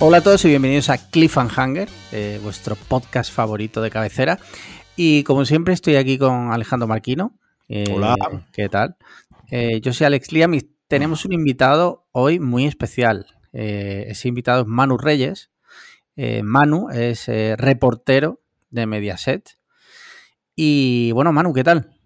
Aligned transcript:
Hola 0.00 0.18
a 0.18 0.20
todos 0.20 0.44
y 0.44 0.48
bienvenidos 0.48 0.90
a 0.90 1.10
Cliffhanger, 1.10 1.88
eh, 2.12 2.38
vuestro 2.40 2.76
podcast 2.76 3.32
favorito 3.32 3.82
de 3.82 3.90
cabecera. 3.90 4.38
Y 4.94 5.24
como 5.24 5.44
siempre 5.44 5.74
estoy 5.74 5.96
aquí 5.96 6.18
con 6.18 6.52
Alejandro 6.52 6.86
Marquino. 6.86 7.36
Eh, 7.68 7.92
Hola. 7.92 8.14
¿Qué 8.52 8.68
tal? 8.68 8.96
Eh, 9.50 9.80
yo 9.80 9.92
soy 9.92 10.06
Alex 10.06 10.30
Liam 10.30 10.54
y 10.54 10.60
tenemos 10.86 11.24
un 11.24 11.32
invitado 11.32 12.06
hoy 12.12 12.38
muy 12.38 12.64
especial. 12.64 13.26
Eh, 13.52 14.04
ese 14.06 14.28
invitado 14.28 14.62
es 14.62 14.68
Manu 14.68 14.98
Reyes. 14.98 15.50
Manu 16.44 16.90
es 16.90 17.26
reportero 17.58 18.40
de 18.70 18.86
Mediaset. 18.86 19.58
Y 20.54 21.10
bueno, 21.10 21.32
Manu, 21.32 21.52
¿qué 21.52 21.64
tal? 21.64 21.97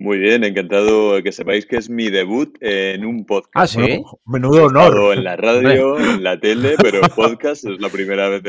Muy 0.00 0.18
bien, 0.18 0.44
encantado 0.44 1.20
que 1.24 1.32
sepáis 1.32 1.66
que 1.66 1.76
es 1.76 1.90
mi 1.90 2.08
debut 2.08 2.56
en 2.60 3.04
un 3.04 3.26
podcast. 3.26 3.52
Ah, 3.54 3.66
sí. 3.66 3.80
Bueno, 3.80 4.20
menudo 4.26 4.66
honor. 4.66 5.16
en 5.16 5.24
la 5.24 5.34
radio, 5.34 5.98
en 5.98 6.22
la 6.22 6.38
tele, 6.38 6.76
pero 6.80 7.00
podcast 7.16 7.64
es 7.64 7.80
la 7.80 7.88
primera 7.88 8.28
vez 8.28 8.42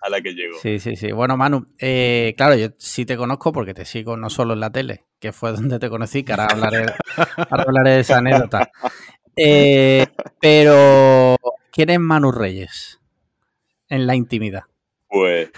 a 0.00 0.08
la 0.08 0.20
que 0.20 0.34
llego. 0.34 0.56
Sí, 0.62 0.78
sí, 0.78 0.94
sí. 0.94 1.10
Bueno, 1.10 1.36
Manu, 1.36 1.66
eh, 1.80 2.34
claro, 2.36 2.54
yo 2.54 2.68
sí 2.78 3.04
te 3.04 3.16
conozco 3.16 3.50
porque 3.50 3.74
te 3.74 3.84
sigo 3.84 4.16
no 4.16 4.30
solo 4.30 4.54
en 4.54 4.60
la 4.60 4.70
tele, 4.70 5.02
que 5.18 5.32
fue 5.32 5.50
donde 5.52 5.80
te 5.80 5.90
conocí, 5.90 6.22
que 6.22 6.32
ahora 6.32 6.46
hablaré, 6.46 6.86
ahora 7.16 7.64
hablaré 7.64 7.90
de 7.90 8.00
esa 8.00 8.18
anécdota. 8.18 8.70
Eh, 9.36 10.06
pero, 10.40 11.36
¿quién 11.72 11.90
es 11.90 11.98
Manu 11.98 12.30
Reyes? 12.30 13.00
En 13.88 14.06
la 14.06 14.14
intimidad. 14.14 14.62
Pues, 15.08 15.50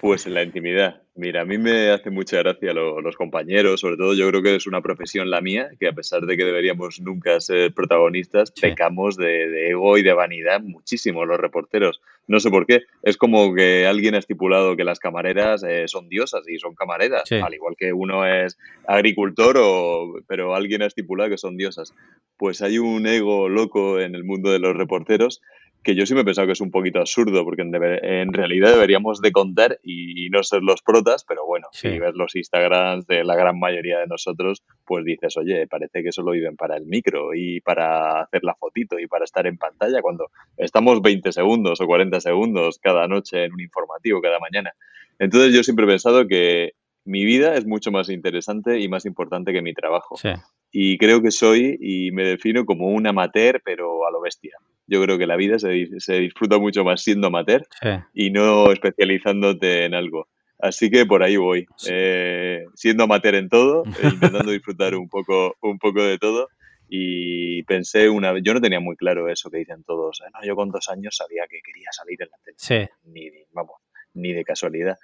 pues 0.00 0.26
en 0.26 0.34
la 0.34 0.44
intimidad. 0.44 1.03
Mira, 1.16 1.42
a 1.42 1.44
mí 1.44 1.58
me 1.58 1.90
hace 1.90 2.10
mucha 2.10 2.38
gracia 2.38 2.74
lo- 2.74 3.00
los 3.00 3.14
compañeros, 3.16 3.78
sobre 3.80 3.96
todo 3.96 4.14
yo 4.14 4.28
creo 4.30 4.42
que 4.42 4.56
es 4.56 4.66
una 4.66 4.82
profesión 4.82 5.30
la 5.30 5.40
mía, 5.40 5.70
que 5.78 5.86
a 5.86 5.92
pesar 5.92 6.22
de 6.22 6.36
que 6.36 6.44
deberíamos 6.44 7.00
nunca 7.00 7.40
ser 7.40 7.72
protagonistas, 7.72 8.52
Sí. 8.52 8.62
pecamos 8.62 9.16
de, 9.16 9.48
de 9.48 9.70
ego 9.70 9.96
y 9.96 10.02
de 10.02 10.12
vanidad 10.12 10.60
muchísimo 10.60 11.24
los 11.24 11.38
reporteros. 11.38 12.00
No 12.26 12.40
sé 12.40 12.50
por 12.50 12.66
qué. 12.66 12.82
Es 13.04 13.16
como 13.16 13.54
que 13.54 13.86
alguien 13.86 14.16
ha 14.16 14.18
estipulado 14.18 14.74
que 14.76 14.82
las 14.82 14.98
camareras 14.98 15.62
eh, 15.62 15.84
son 15.86 16.08
diosas 16.08 16.48
y 16.48 16.58
son 16.58 16.74
camareras, 16.74 17.22
Sí. 17.28 17.36
al 17.36 17.54
igual 17.54 17.76
que 17.78 17.92
uno 17.92 18.26
es 18.26 18.58
agricultor, 18.88 19.56
o, 19.60 20.14
pero 20.26 20.56
alguien 20.56 20.82
ha 20.82 20.86
estipulado 20.86 21.30
que 21.30 21.38
son 21.38 21.56
diosas. 21.56 21.94
Pues 22.36 22.60
hay 22.60 22.78
un 22.78 23.06
ego 23.06 23.48
loco 23.48 24.00
en 24.00 24.16
el 24.16 24.24
mundo 24.24 24.50
de 24.50 24.58
los 24.58 24.76
reporteros 24.76 25.40
que 25.84 25.94
yo 25.94 26.06
sí 26.06 26.14
me 26.14 26.22
he 26.22 26.24
pensado 26.24 26.46
que 26.48 26.54
es 26.54 26.60
un 26.60 26.70
poquito 26.70 26.98
absurdo, 26.98 27.44
porque 27.44 27.62
en, 27.62 27.70
debe- 27.70 28.00
en 28.02 28.32
realidad 28.32 28.72
deberíamos 28.72 29.20
de 29.20 29.30
contar 29.32 29.78
y, 29.82 30.26
y 30.26 30.30
no 30.30 30.42
ser 30.42 30.62
los 30.62 30.82
protas, 30.82 31.24
pero 31.24 31.44
bueno, 31.46 31.68
Sí. 31.72 31.90
si 31.90 31.98
ves 31.98 32.14
los 32.14 32.34
Instagrams 32.34 33.06
de 33.06 33.22
la 33.22 33.36
gran 33.36 33.58
mayoría 33.60 33.98
de 33.98 34.06
nosotros, 34.06 34.64
pues 34.84 35.04
dices, 35.04 35.36
oye, 35.36 35.66
parece 35.68 36.02
que 36.02 36.10
solo 36.10 36.32
viven 36.32 36.56
para 36.56 36.76
el 36.76 36.86
micro 36.86 37.34
y 37.34 37.60
para 37.60 38.22
hacer 38.22 38.42
la 38.44 38.54
fotito 38.54 38.98
y 38.98 39.06
para 39.06 39.24
estar 39.24 39.46
en 39.46 39.58
pantalla 39.58 40.00
cuando 40.02 40.30
estamos 40.56 41.02
20 41.02 41.30
segundos 41.32 41.80
o 41.80 41.86
40 41.86 42.18
segundos 42.20 42.78
cada 42.82 43.06
noche 43.06 43.44
en 43.44 43.52
un 43.52 43.60
informativo, 43.60 44.20
cada 44.22 44.38
mañana. 44.40 44.72
Entonces 45.18 45.54
yo 45.54 45.62
siempre 45.62 45.84
he 45.84 45.88
pensado 45.88 46.26
que 46.26 46.72
mi 47.04 47.24
vida 47.24 47.54
es 47.56 47.66
mucho 47.66 47.90
más 47.92 48.08
interesante 48.08 48.80
y 48.80 48.88
más 48.88 49.04
importante 49.06 49.52
que 49.52 49.62
mi 49.62 49.74
trabajo 49.74 50.16
Sí. 50.16 50.30
y 50.72 50.98
creo 50.98 51.20
que 51.22 51.30
soy 51.30 51.76
y 51.80 52.10
me 52.12 52.24
defino 52.24 52.64
como 52.64 52.88
un 52.88 53.06
amateur, 53.06 53.60
pero 53.64 54.06
a 54.06 54.10
lo 54.10 54.20
bestia. 54.20 54.56
Yo 54.86 55.02
creo 55.02 55.16
que 55.18 55.26
la 55.26 55.36
vida 55.36 55.58
se, 55.58 55.68
dis- 55.70 55.98
se 56.00 56.14
disfruta 56.20 56.58
mucho 56.58 56.84
más 56.84 57.02
siendo 57.02 57.28
amateur 57.28 57.66
sí. 57.82 57.88
y 58.14 58.30
no 58.30 58.70
especializándote 58.72 59.84
en 59.84 59.94
algo. 59.94 60.28
Así 60.58 60.90
que 60.90 61.04
por 61.04 61.22
ahí 61.22 61.36
voy, 61.36 61.66
Sí. 61.76 61.90
eh, 61.92 62.64
siendo 62.74 63.04
amateur 63.04 63.34
en 63.34 63.48
todo, 63.48 63.82
e 64.02 64.08
intentando 64.08 64.50
disfrutar 64.50 64.94
un 64.94 65.08
poco, 65.08 65.56
un 65.62 65.78
poco 65.78 66.02
de 66.02 66.18
todo. 66.18 66.48
Y 66.88 67.62
pensé 67.64 68.08
una 68.08 68.30
vez, 68.32 68.42
yo 68.44 68.52
no 68.54 68.60
tenía 68.60 68.78
muy 68.78 68.94
claro 68.96 69.28
eso 69.28 69.50
que 69.50 69.58
dicen 69.58 69.82
todos. 69.84 70.22
"Ah, 70.24 70.30
no, 70.34 70.46
yo 70.46 70.54
con 70.54 70.70
dos 70.70 70.88
años 70.90 71.16
sabía 71.16 71.44
que 71.48 71.60
quería 71.62 71.88
salir 71.90 72.20
en 72.22 72.28
la 72.30 72.38
tele 72.44 72.56
ni- 73.04 73.30
vamos, 73.52 73.76
ni 74.14 74.32
de 74.32 74.44
casualidad. 74.44 74.96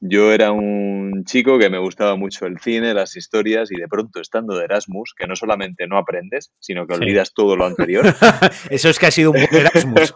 Yo 0.00 0.32
era 0.32 0.52
un 0.52 1.24
chico 1.24 1.58
que 1.58 1.70
me 1.70 1.78
gustaba 1.78 2.14
mucho 2.14 2.46
el 2.46 2.60
cine, 2.60 2.94
las 2.94 3.16
historias 3.16 3.72
y 3.72 3.76
de 3.80 3.88
pronto 3.88 4.20
estando 4.20 4.56
de 4.56 4.64
Erasmus, 4.64 5.12
que 5.16 5.26
no 5.26 5.34
solamente 5.34 5.88
no 5.88 5.98
aprendes, 5.98 6.52
sino 6.60 6.86
que 6.86 6.94
Sí. 6.94 7.00
olvidas 7.02 7.34
todo 7.34 7.56
lo 7.56 7.64
anterior. 7.66 8.04
Eso 8.70 8.88
es 8.88 8.98
que 8.98 9.06
ha 9.06 9.10
sido 9.10 9.32
un 9.32 9.38
buen 9.50 9.66
Erasmus. 9.66 10.14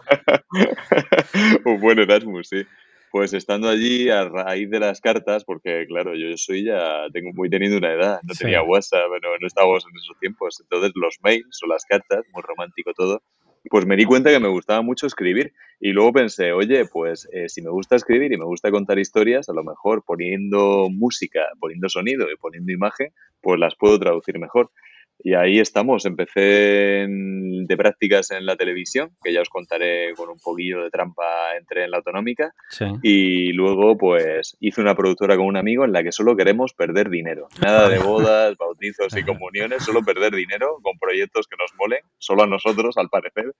un 1.65 1.79
buen 1.81 1.99
Erasmus, 1.99 2.47
sí. 2.49 2.63
Pues 3.11 3.33
estando 3.33 3.69
allí 3.69 4.09
a 4.09 4.23
raíz 4.27 4.69
de 4.71 4.79
las 4.79 4.99
cartas, 4.99 5.43
porque 5.45 5.85
claro, 5.87 6.15
yo 6.15 6.35
soy 6.35 6.63
ya, 6.63 7.05
tengo 7.11 7.31
muy 7.33 7.47
teniendo 7.49 7.77
una 7.77 7.91
edad, 7.93 8.19
no 8.23 8.33
Sí. 8.33 8.45
tenía 8.45 8.63
WhatsApp, 8.63 9.05
no, 9.21 9.29
no 9.39 9.47
estábamos 9.47 9.85
en 9.85 9.95
esos 9.97 10.17
tiempos, 10.19 10.59
entonces 10.61 10.93
los 10.95 11.17
mails 11.21 11.59
o 11.63 11.67
las 11.67 11.85
cartas, 11.85 12.23
muy 12.33 12.41
romántico 12.41 12.91
todo, 12.95 13.21
pues 13.69 13.85
me 13.85 13.95
di 13.95 14.05
cuenta 14.05 14.29
que 14.29 14.39
me 14.39 14.49
gustaba 14.49 14.81
mucho 14.81 15.07
escribir 15.07 15.53
y 15.79 15.91
luego 15.91 16.13
pensé, 16.13 16.51
oye, 16.51 16.85
pues 16.85 17.27
eh, 17.31 17.49
si 17.49 17.61
me 17.61 17.69
gusta 17.69 17.95
escribir 17.95 18.31
y 18.33 18.37
me 18.37 18.45
gusta 18.45 18.71
contar 18.71 18.99
historias, 18.99 19.49
a 19.49 19.53
lo 19.53 19.63
mejor 19.63 20.03
poniendo 20.05 20.87
música, 20.89 21.41
poniendo 21.59 21.89
sonido 21.89 22.29
y 22.31 22.37
poniendo 22.37 22.71
imagen, 22.71 23.13
pues 23.41 23.59
las 23.59 23.75
puedo 23.75 23.99
traducir 23.99 24.39
mejor. 24.39 24.71
Y 25.19 25.35
ahí 25.35 25.59
estamos. 25.59 26.05
Empecé 26.05 27.01
en- 27.03 27.65
de 27.65 27.77
prácticas 27.77 28.31
en 28.31 28.45
la 28.45 28.55
televisión, 28.57 29.11
que 29.23 29.31
ya 29.31 29.41
os 29.41 29.49
contaré 29.49 30.13
con 30.15 30.29
un 30.29 30.37
poquillo 30.39 30.83
de 30.83 30.89
trampa, 30.89 31.55
entré 31.57 31.85
en 31.85 31.91
la 31.91 31.97
autonómica. 31.97 32.53
Sí. 32.69 32.85
Y 33.01 33.53
luego, 33.53 33.97
pues, 33.97 34.57
hice 34.59 34.81
una 34.81 34.95
productora 34.95 35.37
con 35.37 35.45
un 35.45 35.55
amigo 35.57 35.85
en 35.85 35.93
la 35.93 36.03
que 36.03 36.11
solo 36.11 36.35
queremos 36.35 36.73
perder 36.73 37.09
dinero. 37.09 37.47
Nada 37.61 37.87
de 37.87 37.99
bodas, 37.99 38.57
bautizos 38.57 39.15
y 39.15 39.23
comuniones, 39.23 39.83
solo 39.83 40.03
perder 40.03 40.33
dinero 40.35 40.77
con 40.81 40.97
proyectos 40.99 41.47
que 41.47 41.55
nos 41.57 41.71
molen, 41.77 41.99
solo 42.17 42.43
a 42.43 42.47
nosotros, 42.47 42.97
al 42.97 43.09
parecer. 43.09 43.53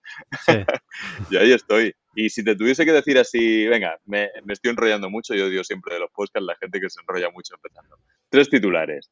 Sí. 0.46 0.54
Y 1.32 1.38
ahí 1.38 1.52
estoy. 1.54 1.94
Y 2.16 2.30
si 2.30 2.44
te 2.44 2.56
tuviese 2.56 2.86
que 2.86 2.92
decir 2.92 3.18
así, 3.18 3.66
venga, 3.68 3.98
me, 4.06 4.30
me 4.46 4.54
estoy 4.54 4.72
enrollando 4.72 5.10
mucho, 5.10 5.34
yo 5.34 5.46
odio 5.48 5.64
siempre 5.64 5.96
de 5.96 6.02
los 6.02 6.12
podcasts 6.12 6.46
la 6.46 6.56
gente 6.56 6.80
que 6.80 6.90
se 6.90 7.00
enrolla 7.02 7.30
mucho 7.32 7.56
empezando. 7.56 7.98
Tres 8.30 8.50
titulares. 8.50 9.10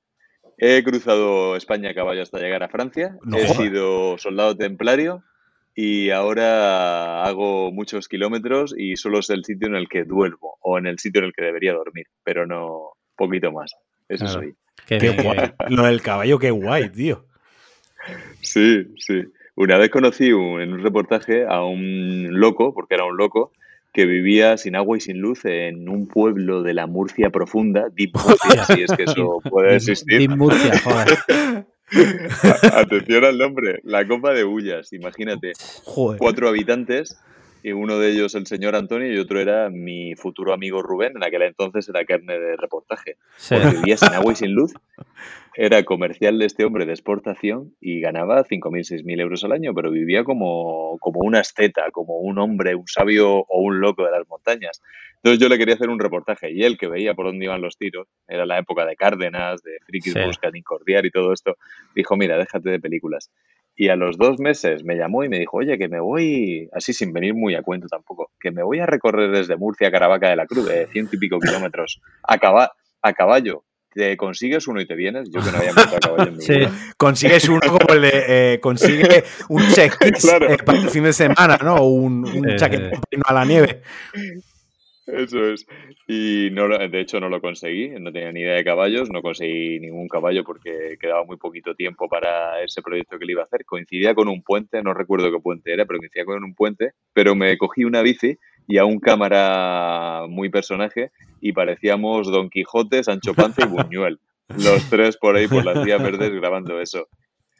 He 0.63 0.83
cruzado 0.83 1.55
España 1.55 1.89
a 1.89 1.94
caballo 1.95 2.22
hasta 2.22 2.38
llegar 2.38 2.61
a 2.61 2.69
Francia. 2.69 3.17
No 3.23 3.35
he 3.38 3.47
sido 3.47 4.17
soldado 4.19 4.55
templario 4.55 5.23
y 5.75 6.11
ahora 6.11 7.23
hago 7.23 7.72
muchos 7.72 8.07
kilómetros 8.07 8.75
y 8.77 8.95
solo 8.95 9.19
es 9.19 9.31
el 9.31 9.44
sitio 9.44 9.67
en 9.67 9.75
el 9.75 9.89
que 9.89 10.03
duermo 10.03 10.57
o 10.61 10.77
en 10.77 10.85
el 10.85 11.00
sitio 11.00 11.19
en 11.19 11.25
el 11.25 11.33
que 11.33 11.44
debería 11.44 11.73
dormir, 11.73 12.05
pero 12.23 12.45
no 12.45 12.91
poquito 13.16 13.51
más. 13.51 13.73
Eso 14.07 14.25
Claro. 14.25 14.39
soy. 14.41 14.55
Qué 14.85 15.09
guay. 15.09 15.53
Lo 15.69 15.83
del 15.85 16.01
caballo, 16.01 16.38
qué 16.38 16.51
guay, 16.51 16.89
tío. 16.89 17.25
Sí, 18.41 18.85
sí. 18.97 19.23
Una 19.55 19.77
vez 19.77 19.89
conocí 19.89 20.31
un- 20.31 20.61
en 20.61 20.73
un 20.73 20.83
reportaje 20.83 21.45
a 21.47 21.63
un 21.63 22.27
loco, 22.39 22.73
porque 22.73 22.95
era 22.95 23.05
un 23.05 23.17
loco, 23.17 23.51
que 23.94 24.06
vivía 24.06 24.57
sin 24.57 24.75
agua 24.75 24.97
y 24.97 25.02
sin 25.02 25.19
luz 25.19 25.46
en 25.46 25.90
un 25.90 26.07
pueblo 26.07 26.63
de 26.63 26.74
la 26.74 26.88
Murcia 26.88 27.29
profunda, 27.29 27.88
Deep 27.94 28.12
Murcia, 28.16 28.66
si 28.66 28.81
es 28.84 28.91
que 28.91 29.03
eso 29.03 29.40
puede 29.50 29.75
existir. 29.75 30.19
Deep 30.19 30.38
Murcia, 30.38 30.79
joder. 30.79 31.66
Atención 32.74 33.25
al 33.25 33.38
nombre, 33.38 33.81
la 33.84 34.07
Copa 34.07 34.34
de 34.34 34.46
Ullas, 34.46 34.94
imagínate. 34.94 35.51
Joder. 35.84 36.19
Cuatro 36.19 36.47
habitantes, 36.47 37.19
y 37.63 37.72
uno 37.72 37.99
de 37.99 38.11
ellos 38.11 38.35
el 38.35 38.47
señor 38.47 38.75
Antonio 38.75 39.11
y 39.11 39.17
otro 39.17 39.39
era 39.39 39.69
mi 39.69 40.16
futuro 40.16 40.53
amigo 40.53 40.81
Rubén, 40.81 41.13
en 41.16 41.23
aquel 41.23 41.44
entonces 41.44 41.88
era 41.89 42.05
carne 42.05 42.39
de 42.39 42.55
reportaje. 42.57 43.17
Sí. 43.38 43.55
Porque 43.55 43.77
vivía 43.77 43.97
sin 43.97 44.13
agua 44.13 44.33
y 44.33 44.35
sin 44.35 44.51
luz. 44.51 44.73
Era 45.53 45.83
comercial 45.83 46.39
de 46.39 46.45
este 46.45 46.63
hombre 46.63 46.85
de 46.85 46.94
exportación 46.94 47.75
y 47.81 48.00
ganaba 48.00 48.41
5.000, 48.45 49.03
6.000 49.03 49.19
euros 49.19 49.44
al 49.44 49.51
año, 49.51 49.73
pero 49.73 49.91
vivía 49.91 50.23
como, 50.23 50.97
como 51.01 51.19
un 51.19 51.35
asceta, 51.35 51.91
como 51.91 52.19
un 52.19 52.39
hombre, 52.39 52.73
un 52.73 52.88
sabio 52.88 53.39
o 53.39 53.61
un 53.61 53.81
loco 53.81 54.05
de 54.05 54.11
las 54.11 54.25
montañas. 54.29 54.81
Entonces 55.17 55.39
yo 55.39 55.50
le 55.50 55.57
quería 55.57 55.75
hacer 55.75 55.89
un 55.89 56.00
reportaje 56.00 56.51
y 56.51 56.63
él, 56.63 56.77
que 56.77 56.88
veía 56.88 57.15
por 57.15 57.25
dónde 57.25 57.44
iban 57.45 57.62
los 57.62 57.77
tiros, 57.77 58.07
era 58.30 58.45
la 58.45 58.59
época 58.59 58.86
de 58.86 58.95
Cárdenas, 58.95 59.62
de 59.62 59.77
Frikis 59.86 60.13
Sí. 60.13 60.19
Buscan 60.25 60.56
Incordiar 60.56 61.06
y 61.06 61.12
todo 61.12 61.33
esto, 61.33 61.57
dijo, 61.94 62.15
mira, 62.15 62.38
déjate 62.38 62.69
de 62.69 62.80
películas. 62.80 63.30
Y 63.75 63.88
a 63.89 63.95
los 63.95 64.18
dos 64.18 64.39
meses 64.39 64.83
me 64.83 64.95
llamó 64.95 65.23
y 65.23 65.29
me 65.29 65.39
dijo, 65.39 65.57
oye, 65.57 65.77
que 65.77 65.88
me 65.88 66.00
voy, 66.00 66.69
así 66.73 66.94
sin 66.94 67.13
venir 67.13 67.33
muy 67.33 67.56
a 67.56 67.63
cuento 67.63 67.88
tampoco, 67.88 68.31
que 68.39 68.51
me 68.51 68.63
voy 68.63 68.79
a 68.79 68.85
recorrer 68.85 69.31
desde 69.31 69.56
Murcia 69.56 69.88
a 69.88 69.91
Caravaca 69.91 70.29
de 70.29 70.35
la 70.35 70.45
Cruz, 70.45 70.65
de 70.68 70.88
ciento 70.88 71.15
y 71.15 71.19
pico 71.19 71.39
kilómetros, 71.39 72.01
a, 72.23 72.38
caba- 72.38 72.71
a 73.01 73.13
caballo. 73.13 73.63
¿Te 73.94 74.15
consigues 74.15 74.68
uno 74.69 74.79
y 74.79 74.88
te 74.88 74.95
vienes? 74.95 75.29
Yo 75.33 75.41
que 75.44 75.51
no 75.51 75.57
había 75.57 75.73
montado 75.73 75.97
a 75.97 76.00
caballo 76.00 76.29
en 76.29 76.38
mi 76.38 76.41
Sí. 76.44 76.53
vida. 76.53 76.71
Consigues 76.95 77.50
uno 77.50 77.59
como 77.68 77.94
el 77.94 78.01
de. 78.03 78.12
eh, 78.53 78.59
consigue 78.62 79.23
un 79.50 79.68
check 79.74 79.97
Claro. 80.21 80.47
para 80.65 80.77
el 80.77 80.89
fin 80.89 81.03
de 81.03 81.12
semana, 81.12 81.57
¿no? 81.62 81.75
O 81.75 81.88
un, 81.89 82.24
un 82.25 82.50
Eh, 82.50 82.56
chaquetón 82.56 83.01
a 83.25 83.33
la 83.33 83.44
nieve. 83.44 83.81
Eso 85.07 85.51
es. 85.51 85.65
Y 86.07 86.50
no, 86.51 86.68
de 86.68 87.00
hecho 87.00 87.19
no 87.19 87.30
lo 87.30 87.42
conseguí, 87.42 87.89
no 88.00 88.12
tenía 88.12 88.31
ni 88.31 88.42
idea 88.42 88.56
de 88.56 88.63
caballos, 88.63 89.09
no 89.12 89.21
conseguí 89.21 89.80
ningún 89.80 90.07
caballo 90.07 90.44
porque 90.44 90.98
quedaba 91.00 91.24
muy 91.25 91.38
poquito 91.38 91.74
tiempo 91.75 92.07
para 92.07 92.62
ese 92.63 92.81
proyecto 92.81 93.18
que 93.18 93.25
le 93.25 93.31
iba 93.33 93.42
a 93.42 93.45
hacer. 93.45 93.65
Coincidía 93.65 94.13
con 94.13 94.27
un 94.27 94.44
puente, 94.44 94.81
no 94.83 94.94
recuerdo 94.94 95.31
qué 95.31 95.39
puente 95.39 95.74
era, 95.74 95.86
pero 95.86 96.00
coincidía 96.00 96.25
con 96.25 96.44
un 96.44 96.53
puente, 96.53 96.92
pero 97.13 97.36
me 97.36 97.57
cogí 97.57 97.83
una 97.83 98.01
bici 98.01 98.38
y 98.68 98.77
a 98.77 98.86
un 98.86 99.00
cámara 99.00 100.25
muy 100.30 100.50
personaje 100.50 101.12
y 101.42 101.53
parecíamos 101.53 102.31
Don 102.31 102.50
Quijote, 102.50 103.03
Sancho 103.03 103.33
Panza 103.33 103.65
y 103.65 103.69
Buñuel. 103.69 104.19
Los 104.50 104.89
tres 104.89 105.18
por 105.18 105.36
ahí 105.36 105.48
por 105.48 105.65
las 105.65 105.83
vías 105.83 106.01
verdes 106.01 106.31
grabando 106.31 106.80
eso. 106.80 107.07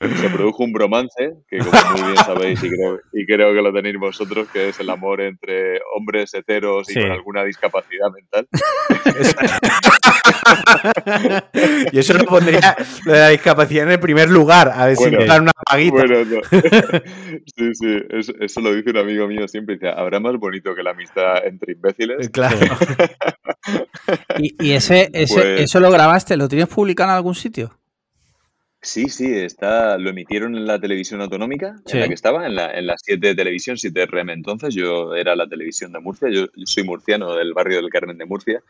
Se 0.10 0.30
produjo 0.30 0.64
un 0.64 0.74
bromance, 0.74 1.34
que 1.48 1.60
como 1.60 1.72
muy 1.92 2.02
bien 2.12 2.18
sabéis 2.18 2.64
y 2.64 2.70
creo, 2.70 3.00
y 3.14 3.26
creo 3.26 3.54
que 3.54 3.62
lo 3.62 3.74
tenéis 3.74 3.98
vosotros, 4.00 4.48
que 4.52 4.70
es 4.70 4.80
el 4.80 4.90
amor 4.90 5.22
entre 5.22 5.80
hombres 5.96 6.34
heteros 6.34 6.90
y 6.90 6.94
Sí. 6.94 7.02
con 7.02 7.12
alguna 7.12 7.44
discapacidad 7.44 8.10
mental. 8.12 8.48
y 11.92 12.00
eso 12.00 12.14
lo 12.14 12.26
pondría 12.26 12.76
lo 13.06 13.14
de 13.14 13.20
la 13.20 13.30
discapacidad 13.30 13.86
en 13.86 13.92
el 13.92 14.00
primer 14.00 14.30
lugar, 14.30 14.72
a 14.74 14.88
ver 14.88 14.96
si 14.96 15.04
Bueno, 15.04 15.20
me 15.20 15.26
dan 15.26 15.42
una 15.44 15.52
paguita. 15.66 15.96
Bueno, 15.96 16.26
no. 16.26 16.42
sí, 17.56 17.70
sí, 17.74 17.98
eso, 18.10 18.34
eso 18.40 18.62
lo 18.62 18.74
dice 18.74 18.90
un 18.92 18.98
amigo 18.98 19.28
mío 19.28 19.48
siempre. 19.48 19.76
Dice, 19.76 19.90
habrá 19.90 20.20
más 20.20 20.36
bonito 20.38 20.76
que 20.76 20.84
la 20.84 20.92
amistad 20.92 21.46
entre 21.46 21.74
imbéciles. 21.74 22.30
Claro. 22.30 22.58
¿Y, 24.40 24.56
y 24.64 24.72
ese, 24.74 25.10
ese, 25.14 25.34
Pues- 25.36 25.62
eso 25.62 25.80
lo 25.80 25.92
grabaste? 25.92 26.38
¿Lo 26.38 26.48
tienes 26.48 26.68
publicado 26.68 27.10
en 27.12 27.16
algún 27.16 27.36
sitio? 27.36 27.72
Sí, 28.84 29.10
sí, 29.10 29.32
está, 29.34 29.98
lo 30.00 30.10
emitieron 30.10 30.56
en 30.56 30.66
la 30.66 30.80
televisión 30.80 31.22
autonómica, 31.22 31.76
Sí. 31.86 31.98
en 31.98 32.02
la 32.02 32.08
que 32.08 32.14
estaba, 32.16 32.48
en 32.48 32.56
la, 32.56 32.72
en 32.72 32.88
la 32.88 32.96
7 32.98 33.28
de 33.28 33.36
televisión, 33.36 33.78
7RM 33.78 34.32
entonces, 34.34 34.74
yo 34.74 35.14
era 35.16 35.36
la 35.36 35.48
televisión 35.48 35.92
de 35.92 36.00
Murcia, 36.00 36.30
yo, 36.32 36.46
yo 36.56 36.66
soy 36.66 36.84
murciano 36.84 37.36
del 37.36 37.54
barrio 37.54 37.78
del 37.78 37.90
Carmen 37.92 38.18
de 38.18 38.26
Murcia, 38.26 38.62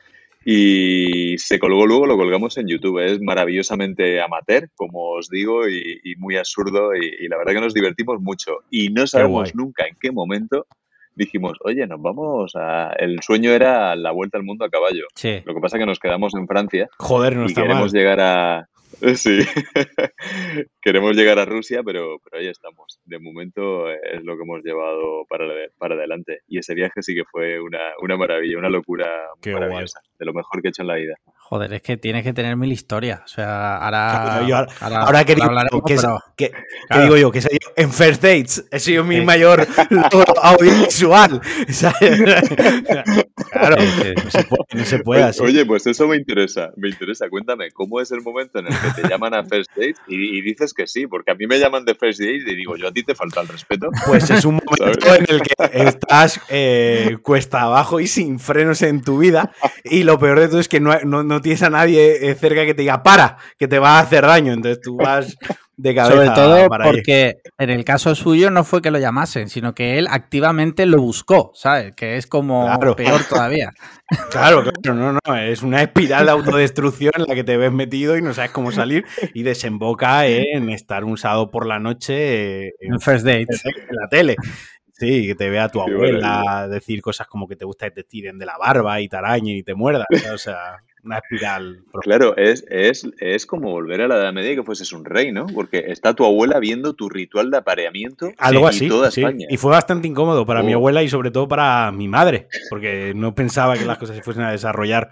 y 0.43 1.37
se 1.37 1.59
colgó 1.59 1.85
luego, 1.85 2.07
lo 2.07 2.17
colgamos 2.17 2.57
en 2.57 2.67
YouTube, 2.67 2.99
es 2.99 3.21
maravillosamente 3.21 4.19
amateur, 4.21 4.67
como 4.75 5.11
os 5.11 5.29
digo, 5.29 5.67
y, 5.69 5.99
y 6.03 6.15
muy 6.17 6.35
absurdo, 6.35 6.95
y, 6.95 7.05
y 7.19 7.27
la 7.27 7.37
verdad 7.37 7.53
que 7.53 7.61
nos 7.61 7.73
divertimos 7.73 8.19
mucho, 8.19 8.57
y 8.69 8.89
no 8.89 9.07
sabemos 9.07 9.53
nunca 9.55 9.85
en 9.87 9.95
qué 10.01 10.11
momento 10.11 10.65
dijimos, 11.13 11.57
oye, 11.61 11.85
nos 11.87 12.01
vamos 12.01 12.53
a... 12.55 12.93
El 12.97 13.21
sueño 13.21 13.51
era 13.51 13.95
la 13.97 14.11
vuelta 14.11 14.37
al 14.37 14.43
mundo 14.43 14.65
a 14.65 14.69
caballo, 14.69 15.05
Sí. 15.15 15.41
lo 15.45 15.53
que 15.53 15.59
pasa 15.61 15.77
que 15.77 15.85
nos 15.85 15.99
quedamos 15.99 16.33
en 16.35 16.47
Francia, 16.47 16.89
Joder, 16.97 17.35
no 17.35 17.43
y 17.43 17.47
está 17.47 17.61
mal. 17.61 17.67
queremos 17.69 17.93
llegar 17.93 18.19
a 18.21 18.69
sí. 19.15 19.39
Queremos 20.81 21.15
llegar 21.15 21.39
a 21.39 21.45
Rusia 21.45 21.81
pero 21.83 22.19
pero 22.23 22.41
ahí 22.41 22.47
estamos. 22.47 22.99
De 23.05 23.19
momento 23.19 23.89
eh, 23.89 23.99
es 24.13 24.23
lo 24.23 24.35
que 24.35 24.43
hemos 24.43 24.63
llevado 24.63 25.25
para, 25.29 25.45
para 25.77 25.95
adelante. 25.95 26.41
Y 26.47 26.59
ese 26.59 26.73
viaje 26.73 27.01
sí 27.01 27.15
que 27.15 27.25
fue 27.25 27.59
una, 27.59 27.79
una 28.01 28.17
maravilla 28.17 28.57
una 28.57 28.69
locura 28.69 29.29
guay. 29.43 29.53
maravillosa. 29.53 30.01
De 30.19 30.25
lo 30.25 30.33
mejor 30.33 30.61
que 30.61 30.67
he 30.67 30.69
hecho 30.69 30.81
en 30.81 30.87
la 30.87 30.95
vida 30.95 31.15
Joder, 31.51 31.73
es 31.73 31.81
que 31.81 31.97
tienes 31.97 32.23
que 32.23 32.31
tener 32.31 32.55
mil 32.55 32.71
historias. 32.71 33.19
O 33.25 33.27
sea, 33.27 33.75
ahora. 33.75 34.21
Claro, 34.23 34.47
yo 34.47 34.55
ahora- 34.55 34.71
ahora, 34.79 35.01
Ahora 35.01 35.25
que 35.25 35.35
digo, 35.35 35.47
hablaremos, 35.47 35.81
que, 35.85 35.95
pero- 35.97 36.23
que- 36.37 36.49
que 36.51 36.57
Claro. 36.87 37.03
digo 37.03 37.17
yo, 37.17 37.31
que 37.31 37.39
he 37.39 37.41
yo 37.41 37.71
en 37.75 37.91
First 37.91 38.21
Dates 38.23 38.65
he 38.71 38.79
sido 38.79 39.03
mi 39.03 39.17
Sí. 39.17 39.21
mayor 39.25 39.67
logro 39.89 40.33
audiovisual. 40.41 41.41
¿sabes? 41.67 42.21
claro, 43.51 43.75
que 44.01 44.13
no 44.23 44.29
se 44.31 44.43
puede, 44.45 44.63
no 44.73 44.85
se 44.85 44.99
puede 44.99 45.21
Oye, 45.23 45.29
así. 45.29 45.41
oye, 45.43 45.65
pues 45.65 45.85
eso 45.87 46.07
me 46.07 46.15
interesa 46.15 46.69
me 46.77 46.87
interesa 46.89 47.27
cuéntame 47.29 47.71
cómo 47.71 47.99
es 47.99 48.11
el 48.11 48.21
momento 48.21 48.59
en 48.59 48.67
el 48.67 48.73
que 48.73 49.01
te 49.01 49.09
llaman 49.09 49.33
a 49.33 49.43
First 49.43 49.71
Date 49.75 49.95
y, 50.07 50.37
y 50.37 50.41
dices 50.41 50.73
que 50.73 50.87
sí 50.87 51.07
porque 51.07 51.31
a 51.31 51.35
mí 51.35 51.47
me 51.47 51.59
llaman 51.59 51.83
de 51.85 51.95
First 51.95 52.19
Date 52.21 52.43
y 52.49 52.55
digo 52.55 52.77
yo 52.77 52.87
a 52.87 52.91
ti 52.91 53.03
te 53.03 53.13
falta 53.15 53.41
el 53.41 53.47
respeto 53.49 53.89
Pues 54.07 54.29
es 54.29 54.45
un 54.45 54.55
momento 54.55 54.99
¿Sabes? 55.01 55.19
en 55.19 55.35
el 55.35 55.41
que 55.41 55.53
estás 55.87 56.39
eh, 56.49 57.17
cuesta 57.21 57.61
abajo 57.63 57.99
y 57.99 58.07
sin 58.07 58.39
frenos 58.39 58.81
en 58.83 59.01
tu 59.01 59.17
vida. 59.17 59.51
Y 59.83 60.03
lo 60.03 60.17
peor 60.19 60.39
de 60.39 60.47
todo 60.47 60.59
es 60.59 60.67
que 60.69 60.79
no, 60.79 60.97
no- 61.03 61.23
no 61.23 61.40
tienes 61.41 61.63
a 61.63 61.69
nadie 61.69 62.29
eh, 62.29 62.35
cerca 62.35 62.65
que 62.65 62.73
te 62.73 62.81
diga, 62.83 63.03
para, 63.03 63.37
que 63.57 63.67
te 63.67 63.79
va 63.79 63.97
a 63.97 64.01
hacer 64.01 64.25
daño. 64.25 64.53
Entonces 64.53 64.81
tú 64.81 64.97
vas 64.97 65.35
de 65.77 65.95
cabeza. 65.95 66.15
Sobre 66.15 66.29
todo 66.29 66.69
para 66.69 66.85
ahí. 66.85 66.91
porque 66.91 67.37
en 67.57 67.69
el 67.71 67.83
caso 67.83 68.13
suyo 68.13 68.51
no 68.51 68.63
fue 68.63 68.81
que 68.81 68.91
lo 68.91 68.99
llamasen, 68.99 69.49
sino 69.49 69.73
que 69.73 69.97
él 69.97 70.07
activamente 70.09 70.85
lo 70.85 71.01
buscó, 71.01 71.51
¿sabes? 71.55 71.95
Que 71.95 72.17
es 72.17 72.27
como 72.27 72.65
Claro. 72.65 72.95
peor 72.95 73.21
todavía. 73.27 73.71
Claro, 74.29 74.61
claro, 74.61 74.93
no, 74.93 75.17
no. 75.25 75.37
Es 75.37 75.61
una 75.63 75.81
espiral 75.81 76.25
de 76.25 76.31
autodestrucción 76.31 77.13
en 77.15 77.23
la 77.27 77.33
que 77.33 77.45
te 77.45 77.55
ves 77.55 77.71
metido 77.71 78.17
y 78.17 78.21
no 78.21 78.33
sabes 78.33 78.51
cómo 78.51 78.73
salir. 78.73 79.05
Y 79.33 79.43
desemboca 79.43 80.27
en 80.27 80.69
estar 80.69 81.05
un 81.05 81.17
sábado 81.17 81.49
por 81.49 81.65
la 81.65 81.79
noche 81.79 82.65
eh, 82.67 82.73
en 82.81 82.95
En 82.95 82.99
First 82.99 83.25
Date. 83.25 83.47
en 83.63 83.95
la 83.95 84.09
tele. 84.09 84.35
Sí, 84.91 85.25
que 85.27 85.35
te 85.35 85.49
vea 85.49 85.69
tu 85.69 85.79
abuela 85.81 86.67
decir 86.69 87.01
cosas 87.01 87.25
como 87.27 87.47
que 87.47 87.55
te 87.55 87.63
gusta 87.63 87.85
que 87.87 87.91
te 87.95 88.03
tiren 88.03 88.37
de 88.37 88.45
la 88.45 88.57
barba 88.57 88.99
y 88.99 89.07
te 89.07 89.15
arañen 89.15 89.55
y 89.55 89.63
te 89.63 89.73
muerdan. 89.75 90.05
O 90.33 90.37
sea, 90.37 90.83
una 91.03 91.17
espiral. 91.17 91.83
Claro, 92.01 92.35
es, 92.37 92.65
es, 92.69 93.07
es 93.19 93.45
como 93.45 93.71
volver 93.71 94.01
a 94.01 94.07
la 94.07 94.17
Edad 94.17 94.33
Media 94.33 94.51
y 94.51 94.55
que 94.55 94.63
fueses 94.63 94.91
un 94.93 95.03
rey, 95.05 95.31
¿no? 95.31 95.47
Porque 95.47 95.85
está 95.87 96.13
tu 96.13 96.25
abuela 96.25 96.59
viendo 96.59 96.93
tu 96.93 97.09
ritual 97.09 97.49
de 97.51 97.57
apareamiento 97.57 98.31
Algo 98.37 98.65
y 98.65 98.69
así. 98.69 98.87
toda 98.87 99.09
sí. 99.11 99.21
España. 99.21 99.47
Y 99.49 99.57
fue 99.57 99.71
bastante 99.71 100.07
incómodo 100.07 100.45
para 100.45 100.61
mi 100.63 100.73
Oh. 100.73 100.77
abuela 100.77 101.01
y 101.03 101.09
sobre 101.09 101.31
todo 101.31 101.47
para 101.47 101.91
mi 101.91 102.07
madre, 102.07 102.47
porque 102.69 103.13
no 103.15 103.33
pensaba 103.35 103.75
que 103.77 103.85
las 103.85 103.97
cosas 103.97 104.15
se 104.15 104.21
fuesen 104.23 104.43
a 104.43 104.51
desarrollar 104.51 105.09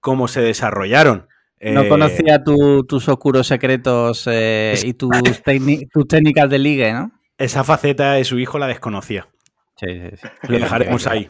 como 0.00 0.28
se 0.28 0.40
desarrollaron. 0.40 1.26
No 1.60 1.82
Eh, 1.82 1.88
conocía 1.88 2.44
tu- 2.44 2.84
tus 2.84 3.08
oscuros 3.08 3.46
secretos 3.46 4.26
eh, 4.30 4.74
y 4.84 4.92
tus, 4.92 5.10
tus 5.92 6.06
técnicas 6.08 6.50
de 6.50 6.58
ligue, 6.58 6.92
¿no? 6.92 7.12
Esa 7.38 7.64
faceta 7.64 8.12
de 8.12 8.24
su 8.24 8.38
hijo 8.38 8.58
la 8.58 8.66
desconocía. 8.66 9.28
Sí, 9.76 9.86
sí, 9.88 10.16
sí. 10.16 10.28
Lo 10.48 10.58
dejaremos 10.58 11.06
ahí. 11.06 11.28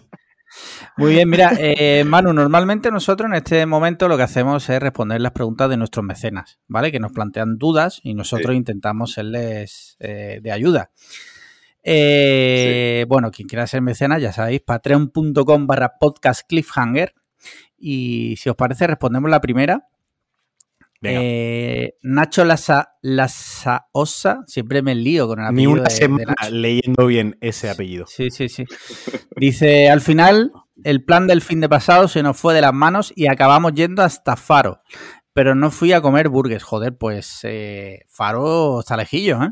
Muy 0.97 1.13
bien, 1.13 1.29
mira, 1.29 1.53
eh, 1.59 2.05
Manu, 2.05 2.33
normalmente 2.33 2.91
nosotros 2.91 3.29
en 3.29 3.35
este 3.37 3.67
momento 3.67 4.09
lo 4.09 4.17
que 4.17 4.23
hacemos 4.23 4.69
es 4.69 4.81
responder 4.81 5.21
las 5.21 5.33
preguntas 5.33 5.69
de 5.71 5.77
nuestros 5.77 6.05
mecenas, 6.05 6.59
¿vale? 6.69 6.91
Que 6.93 7.01
nos 7.01 7.13
plantean 7.13 7.59
dudas 7.59 8.01
y 8.03 8.15
nosotros 8.15 8.53
Sí. 8.53 8.57
intentamos 8.57 9.13
serles 9.13 9.97
eh, 10.01 10.41
de 10.43 10.53
ayuda. 10.53 10.91
Eh, 11.83 13.05
Bueno, 13.09 13.31
quien 13.31 13.47
quiera 13.49 13.67
ser 13.67 13.81
mecenas, 13.83 14.21
ya 14.21 14.33
sabéis, 14.33 14.61
patreon.com 14.63 15.67
barra 15.67 15.99
podcast 16.01 16.43
cliffhanger. 16.49 17.15
Y 17.79 18.35
si 18.39 18.49
os 18.49 18.57
parece, 18.57 18.87
respondemos 18.87 19.31
la 19.31 19.41
primera. 19.41 19.87
Eh, 21.03 21.95
Nacho 22.03 22.45
Lasa, 22.45 22.95
Lasaosa, 23.03 24.41
siempre 24.47 24.83
me 24.83 24.95
lío 24.95 25.27
con 25.29 25.39
el 25.41 25.45
Ni 25.55 25.65
apellido 25.65 25.73
una 25.73 25.83
de- 25.83 25.89
de 25.89 25.91
semana 25.91 26.35
leyendo 26.51 27.07
bien 27.07 27.37
ese 27.41 27.71
apellido. 27.71 28.07
Sí, 28.07 28.31
sí, 28.31 28.49
sí. 28.49 28.65
Dice, 29.37 29.91
al 29.91 30.01
final, 30.01 30.53
el 30.85 31.05
plan 31.05 31.27
del 31.27 31.43
fin 31.43 31.61
de 31.61 31.69
pasado 31.69 32.09
se 32.09 32.23
nos 32.23 32.37
fue 32.37 32.55
de 32.55 32.61
las 32.61 32.73
manos 32.73 33.13
y 33.15 33.27
acabamos 33.29 33.73
yendo 33.75 34.03
hasta 34.03 34.37
Faro. 34.37 34.81
Pero 35.33 35.55
no 35.55 35.71
fui 35.71 35.93
a 35.93 36.01
comer 36.01 36.29
burgers. 36.31 36.65
Joder, 36.65 36.97
pues 36.97 37.41
eh, 37.43 38.01
Faro 38.09 38.81
está 38.81 38.97
lejillo, 38.97 39.43
¿eh? 39.43 39.51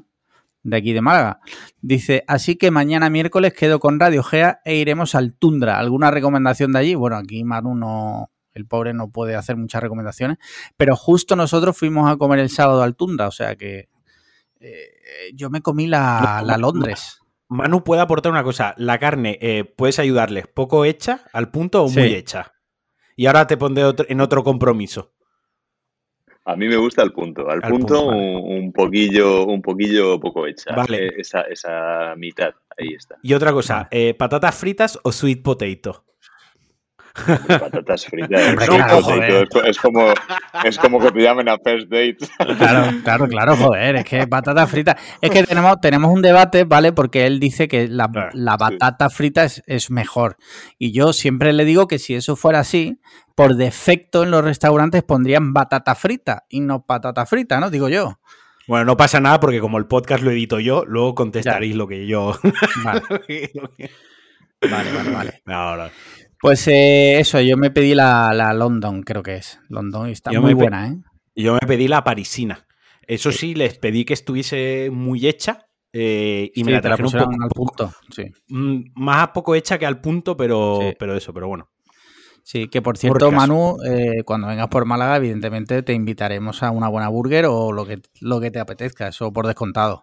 De 0.63 0.79
aquí 0.79 0.95
de 0.95 1.03
Málaga. 1.03 1.41
Dice, 1.83 2.25
así 2.27 2.57
que 2.57 2.71
mañana 2.71 3.11
miércoles 3.11 3.53
quedo 3.53 3.79
con 3.81 4.01
Radio 4.01 4.23
Gea 4.23 4.61
e 4.65 4.77
iremos 4.77 5.15
al 5.15 5.35
Tundra. 5.35 5.79
¿Alguna 5.79 6.11
recomendación 6.11 6.73
de 6.73 6.79
allí? 6.79 6.95
Bueno, 6.95 7.17
aquí 7.17 7.45
Manu 7.45 7.75
no, 7.75 8.31
el 8.55 8.67
pobre 8.67 8.95
no 8.95 9.11
puede 9.11 9.35
hacer 9.37 9.57
muchas 9.57 9.83
recomendaciones, 9.83 10.39
pero 10.77 10.97
justo 10.97 11.37
nosotros 11.37 11.77
fuimos 11.77 12.11
a 12.11 12.17
comer 12.17 12.39
el 12.39 12.51
sábado 12.51 12.83
al 12.83 12.97
Tundra, 12.97 13.29
o 13.29 13.33
sea 13.33 13.57
que 13.57 13.89
eh, 14.61 14.89
yo 15.35 15.51
me 15.51 15.61
comí 15.61 15.87
la, 15.87 16.39
No, 16.41 16.47
la 16.47 16.57
Londres. 16.59 17.21
Manu 17.49 17.85
puede 17.85 18.01
aportar 18.01 18.33
una 18.33 18.43
cosa. 18.43 18.75
La 18.79 18.99
carne, 18.99 19.39
eh, 19.43 19.65
puedes 19.65 19.99
ayudarles 19.99 20.47
poco 20.47 20.85
hecha, 20.87 21.21
al 21.33 21.51
punto 21.51 21.85
o 21.85 21.91
muy 21.91 22.15
hecha. 22.15 22.53
Y 23.17 23.27
ahora 23.27 23.47
te 23.47 23.57
pondré 23.59 23.85
otro- 23.85 24.07
en 24.09 24.21
otro 24.21 24.43
compromiso. 24.43 25.13
A 26.47 26.57
mí 26.57 26.67
me 26.69 26.77
gusta 26.77 27.03
el 27.03 27.13
punto. 27.13 27.49
Al, 27.49 27.61
Al 27.63 27.71
punto, 27.71 27.87
punto, 27.87 28.07
vale. 28.09 28.37
un, 28.37 28.65
un 28.65 28.73
poquillo, 28.73 29.45
un 29.47 29.63
poquillo 29.63 30.19
poco 30.21 30.47
hecha. 30.47 30.75
Vale. 30.75 31.07
Eh, 31.07 31.13
esa, 31.19 31.43
esa 31.43 32.15
mitad, 32.17 32.53
ahí 32.79 32.95
está. 32.95 33.17
Y 33.23 33.33
otra 33.35 33.53
cosa, 33.53 33.89
eh, 33.91 34.15
¿patatas 34.15 34.55
fritas 34.55 34.99
o 35.05 35.13
sweet 35.13 35.43
potato? 35.43 36.05
Patatas 37.15 38.07
fritas. 38.07 38.69
Joder. 39.03 39.49
es, 39.55 39.65
es 39.67 39.79
como, 39.79 40.13
es 40.65 40.79
como 40.79 41.01
que 41.01 41.13
te 41.13 41.21
llamen 41.23 41.49
a 41.49 41.59
first 41.59 41.89
date. 41.89 42.17
Claro, 42.59 42.93
claro, 43.05 43.29
claro, 43.29 43.57
joder, 43.57 43.97
es 43.97 44.05
que 44.05 44.27
batata 44.27 44.67
frita. 44.67 44.97
Es 45.21 45.31
que 45.31 45.45
tenemos, 45.45 45.81
tenemos 45.81 46.13
un 46.13 46.23
debate, 46.23 46.65
¿vale? 46.65 46.93
Porque 46.93 47.27
él 47.27 47.39
dice 47.39 47.69
que 47.69 47.87
la, 47.89 48.09
Claro, 48.09 48.31
la 48.35 48.53
sí. 48.53 48.59
batata 48.61 49.11
frita 49.11 49.45
es, 49.45 49.63
es 49.67 49.91
mejor. 49.91 50.37
Y 50.79 50.93
yo 50.93 51.13
siempre 51.13 51.53
le 51.53 51.65
digo 51.65 51.87
que 51.87 51.99
si 51.99 52.15
eso 52.15 52.35
fuera 52.37 52.61
así, 52.61 53.01
por 53.35 53.55
defecto 53.57 54.25
en 54.25 54.31
los 54.31 54.45
restaurantes 54.45 55.03
pondrían 55.03 55.53
batata 55.53 55.95
frita 55.95 56.45
y 56.49 56.61
no 56.61 56.85
patata 56.85 57.27
frita, 57.27 57.61
¿no? 57.61 57.71
Digo 57.71 57.89
yo. 57.89 58.19
Bueno, 58.67 58.87
no 58.87 58.97
pasa 58.97 59.21
nada 59.21 59.41
porque 59.41 59.61
como 59.61 59.79
el 59.79 59.87
podcast 59.87 60.23
lo 60.23 60.31
edito 60.31 60.59
yo, 60.59 60.85
luego 60.87 61.15
contestaréis 61.15 61.77
lo 61.77 61.87
que 61.87 62.07
yo... 62.07 62.39
Vale, 62.83 63.03
vale, 64.71 64.93
vale. 64.93 65.11
vale. 65.11 65.43
No, 65.45 65.77
no. 65.77 65.91
Pues 66.45 66.69
eh, 66.69 67.19
eso, 67.21 67.41
yo 67.41 67.57
me 67.57 67.71
pedí 67.71 67.95
la, 67.95 68.35
la 68.35 68.53
London, 68.53 69.03
creo 69.03 69.23
que 69.23 69.37
es. 69.37 69.59
London 69.71 70.11
está 70.11 70.31
Yo 70.31 70.43
muy 70.43 70.53
buena, 70.53 70.89
¿eh? 70.89 70.99
Yo 71.35 71.55
me 71.55 71.61
pedí 71.67 71.89
la 71.89 72.05
parisina. 72.05 72.67
Eso 73.07 73.33
sí, 73.33 73.55
les 73.55 73.79
pedí 73.79 74.05
que 74.05 74.13
estuviese 74.13 74.91
muy 74.93 75.27
hecha 75.27 75.71
eh, 75.91 76.51
y 76.55 76.63
me 76.65 76.73
la 76.73 76.83
te 76.83 76.91
la 76.91 76.97
trajeron 76.99 77.29
un 77.29 77.39
poco, 77.39 77.45
al 77.45 77.49
punto. 77.49 77.93
Sí. 78.11 78.25
mm, 78.49 78.91
más 78.95 79.29
poco 79.29 79.55
hecha 79.55 79.79
que 79.79 79.87
al 79.87 80.03
punto, 80.03 80.37
pero, 80.37 80.81
Sí. 80.83 80.95
pero 80.99 81.17
eso, 81.17 81.33
pero 81.33 81.49
bueno. 81.49 81.71
Sí, 82.43 82.69
que 82.69 82.83
por 82.83 82.99
cierto, 82.99 83.31
caso. 83.31 83.33
Manu, 83.33 83.77
eh, 83.87 84.23
cuando 84.27 84.49
vengas 84.49 84.69
por 84.69 84.85
Málaga, 84.85 85.17
evidentemente 85.17 85.83
te 85.83 85.95
invitaremos 85.95 86.63
a 86.63 86.73
una 86.73 86.89
buena 86.89 87.09
burger 87.09 87.47
o 87.47 87.73
lo 87.73 87.87
que, 87.87 88.03
lo 88.21 88.39
que 88.43 88.51
te 88.51 88.61
apetezca, 88.61 89.09
eso 89.09 89.33
por 89.33 89.47
descontado. 89.47 90.03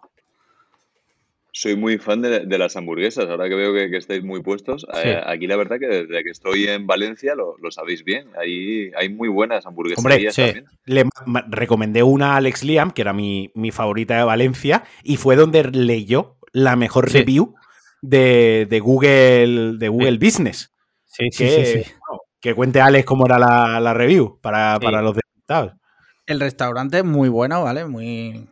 Soy 1.54 1.76
muy 1.76 1.98
fan 1.98 2.22
de, 2.22 2.40
de 2.46 2.58
las 2.58 2.76
hamburguesas. 2.76 3.28
Ahora 3.28 3.48
que 3.48 3.54
veo 3.54 3.72
que, 3.74 3.90
que 3.90 3.98
estáis 3.98 4.24
muy 4.24 4.42
puestos, 4.42 4.86
Sí. 4.94 5.08
eh, 5.08 5.20
aquí 5.26 5.46
la 5.46 5.56
verdad 5.56 5.78
que 5.78 5.86
desde 5.86 6.24
que 6.24 6.30
estoy 6.30 6.66
en 6.66 6.86
Valencia 6.86 7.34
lo, 7.34 7.56
lo 7.58 7.70
sabéis 7.70 8.04
bien. 8.04 8.28
Ahí 8.40 8.90
hay 8.96 9.08
muy 9.10 9.28
buenas 9.28 9.66
Hombre, 9.66 9.94
hamburgueserías 9.94 10.34
sí. 10.34 10.42
también. 10.42 10.64
Le 10.86 11.04
recomendé 11.48 12.02
una 12.02 12.32
a 12.34 12.36
Alex 12.38 12.64
Liam, 12.64 12.90
que 12.90 13.02
era 13.02 13.12
mi, 13.12 13.50
mi 13.54 13.70
favorita 13.70 14.16
de 14.16 14.24
Valencia, 14.24 14.84
y 15.04 15.16
fue 15.18 15.36
donde 15.36 15.64
leyó 15.64 16.38
la 16.52 16.74
mejor 16.76 17.10
Sí. 17.10 17.18
review 17.18 17.54
de, 18.00 18.66
de 18.68 18.80
Google, 18.80 19.74
de 19.78 19.88
Google 19.88 20.18
Business. 20.18 20.72
Sí, 21.04 21.26
sí, 21.30 21.44
que, 21.44 21.50
sí, 21.66 21.82
sí. 21.84 21.92
bueno, 22.08 22.22
que 22.40 22.54
cuente 22.54 22.80
Alex 22.80 23.04
cómo 23.04 23.26
era 23.26 23.38
la, 23.38 23.78
la 23.78 23.92
review 23.94 24.40
para, 24.40 24.76
Sí. 24.76 24.84
para 24.84 25.02
los 25.02 25.14
desconectados. 25.14 25.74
El 26.24 26.40
restaurante 26.40 26.98
es 26.98 27.04
muy 27.04 27.28
bueno, 27.28 27.62
¿vale? 27.62 27.84
Muy. 27.84 28.48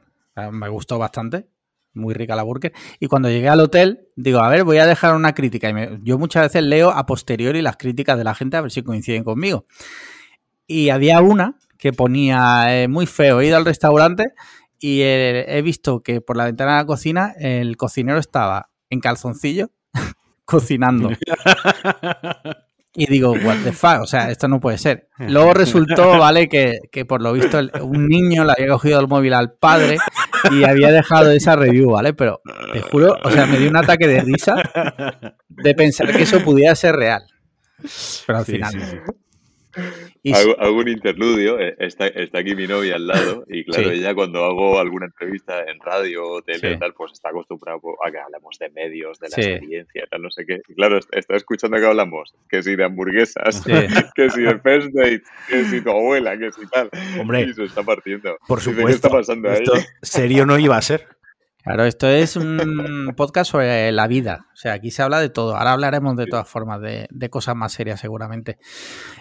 Me 0.52 0.68
gustó 0.68 0.98
bastante. 0.98 1.46
Muy 1.92 2.14
rica 2.14 2.36
la 2.36 2.42
burger. 2.44 2.72
Y 3.00 3.06
cuando 3.06 3.28
llegué 3.28 3.48
al 3.48 3.60
hotel, 3.60 4.08
digo, 4.16 4.38
a 4.40 4.48
ver, 4.48 4.64
voy 4.64 4.78
a 4.78 4.86
dejar 4.86 5.14
una 5.16 5.34
crítica. 5.34 5.68
Y 5.68 5.74
me- 5.74 5.98
yo 6.02 6.18
muchas 6.18 6.44
veces 6.44 6.62
leo 6.62 6.90
a 6.90 7.04
posteriori 7.06 7.62
las 7.62 7.76
críticas 7.76 8.16
de 8.16 8.24
la 8.24 8.34
gente 8.34 8.56
a 8.56 8.60
ver 8.60 8.70
si 8.70 8.82
coinciden 8.82 9.24
conmigo. 9.24 9.66
Y 10.66 10.90
había 10.90 11.20
una 11.20 11.56
que 11.78 11.92
ponía 11.92 12.66
eh, 12.82 12.88
muy 12.88 13.06
feo, 13.06 13.40
he 13.40 13.46
ido 13.46 13.56
al 13.56 13.64
restaurante 13.64 14.32
y 14.78 15.00
eh, 15.00 15.46
he 15.48 15.62
visto 15.62 16.00
que 16.02 16.20
por 16.20 16.36
la 16.36 16.44
ventana 16.44 16.72
de 16.72 16.78
la 16.78 16.86
cocina 16.86 17.34
el 17.38 17.76
cocinero 17.76 18.18
estaba 18.18 18.70
en 18.88 19.00
calzoncillo 19.00 19.70
cocinando. 20.44 21.10
Y 22.94 23.06
digo, 23.06 23.30
what 23.32 23.56
the 23.62 23.72
fuck, 23.72 24.00
o 24.02 24.06
sea, 24.06 24.30
esto 24.30 24.48
no 24.48 24.58
puede 24.58 24.76
ser. 24.76 25.08
Luego 25.18 25.54
resultó, 25.54 26.18
¿vale? 26.18 26.48
Que, 26.48 26.80
que 26.90 27.04
por 27.04 27.22
lo 27.22 27.32
visto 27.32 27.58
un 27.82 28.08
niño 28.08 28.44
le 28.44 28.52
había 28.52 28.66
cogido 28.68 28.98
el 29.00 29.06
móvil 29.06 29.32
al 29.34 29.52
padre 29.52 29.96
y 30.50 30.64
había 30.64 30.90
dejado 30.92 31.30
esa 31.30 31.56
review, 31.56 31.90
¿vale? 31.90 32.14
Pero 32.14 32.40
te 32.72 32.80
juro, 32.82 33.16
o 33.22 33.30
sea, 33.30 33.46
me 33.46 33.58
dio 33.58 33.68
un 33.70 33.76
ataque 33.76 34.06
de 34.06 34.20
risa 34.20 34.54
de 35.48 35.74
pensar 35.74 36.12
que 36.14 36.22
eso 36.22 36.40
pudiera 36.42 36.74
ser 36.74 36.96
real. 36.96 37.22
Pero 38.26 38.38
al 38.38 38.44
Sí, 38.44 38.52
final. 38.52 38.72
sí. 38.72 38.98
Y 40.22 40.34
Hago, 40.34 40.54
hago 40.60 40.76
un 40.76 40.88
interludio, 40.88 41.58
eh, 41.58 41.74
está, 41.78 42.06
está 42.08 42.40
aquí 42.40 42.54
mi 42.54 42.66
novia 42.66 42.96
al 42.96 43.06
lado 43.06 43.44
y 43.48 43.64
claro, 43.64 43.88
Sí. 43.90 43.96
ella 44.00 44.14
cuando 44.14 44.44
hago 44.44 44.78
alguna 44.78 45.06
entrevista 45.06 45.62
en 45.66 45.78
radio 45.80 46.26
o 46.26 46.42
tele 46.42 46.74
Sí. 46.74 46.78
tal, 46.78 46.92
pues 46.92 47.12
está 47.12 47.30
acostumbrada 47.30 47.78
a 48.06 48.10
que 48.10 48.18
hablamos 48.18 48.58
de 48.58 48.68
medios, 48.70 49.18
de 49.18 49.28
la 49.30 49.36
Sí. 49.36 49.40
experiencia, 49.50 50.06
tal, 50.10 50.20
no 50.22 50.30
sé 50.30 50.44
qué. 50.44 50.60
Y 50.68 50.74
claro, 50.74 50.98
est- 50.98 51.08
está 51.16 51.36
escuchando 51.36 51.78
que 51.78 51.86
hablamos, 51.86 52.34
que 52.50 52.62
si 52.62 52.76
de 52.76 52.84
hamburguesas, 52.84 53.62
que 54.14 54.28
si 54.28 54.42
de 54.42 54.58
first 54.60 54.88
date, 54.92 55.22
que 55.48 55.64
si 55.64 55.80
tu 55.80 55.90
abuela, 55.90 56.36
que 56.38 56.52
si 56.52 56.66
tal. 56.66 56.90
Hombre, 57.18 57.42
y 57.42 57.54
se 57.54 57.64
está 57.64 57.82
partiendo. 57.82 58.36
Por 58.46 58.60
supuesto. 58.60 58.86
¿Qué 58.88 58.92
está 58.92 59.08
pasando 59.08 59.48
ahí? 59.50 59.62
Esto 59.62 59.72
serio 60.02 60.44
no 60.44 60.58
iba 60.58 60.76
a 60.76 60.82
ser. 60.82 61.06
Claro, 61.62 61.84
esto 61.84 62.08
es 62.08 62.36
un 62.36 63.12
podcast 63.16 63.50
sobre 63.50 63.92
la 63.92 64.06
vida. 64.06 64.46
O 64.52 64.56
sea, 64.56 64.74
aquí 64.74 64.90
se 64.90 65.02
habla 65.02 65.20
de 65.20 65.28
todo. 65.28 65.56
Ahora 65.56 65.72
hablaremos 65.72 66.16
de 66.16 66.26
todas 66.26 66.48
formas 66.48 66.80
de, 66.80 67.06
de 67.10 67.30
cosas 67.30 67.56
más 67.56 67.72
serias, 67.72 68.00
seguramente. 68.00 68.58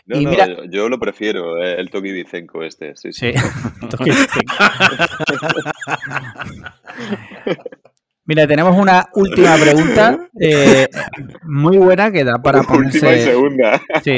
No, 0.05 0.19
y 0.19 0.25
no, 0.25 0.31
mira- 0.31 0.47
yo, 0.47 0.63
yo 0.69 0.89
lo 0.89 0.99
prefiero, 0.99 1.57
eh, 1.63 1.79
el 1.79 1.89
Toki 1.89 2.11
Vicenco 2.11 2.63
este, 2.63 2.95
sí, 2.95 3.11
sí. 3.13 3.31
Sí. 3.33 3.39
Mira, 8.25 8.45
tenemos 8.45 8.77
una 8.77 9.07
última 9.15 9.55
pregunta 9.55 10.29
eh, 10.39 10.87
muy 11.43 11.77
buena 11.77 12.11
que 12.11 12.23
da 12.23 12.37
para 12.39 12.59
Última 12.59 12.77
y 12.77 12.99
ponerse. 12.99 13.23
segunda. 13.25 13.81
Sí, 14.03 14.17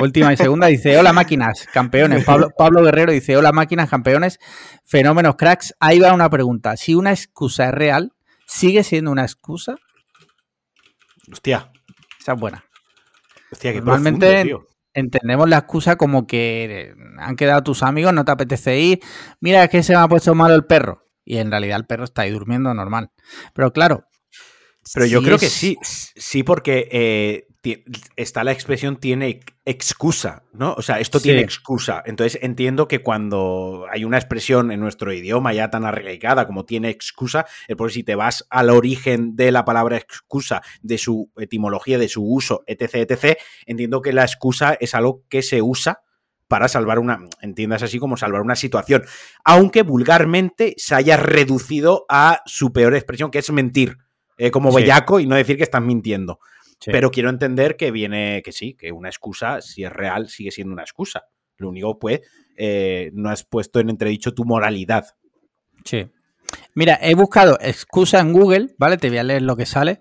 última 0.00 0.32
y 0.32 0.36
segunda. 0.36 0.66
Dice: 0.68 0.96
Hola 0.98 1.12
máquinas, 1.12 1.66
campeones. 1.72 2.24
Pablo, 2.26 2.50
Pablo 2.56 2.82
Guerrero 2.82 3.12
dice: 3.12 3.36
Hola 3.36 3.52
máquinas, 3.52 3.88
campeones, 3.90 4.38
fenómenos, 4.84 5.36
cracks. 5.36 5.74
Ahí 5.80 5.98
va 5.98 6.12
una 6.12 6.30
pregunta. 6.30 6.76
Si 6.76 6.94
una 6.94 7.10
excusa 7.10 7.66
es 7.68 7.72
real, 7.72 8.12
¿sigue 8.46 8.84
siendo 8.84 9.10
una 9.10 9.22
excusa? 9.22 9.76
Hostia, 11.30 11.70
Esa 12.20 12.32
es 12.34 12.40
buena. 12.40 12.64
hostia, 13.50 13.72
qué 13.72 13.78
Normalmente- 13.78 14.26
profundo, 14.26 14.44
tío. 14.64 14.68
Entendemos 14.94 15.48
la 15.48 15.56
excusa 15.56 15.96
como 15.96 16.26
que 16.26 16.92
han 17.18 17.34
quedado 17.36 17.62
tus 17.62 17.82
amigos, 17.82 18.12
no 18.12 18.26
te 18.26 18.32
apetece 18.32 18.78
ir. 18.78 19.00
Mira, 19.40 19.64
es 19.64 19.70
que 19.70 19.82
se 19.82 19.94
me 19.94 20.00
ha 20.00 20.06
puesto 20.08 20.34
malo 20.34 20.54
el 20.54 20.66
perro. 20.66 21.08
Y 21.24 21.38
en 21.38 21.50
realidad 21.50 21.78
el 21.78 21.86
perro 21.86 22.04
está 22.04 22.22
ahí 22.22 22.30
durmiendo 22.30 22.74
normal. 22.74 23.10
Pero 23.54 23.72
claro. 23.72 24.04
Pero 24.92 25.06
yo 25.06 25.22
creo 25.22 25.38
que 25.38 25.48
sí, 25.48 25.78
sí, 25.82 26.42
porque 26.42 26.88
eh, 26.92 27.46
está 28.16 28.42
la 28.42 28.50
expresión 28.52 28.96
tiene 28.96 29.40
excusa, 29.64 30.42
¿no? 30.52 30.74
O 30.76 30.82
sea, 30.82 30.98
esto 30.98 31.18
Sí. 31.18 31.24
tiene 31.28 31.42
excusa. 31.42 32.02
Entonces 32.04 32.40
entiendo 32.42 32.88
que 32.88 33.02
cuando 33.02 33.86
hay 33.90 34.04
una 34.04 34.18
expresión 34.18 34.72
en 34.72 34.80
nuestro 34.80 35.12
idioma 35.12 35.52
ya 35.52 35.70
tan 35.70 35.84
arraigada 35.84 36.46
como 36.46 36.64
tiene 36.64 36.88
excusa, 36.90 37.46
es 37.68 37.76
porque 37.76 37.94
si 37.94 38.02
te 38.02 38.16
vas 38.16 38.44
al 38.50 38.70
origen 38.70 39.36
de 39.36 39.52
la 39.52 39.64
palabra 39.64 39.96
excusa, 39.96 40.62
de 40.82 40.98
su 40.98 41.30
etimología, 41.36 41.98
de 41.98 42.08
su 42.08 42.24
uso, 42.24 42.64
etc., 42.66 42.94
etc., 43.08 43.38
entiendo 43.66 44.02
que 44.02 44.12
la 44.12 44.22
excusa 44.24 44.76
es 44.80 44.94
algo 44.96 45.22
que 45.28 45.42
se 45.42 45.62
usa 45.62 46.00
para 46.48 46.68
salvar 46.68 46.98
una, 46.98 47.20
entiendas 47.40 47.82
así 47.82 47.98
como 47.98 48.16
salvar 48.16 48.42
una 48.42 48.56
situación, 48.56 49.04
aunque 49.44 49.82
vulgarmente 49.82 50.74
se 50.76 50.94
haya 50.94 51.16
reducido 51.16 52.04
a 52.08 52.42
su 52.44 52.72
peor 52.72 52.94
expresión, 52.94 53.30
que 53.30 53.38
es 53.38 53.50
mentir 53.50 53.98
eh, 54.36 54.50
como 54.50 54.70
Sí. 54.70 54.76
bellaco 54.76 55.20
y 55.20 55.26
no 55.26 55.36
decir 55.36 55.56
que 55.56 55.62
estás 55.62 55.82
mintiendo. 55.82 56.40
Sí. 56.82 56.90
Pero 56.90 57.12
quiero 57.12 57.30
entender 57.30 57.76
que 57.76 57.92
viene, 57.92 58.42
que 58.44 58.50
sí, 58.50 58.74
que 58.74 58.90
una 58.90 59.08
excusa, 59.08 59.60
si 59.60 59.84
es 59.84 59.92
real, 59.92 60.28
sigue 60.28 60.50
siendo 60.50 60.72
una 60.72 60.82
excusa. 60.82 61.26
Lo 61.56 61.68
único, 61.68 61.96
pues, 62.00 62.22
eh, 62.56 63.12
no 63.14 63.30
has 63.30 63.44
puesto 63.44 63.78
en 63.78 63.88
entredicho 63.88 64.34
tu 64.34 64.44
moralidad. 64.44 65.06
Sí. 65.84 66.10
Mira, 66.74 66.98
he 67.00 67.14
buscado 67.14 67.56
excusa 67.60 68.18
en 68.18 68.32
Google, 68.32 68.74
¿vale? 68.78 68.96
Te 68.96 69.10
voy 69.10 69.18
a 69.18 69.22
leer 69.22 69.42
lo 69.42 69.56
que 69.56 69.64
sale. 69.64 70.00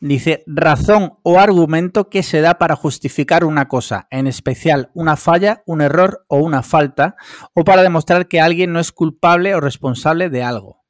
Dice, 0.00 0.42
razón 0.46 1.18
o 1.22 1.38
argumento 1.38 2.08
que 2.08 2.22
se 2.22 2.40
da 2.40 2.54
para 2.54 2.76
justificar 2.76 3.44
una 3.44 3.68
cosa, 3.68 4.08
en 4.10 4.26
especial 4.26 4.90
una 4.94 5.16
falla, 5.16 5.62
un 5.66 5.82
error 5.82 6.24
o 6.28 6.38
una 6.38 6.62
falta, 6.62 7.16
o 7.52 7.62
para 7.62 7.82
demostrar 7.82 8.26
que 8.26 8.40
alguien 8.40 8.72
no 8.72 8.80
es 8.80 8.90
culpable 8.90 9.54
o 9.54 9.60
responsable 9.60 10.30
de 10.30 10.42
algo. 10.42 10.82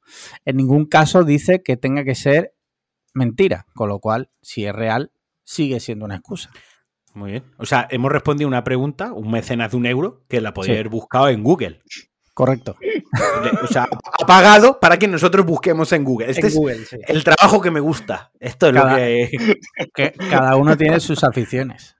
En 0.45 0.55
ningún 0.55 0.85
caso 0.85 1.25
dice 1.25 1.63
que 1.63 1.75
tenga 1.75 2.05
que 2.05 2.15
ser 2.15 2.53
mentira, 3.13 3.65
con 3.75 3.89
lo 3.89 3.99
cual, 3.99 4.29
si 4.41 4.65
es 4.65 4.73
real, 4.73 5.11
sigue 5.47 5.79
siendo 5.79 6.03
una 6.05 6.15
excusa. 6.15 6.51
Muy 7.13 7.31
bien. 7.31 7.43
O 7.57 7.65
sea, 7.65 7.87
hemos 7.89 8.11
respondido 8.11 8.47
una 8.49 8.63
pregunta, 8.65 9.13
un 9.13 9.31
mecenas 9.31 9.71
de 9.71 9.77
un 9.77 9.85
euro, 9.85 10.23
que 10.27 10.41
la 10.41 10.53
podía 10.53 10.73
Sí. 10.73 10.79
haber 10.79 10.89
buscado 10.89 11.29
en 11.29 11.41
Google. 11.41 11.81
Correcto. 12.33 12.75
O 13.63 13.67
sea, 13.67 13.87
ha 14.21 14.25
pagado 14.27 14.79
para 14.79 14.99
que 14.99 15.07
nosotros 15.07 15.43
busquemos 15.45 15.91
en 15.93 16.03
Google. 16.03 16.29
Este 16.29 16.41
En 16.41 16.47
es 16.47 16.55
Google, 16.55 16.85
sí. 16.85 16.97
el 17.07 17.23
trabajo 17.23 17.59
que 17.61 17.71
me 17.71 17.79
gusta. 17.79 18.31
Esto 18.39 18.67
es 18.67 18.73
Cada- 18.73 18.91
lo 18.91 18.97
que. 18.97 19.29
Que 19.95 20.11
cada 20.29 20.55
uno 20.57 20.77
tiene 20.77 20.99
sus 20.99 21.23
aficiones. 21.23 21.95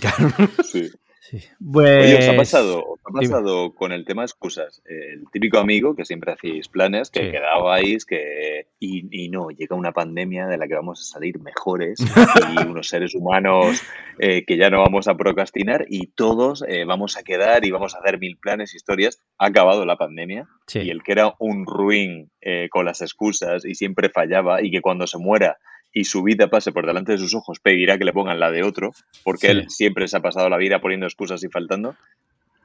Claro. 0.00 0.32
Sí. 0.64 0.90
Sí. 1.30 1.38
Pues, 1.72 2.04
Oye, 2.04 2.18
¿os 2.18 2.28
ha 2.28 2.36
pasado, 2.36 2.84
os 2.86 3.00
ha 3.04 3.10
pasado 3.12 3.74
con 3.74 3.90
el 3.92 4.04
tema 4.04 4.22
excusas? 4.22 4.82
El 4.84 5.24
típico 5.32 5.58
amigo 5.58 5.96
que 5.96 6.04
siempre 6.04 6.32
hacéis 6.32 6.68
planes, 6.68 7.10
que 7.10 7.20
Sí. 7.26 7.30
quedabais, 7.32 8.04
que 8.04 8.68
y, 8.78 9.24
y 9.24 9.28
no, 9.28 9.48
llega 9.50 9.74
una 9.74 9.92
pandemia 9.92 10.46
de 10.46 10.56
la 10.58 10.68
que 10.68 10.74
vamos 10.74 11.00
a 11.00 11.04
salir 11.04 11.40
mejores 11.40 11.98
y 12.56 12.66
unos 12.68 12.88
seres 12.88 13.14
humanos 13.14 13.82
eh, 14.18 14.44
que 14.46 14.56
ya 14.56 14.70
no 14.70 14.80
vamos 14.80 15.08
a 15.08 15.16
procrastinar 15.16 15.86
y 15.88 16.08
todos 16.08 16.62
eh, 16.68 16.84
vamos 16.84 17.16
a 17.16 17.22
quedar 17.24 17.64
y 17.64 17.70
vamos 17.70 17.94
a 17.94 17.98
hacer 17.98 18.18
mil 18.18 18.36
planes, 18.38 18.74
historias. 18.74 19.20
Ha 19.38 19.46
acabado 19.46 19.84
la 19.84 19.96
pandemia 19.96 20.46
Sí. 20.66 20.80
y 20.80 20.90
el 20.90 21.02
que 21.02 21.12
era 21.12 21.34
un 21.38 21.64
ruin 21.66 22.30
eh, 22.40 22.68
con 22.70 22.84
las 22.84 23.00
excusas 23.02 23.64
y 23.64 23.74
siempre 23.74 24.10
fallaba 24.10 24.62
y 24.62 24.70
que 24.70 24.80
cuando 24.80 25.06
se 25.06 25.18
muera 25.18 25.58
y 25.98 26.04
su 26.04 26.22
vida 26.22 26.48
pase 26.48 26.72
por 26.72 26.86
delante 26.86 27.12
de 27.12 27.18
sus 27.18 27.34
ojos, 27.34 27.58
pedirá 27.58 27.96
que 27.96 28.04
le 28.04 28.12
pongan 28.12 28.38
la 28.38 28.50
de 28.50 28.62
otro, 28.62 28.90
porque 29.24 29.46
Sí. 29.46 29.52
él 29.52 29.64
siempre 29.70 30.06
se 30.08 30.16
ha 30.18 30.20
pasado 30.20 30.48
la 30.50 30.58
vida 30.58 30.78
poniendo 30.80 31.06
excusas 31.06 31.42
y 31.42 31.48
faltando. 31.48 31.96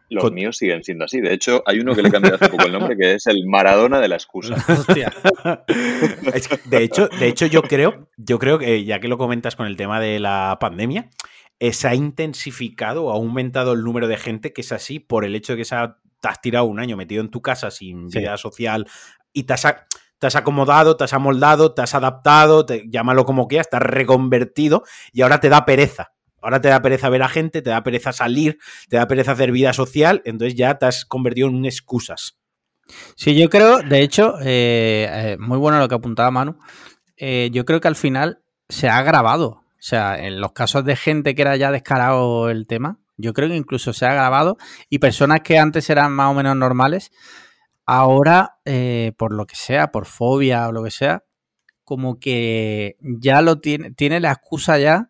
Los 0.09 0.25
Con- 0.25 0.33
míos 0.33 0.57
siguen 0.57 0.83
siendo 0.83 1.05
así. 1.05 1.21
De 1.21 1.33
hecho, 1.33 1.63
hay 1.65 1.79
uno 1.79 1.95
que 1.95 2.01
le 2.01 2.09
he 2.09 2.11
cambiado 2.11 2.35
hace 2.35 2.49
poco 2.49 2.65
el 2.65 2.73
nombre, 2.73 2.97
que 2.97 3.13
es 3.13 3.27
el 3.27 3.45
Maradona 3.47 4.01
de 4.01 4.09
la 4.09 4.15
excusa. 4.15 4.55
Hostia. 4.67 5.13
De 6.65 6.83
hecho, 6.83 7.07
de 7.07 7.27
hecho, 7.27 7.45
yo 7.45 7.61
creo, 7.61 8.09
yo 8.17 8.37
creo 8.39 8.59
que 8.59 8.83
ya 8.83 8.99
que 8.99 9.07
lo 9.07 9.17
comentas 9.17 9.55
con 9.55 9.67
el 9.67 9.77
tema 9.77 9.99
de 10.01 10.19
la 10.19 10.57
pandemia, 10.59 11.09
eh, 11.59 11.71
se 11.73 11.87
ha 11.87 11.95
intensificado 11.95 13.05
o 13.05 13.11
ha 13.11 13.15
aumentado 13.15 13.73
el 13.73 13.83
número 13.83 14.07
de 14.07 14.17
gente 14.17 14.51
que 14.51 14.61
es 14.61 14.71
así 14.71 14.99
por 14.99 15.23
el 15.25 15.35
hecho 15.35 15.53
de 15.53 15.59
que 15.59 15.65
se 15.65 15.75
ha- 15.75 15.97
te 16.19 16.27
has 16.27 16.41
tirado 16.41 16.65
un 16.65 16.79
año 16.79 16.97
metido 16.97 17.21
en 17.21 17.29
tu 17.31 17.41
casa 17.41 17.71
sin 17.71 18.09
Sí. 18.11 18.19
vida 18.19 18.35
social 18.37 18.87
y 19.33 19.43
te 19.43 19.53
has, 19.53 19.65
te 20.21 20.27
has 20.27 20.35
acomodado, 20.35 20.95
te 20.97 21.03
has 21.03 21.13
amoldado, 21.13 21.73
te 21.73 21.81
has 21.81 21.95
adaptado, 21.95 22.63
te, 22.63 22.83
llámalo 22.87 23.25
como 23.25 23.47
quieras, 23.47 23.71
te 23.71 23.77
has 23.77 23.81
reconvertido 23.81 24.83
y 25.11 25.23
ahora 25.23 25.39
te 25.39 25.49
da 25.49 25.65
pereza. 25.65 26.11
Ahora 26.43 26.61
te 26.61 26.69
da 26.69 26.79
pereza 26.79 27.09
ver 27.09 27.23
a 27.23 27.27
gente, 27.27 27.63
te 27.63 27.71
da 27.71 27.81
pereza 27.81 28.13
salir, 28.13 28.59
te 28.87 28.97
da 28.97 29.07
pereza 29.07 29.31
hacer 29.31 29.51
vida 29.51 29.73
social, 29.73 30.21
entonces 30.23 30.53
ya 30.53 30.77
te 30.77 30.85
has 30.85 31.05
convertido 31.05 31.47
en 31.47 31.65
excusas. 31.65 32.37
Sí, 33.15 33.35
yo 33.35 33.49
creo, 33.49 33.79
de 33.79 34.03
hecho, 34.03 34.35
eh, 34.41 35.07
eh, 35.09 35.37
muy 35.39 35.57
bueno 35.57 35.79
lo 35.79 35.87
que 35.87 35.95
apuntaba 35.95 36.29
Manu. 36.29 36.59
eh, 37.17 37.49
yo 37.51 37.65
creo 37.65 37.81
que 37.81 37.87
al 37.87 37.95
final 37.95 38.43
se 38.69 38.89
ha 38.89 38.97
agravado. 38.97 39.47
O 39.47 39.83
sea, 39.83 40.19
en 40.19 40.39
los 40.39 40.51
casos 40.51 40.85
de 40.85 40.95
gente 40.95 41.33
que 41.33 41.41
era 41.41 41.55
ya 41.55 41.71
descarado 41.71 42.51
el 42.51 42.67
tema, 42.67 42.99
yo 43.17 43.33
creo 43.33 43.49
que 43.49 43.55
incluso 43.55 43.91
se 43.91 44.05
ha 44.05 44.09
agravado 44.09 44.57
y 44.87 44.99
personas 44.99 45.41
que 45.41 45.57
antes 45.57 45.89
eran 45.89 46.11
más 46.11 46.29
o 46.29 46.35
menos 46.35 46.55
normales, 46.55 47.11
ahora, 47.85 48.57
eh, 48.65 49.13
por 49.17 49.33
lo 49.33 49.45
que 49.45 49.55
sea, 49.55 49.91
por 49.91 50.05
fobia 50.05 50.67
o 50.67 50.71
lo 50.71 50.83
que 50.83 50.91
sea, 50.91 51.23
como 51.83 52.19
que 52.19 52.97
ya 53.01 53.41
lo 53.41 53.59
tiene, 53.59 53.91
tiene 53.91 54.19
la 54.19 54.31
excusa 54.31 54.77
ya 54.79 55.09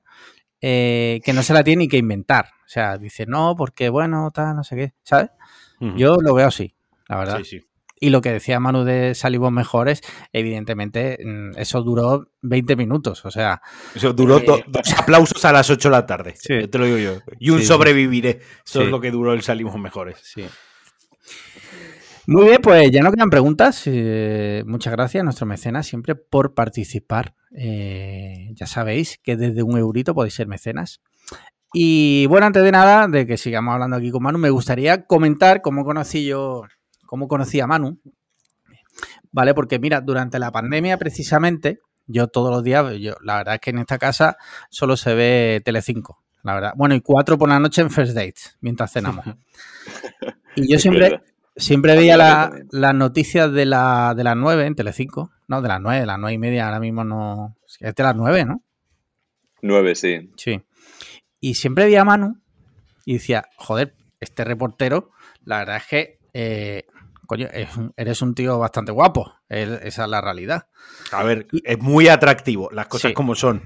eh, 0.62 1.20
que 1.24 1.34
no 1.34 1.44
se 1.44 1.54
la 1.54 1.64
tiene 1.64 1.82
ni 1.84 1.88
que 1.88 1.98
inventar. 1.98 2.46
O 2.66 2.68
sea, 2.74 2.98
dice, 2.98 3.26
no, 3.26 3.56
porque 3.58 3.90
bueno, 3.90 4.30
tal, 4.34 4.56
no 4.56 4.64
sé 4.64 4.76
qué, 4.76 4.94
¿sabes? 5.04 5.30
Yo 5.98 6.18
lo 6.22 6.36
veo 6.36 6.48
así, 6.48 6.76
la 7.08 7.18
verdad. 7.18 7.38
Sí, 7.40 7.46
sí. 7.60 7.62
Y 8.04 8.10
lo 8.10 8.22
que 8.22 8.32
decía 8.32 8.60
Manu 8.60 8.84
de 8.84 9.14
Salimos 9.14 9.52
Mejores, 9.52 10.02
evidentemente, 10.34 11.20
mm, 11.24 11.58
eso 11.58 11.82
duró 11.84 12.30
20 12.42 12.76
minutos. 12.76 13.26
O 13.26 13.32
sea. 13.32 13.62
Eso 13.94 14.12
duró 14.14 14.38
eh, 14.40 14.44
do- 14.46 14.64
dos 14.68 14.92
aplausos 14.98 15.44
a 15.46 15.52
las 15.52 15.70
8 15.70 15.90
de 15.90 15.92
la 15.92 16.06
tarde. 16.08 16.34
Sí. 16.38 16.62
Yo 16.62 16.70
te 16.70 16.78
lo 16.80 16.86
digo 16.86 16.98
yo. 16.98 17.20
Y 17.40 17.50
un 17.52 17.62
sobreviviré. 17.62 18.42
Eso 18.66 18.82
es 18.82 18.90
lo 18.90 19.00
que 19.02 19.12
duró 19.12 19.34
el 19.34 19.42
Salimos 19.44 19.76
Mejores. 19.80 20.18
Sí. 20.24 20.46
Muy 22.32 22.46
bien, 22.46 22.62
pues 22.62 22.90
ya 22.92 23.02
no 23.04 23.12
quedan 23.12 23.30
preguntas. 23.30 23.84
Eh, 23.88 24.64
muchas 24.66 24.94
gracias 24.94 25.20
a 25.20 25.26
nuestro 25.26 25.46
mecenas 25.46 25.86
siempre 25.86 26.16
por 26.16 26.54
participar. 26.54 27.36
Eh, 27.54 28.52
ya 28.54 28.68
sabéis 28.68 29.20
que 29.22 29.36
desde 29.36 29.64
un 29.64 29.78
eurito 29.78 30.16
podéis 30.16 30.36
ser 30.36 30.48
mecenas. 30.48 31.02
Y 31.74 32.28
bueno, 32.28 32.46
antes 32.46 32.64
de 32.64 32.72
nada, 32.72 33.10
de 33.10 33.28
que 33.28 33.36
sigamos 33.36 33.74
hablando 33.74 33.98
aquí 33.98 34.12
con 34.12 34.24
Manu, 34.24 34.38
me 34.38 34.50
gustaría 34.50 35.06
comentar 35.08 35.62
cómo 35.62 35.84
conocí 35.84 36.26
yo, 36.26 36.64
cómo 37.06 37.28
conocí 37.28 37.60
a 37.60 37.68
Manu. 37.68 38.00
Vale, 39.34 39.54
porque 39.54 39.78
mira, 39.80 40.00
durante 40.00 40.40
la 40.40 40.54
pandemia 40.54 40.98
precisamente, 40.98 41.82
yo 42.08 42.30
todos 42.30 42.50
los 42.50 42.64
días, 42.64 42.96
yo, 43.02 43.16
la 43.22 43.40
verdad 43.40 43.56
es 43.56 43.60
que 43.60 43.72
en 43.72 43.80
esta 43.80 43.98
casa 43.98 44.38
solo 44.70 44.96
se 44.96 45.16
ve 45.16 45.62
Telecinco, 45.66 46.24
la 46.44 46.54
verdad. 46.54 46.74
Bueno, 46.78 46.96
y 46.96 47.02
cuatro 47.02 47.38
por 47.38 47.50
la 47.50 47.60
noche 47.60 47.82
en 47.82 47.90
First 47.90 48.14
Dates, 48.14 48.58
mientras 48.62 48.94
cenamos. 48.94 49.26
Y 50.54 50.70
yo 50.70 50.78
siempre. 50.78 51.22
Siempre 51.56 51.96
veía 51.96 52.18
También, 52.18 52.68
la- 52.72 52.80
las 52.80 52.96
noticias 52.96 53.52
de, 53.52 53.66
la, 53.66 54.14
de 54.16 54.24
las 54.24 54.36
9 54.36 54.66
en 54.66 54.76
Telecinco. 54.76 55.32
No, 55.48 55.62
de 55.62 55.68
las 55.68 55.82
9, 55.82 56.02
de 56.02 56.06
las 56.06 56.20
9 56.20 56.34
y 56.34 56.38
media, 56.38 56.66
ahora 56.66 56.80
mismo 56.80 57.04
no. 57.04 57.56
Es 57.80 57.94
de 57.96 58.04
las 58.04 58.16
9, 58.16 58.46
¿no? 58.46 58.64
Nueve, 59.62 59.96
sí. 59.96 60.32
Sí. 60.38 60.62
Y 61.40 61.56
siempre 61.56 61.86
veía 61.86 62.02
a 62.02 62.06
Manu 62.06 62.42
y 63.06 63.14
decía, 63.14 63.46
joder, 63.58 63.96
este 64.20 64.44
reportero, 64.44 65.12
la 65.44 65.60
verdad 65.60 65.78
es 65.78 65.88
que, 65.88 66.20
eh, 66.34 66.84
coño, 67.28 67.48
eres 67.96 68.22
un 68.22 68.34
tío 68.36 68.58
bastante 68.60 68.92
guapo. 68.92 69.34
Es- 69.50 69.82
esa 69.84 70.04
es 70.06 70.10
la 70.10 70.22
realidad. 70.22 70.68
A 71.12 71.24
ver, 71.24 71.48
es 71.64 71.80
muy 71.80 72.08
atractivo, 72.08 72.70
las 72.72 72.88
cosas 72.88 73.10
Sí. 73.10 73.14
como 73.14 73.36
son. 73.36 73.62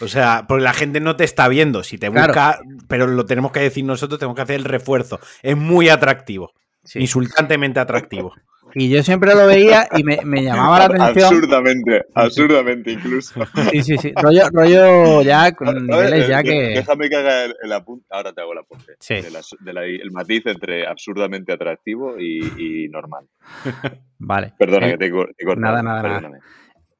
O 0.00 0.08
sea, 0.08 0.44
porque 0.48 0.64
la 0.64 0.72
gente 0.72 1.00
no 1.00 1.16
te 1.16 1.24
está 1.24 1.46
viendo. 1.48 1.82
Si 1.84 1.98
te 1.98 2.10
Claro. 2.10 2.28
busca, 2.32 2.60
pero 2.88 3.06
lo 3.06 3.26
tenemos 3.26 3.52
que 3.52 3.60
decir 3.60 3.84
nosotros, 3.84 4.18
tenemos 4.18 4.36
que 4.36 4.42
hacer 4.42 4.56
el 4.56 4.64
refuerzo. 4.64 5.20
Es 5.42 5.56
muy 5.56 5.88
atractivo. 5.88 6.52
Sí. 6.84 7.00
Insultantemente 7.00 7.80
atractivo. 7.80 8.34
Y 8.76 8.88
yo 8.88 9.04
siempre 9.04 9.36
lo 9.36 9.46
veía 9.46 9.86
y 9.96 10.02
me, 10.02 10.18
me 10.24 10.42
llamaba 10.42 10.80
la 10.80 10.84
atención. 10.86 11.26
Absurdamente, 11.32 12.02
absurdamente 12.12 12.90
incluso. 12.90 13.40
Sí, 13.70 13.82
sí, 13.84 13.96
sí. 13.98 14.12
Rollo, 14.20 14.48
rollo 14.52 15.22
ya 15.22 15.52
con 15.52 15.86
niveles 15.86 16.26
ya 16.26 16.40
eh, 16.40 16.42
que. 16.42 16.52
Déjame 16.80 17.08
que 17.08 17.14
haga 17.14 17.44
el, 17.44 17.54
el 17.62 17.72
apunte. 17.72 18.04
Ahora 18.10 18.32
te 18.32 18.40
hago 18.40 18.52
el 18.52 18.58
apunte. 18.58 18.94
Sí. 18.98 19.14
De 19.20 19.30
la- 19.30 19.42
de 19.60 19.72
la- 19.72 19.84
el 19.84 20.10
matiz 20.10 20.44
entre 20.46 20.88
absurdamente 20.88 21.52
atractivo 21.52 22.18
y, 22.18 22.40
y 22.58 22.88
normal. 22.88 23.26
Vte 24.18 24.54
Perdona 24.58 24.86
que 24.88 24.96
te, 24.98 25.06
te 25.08 25.44
cortado. 25.44 25.56
Nada, 25.60 25.80
nada, 25.82 26.20
nada. 26.20 26.38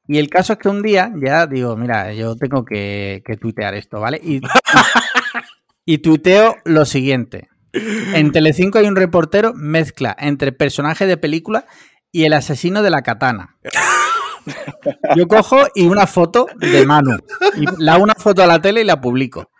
Y 0.07 0.17
el 0.19 0.29
caso 0.29 0.53
es 0.53 0.59
que 0.59 0.69
un 0.69 0.81
día 0.81 1.11
ya 1.21 1.45
digo, 1.45 1.75
mira, 1.75 2.13
yo 2.13 2.37
tengo 2.37 2.63
que, 2.63 3.21
que 3.25 3.35
tuitear 3.35 3.73
esto, 3.73 3.99
¿vale? 3.99 4.21
Y, 4.23 4.37
y, 4.37 4.41
y 5.85 5.97
tuiteo 5.97 6.55
lo 6.63 6.85
siguiente. 6.85 7.49
En 8.13 8.31
Telecinco 8.31 8.79
hay 8.79 8.87
un 8.87 8.95
reportero 8.95 9.53
mezcla 9.53 10.15
entre 10.17 10.51
personaje 10.51 11.05
de 11.05 11.17
película 11.17 11.65
y 12.11 12.23
el 12.23 12.33
asesino 12.33 12.81
de 12.81 12.89
la 12.89 13.01
katana. 13.01 13.57
Yo 15.15 15.27
cojo 15.27 15.57
y 15.75 15.85
una 15.85 16.07
foto 16.07 16.47
de 16.57 16.85
Manu. 16.85 17.17
Y 17.57 17.65
la 17.79 17.93
hago 17.93 18.03
una 18.03 18.15
foto 18.15 18.43
a 18.43 18.47
la 18.47 18.61
tele 18.61 18.81
y 18.81 18.85
la 18.85 19.01
publico. 19.01 19.51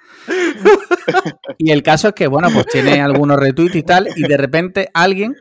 Y 1.57 1.72
el 1.72 1.84
caso 1.84 2.10
es 2.10 2.13
que, 2.13 2.27
bueno, 2.27 2.50
pues 2.53 2.67
tiene 2.67 3.01
algunos 3.01 3.38
retweets 3.38 3.75
y 3.75 3.84
tal, 3.84 4.07
y 4.15 4.24
de 4.24 4.38
repente 4.38 4.89
alguien 4.93 5.36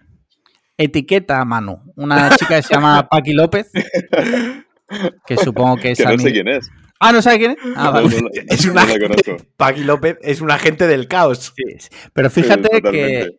etiqueta 0.77 1.41
a 1.41 1.45
Manu. 1.45 1.93
Una 1.97 2.31
chica 2.37 2.57
que 2.57 2.63
se 2.63 2.75
llama 2.75 3.09
Paqui 3.09 3.33
López, 3.33 3.71
que 5.27 5.37
supongo 5.37 5.77
que 5.77 5.93
es 5.93 5.99
Que 5.99 6.05
no 6.05 6.19
sé 6.19 6.33
quién 6.33 6.49
es. 6.49 6.69
Ah, 7.07 7.13
¿no 7.13 7.21
sabe 7.21 7.39
quién 7.39 7.51
es? 7.53 7.59
Ah, 7.77 7.91
vale. 7.91 8.23
no 8.23 8.29
Es 8.49 8.65
no 8.67 8.73
una 8.73 8.87
la 8.87 8.99
conozco. 8.99 9.37
Paqui 9.57 9.85
López 9.85 10.17
es 10.23 10.41
un 10.41 10.51
agente 10.51 10.87
del 10.87 11.07
caos. 11.07 11.53
Pero 12.15 12.31
fíjate 12.31 12.69
Sí, 12.77 12.83
que, 12.83 13.31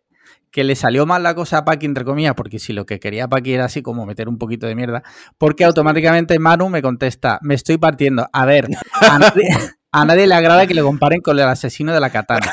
que 0.52 0.64
le 0.64 0.76
salió 0.76 1.04
mal 1.04 1.22
la 1.24 1.34
cosa 1.34 1.58
a 1.58 1.64
Paqui, 1.64 1.86
entre 1.86 2.04
comillas, 2.04 2.34
porque 2.34 2.58
si 2.60 2.72
lo 2.72 2.86
que 2.86 3.00
quería 3.00 3.26
Paqui 3.28 3.54
era 3.54 3.64
así 3.64 3.82
como 3.82 4.06
meter 4.06 4.28
un 4.28 4.38
poquito 4.38 4.66
de 4.68 4.74
mierda, 4.76 5.02
porque 5.36 5.64
automáticamente 5.64 6.38
Manu 6.38 6.68
me 6.68 6.80
contesta, 6.80 7.38
me 7.42 7.54
estoy 7.54 7.76
partiendo. 7.78 8.28
A 8.32 8.46
ver, 8.46 8.68
a 8.92 9.18
nadie, 9.18 9.48
a 9.92 10.04
nadie 10.04 10.26
le 10.28 10.34
agrada 10.34 10.66
que 10.66 10.74
le 10.74 10.82
comparen 10.82 11.20
con 11.20 11.36
el 11.38 11.44
asesino 11.44 11.92
de 11.92 12.00
la 12.00 12.10
katana. 12.10 12.52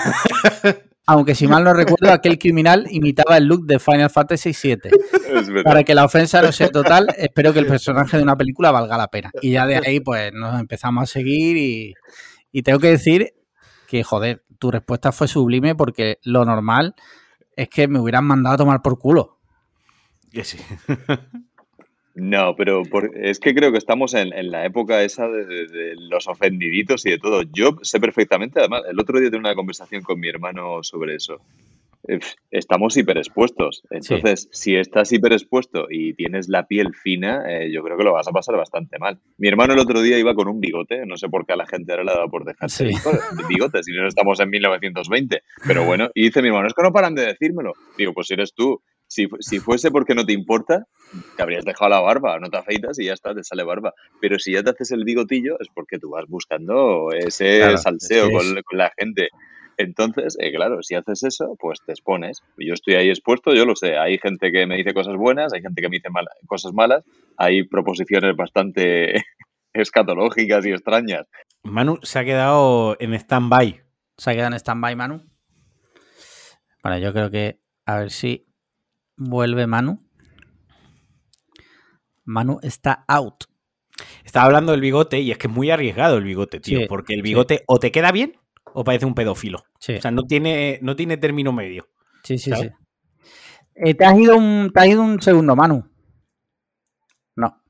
Aunque 1.05 1.35
si 1.35 1.47
mal 1.47 1.63
no 1.63 1.73
recuerdo, 1.73 2.11
aquel 2.11 2.39
criminal 2.39 2.87
imitaba 2.89 3.37
el 3.37 3.45
look 3.45 3.65
de 3.65 3.79
Final 3.79 4.09
Fantasy 4.09 4.51
VII. 4.51 5.63
Para 5.63 5.83
que 5.83 5.93
la 5.93 6.05
ofensa 6.05 6.41
no 6.41 6.51
sea 6.51 6.69
total, 6.69 7.07
espero 7.17 7.51
que 7.51 7.59
el 7.59 7.67
personaje 7.67 8.17
de 8.17 8.23
una 8.23 8.37
película 8.37 8.71
valga 8.71 8.97
la 8.97 9.09
pena. 9.09 9.31
Y 9.41 9.51
ya 9.51 9.65
de 9.65 9.77
ahí, 9.77 9.99
pues 9.99 10.31
nos 10.33 10.59
empezamos 10.59 11.03
a 11.03 11.05
seguir 11.05 11.57
y, 11.57 11.93
y 12.51 12.63
tengo 12.63 12.79
que 12.79 12.87
decir 12.87 13.33
que, 13.87 14.03
joder, 14.03 14.43
tu 14.59 14.71
respuesta 14.71 15.11
fue 15.11 15.27
sublime 15.27 15.75
porque 15.75 16.19
lo 16.23 16.45
normal 16.45 16.95
es 17.57 17.67
que 17.67 17.87
me 17.87 17.99
hubieran 17.99 18.25
mandado 18.25 18.55
a 18.55 18.57
tomar 18.57 18.81
por 18.81 18.97
culo. 18.97 19.39
Que 20.31 20.43
sí. 20.43 20.57
No, 22.15 22.55
pero 22.55 22.83
por- 22.83 23.11
es 23.17 23.39
que 23.39 23.55
creo 23.55 23.71
que 23.71 23.77
estamos 23.79 24.13
en, 24.13 24.33
en 24.33 24.51
la 24.51 24.65
época 24.65 25.01
esa 25.03 25.27
de, 25.27 25.45
de- 25.45 25.67
de 25.67 25.95
los 25.97 26.27
ofendiditos 26.27 27.05
y 27.05 27.11
de 27.11 27.17
todo. 27.17 27.41
Yo 27.51 27.77
sé 27.81 27.99
perfectamente, 27.99 28.59
además, 28.59 28.83
el 28.89 28.99
otro 28.99 29.19
día 29.19 29.29
tuve 29.29 29.39
una 29.39 29.55
conversación 29.55 30.03
con 30.03 30.19
mi 30.19 30.27
hermano 30.29 30.83
sobre 30.83 31.15
eso. 31.15 31.41
Eh, 32.07 32.19
Estamos 32.51 32.95
hiperexpuestos. 32.97 33.81
Entonces, 33.89 34.47
si 34.51 34.75
estás 34.75 35.11
hiperexpuesto 35.11 35.87
y 35.89 36.13
tienes 36.13 36.49
la 36.49 36.67
piel 36.67 36.93
fina, 36.93 37.45
eh, 37.49 37.71
yo 37.71 37.81
creo 37.81 37.97
que 37.97 38.03
lo 38.03 38.13
vas 38.13 38.27
a 38.27 38.31
pasar 38.31 38.57
bastante 38.57 38.99
mal. 38.99 39.17
Mi 39.37 39.47
hermano 39.47 39.73
el 39.73 39.79
otro 39.79 40.01
día 40.01 40.19
iba 40.19 40.35
con 40.35 40.47
un 40.47 40.59
bigote, 40.59 41.05
no 41.07 41.17
sé 41.17 41.29
por 41.29 41.47
qué 41.47 41.53
a 41.53 41.55
la 41.55 41.65
gente 41.65 41.93
ahora 41.93 42.03
le 42.03 42.11
ha 42.11 42.15
dado 42.15 42.29
por 42.29 42.45
dejarse 42.45 42.89
Sí. 42.89 42.95
bigote, 43.49 43.81
si 43.81 43.91
no 43.93 44.07
estamos 44.07 44.39
en 44.39 44.49
1920. 44.51 45.41
Pero 45.65 45.83
bueno, 45.85 46.09
y 46.13 46.23
dice 46.25 46.41
mi 46.43 46.49
hermano, 46.49 46.67
es 46.67 46.73
que 46.75 46.83
no 46.83 46.91
paran 46.91 47.15
de 47.15 47.25
decírmelo. 47.25 47.73
Digo, 47.97 48.13
pues 48.13 48.29
eres 48.29 48.53
tú. 48.53 48.83
Si, 49.13 49.27
fu- 49.27 49.37
si 49.39 49.59
fuese 49.59 49.91
porque 49.91 50.15
no 50.15 50.25
te 50.25 50.33
importa, 50.33 50.87
te 51.35 51.43
habrías 51.43 51.63
dejado 51.65 51.89
la 51.91 51.99
barba, 51.99 52.39
no 52.39 52.49
te 52.49 52.57
afeitas 52.57 52.97
y 52.99 53.05
ya 53.05 53.13
está, 53.13 53.33
te 53.35 53.43
sale 53.43 53.63
barba. 53.63 53.93
Pero 54.19 54.39
si 54.39 54.53
ya 54.53 54.63
te 54.63 54.71
haces 54.71 54.91
el 54.91 55.03
bigotillo 55.03 55.57
es 55.59 55.67
porque 55.73 55.99
tú 55.99 56.09
vas 56.09 56.25
buscando 56.27 57.11
ese 57.11 57.59
Claro, 57.59 57.77
salseo 57.77 58.23
es 58.25 58.29
que 58.29 58.33
con, 58.37 58.61
con 58.63 58.77
la 58.79 58.91
gente. 58.97 59.29
Entonces, 59.77 60.35
eh, 60.39 60.51
claro, 60.51 60.81
si 60.83 60.95
haces 60.95 61.23
eso, 61.23 61.55
pues 61.59 61.79
te 61.85 61.91
expones. 61.91 62.41
Yo 62.57 62.73
estoy 62.73 62.95
ahí 62.95 63.09
expuesto, 63.09 63.53
yo 63.53 63.65
lo 63.65 63.75
sé. 63.75 63.97
Hay 63.97 64.17
gente 64.19 64.51
que 64.51 64.65
me 64.67 64.77
dice 64.77 64.93
cosas 64.93 65.15
buenas, 65.15 65.53
hay 65.53 65.61
gente 65.61 65.81
que 65.81 65.89
me 65.89 65.97
dice 65.97 66.09
cosas 66.47 66.73
malas, 66.73 67.03
hay 67.37 67.63
proposiciones 67.63 68.35
bastante 68.35 69.23
escatológicas 69.73 70.65
y 70.65 70.71
extrañas. 70.71 71.27
Manu 71.63 71.97
se 72.03 72.19
ha 72.19 72.25
quedado 72.25 72.95
en 72.99 73.13
stand-by. 73.13 73.81
Se 74.17 74.29
ha 74.29 74.33
quedado 74.33 74.49
en 74.53 74.59
stand-by 74.59 74.95
Manu. 74.95 75.21
Bueno, 76.83 76.97
yo 76.99 77.13
creo 77.13 77.31
que 77.31 77.59
a 77.85 77.97
ver 77.99 78.11
si 78.11 78.45
vuelve 79.15 79.67
Manu. 79.67 80.01
Manu 82.25 82.59
está 82.61 83.03
out. 83.07 83.45
Estaba 84.23 84.45
hablando 84.45 84.71
del 84.71 84.81
bigote 84.81 85.19
y 85.19 85.31
es 85.31 85.37
que 85.37 85.47
es 85.47 85.53
muy 85.53 85.69
arriesgado 85.71 86.17
el 86.17 86.23
bigote, 86.23 86.59
tío. 86.59 86.79
Sí, 86.79 86.85
porque 86.87 87.13
el 87.13 87.19
sí. 87.19 87.23
bigote 87.23 87.63
o 87.67 87.79
te 87.79 87.91
queda 87.91 88.11
bien 88.11 88.33
o 88.73 88.83
parece 88.83 89.05
un 89.05 89.13
pedófilo. 89.13 89.63
Sí, 89.79 89.95
O 89.95 90.01
sea, 90.01 90.11
no 90.11 90.23
tiene, 90.23 90.79
no 90.81 90.95
tiene 90.95 91.17
término 91.17 91.51
medio. 91.51 91.89
sí, 92.23 92.37
sí. 92.37 92.49
¿sabes? 92.49 92.71
sí. 92.71 93.29
Eh, 93.75 93.93
¿te, 93.95 94.05
has 94.05 94.17
ido 94.17 94.37
un, 94.37 94.71
te 94.73 94.79
has 94.79 94.87
ido 94.87 95.01
un 95.01 95.21
segundo, 95.21 95.55
Manu? 95.55 95.89
No. 97.35 97.61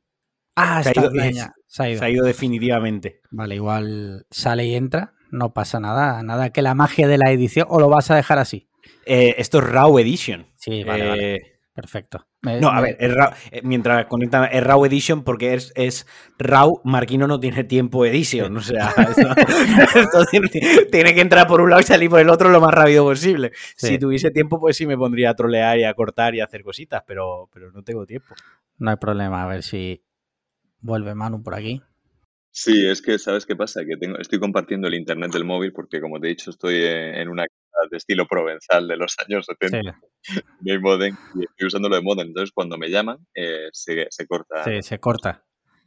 Ah, 0.56 0.84
Se 0.84 0.89
ha 0.89 0.91
está 0.91 1.01
ido- 1.01 1.12
bien, 1.12 1.25
es- 1.27 1.36
ya, 1.38 1.53
se 1.65 1.84
ha 1.84 1.89
ido. 1.89 1.99
Se 1.99 2.06
ha 2.06 2.10
ido 2.10 2.25
definitivamente. 2.25 3.21
Vale, 3.32 3.56
igual 3.56 4.25
sale 4.29 4.65
y 4.65 4.75
entra. 4.75 5.13
No 5.32 5.53
pasa 5.53 5.79
nada. 5.79 6.21
Nada 6.21 6.51
que 6.51 6.62
la 6.62 6.75
magia 6.75 7.08
de 7.08 7.17
la 7.17 7.32
edición. 7.32 7.65
¿O 7.69 7.79
lo 7.79 7.89
vas 7.89 8.12
a 8.12 8.15
dejar 8.15 8.38
así? 8.38 8.69
Eh, 9.06 9.36
esto 9.38 9.60
es 9.60 9.63
Raw 9.65 9.98
Edition. 10.00 10.48
Sí, 10.56 10.84
vale, 10.84 11.08
vale. 11.08 11.36
Eh, 11.36 11.41
Perfecto. 11.74 12.28
Me- 12.43 12.62
No, 12.62 12.69
a 12.69 12.76
me- 12.76 12.82
ver, 12.93 12.98
es 13.00 13.12
Raw- 13.15 13.34
eh, 13.52 13.62
mientras 13.63 14.06
conectan, 14.06 14.48
es 14.52 14.63
Raw 14.63 14.86
Edition 14.86 15.24
porque 15.24 15.56
es, 15.56 15.72
es 15.76 16.06
Raw, 16.38 16.82
Marquino 16.84 17.26
no 17.26 17.39
tiene 17.39 17.63
tiempo 17.63 18.06
Edition. 18.06 18.56
O 18.58 18.62
sea, 18.62 18.93
esto- 19.10 19.34
esto 20.00 20.26
tiene, 20.30 20.50
tiene 20.91 21.15
que 21.15 21.22
entrar 21.22 21.48
por 21.48 21.62
un 21.62 21.72
lado 21.72 21.82
y 21.82 21.86
salir 21.86 22.12
por 22.12 22.19
el 22.19 22.30
otro 22.30 22.50
lo 22.50 22.62
más 22.62 22.72
rápido 22.74 23.06
posible. 23.06 23.52
Sí. 23.76 23.88
Si 23.88 23.98
tuviese 23.98 24.30
tiempo, 24.30 24.60
pues 24.60 24.78
sí 24.78 24.86
me 24.86 24.96
pondría 24.98 25.32
a 25.32 25.36
trolear 25.36 25.80
y 25.80 25.84
a 25.84 25.93
cortar 25.96 26.36
y 26.36 26.41
a 26.41 26.46
hacer 26.46 26.62
cositas, 26.63 27.02
pero, 27.08 27.50
pero 27.52 27.72
no 27.72 27.82
tengo 27.82 28.06
tiempo. 28.06 28.36
No 28.78 28.91
hay 28.91 28.98
problema. 28.98 29.43
A 29.43 29.48
ver 29.48 29.63
si 29.63 30.04
vuelve 30.80 31.15
Manu 31.15 31.41
por 31.41 31.56
aquí. 31.56 31.82
Sí, 32.52 32.88
es 32.88 33.02
que, 33.02 33.17
¿sabes 33.17 33.48
qué 33.48 33.56
pasa? 33.56 33.82
Que 33.84 33.98
tengo, 33.98 34.19
estoy 34.19 34.39
compartiendo 34.39 34.88
el 34.88 34.93
internet 34.93 35.32
del 35.32 35.43
móvil 35.43 35.74
porque, 35.74 36.00
como 36.00 36.19
te 36.19 36.28
he 36.28 36.30
dicho, 36.30 36.52
estoy 36.52 36.84
en 36.86 37.30
una 37.30 37.46
de 37.89 37.98
estilo 37.98 38.28
provenzal 38.28 38.88
de 38.88 38.98
los 38.98 39.15
años 39.26 39.46
70 39.46 40.00
Sí, 40.22 40.39
de 40.62 40.80
modem 40.80 41.15
y 41.36 41.46
estoy 41.46 41.67
usándolo 41.67 41.96
de 41.96 42.02
modem. 42.02 42.28
Entonces, 42.28 42.52
cuando 42.54 42.78
me 42.78 42.89
llaman, 42.89 43.17
eh, 43.36 43.69
se, 43.72 44.08
se 44.10 44.28
corta. 44.28 44.63
sí, 44.63 44.82
se 44.82 45.00
corta. 45.00 45.43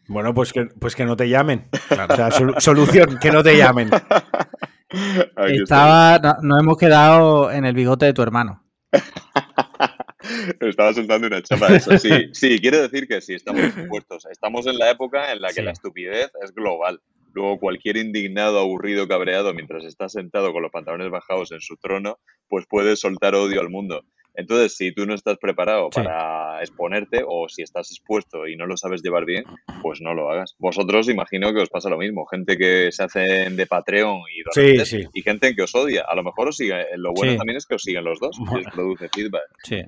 Bueno, 0.09 0.33
pues 0.35 0.53
que, 0.53 0.67
pues 0.81 0.95
que 0.95 1.05
no 1.05 1.17
te 1.17 1.29
llamen. 1.29 1.69
O 1.91 2.15
sea, 2.15 2.31
solución, 2.61 3.19
que 3.21 3.31
no 3.31 3.43
te 3.43 3.57
llamen. 3.57 3.91
Estaba, 5.49 6.19
no, 6.19 6.37
nos 6.43 6.61
hemos 6.61 6.77
quedado 6.77 7.51
en 7.51 7.65
el 7.65 7.75
bigote 7.75 8.07
de 8.07 8.13
tu 8.13 8.23
hermano. 8.23 8.65
Estaba 10.61 10.93
soltando 10.95 11.27
una 11.27 11.43
chapa 11.43 11.69
eso. 11.69 11.99
Sí, 11.99 12.29
sí, 12.33 12.61
quiero 12.61 12.81
decir 12.83 13.09
que 13.09 13.21
sí, 13.21 13.35
estamos 13.35 13.63
expuestos. 13.65 14.27
Estamos 14.31 14.67
en 14.67 14.79
la 14.79 14.91
época 14.91 15.33
en 15.33 15.41
la 15.41 15.53
que 15.53 15.63
la 15.63 15.73
estupidez 15.73 16.31
es 16.43 16.53
global. 16.53 17.01
Luego 17.37 17.59
cualquier 17.59 17.99
indignado, 17.99 18.59
aburrido, 18.59 19.07
cabreado, 19.07 19.53
mientras 19.53 19.85
está 19.85 20.09
sentado 20.09 20.55
con 20.55 20.62
los 20.62 20.72
pantalones 20.72 21.11
bajados 21.11 21.53
en 21.53 21.61
su 21.61 21.77
trono, 21.77 22.18
pues 22.49 22.64
puede 22.66 22.96
soltar 22.96 23.35
odio 23.35 23.61
al 23.61 23.68
mundo. 23.68 24.05
Entonces, 24.33 24.75
si 24.75 24.90
tú 24.92 25.05
no 25.05 25.12
estás 25.12 25.37
preparado 25.37 25.90
para 25.90 26.61
exponerte 26.62 27.22
o 27.27 27.46
si 27.51 27.61
estás 27.61 27.90
expuesto 27.90 28.49
y 28.49 28.57
no 28.57 28.64
lo 28.64 28.79
sabes 28.79 29.03
llevar 29.03 29.27
bien, 29.27 29.44
pues 29.83 30.01
no 30.01 30.14
lo 30.14 30.31
hagas. 30.31 30.55
Vosotros 30.59 31.11
imagino 31.11 31.53
que 31.53 31.61
os 31.61 31.68
pasa 31.68 31.90
lo 31.90 31.99
mismo. 31.99 32.25
Gente 32.25 32.57
que 32.57 32.90
se 32.90 33.03
hacen 33.03 33.55
de 33.55 33.66
Patreon 33.66 34.20
y, 34.35 34.70
y 35.12 35.22
gente 35.22 35.55
que 35.55 35.62
os 35.62 35.75
odia. 35.75 36.07
A 36.09 36.14
lo 36.14 36.22
mejor 36.22 36.49
os 36.49 36.57
sigue. 36.57 36.87
Lo 36.96 37.12
bueno 37.12 37.37
también 37.37 37.59
es 37.59 37.66
que 37.66 37.75
os 37.75 37.83
siguen 37.83 38.05
los 38.05 38.18
dos 38.18 38.38
y 38.38 38.66
os 38.66 38.72
produce 38.72 39.11
feedback. 39.11 39.44
Sí. 39.62 39.83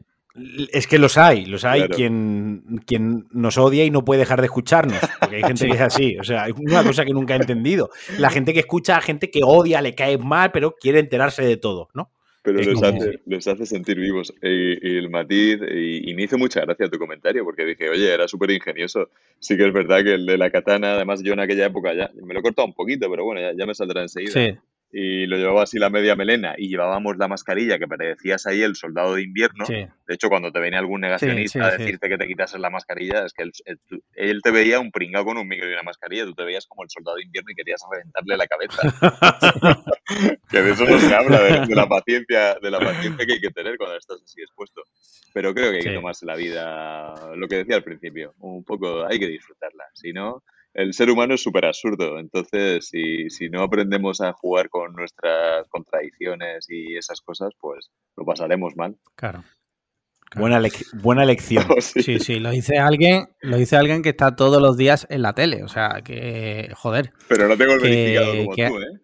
Es 0.72 0.86
que 0.86 0.98
los 0.98 1.18
hay, 1.18 1.46
los 1.46 1.64
hay 1.64 1.88
quien, 1.88 2.82
quien 2.86 3.26
nos 3.32 3.58
odia 3.58 3.84
y 3.84 3.90
no 3.90 4.04
puede 4.04 4.20
dejar 4.20 4.40
de 4.40 4.46
escucharnos. 4.46 4.98
Porque 5.20 5.36
hay 5.36 5.42
gente 5.42 5.66
que 5.66 5.74
es 5.74 5.80
así. 5.80 6.18
O 6.18 6.24
sea, 6.24 6.46
es 6.46 6.54
una 6.56 6.82
cosa 6.84 7.04
que 7.04 7.12
nunca 7.12 7.34
he 7.34 7.38
entendido. 7.38 7.90
La 8.18 8.30
gente 8.30 8.52
que 8.52 8.60
escucha 8.60 8.96
a 8.96 9.00
gente 9.00 9.30
que 9.30 9.40
odia, 9.42 9.80
le 9.82 9.94
cae 9.94 10.18
mal, 10.18 10.52
pero 10.52 10.74
quiere 10.76 11.00
enterarse 11.00 11.42
de 11.42 11.56
todo, 11.56 11.88
¿no? 11.94 12.10
Pero 12.42 12.60
les 12.60 12.82
hace, 12.82 13.20
les 13.26 13.48
hace, 13.48 13.66
sentir 13.66 13.98
vivos. 13.98 14.32
Y, 14.42 14.96
el 14.96 15.10
matiz, 15.10 15.60
y, 15.70 16.14
me 16.14 16.22
hizo 16.22 16.38
mucha 16.38 16.60
gracia 16.60 16.88
tu 16.88 16.98
comentario, 16.98 17.44
porque 17.44 17.64
dije, 17.64 17.90
oye, 17.90 18.12
era 18.12 18.28
súper 18.28 18.50
ingenioso. 18.52 19.10
Sí 19.38 19.56
que 19.56 19.66
es 19.66 19.72
verdad 19.72 20.02
que 20.02 20.14
el 20.14 20.24
de 20.24 20.38
la 20.38 20.50
katana, 20.50 20.94
además 20.94 21.22
yo 21.22 21.32
en 21.32 21.40
aquella 21.40 21.66
época 21.66 21.92
ya, 21.94 22.10
me 22.22 22.32
lo 22.32 22.40
he 22.40 22.42
cortado 22.42 22.66
un 22.66 22.74
poquito, 22.74 23.10
pero 23.10 23.24
bueno, 23.24 23.40
ya, 23.40 23.52
ya 23.56 23.66
me 23.66 23.74
saldrá 23.74 24.02
enseguida. 24.02 24.32
Sí 24.32 24.58
y 24.90 25.26
lo 25.26 25.36
llevaba 25.36 25.64
así 25.64 25.78
la 25.78 25.90
media 25.90 26.16
melena 26.16 26.54
y 26.56 26.68
llevábamos 26.68 27.16
la 27.18 27.28
mascarilla 27.28 27.78
que 27.78 27.86
parecías 27.86 28.46
ahí 28.46 28.62
el 28.62 28.74
soldado 28.74 29.14
de 29.14 29.22
invierno. 29.22 29.66
De 29.68 30.14
hecho, 30.14 30.28
cuando 30.28 30.50
te 30.50 30.60
venía 30.60 30.78
algún 30.78 31.02
negacionista 31.02 31.66
a 31.66 31.76
decirte 31.76 32.08
que 32.08 32.16
te 32.16 32.26
quitases 32.26 32.58
la 32.58 32.70
mascarilla, 32.70 33.26
es 33.26 33.34
que 33.34 33.42
él, 33.42 34.40
te 34.42 34.50
veía 34.50 34.80
un 34.80 34.90
pringao 34.90 35.24
con 35.24 35.36
un 35.36 35.46
micro 35.46 35.68
y 35.68 35.72
una 35.72 35.82
mascarilla, 35.82 36.24
tú 36.24 36.34
te 36.34 36.44
veías 36.44 36.66
como 36.66 36.84
el 36.84 36.90
soldado 36.90 37.16
de 37.16 37.24
invierno 37.24 37.50
y 37.50 37.54
querías 37.54 37.82
reventarle 37.90 38.36
la 38.36 38.46
cabeza. 38.46 39.84
que 40.50 40.62
de 40.62 40.70
eso 40.70 40.84
no 40.84 40.98
se 40.98 41.14
habla, 41.14 41.66
de, 41.66 41.74
la 41.74 41.86
paciencia, 41.86 42.54
de 42.54 42.70
la 42.70 42.78
paciencia 42.78 43.26
que 43.26 43.32
hay 43.34 43.40
que 43.40 43.50
tener 43.50 43.76
cuando 43.76 43.96
estás 43.96 44.22
así 44.22 44.40
expuesto. 44.40 44.82
Pero 45.34 45.52
creo 45.54 45.70
que 45.70 45.78
hay 45.78 45.84
que 45.84 45.94
tomarse 45.94 46.24
la 46.24 46.36
vida, 46.36 47.14
lo 47.36 47.46
que 47.46 47.56
decía 47.56 47.76
al 47.76 47.84
principio, 47.84 48.34
un 48.38 48.64
poco, 48.64 49.04
hay 49.04 49.18
que 49.18 49.26
disfrutarla. 49.26 49.84
Si 49.92 50.14
no, 50.14 50.42
el 50.74 50.92
ser 50.92 51.10
humano 51.10 51.34
es 51.34 51.42
súper 51.42 51.66
absurdo. 51.66 52.18
Entonces, 52.18 52.88
si, 52.88 53.30
si, 53.30 53.48
no 53.48 53.62
aprendemos 53.62 54.20
a 54.20 54.32
jugar 54.32 54.68
con 54.68 54.92
nuestras 54.92 55.68
contradicciones 55.68 56.66
y 56.68 56.96
esas 56.96 57.20
cosas, 57.20 57.52
pues 57.58 57.90
lo 58.16 58.24
pasaremos 58.24 58.76
mal. 58.76 58.96
Claro. 59.14 59.44
Buena, 60.36 60.60
buena 60.94 61.24
lección. 61.24 61.64
Oh, 61.70 61.80
sí. 61.80 62.18
sí, 62.20 62.38
lo 62.38 62.50
dice 62.50 62.78
alguien, 62.78 63.28
lo 63.40 63.56
dice 63.56 63.76
alguien 63.76 64.02
que 64.02 64.10
está 64.10 64.36
todos 64.36 64.60
los 64.60 64.76
días 64.76 65.06
en 65.10 65.22
la 65.22 65.32
tele. 65.32 65.64
O 65.64 65.68
sea, 65.68 66.02
que, 66.04 66.70
joder. 66.74 67.12
Pero 67.28 67.48
no 67.48 67.56
tengo 67.56 67.74
el 67.74 67.80
verificado 67.80 68.32
como 68.32 68.54
tú, 68.54 68.82
¿eh? 68.82 69.00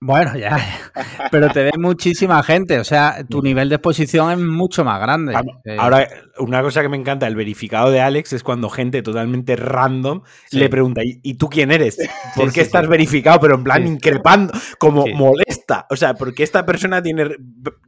Bueno, 0.00 0.36
ya, 0.36 0.58
pero 1.30 1.48
te 1.48 1.62
ve 1.62 1.70
muchísima 1.78 2.42
gente, 2.42 2.78
o 2.78 2.84
sea, 2.84 3.24
tu 3.26 3.40
nivel 3.40 3.70
de 3.70 3.76
exposición 3.76 4.30
es 4.32 4.38
mucho 4.38 4.84
más 4.84 5.00
grande. 5.00 5.34
Eh, 5.64 5.76
ahora, 5.78 6.06
una 6.38 6.62
cosa 6.62 6.82
que 6.82 6.90
me 6.90 6.98
encanta, 6.98 7.26
el 7.26 7.36
verificado 7.36 7.90
de 7.90 8.00
Alex 8.00 8.34
es 8.34 8.42
cuando 8.42 8.68
gente 8.68 9.02
totalmente 9.02 9.56
random 9.56 10.20
le 10.50 10.68
pregunta, 10.68 11.00
¿y 11.04 11.34
tú 11.34 11.48
quién 11.48 11.70
eres? 11.70 11.96
¿Por 12.36 12.52
qué 12.52 12.60
estás 12.60 12.86
verificado? 12.86 13.40
Pero 13.40 13.54
en 13.54 13.64
plan 13.64 13.86
increpando, 13.86 14.52
como 14.78 15.06
molesta. 15.06 15.86
O 15.88 15.96
sea, 15.96 16.14
¿por 16.14 16.34
qué 16.34 16.42
esta 16.42 16.66
persona 16.66 17.02
tiene 17.02 17.30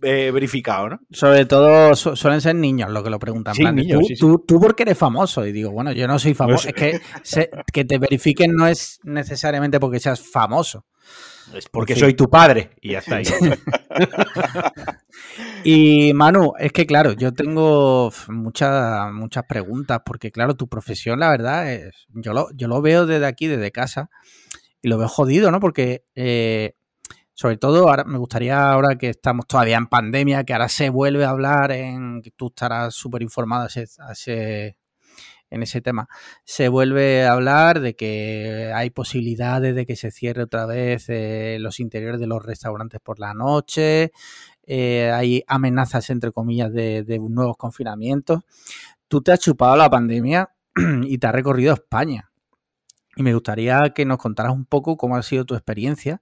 eh, 0.02 0.30
verificado, 0.32 0.88
no? 0.88 1.00
Sobre 1.10 1.44
todo 1.44 1.94
suelen 1.94 2.40
ser 2.40 2.54
niños 2.54 2.90
los 2.90 3.02
que 3.02 3.10
lo 3.10 3.18
preguntan. 3.18 3.54
¿tú, 4.18 4.44
¿tú, 4.46 4.58
por 4.58 4.74
qué 4.74 4.84
eres 4.84 4.96
famoso? 4.96 5.44
Y 5.44 5.52
digo, 5.52 5.70
bueno, 5.70 5.92
yo 5.92 6.06
no 6.06 6.18
soy 6.18 6.32
famoso. 6.32 6.68
Pues 6.74 6.94
es 6.94 7.00
que 7.24 7.60
que 7.72 7.84
te 7.84 7.98
verifiquen 7.98 8.54
no 8.54 8.66
es 8.66 9.00
necesariamente 9.04 9.78
porque 9.80 10.00
seas 10.00 10.20
famoso. 10.20 10.86
Es 11.56 11.68
porque 11.68 11.96
soy 11.96 12.14
tu 12.14 12.28
padre 12.28 12.70
y 12.82 12.92
ya 12.92 12.98
está 12.98 13.16
ahí. 13.16 13.24
y 15.64 16.12
Manu, 16.12 16.52
es 16.58 16.72
que 16.72 16.86
claro, 16.86 17.12
yo 17.12 17.32
tengo 17.32 18.12
muchas, 18.28 19.12
muchas 19.12 19.44
preguntas, 19.44 20.02
porque 20.04 20.30
claro, 20.30 20.54
tu 20.54 20.68
profesión, 20.68 21.20
la 21.20 21.30
verdad, 21.30 21.72
es, 21.72 22.06
yo, 22.08 22.34
lo, 22.34 22.48
yo 22.54 22.68
lo 22.68 22.82
veo 22.82 23.06
desde 23.06 23.26
aquí, 23.26 23.46
desde 23.46 23.72
casa, 23.72 24.10
y 24.82 24.88
lo 24.88 24.98
veo 24.98 25.08
jodido, 25.08 25.50
¿no? 25.50 25.58
Porque 25.58 26.04
eh, 26.14 26.74
sobre 27.32 27.56
todo 27.56 27.88
ahora 27.88 28.04
me 28.04 28.18
gustaría 28.18 28.70
ahora 28.70 28.96
que 28.96 29.10
estamos 29.10 29.46
todavía 29.46 29.76
en 29.76 29.86
pandemia, 29.86 30.44
que 30.44 30.52
ahora 30.52 30.68
se 30.68 30.90
vuelve 30.90 31.24
a 31.24 31.30
hablar 31.30 31.72
en 31.72 32.20
que 32.22 32.32
tú 32.32 32.48
estarás 32.48 32.94
súper 32.94 33.22
informado 33.22 33.64
a 33.64 34.12
ese, 34.12 34.76
en 35.56 35.64
ese 35.64 35.80
tema. 35.80 36.08
Se 36.44 36.68
vuelve 36.68 37.26
a 37.26 37.32
hablar 37.32 37.80
de 37.80 37.96
que 37.96 38.72
hay 38.74 38.90
posibilidades 38.90 39.74
de 39.74 39.84
que 39.84 39.96
se 39.96 40.10
cierre 40.10 40.44
otra 40.44 40.66
vez 40.66 41.06
eh, 41.08 41.58
los 41.60 41.80
interiores 41.80 42.20
de 42.20 42.26
los 42.26 42.44
restaurantes 42.44 43.00
por 43.00 43.18
la 43.18 43.34
noche, 43.34 44.12
eh, 44.66 45.12
hay 45.12 45.44
amenazas, 45.46 46.10
entre 46.10 46.32
comillas, 46.32 46.72
de, 46.72 47.04
nuevos 47.28 47.56
confinamientos. 47.56 48.40
Tú 49.08 49.22
te 49.22 49.32
has 49.32 49.40
chupado 49.40 49.76
la 49.76 49.88
pandemia 49.88 50.50
y 51.04 51.18
te 51.18 51.26
has 51.26 51.34
recorrido 51.34 51.74
España. 51.74 52.30
Y 53.16 53.22
me 53.22 53.32
gustaría 53.32 53.90
que 53.94 54.04
nos 54.04 54.18
contaras 54.18 54.52
un 54.52 54.66
poco 54.66 54.96
cómo 54.96 55.16
ha 55.16 55.22
sido 55.22 55.44
tu 55.44 55.54
experiencia 55.54 56.20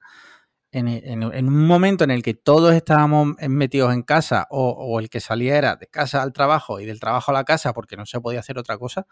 en, 0.75 1.47
un 1.47 1.67
momento 1.67 2.03
en 2.03 2.11
el 2.11 2.23
que 2.23 2.35
todos 2.35 2.75
estábamos 2.75 3.37
metidos 3.49 3.95
en 3.95 4.03
casa 4.03 4.47
o, 4.51 4.99
el 4.99 5.09
que 5.09 5.21
salía 5.21 5.57
era 5.57 5.77
de 5.77 5.87
casa 5.87 6.23
al 6.23 6.33
trabajo 6.33 6.81
y 6.81 6.87
del 6.87 6.99
trabajo 6.99 7.31
a 7.31 7.35
la 7.35 7.45
casa 7.45 7.73
porque 7.73 7.97
no 7.97 8.07
se 8.07 8.21
podía 8.21 8.41
hacer 8.41 8.59
otra 8.59 8.77
cosa, 8.77 9.07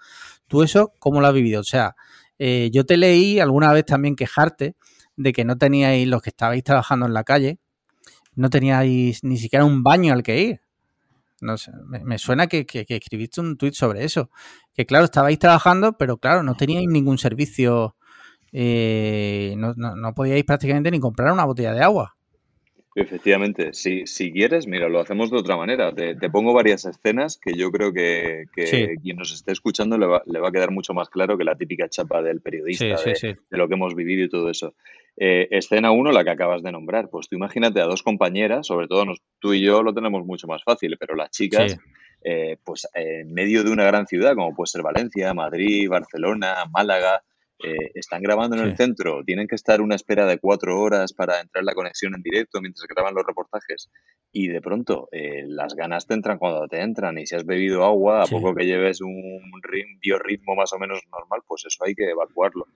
¿tú 0.48 0.62
eso 0.62 0.92
cómo 0.98 1.20
lo 1.20 1.28
has 1.28 1.34
vivido? 1.34 1.60
O 1.60 1.64
sea, 1.64 1.94
eh, 2.38 2.70
yo 2.72 2.84
te 2.84 2.96
leí 2.96 3.38
alguna 3.38 3.72
vez 3.72 3.86
también 3.86 4.16
quejarte 4.16 4.74
de 5.16 5.32
que 5.32 5.44
no 5.44 5.56
teníais, 5.56 6.08
los 6.08 6.20
que 6.20 6.30
estabais 6.30 6.64
trabajando 6.64 7.06
en 7.06 7.14
la 7.14 7.22
calle, 7.22 7.60
no 8.34 8.50
teníais 8.50 9.22
ni 9.22 9.36
siquiera 9.36 9.64
un 9.64 9.84
baño 9.84 10.12
al 10.12 10.22
que 10.22 10.40
ir. 10.40 10.60
No 11.40 11.58
sé, 11.58 11.72
me, 11.86 12.18
suena 12.18 12.46
que, 12.46 12.66
que, 12.66 12.86
escribiste 12.88 13.40
un 13.40 13.56
tuit 13.56 13.74
sobre 13.74 14.04
eso. 14.04 14.30
Que 14.74 14.86
claro, 14.86 15.04
estabais 15.04 15.38
trabajando, 15.38 15.96
pero 15.98 16.16
claro, 16.16 16.42
no 16.42 16.54
teníais 16.54 16.86
ningún 16.88 17.18
servicio 17.18 17.96
eh, 18.52 19.54
no, 19.56 19.74
no, 19.74 20.14
podíais 20.14 20.44
prácticamente 20.44 20.90
ni 20.90 21.00
comprar 21.00 21.32
una 21.32 21.44
botella 21.44 21.72
de 21.72 21.82
agua. 21.82 22.14
Efectivamente, 22.94 23.72
si, 23.72 24.06
si 24.06 24.30
quieres, 24.30 24.66
mira, 24.66 24.90
lo 24.90 25.00
hacemos 25.00 25.30
de 25.30 25.38
otra 25.38 25.56
manera. 25.56 25.94
Te, 25.94 26.14
pongo 26.28 26.52
varias 26.52 26.84
escenas 26.84 27.38
que 27.38 27.54
yo 27.54 27.72
creo 27.72 27.90
que, 27.92 28.44
quien 28.54 29.16
nos 29.16 29.32
esté 29.32 29.52
escuchando 29.52 29.96
le 29.96 30.06
va, 30.06 30.22
le 30.26 30.40
va, 30.40 30.48
a 30.48 30.52
quedar 30.52 30.70
mucho 30.70 30.92
más 30.92 31.08
claro 31.08 31.38
que 31.38 31.44
la 31.44 31.56
típica 31.56 31.88
chapa 31.88 32.20
del 32.20 32.42
periodista, 32.42 32.96
de, 33.02 33.38
lo 33.50 33.66
que 33.66 33.74
hemos 33.74 33.94
vivido 33.94 34.24
y 34.24 34.28
todo 34.28 34.50
eso. 34.50 34.74
Eh, 35.16 35.48
escena 35.50 35.90
1, 35.90 36.12
la 36.12 36.22
que 36.22 36.30
acabas 36.30 36.62
de 36.62 36.70
nombrar. 36.70 37.08
Pues 37.08 37.28
tú 37.28 37.36
imagínate 37.36 37.80
a 37.80 37.84
dos 37.84 38.02
compañeras, 38.02 38.66
sobre 38.66 38.88
todo 38.88 39.06
tú 39.38 39.54
y 39.54 39.62
yo 39.62 39.82
lo 39.82 39.94
tenemos 39.94 40.26
mucho 40.26 40.46
más 40.46 40.62
fácil, 40.62 40.98
pero 41.00 41.14
las 41.14 41.30
chicas, 41.30 41.78
eh, 42.22 42.58
pues 42.62 42.86
en 42.92 43.32
medio 43.32 43.64
de 43.64 43.70
una 43.70 43.84
gran 43.84 44.06
ciudad, 44.06 44.34
como 44.34 44.54
puede 44.54 44.66
ser 44.66 44.82
Valencia, 44.82 45.32
Madrid, 45.32 45.88
Barcelona, 45.88 46.66
Málaga, 46.70 47.22
eh, 47.64 47.90
están 47.94 48.22
grabando 48.22 48.56
en 48.56 48.62
el 48.62 48.76
centro, 48.76 49.22
tienen 49.24 49.46
que 49.46 49.54
estar 49.54 49.80
una 49.80 49.94
espera 49.94 50.26
de 50.26 50.38
cuatro 50.38 50.80
horas 50.80 51.12
para 51.12 51.40
entrar 51.40 51.64
la 51.64 51.74
conexión 51.74 52.14
en 52.14 52.22
directo 52.22 52.60
mientras 52.60 52.86
graban 52.88 53.14
los 53.14 53.26
reportajes 53.26 53.90
y 54.32 54.48
de 54.48 54.60
pronto 54.60 55.08
eh, 55.12 55.44
las 55.46 55.74
ganas 55.74 56.06
te 56.06 56.14
entran 56.14 56.38
cuando 56.38 56.66
te 56.68 56.80
entran 56.80 57.18
y 57.18 57.26
si 57.26 57.34
has 57.34 57.44
bebido 57.44 57.84
agua, 57.84 58.22
a 58.22 58.26
poco 58.26 58.54
que 58.54 58.64
lleves 58.64 59.00
un 59.00 59.40
biorritmo 60.00 60.54
más 60.54 60.72
o 60.72 60.78
menos 60.78 61.00
normal, 61.12 61.40
pues 61.46 61.64
eso 61.66 61.84
hay 61.84 61.94
que 61.94 62.10
evacuarlo. 62.10 62.66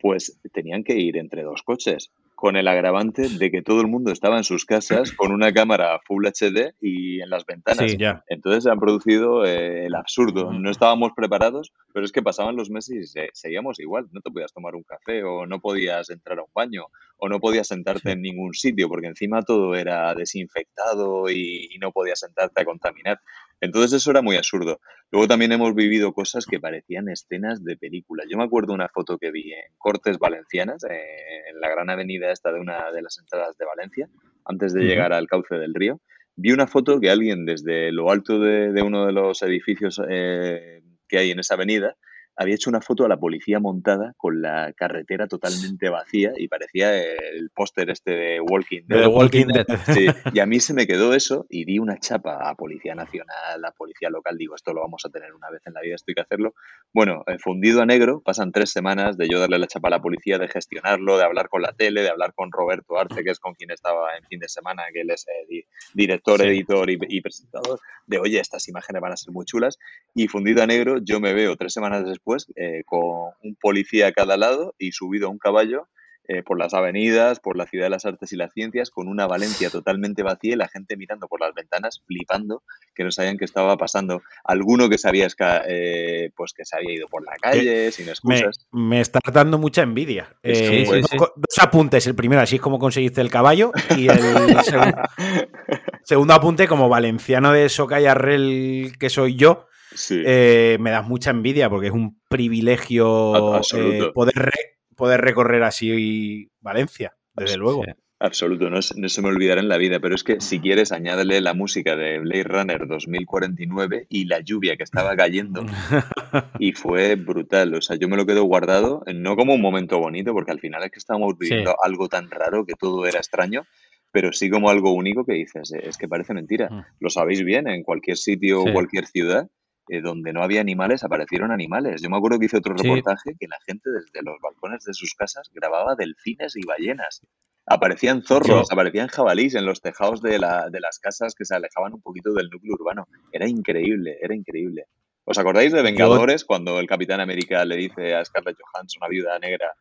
Pues 0.00 0.38
tenían 0.52 0.84
que 0.84 0.94
ir 0.94 1.16
entre 1.16 1.42
dos 1.42 1.62
coches 1.62 2.12
con 2.38 2.54
el 2.54 2.68
agravante 2.68 3.28
de 3.28 3.50
que 3.50 3.62
todo 3.62 3.80
el 3.80 3.88
mundo 3.88 4.12
estaba 4.12 4.36
en 4.36 4.44
sus 4.44 4.64
casas 4.64 5.10
con 5.10 5.32
una 5.32 5.52
cámara 5.52 5.98
Full 6.06 6.24
HD 6.24 6.72
y 6.80 7.20
en 7.20 7.30
las 7.30 7.44
ventanas. 7.44 7.96
Entonces 8.28 8.62
se 8.62 8.70
han 8.70 8.78
producido 8.78 9.44
eh, 9.44 9.86
el 9.86 9.96
absurdo. 9.96 10.52
No 10.52 10.70
estábamos 10.70 11.10
preparados, 11.16 11.72
pero 11.92 12.06
es 12.06 12.12
que 12.12 12.22
pasaban 12.22 12.54
los 12.54 12.70
meses 12.70 13.12
y 13.16 13.28
seguíamos 13.32 13.80
igual. 13.80 14.06
No 14.12 14.20
te 14.20 14.30
podías 14.30 14.52
tomar 14.52 14.76
un 14.76 14.84
café 14.84 15.24
o 15.24 15.46
no 15.46 15.58
podías 15.58 16.10
entrar 16.10 16.38
a 16.38 16.42
un 16.42 16.50
baño 16.54 16.86
o 17.16 17.28
no 17.28 17.40
podías 17.40 17.66
sentarte 17.66 18.12
en 18.12 18.22
ningún 18.22 18.54
sitio 18.54 18.88
porque 18.88 19.08
encima 19.08 19.42
todo 19.42 19.74
era 19.74 20.14
desinfectado 20.14 21.28
y, 21.28 21.76
no 21.80 21.90
podías 21.92 22.20
sentarte 22.20 22.62
a 22.62 22.64
contaminar. 22.64 23.20
Entonces 23.60 23.92
eso 23.94 24.10
era 24.12 24.22
muy 24.22 24.36
absurdo. 24.36 24.80
Luego 25.10 25.26
también 25.26 25.52
hemos 25.52 25.74
vivido 25.74 26.12
cosas 26.12 26.46
que 26.46 26.60
parecían 26.60 27.08
escenas 27.08 27.64
de 27.64 27.76
película. 27.76 28.24
Yo 28.28 28.36
me 28.36 28.44
acuerdo 28.44 28.74
una 28.74 28.88
foto 28.88 29.18
que 29.18 29.30
vi 29.30 29.52
en 29.52 29.74
Cortes 29.78 30.18
Valencianas, 30.18 30.84
eh, 30.84 31.50
en 31.50 31.60
la 31.60 31.68
gran 31.68 31.88
avenida 31.90 32.27
esta 32.32 32.52
de 32.52 32.60
una 32.60 32.90
de 32.92 33.02
las 33.02 33.18
entradas 33.18 33.56
de 33.56 33.64
Valencia, 33.64 34.08
antes 34.44 34.72
de 34.72 34.82
llegar 34.82 35.12
al 35.12 35.26
cauce 35.26 35.56
del 35.56 35.74
río. 35.74 36.00
Vi 36.36 36.52
una 36.52 36.66
foto 36.66 37.00
que 37.00 37.10
alguien 37.10 37.44
desde 37.44 37.90
lo 37.92 38.10
alto 38.10 38.38
de, 38.38 38.80
uno 38.82 39.06
de 39.06 39.12
los 39.12 39.42
edificios 39.42 40.00
eh, 40.08 40.82
que 41.08 41.18
hay 41.18 41.30
en 41.30 41.40
esa 41.40 41.54
avenida 41.54 41.96
había 42.38 42.54
hecho 42.54 42.70
una 42.70 42.80
foto 42.80 43.04
a 43.04 43.08
la 43.08 43.18
policía 43.18 43.58
montada 43.58 44.14
con 44.16 44.40
la 44.40 44.72
carretera 44.72 45.26
totalmente 45.26 45.88
vacía 45.88 46.32
y 46.36 46.46
parecía 46.46 46.96
el 46.96 47.50
póster 47.50 47.90
este 47.90 48.12
de 48.12 48.40
Walking 48.40 48.82
Dead. 48.86 49.08
Walking 49.08 49.46
Dead. 49.46 49.66
Sí, 49.92 50.06
y 50.32 50.38
a 50.38 50.46
mí 50.46 50.60
se 50.60 50.72
me 50.72 50.86
quedó 50.86 51.14
eso 51.14 51.46
y 51.50 51.64
di 51.64 51.80
una 51.80 51.98
chapa 51.98 52.48
a 52.48 52.54
Policía 52.54 52.94
Nacional, 52.94 53.64
a 53.64 53.72
Policía 53.72 54.08
Local. 54.08 54.38
Digo, 54.38 54.54
esto 54.54 54.72
lo 54.72 54.82
vamos 54.82 55.04
a 55.04 55.10
tener 55.10 55.34
una 55.34 55.50
vez 55.50 55.62
en 55.66 55.74
la 55.74 55.80
vida, 55.80 55.96
esto 55.96 56.04
hay 56.10 56.14
que 56.14 56.20
hacerlo. 56.20 56.54
Bueno, 56.94 57.24
eh, 57.26 57.38
fundido 57.40 57.82
a 57.82 57.86
negro, 57.86 58.22
pasan 58.24 58.52
tres 58.52 58.70
semanas 58.70 59.18
de 59.18 59.28
yo 59.28 59.40
darle 59.40 59.58
la 59.58 59.66
chapa 59.66 59.88
a 59.88 59.90
la 59.90 60.00
policía, 60.00 60.38
de 60.38 60.46
gestionarlo, 60.46 61.18
de 61.18 61.24
hablar 61.24 61.48
con 61.48 61.62
la 61.62 61.72
tele, 61.72 62.02
de 62.02 62.08
hablar 62.08 62.34
con 62.34 62.52
Roberto 62.52 63.00
Arce, 63.00 63.24
que 63.24 63.30
es 63.30 63.40
con 63.40 63.54
quien 63.54 63.72
estaba 63.72 64.16
en 64.16 64.24
fin 64.26 64.38
de 64.38 64.48
semana, 64.48 64.84
que 64.92 65.00
él 65.00 65.10
es 65.10 65.26
eh, 65.26 65.64
director, 65.92 66.40
editor 66.40 66.88
y, 66.88 66.98
y 67.08 67.20
presentador, 67.20 67.80
de 68.06 68.18
oye, 68.18 68.38
estas 68.38 68.68
imágenes 68.68 69.02
van 69.02 69.12
a 69.12 69.16
ser 69.16 69.32
muy 69.32 69.44
chulas. 69.44 69.76
Y 70.14 70.28
fundido 70.28 70.62
a 70.62 70.66
negro, 70.68 70.98
yo 71.02 71.18
me 71.18 71.34
veo 71.34 71.56
tres 71.56 71.72
semanas 71.72 72.06
después 72.06 72.27
eh, 72.56 72.82
con 72.84 73.32
un 73.42 73.56
policía 73.60 74.08
a 74.08 74.12
cada 74.12 74.36
lado 74.36 74.74
y 74.78 74.92
subido 74.92 75.28
a 75.28 75.30
un 75.30 75.38
caballo 75.38 75.88
eh, 76.30 76.42
por 76.42 76.58
las 76.58 76.74
avenidas, 76.74 77.40
por 77.40 77.56
la 77.56 77.64
ciudad 77.64 77.86
de 77.86 77.90
las 77.90 78.04
artes 78.04 78.30
y 78.34 78.36
las 78.36 78.52
ciencias, 78.52 78.90
con 78.90 79.08
una 79.08 79.26
Valencia 79.26 79.70
totalmente 79.70 80.22
vacía 80.22 80.52
y 80.52 80.56
la 80.56 80.68
gente 80.68 80.94
mirando 80.94 81.26
por 81.26 81.40
las 81.40 81.54
ventanas, 81.54 82.02
flipando, 82.06 82.62
que 82.94 83.02
no 83.02 83.10
sabían 83.10 83.38
qué 83.38 83.46
estaba 83.46 83.78
pasando. 83.78 84.20
Alguno 84.44 84.90
que 84.90 84.98
sabía 84.98 85.26
eh, 85.66 86.30
pues 86.36 86.52
que 86.52 86.66
se 86.66 86.76
había 86.76 86.96
ido 86.96 87.08
por 87.08 87.24
la 87.24 87.34
calle, 87.40 87.90
sin 87.92 88.10
excusas. 88.10 88.66
Me, 88.72 89.00
está 89.00 89.20
dando 89.32 89.56
mucha 89.56 89.80
envidia. 89.80 90.36
Dos 90.42 91.58
apuntes. 91.62 92.06
El 92.06 92.14
primero, 92.14 92.42
así 92.42 92.56
es 92.56 92.60
como 92.60 92.78
conseguiste 92.78 93.22
el 93.22 93.30
caballo. 93.30 93.72
Y 93.96 94.08
el 94.08 94.18
segundo, 94.18 94.60
segundo 96.04 96.34
apunte, 96.34 96.68
como 96.68 96.90
valenciano 96.90 97.54
de 97.54 97.70
Socayarrel 97.70 98.92
que 99.00 99.08
soy 99.08 99.34
yo, 99.36 99.67
eh, 100.10 100.76
me 100.80 100.90
das 100.90 101.06
mucha 101.06 101.30
envidia 101.30 101.70
porque 101.70 101.88
es 101.88 101.92
un 101.92 102.20
privilegio 102.28 103.60
eh, 103.74 104.12
poder, 104.14 104.52
poder 104.96 105.20
recorrer 105.20 105.62
así 105.62 106.50
Valencia, 106.60 107.16
desde 107.34 107.56
luego. 107.56 107.84
Absoluto, 108.20 108.68
no, 108.68 108.82
se 108.82 109.22
me 109.22 109.28
olvidará 109.28 109.60
en 109.60 109.68
la 109.68 109.76
vida, 109.76 110.00
pero 110.00 110.16
es 110.16 110.24
que 110.24 110.40
si 110.40 110.58
quieres 110.58 110.90
añádele 110.90 111.40
la 111.40 111.54
música 111.54 111.94
de 111.94 112.18
Blade 112.18 112.42
Runner 112.42 112.88
2049 112.88 114.06
y 114.08 114.24
la 114.24 114.40
lluvia 114.40 114.76
que 114.76 114.82
estaba 114.82 115.14
cayendo. 115.16 115.64
Y 116.58 116.72
fue 116.72 117.14
brutal, 117.14 117.74
o 117.74 117.80
sea, 117.80 117.96
yo 117.96 118.06
me 118.06 118.16
lo 118.16 118.26
quedo 118.26 118.44
guardado, 118.44 119.02
no 119.14 119.34
como 119.34 119.54
un 119.54 119.62
momento 119.62 119.98
bonito, 119.98 120.34
porque 120.34 120.50
al 120.50 120.60
final 120.60 120.82
es 120.82 120.90
que 120.90 120.98
estábamos 120.98 121.38
viviendo 121.38 121.74
algo 121.82 122.08
tan 122.08 122.30
raro 122.30 122.66
que 122.66 122.74
todo 122.74 123.06
era 123.06 123.18
extraño, 123.18 123.64
pero 124.12 124.32
sí 124.32 124.50
como 124.50 124.68
algo 124.68 124.92
único 124.92 125.24
que 125.24 125.34
dices, 125.34 125.72
es 125.72 125.96
que 125.96 126.06
parece 126.06 126.34
mentira. 126.34 126.68
Mm. 126.68 126.84
Lo 127.00 127.08
sabéis 127.08 127.42
bien, 127.44 127.66
en 127.66 127.82
cualquier 127.82 128.18
sitio 128.18 128.62
o 128.62 128.72
cualquier 128.72 129.06
ciudad, 129.06 129.48
eh, 129.88 130.00
donde 130.00 130.32
no 130.32 130.42
había 130.42 130.60
animales, 130.60 131.04
aparecieron 131.04 131.50
animales. 131.50 132.02
Yo 132.02 132.10
me 132.10 132.16
acuerdo 132.16 132.38
que 132.38 132.46
hice 132.46 132.58
otro 132.58 132.74
reportaje 132.74 133.34
que 133.38 133.46
la 133.48 133.58
gente 133.66 133.90
desde 133.90 134.22
los 134.22 134.36
balcones 134.40 134.84
de 134.84 134.94
sus 134.94 135.14
casas 135.14 135.50
grababa 135.52 135.94
delfines 135.96 136.56
y 136.56 136.66
ballenas. 136.66 137.26
Aparecían 137.66 138.22
zorros, 138.22 138.72
aparecían 138.72 139.08
jabalís 139.08 139.54
en 139.54 139.66
los 139.66 139.82
tejados 139.82 140.22
de, 140.22 140.38
la, 140.38 140.70
de 140.70 140.80
las 140.80 140.98
casas 140.98 141.34
que 141.34 141.44
se 141.44 141.54
alejaban 141.54 141.92
un 141.94 142.00
poquito 142.00 142.32
del 142.32 142.48
núcleo 142.48 142.74
urbano. 142.74 143.06
Era 143.30 143.46
increíble, 143.46 144.16
era 144.20 144.34
increíble. 144.34 144.84
¿Os 145.24 145.38
acordáis 145.38 145.72
de 145.72 145.82
Vengadores 145.82 146.46
cuando 146.46 146.80
el 146.80 146.86
Capitán 146.86 147.20
América 147.20 147.62
le 147.66 147.76
dice 147.76 148.14
a 148.14 148.24
Scarlett 148.24 148.56
Johansson, 148.58 149.00
una 149.02 149.08
viuda 149.08 149.38
negra, 149.38 149.74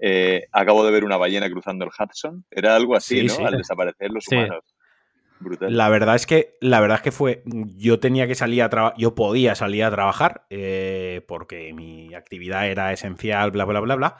eh, 0.00 0.46
acabo 0.50 0.84
de 0.84 0.92
ver 0.92 1.04
una 1.04 1.18
ballena 1.18 1.50
cruzando 1.50 1.84
el 1.84 1.90
Hudson? 1.90 2.46
Era 2.50 2.74
algo 2.74 2.96
así, 2.96 3.22
¿no? 3.22 3.46
Al 3.46 3.58
desaparecer 3.58 4.10
los 4.10 4.26
humanos. 4.28 4.73
La 5.60 5.88
verdad 5.88 6.14
es 6.14 6.26
que, 6.26 6.56
la 6.60 6.80
verdad 6.80 6.96
es 6.96 7.02
que 7.02 7.12
fue, 7.12 7.42
yo 7.76 8.00
tenía 8.00 8.26
que 8.26 8.34
salir 8.34 8.62
a 8.62 8.68
trabajar, 8.68 8.98
yo 8.98 9.14
podía 9.14 9.54
salir 9.54 9.84
a 9.84 9.90
trabajar 9.90 10.46
eh, 10.50 11.24
porque 11.28 11.72
mi 11.72 12.14
actividad 12.14 12.68
era 12.68 12.92
esencial, 12.92 13.50
bla, 13.50 13.64
bla, 13.64 13.80
bla, 13.80 13.94
bla. 13.96 14.16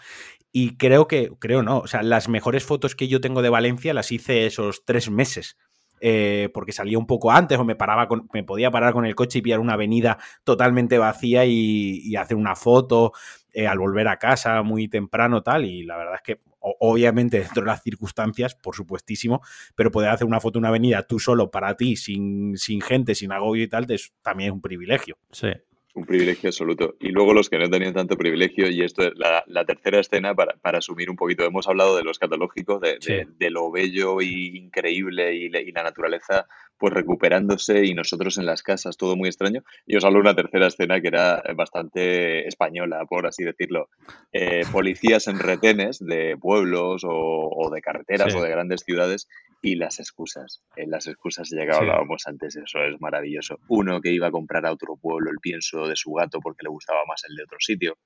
Y 0.53 0.77
creo 0.77 1.09
que, 1.09 1.31
creo 1.41 1.63
no, 1.63 1.79
o 1.79 1.87
sea, 1.87 2.03
las 2.03 2.29
mejores 2.29 2.65
fotos 2.65 2.95
que 2.95 3.09
yo 3.09 3.21
tengo 3.21 3.43
de 3.43 3.51
Valencia 3.51 3.93
las 3.93 4.13
hice 4.13 4.47
esos 4.47 4.85
tres 4.85 5.11
meses. 5.11 5.57
Eh, 6.01 6.51
porque 6.53 6.73
salía 6.73 6.99
un 6.99 7.07
poco 7.07 7.31
antes 7.31 7.59
o 7.59 7.65
me 7.65 7.77
paraba 7.77 8.09
con, 8.09 8.29
me 8.33 8.45
podía 8.45 8.71
parar 8.71 8.93
con 8.93 9.07
el 9.07 9.15
coche 9.15 9.39
y 9.39 9.43
pillar 9.43 9.61
una 9.61 9.73
avenida 9.75 10.19
totalmente 10.43 10.99
vacía 10.99 11.47
y, 11.47 12.15
hacer 12.17 12.37
una 12.37 12.57
foto 12.57 13.13
eh, 13.53 13.67
al 13.67 13.79
volver 13.79 14.09
a 14.09 14.19
casa 14.19 14.63
muy 14.63 14.89
temprano 14.89 15.43
tal 15.43 15.65
y 15.65 15.85
la 15.85 15.97
verdad 15.97 16.17
es 16.17 16.23
que 16.23 16.41
obviamente 16.65 17.39
dentro 17.41 17.63
de 17.63 17.69
las 17.69 17.83
circunstancias, 17.83 18.55
por 18.55 18.75
supuestísimo, 18.75 19.43
pero 19.75 19.91
poder 19.91 20.11
hacer 20.11 20.27
una 20.27 20.41
foto 20.41 20.59
en 20.59 20.63
una 20.63 20.69
avenida 20.69 21.03
tú 21.03 21.19
solo 21.19 21.51
para 21.51 21.77
ti, 21.77 21.97
sin, 21.97 22.57
sin 22.57 22.81
gente, 22.81 23.15
sin 23.15 23.33
agobio 23.33 23.65
y 23.65 23.69
tal, 23.69 23.91
es, 23.91 24.13
también 24.23 24.49
es 24.49 24.55
un 24.55 24.61
privilegio. 24.61 25.17
Sí. 25.31 25.49
Un 25.95 26.07
privilegio 26.07 26.49
absoluto. 26.49 26.97
Y 26.99 27.11
luego 27.11 27.33
los 27.33 27.49
que 27.49 27.57
no 27.57 27.71
tenían 27.71 27.95
tanto 27.95 28.17
privilegio, 28.17 28.69
y 28.69 28.83
esto 28.83 29.05
es 29.05 29.13
la, 29.15 29.65
tercera 29.65 30.01
escena 30.01 30.35
para, 30.35 30.57
para, 30.57 30.79
asumir 30.79 31.09
un 31.09 31.15
poquito, 31.15 31.45
hemos 31.45 31.69
hablado 31.69 31.97
de 31.97 32.03
los 32.03 32.17
escatológico, 32.17 32.81
de, 32.81 32.99
de, 33.39 33.51
lo 33.51 33.71
bello 33.71 34.21
y 34.21 34.59
increíble 34.59 35.37
y, 35.37 35.45
y, 35.45 35.71
la 35.73 35.85
naturaleza 35.85 36.49
pues 36.85 36.93
recuperándose 36.93 37.87
y 37.87 37.95
nosotros 37.95 38.37
en 38.37 38.45
las 38.45 38.63
casas, 38.63 38.99
todo 38.99 39.17
muy 39.17 39.31
extraño. 39.31 39.63
Y 39.87 39.97
os 39.97 40.05
hablo 40.05 40.19
de 40.19 40.21
una 40.21 40.35
tercera 40.35 40.67
escena 40.67 41.01
que 41.01 41.09
era 41.09 41.43
bastante 41.57 42.47
española, 42.47 43.07
por 43.09 43.27
así 43.27 43.43
decirlo. 43.43 43.89
Eh, 44.35 44.65
policías 44.71 45.27
en 45.29 45.39
retenes 45.39 45.99
de 45.99 46.37
pueblos 46.37 47.01
o, 47.09 47.71
de 47.73 47.81
carreteras 47.81 48.35
o 48.35 48.43
de 48.43 48.51
grandes 48.51 48.83
ciudades 48.83 49.29
y 49.63 49.77
las 49.77 49.99
excusas. 49.99 50.61
En 50.77 50.91
las 50.91 51.07
excusas 51.07 51.49
ya 51.49 51.65
que 51.65 51.73
hablábamos 51.73 52.27
antes, 52.27 52.55
eso 52.55 52.81
es 52.81 53.01
maravilloso. 53.01 53.61
Uno 53.69 54.03
que 54.03 54.13
iba 54.13 54.27
a 54.27 54.31
comprar 54.31 54.67
a 54.67 54.73
otro 54.73 54.99
pueblo 55.01 55.31
el 55.31 55.39
pienso 55.41 55.89
de 55.89 55.97
su 55.97 56.13
gato 56.13 56.41
porque 56.43 56.65
le 56.65 56.69
gustaba 56.69 57.01
más 57.09 57.23
el 57.27 57.35
de 57.35 57.45
otro 57.45 57.57
sitio. 57.61 57.97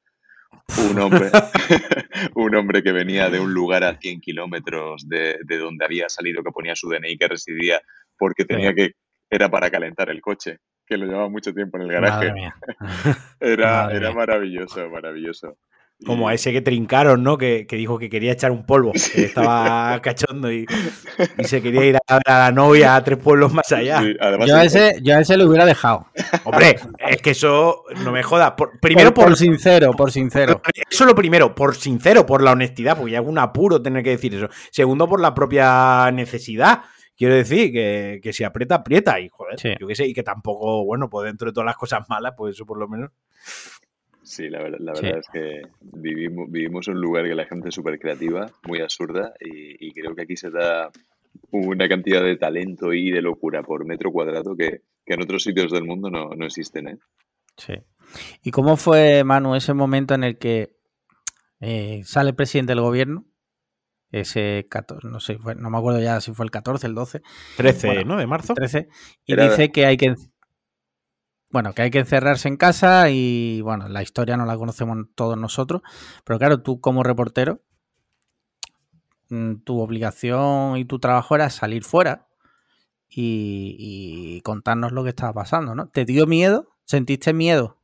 Un 0.88 1.01
hombre, 1.01 1.31
un 2.37 2.55
hombre 2.55 2.85
que 2.85 2.93
venía 2.93 3.29
de 3.29 3.41
un 3.41 3.53
lugar 3.53 3.83
a 3.83 3.99
100 3.99 4.21
kilómetros 4.21 5.09
de, 5.09 5.37
de, 5.45 5.59
donde 5.59 5.85
había 5.85 6.09
salido, 6.09 6.45
que 6.45 6.53
ponía 6.53 6.77
su 6.77 6.88
DNI, 6.88 7.19
que 7.19 7.27
residía 7.29 7.83
porque 8.19 8.45
tenía 8.45 8.75
que, 8.75 8.93
era 9.31 9.49
para 9.49 9.71
calentar 9.71 10.11
el 10.11 10.21
coche, 10.21 10.59
que 10.87 10.97
lo 10.97 11.07
llevaba 11.07 11.29
mucho 11.29 11.53
tiempo 11.53 11.79
en 11.79 11.85
el 11.85 11.93
garaje. 11.93 12.33
era, 13.41 13.91
era 13.93 14.13
maravilloso, 14.13 14.89
maravilloso. 14.91 15.57
Como 16.07 16.29
a 16.29 16.35
ese 16.35 16.53
que 16.53 16.61
trincaron, 16.61 17.25
¿no? 17.25 17.37
Que, 17.37 17.67
dijo 17.69 17.99
que 17.99 18.09
quería 18.09 18.31
echar 18.31 18.53
un 18.53 18.65
polvo, 18.65 18.93
que 19.15 19.25
estaba 19.25 20.01
cachondo 20.01 20.51
y, 20.53 20.65
se 21.41 21.61
quería 21.61 21.85
ir 21.87 21.97
a 22.07 22.15
ver 22.15 22.23
a 22.27 22.39
la 22.39 22.53
novia 22.53 22.95
a 22.95 23.03
tres 23.03 23.19
pueblos 23.19 23.53
más 23.53 23.73
allá. 23.73 24.01
yo, 24.47 24.57
a 24.57 24.63
ese, 24.63 24.95
yo 25.03 25.17
a 25.17 25.21
ese 25.21 25.37
lo 25.37 25.47
hubiera 25.47 25.67
dejado. 25.67 26.07
Hombre, 26.45 26.77
es 26.99 27.21
que 27.21 27.31
eso 27.31 27.83
no 28.05 28.13
me 28.13 28.23
joda. 28.23 28.55
primero 28.81 29.13
por, 29.13 29.37
sincero, 29.37 29.91
por 29.91 30.13
sincero. 30.13 30.63
Eso 30.89 31.05
lo 31.05 31.17
primero, 31.17 31.53
por 31.57 31.75
sincero, 31.75 32.25
por 32.25 32.43
la 32.43 32.53
honestidad, 32.53 32.97
porque 32.97 33.13
ya 33.13 33.19
es 33.19 33.27
un 33.27 33.39
apuro 33.39 33.83
tener 33.83 34.05
que 34.05 34.11
decir 34.11 34.33
eso. 34.35 34.49
Segundo, 34.71 35.09
por 35.09 35.21
la 35.21 35.35
propia 35.35 36.13
necesidad. 36.13 36.83
Quiero 37.19 37.35
decir 37.35 37.73
que, 37.73 38.21
que 38.23 38.33
si 38.33 38.45
aprieta, 38.45 38.77
aprieta. 38.77 39.19
Y 39.19 39.29
joder, 39.29 39.59
yo 39.81 39.89
qué 39.89 39.95
sé, 39.97 40.07
y 40.07 40.15
que 40.15 40.23
tampoco, 40.23 40.85
bueno, 40.85 41.11
pues 41.11 41.27
dentro 41.27 41.49
de 41.49 41.53
todas 41.53 41.67
las 41.67 41.77
cosas 41.77 42.09
malas, 42.09 42.35
pues 42.37 42.55
eso 42.55 42.65
por 42.65 42.79
lo 42.79 42.87
menos. 42.87 43.11
Sí, 44.23 44.49
la, 44.49 44.63
verdad, 44.63 44.79
la 44.81 44.93
verdad 44.93 45.19
es 45.19 45.27
que 45.33 45.63
vivimos, 45.81 46.49
vivimos 46.49 46.87
en 46.87 46.95
un 46.95 47.01
lugar 47.01 47.27
que 47.27 47.35
la 47.35 47.47
gente 47.47 47.71
es 47.71 47.75
súper 47.75 47.99
creativa, 47.99 48.47
muy 48.69 48.81
absurda, 48.81 49.35
y, 49.41 49.93
creo 49.93 50.15
que 50.15 50.23
aquí 50.23 50.37
se 50.37 50.51
da 50.51 50.93
una 51.51 51.89
cantidad 51.89 52.23
de 52.23 52.37
talento 52.37 52.93
y 52.93 53.11
de 53.11 53.21
locura 53.21 53.63
por 53.65 53.85
metro 53.85 54.13
cuadrado 54.13 54.55
que, 54.57 54.83
en 55.07 55.23
otros 55.23 55.43
sitios 55.43 55.73
del 55.73 55.85
mundo 55.85 56.11
no, 56.11 56.29
no 56.37 56.45
existen. 56.47 56.89
¿eh? 56.89 56.99
Sí. 57.57 57.73
¿Y 58.45 58.53
cómo 58.53 58.77
fue, 58.77 59.25
Manu, 59.25 59.57
ese 59.57 59.75
momento 59.75 60.15
en 60.15 60.23
el 60.23 60.39
que 60.39 60.77
eh, 61.61 62.03
sale 62.05 62.31
el 62.31 62.37
presidente 62.37 62.73
del 62.73 62.83
gobierno 62.83 63.25
ese 64.11 64.66
14, 64.71 65.07
no 65.09 65.21
sé, 65.21 65.38
no 65.57 65.71
me 65.71 65.79
acuerdo 65.79 66.01
ya 66.01 66.21
si 66.21 66.33
fue 66.33 66.44
el 66.44 66.51
14, 66.51 66.87
el 66.87 66.94
12. 66.94 67.23
13, 67.57 68.05
¿no? 68.05 68.16
De 68.16 68.27
marzo. 68.27 68.55
13. 68.55 68.88
Y 69.27 69.37
dice 69.37 69.71
que 69.71 69.87
hay 69.87 69.97
que 69.97 70.14
bueno, 71.51 71.73
que 71.73 71.83
hay 71.83 71.90
que 71.90 72.01
encerrarse 72.01 72.49
en 72.49 72.57
casa 72.57 73.09
y 73.11 73.62
bueno, 73.62 73.88
la 73.88 74.03
historia 74.03 74.37
no 74.37 74.44
la 74.44 74.57
conocemos 74.57 74.99
todos 75.14 75.38
nosotros, 75.38 75.83
pero 76.25 76.38
claro, 76.38 76.62
tú 76.62 76.81
como 76.81 77.03
reportero, 77.03 77.62
mm, 79.31 79.57
tu 79.64 79.81
obligación 79.81 80.77
y 80.77 80.85
tu 80.85 80.99
trabajo 80.99 81.35
era 81.35 81.49
salir 81.51 81.85
fuera 81.85 82.29
y, 83.09 83.77
y 83.79 84.40
contarnos 84.42 84.92
lo 84.92 85.05
que 85.05 85.11
estaba 85.11 85.33
pasando, 85.33 85.75
¿no? 85.75 85.88
¿Te 85.88 86.05
dio 86.05 86.27
miedo? 86.27 86.68
¿Sentiste 86.85 87.33
miedo? 87.33 87.78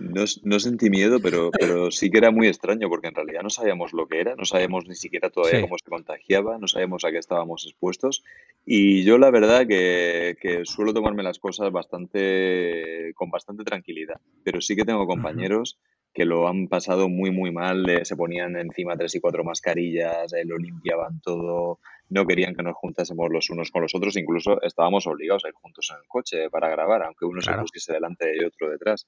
No, 0.00 0.24
no, 0.44 0.60
sentí 0.60 0.88
miedo, 0.88 1.20
pero, 1.20 1.50
pero 1.50 1.90
sí 1.90 2.10
que 2.10 2.18
era 2.18 2.30
muy 2.30 2.48
extraño 2.48 2.88
porque 2.88 3.08
en 3.08 3.14
realidad 3.14 3.42
no 3.42 3.50
sabíamos 3.50 3.92
lo 3.92 4.06
que 4.06 4.20
era, 4.20 4.34
no 4.34 4.46
sabíamos 4.46 4.88
ni 4.88 4.94
siquiera 4.94 5.28
todavía 5.28 5.60
cómo 5.60 5.76
se 5.76 5.90
contagiaba, 5.90 6.56
no 6.56 6.66
sabíamos 6.66 7.04
a 7.04 7.10
qué 7.10 7.18
estábamos 7.18 7.66
expuestos. 7.66 8.24
Y 8.64 9.04
yo 9.04 9.18
la 9.18 9.30
verdad 9.30 9.66
que, 9.66 10.36
que, 10.40 10.64
suelo 10.64 10.94
tomarme 10.94 11.22
las 11.22 11.38
cosas 11.38 11.70
bastante 11.70 13.12
con 13.14 13.30
bastante 13.30 13.62
tranquilidad, 13.62 14.20
pero 14.42 14.62
sí 14.62 14.74
que 14.74 14.84
tengo 14.84 15.06
compañeros 15.06 15.78
que 16.12 16.24
lo 16.24 16.48
han 16.48 16.66
pasado 16.66 17.08
muy 17.08 17.30
muy 17.30 17.52
mal, 17.52 17.88
eh, 17.88 18.04
se 18.04 18.16
ponían 18.16 18.56
encima 18.56 18.96
tres 18.96 19.14
y 19.14 19.20
cuatro 19.20 19.44
mascarillas, 19.44 20.32
eh, 20.32 20.44
lo 20.44 20.56
limpiaban 20.56 21.20
todo, 21.20 21.78
no 22.08 22.26
querían 22.26 22.54
que 22.56 22.62
nos 22.62 22.74
juntásemos 22.74 23.28
los 23.30 23.50
unos 23.50 23.70
con 23.70 23.82
los 23.82 23.94
otros, 23.94 24.16
incluso 24.16 24.60
estábamos 24.62 25.06
obligados 25.06 25.44
a 25.44 25.48
ir 25.48 25.54
juntos 25.54 25.88
en 25.90 25.98
el 25.98 26.08
coche 26.08 26.50
para 26.50 26.68
grabar, 26.68 27.02
aunque 27.04 27.26
uno 27.26 27.40
se 27.40 27.52
pusiese 27.52 27.92
delante 27.92 28.32
y 28.36 28.44
otro 28.44 28.70
detrás 28.70 29.06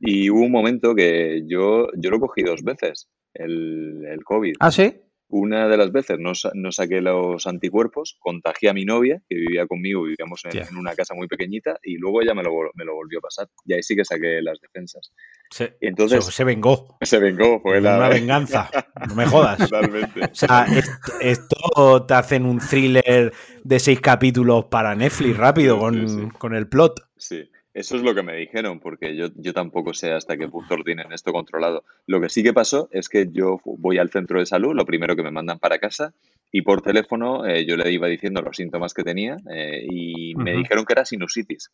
Y 0.00 0.28
hubo 0.30 0.40
un 0.42 0.52
momento 0.52 0.94
que 0.94 1.42
yo, 1.46 1.88
yo 1.96 2.10
lo 2.10 2.20
cogí 2.20 2.42
dos 2.42 2.62
veces, 2.62 3.08
el, 3.34 4.04
el 4.06 4.24
COVID. 4.24 4.54
¿Ah, 4.60 4.70
sí? 4.70 4.94
Una 5.28 5.66
de 5.66 5.76
las 5.76 5.90
veces 5.90 6.18
no, 6.20 6.36
sa- 6.36 6.52
no 6.54 6.70
saqué 6.70 7.00
los 7.00 7.48
anticuerpos, 7.48 8.16
contagié 8.20 8.68
a 8.70 8.72
mi 8.74 8.84
novia, 8.84 9.20
que 9.28 9.34
vivía 9.34 9.66
conmigo, 9.66 10.04
vivíamos 10.04 10.42
en, 10.44 10.76
una 10.76 10.94
casa 10.94 11.14
muy 11.14 11.26
pequeñita, 11.26 11.80
y 11.82 11.96
luego 11.96 12.22
ella 12.22 12.32
me 12.32 12.44
lo, 12.44 12.52
me 12.74 12.84
lo 12.84 12.94
volvió 12.94 13.18
a 13.18 13.22
pasar. 13.22 13.48
Y 13.64 13.72
ahí 13.74 13.82
sí 13.82 13.96
que 13.96 14.04
saqué 14.04 14.40
las 14.40 14.60
defensas. 14.60 15.10
Se, 15.50 15.76
entonces 15.80 16.24
se- 16.26 16.30
se 16.30 16.44
vengó. 16.44 16.96
se 17.00 17.18
vengó, 17.18 17.58
fue 17.60 17.80
la... 17.80 17.96
Una 17.96 18.08
venganza. 18.20 18.70
No 19.08 19.16
me 19.16 19.26
jodas. 19.26 19.58
Totalmente. 19.58 20.20
O 20.26 20.34
sea, 20.34 20.64
est- 20.72 20.92
esto 21.20 22.06
te 22.06 22.14
hacen 22.14 22.44
un 22.46 22.58
thriller 22.60 23.32
de 23.64 23.78
seis 23.80 24.00
capítulos 24.00 24.66
para 24.66 24.94
Netflix 24.94 25.36
rápido 25.36 25.74
Sí, 25.74 25.80
con, 25.80 26.08
sí, 26.08 26.14
sí. 26.20 26.28
con 26.38 26.54
el 26.54 26.68
plot. 26.68 27.00
Sí, 27.16 27.50
eso 27.78 27.96
es 27.96 28.02
lo 28.02 28.14
que 28.14 28.22
me 28.22 28.34
dijeron, 28.36 28.80
porque 28.80 29.14
yo, 29.14 29.28
yo 29.36 29.52
tampoco 29.52 29.92
sé 29.92 30.10
hasta 30.12 30.36
qué 30.36 30.48
punto 30.48 30.76
tienen 30.84 31.12
esto 31.12 31.32
controlado. 31.32 31.84
Lo 32.06 32.20
que 32.20 32.28
sí 32.30 32.42
que 32.42 32.52
pasó 32.54 32.88
es 32.90 33.08
que 33.08 33.28
yo 33.30 33.60
voy 33.64 33.98
al 33.98 34.10
centro 34.10 34.40
de 34.40 34.46
salud, 34.46 34.74
lo 34.74 34.86
primero 34.86 35.14
que 35.14 35.22
me 35.22 35.30
mandan 35.30 35.58
para 35.58 35.78
casa, 35.78 36.14
y 36.50 36.62
por 36.62 36.80
teléfono 36.80 37.44
eh, 37.46 37.66
yo 37.66 37.76
le 37.76 37.92
iba 37.92 38.06
diciendo 38.08 38.40
los 38.40 38.56
síntomas 38.56 38.94
que 38.94 39.02
tenía 39.04 39.36
eh, 39.50 39.84
y 39.86 40.34
me 40.36 40.52
dijeron 40.52 40.84
que 40.86 40.94
era 40.94 41.04
sinusitis. 41.04 41.70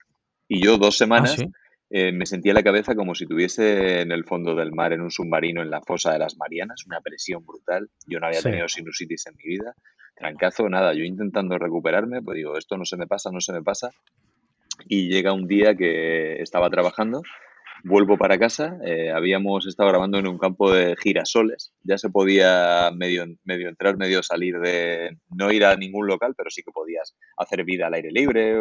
Y 0.49 0.61
yo 0.65 0.77
dos 0.77 0.97
Ah, 0.97 0.99
semanas 0.99 1.37
sí. 1.37 1.47
eh, 1.91 2.11
me 2.11 2.27
sentía 2.27 2.53
la 2.53 2.63
cabeza 2.65 2.95
como 2.95 3.15
si 3.15 3.27
tuviese 3.27 4.01
en 4.01 4.11
el 4.11 4.25
fondo 4.25 4.55
del 4.55 4.73
mar, 4.73 4.93
en 4.93 5.03
un 5.03 5.11
submarino, 5.11 5.63
en 5.63 5.71
la 5.71 5.83
fosa 5.83 6.13
de 6.13 6.19
las 6.19 6.37
Marianas, 6.37 6.85
una 6.87 7.01
presión 7.01 7.45
brutal. 7.47 7.89
Yo 8.07 8.19
no 8.19 8.27
había 8.27 8.41
Sí. 8.41 8.49
tenido 8.49 8.69
sinusitis 8.69 9.27
en 9.27 9.37
mi 9.37 9.45
vida. 9.45 9.75
Trancazo, 10.17 10.69
nada, 10.69 10.95
yo 10.95 11.05
intentando 11.05 11.59
recuperarme, 11.59 12.23
pues 12.23 12.37
digo, 12.37 12.57
esto 12.59 12.77
no 12.77 12.85
se 12.85 12.97
me 12.97 13.07
pasa, 13.07 13.31
no 13.31 13.41
se 13.41 13.53
me 13.53 13.63
pasa. 13.63 13.91
Y 14.89 15.09
llega 15.09 15.33
un 15.33 15.47
día 15.47 15.75
que 15.75 16.41
estaba 16.43 16.69
trabajando, 16.71 17.23
vuelvo 17.85 18.17
para 18.17 18.39
casa, 18.39 18.79
eh, 18.85 19.11
habíamos 19.11 19.67
estado 19.67 19.89
grabando 19.89 20.19
en 20.19 20.27
un 20.29 20.39
campo 20.39 20.73
de 20.73 20.95
girasoles, 20.97 21.73
ya 21.83 21.99
se 21.99 22.11
podía 22.11 22.91
medio, 22.95 23.25
medio 23.45 23.69
entrar, 23.69 23.97
medio 23.97 24.23
salir 24.23 24.59
de, 24.61 25.17
no 25.31 25.51
ir 25.53 25.65
a 25.65 25.77
ningún 25.77 26.07
local, 26.07 26.35
pero 26.37 26.51
sí 26.51 26.63
que 26.63 26.71
podías 26.71 27.15
hacer 27.37 27.65
vida 27.65 27.87
al 27.89 27.95
aire 27.95 28.11
libre, 28.11 28.55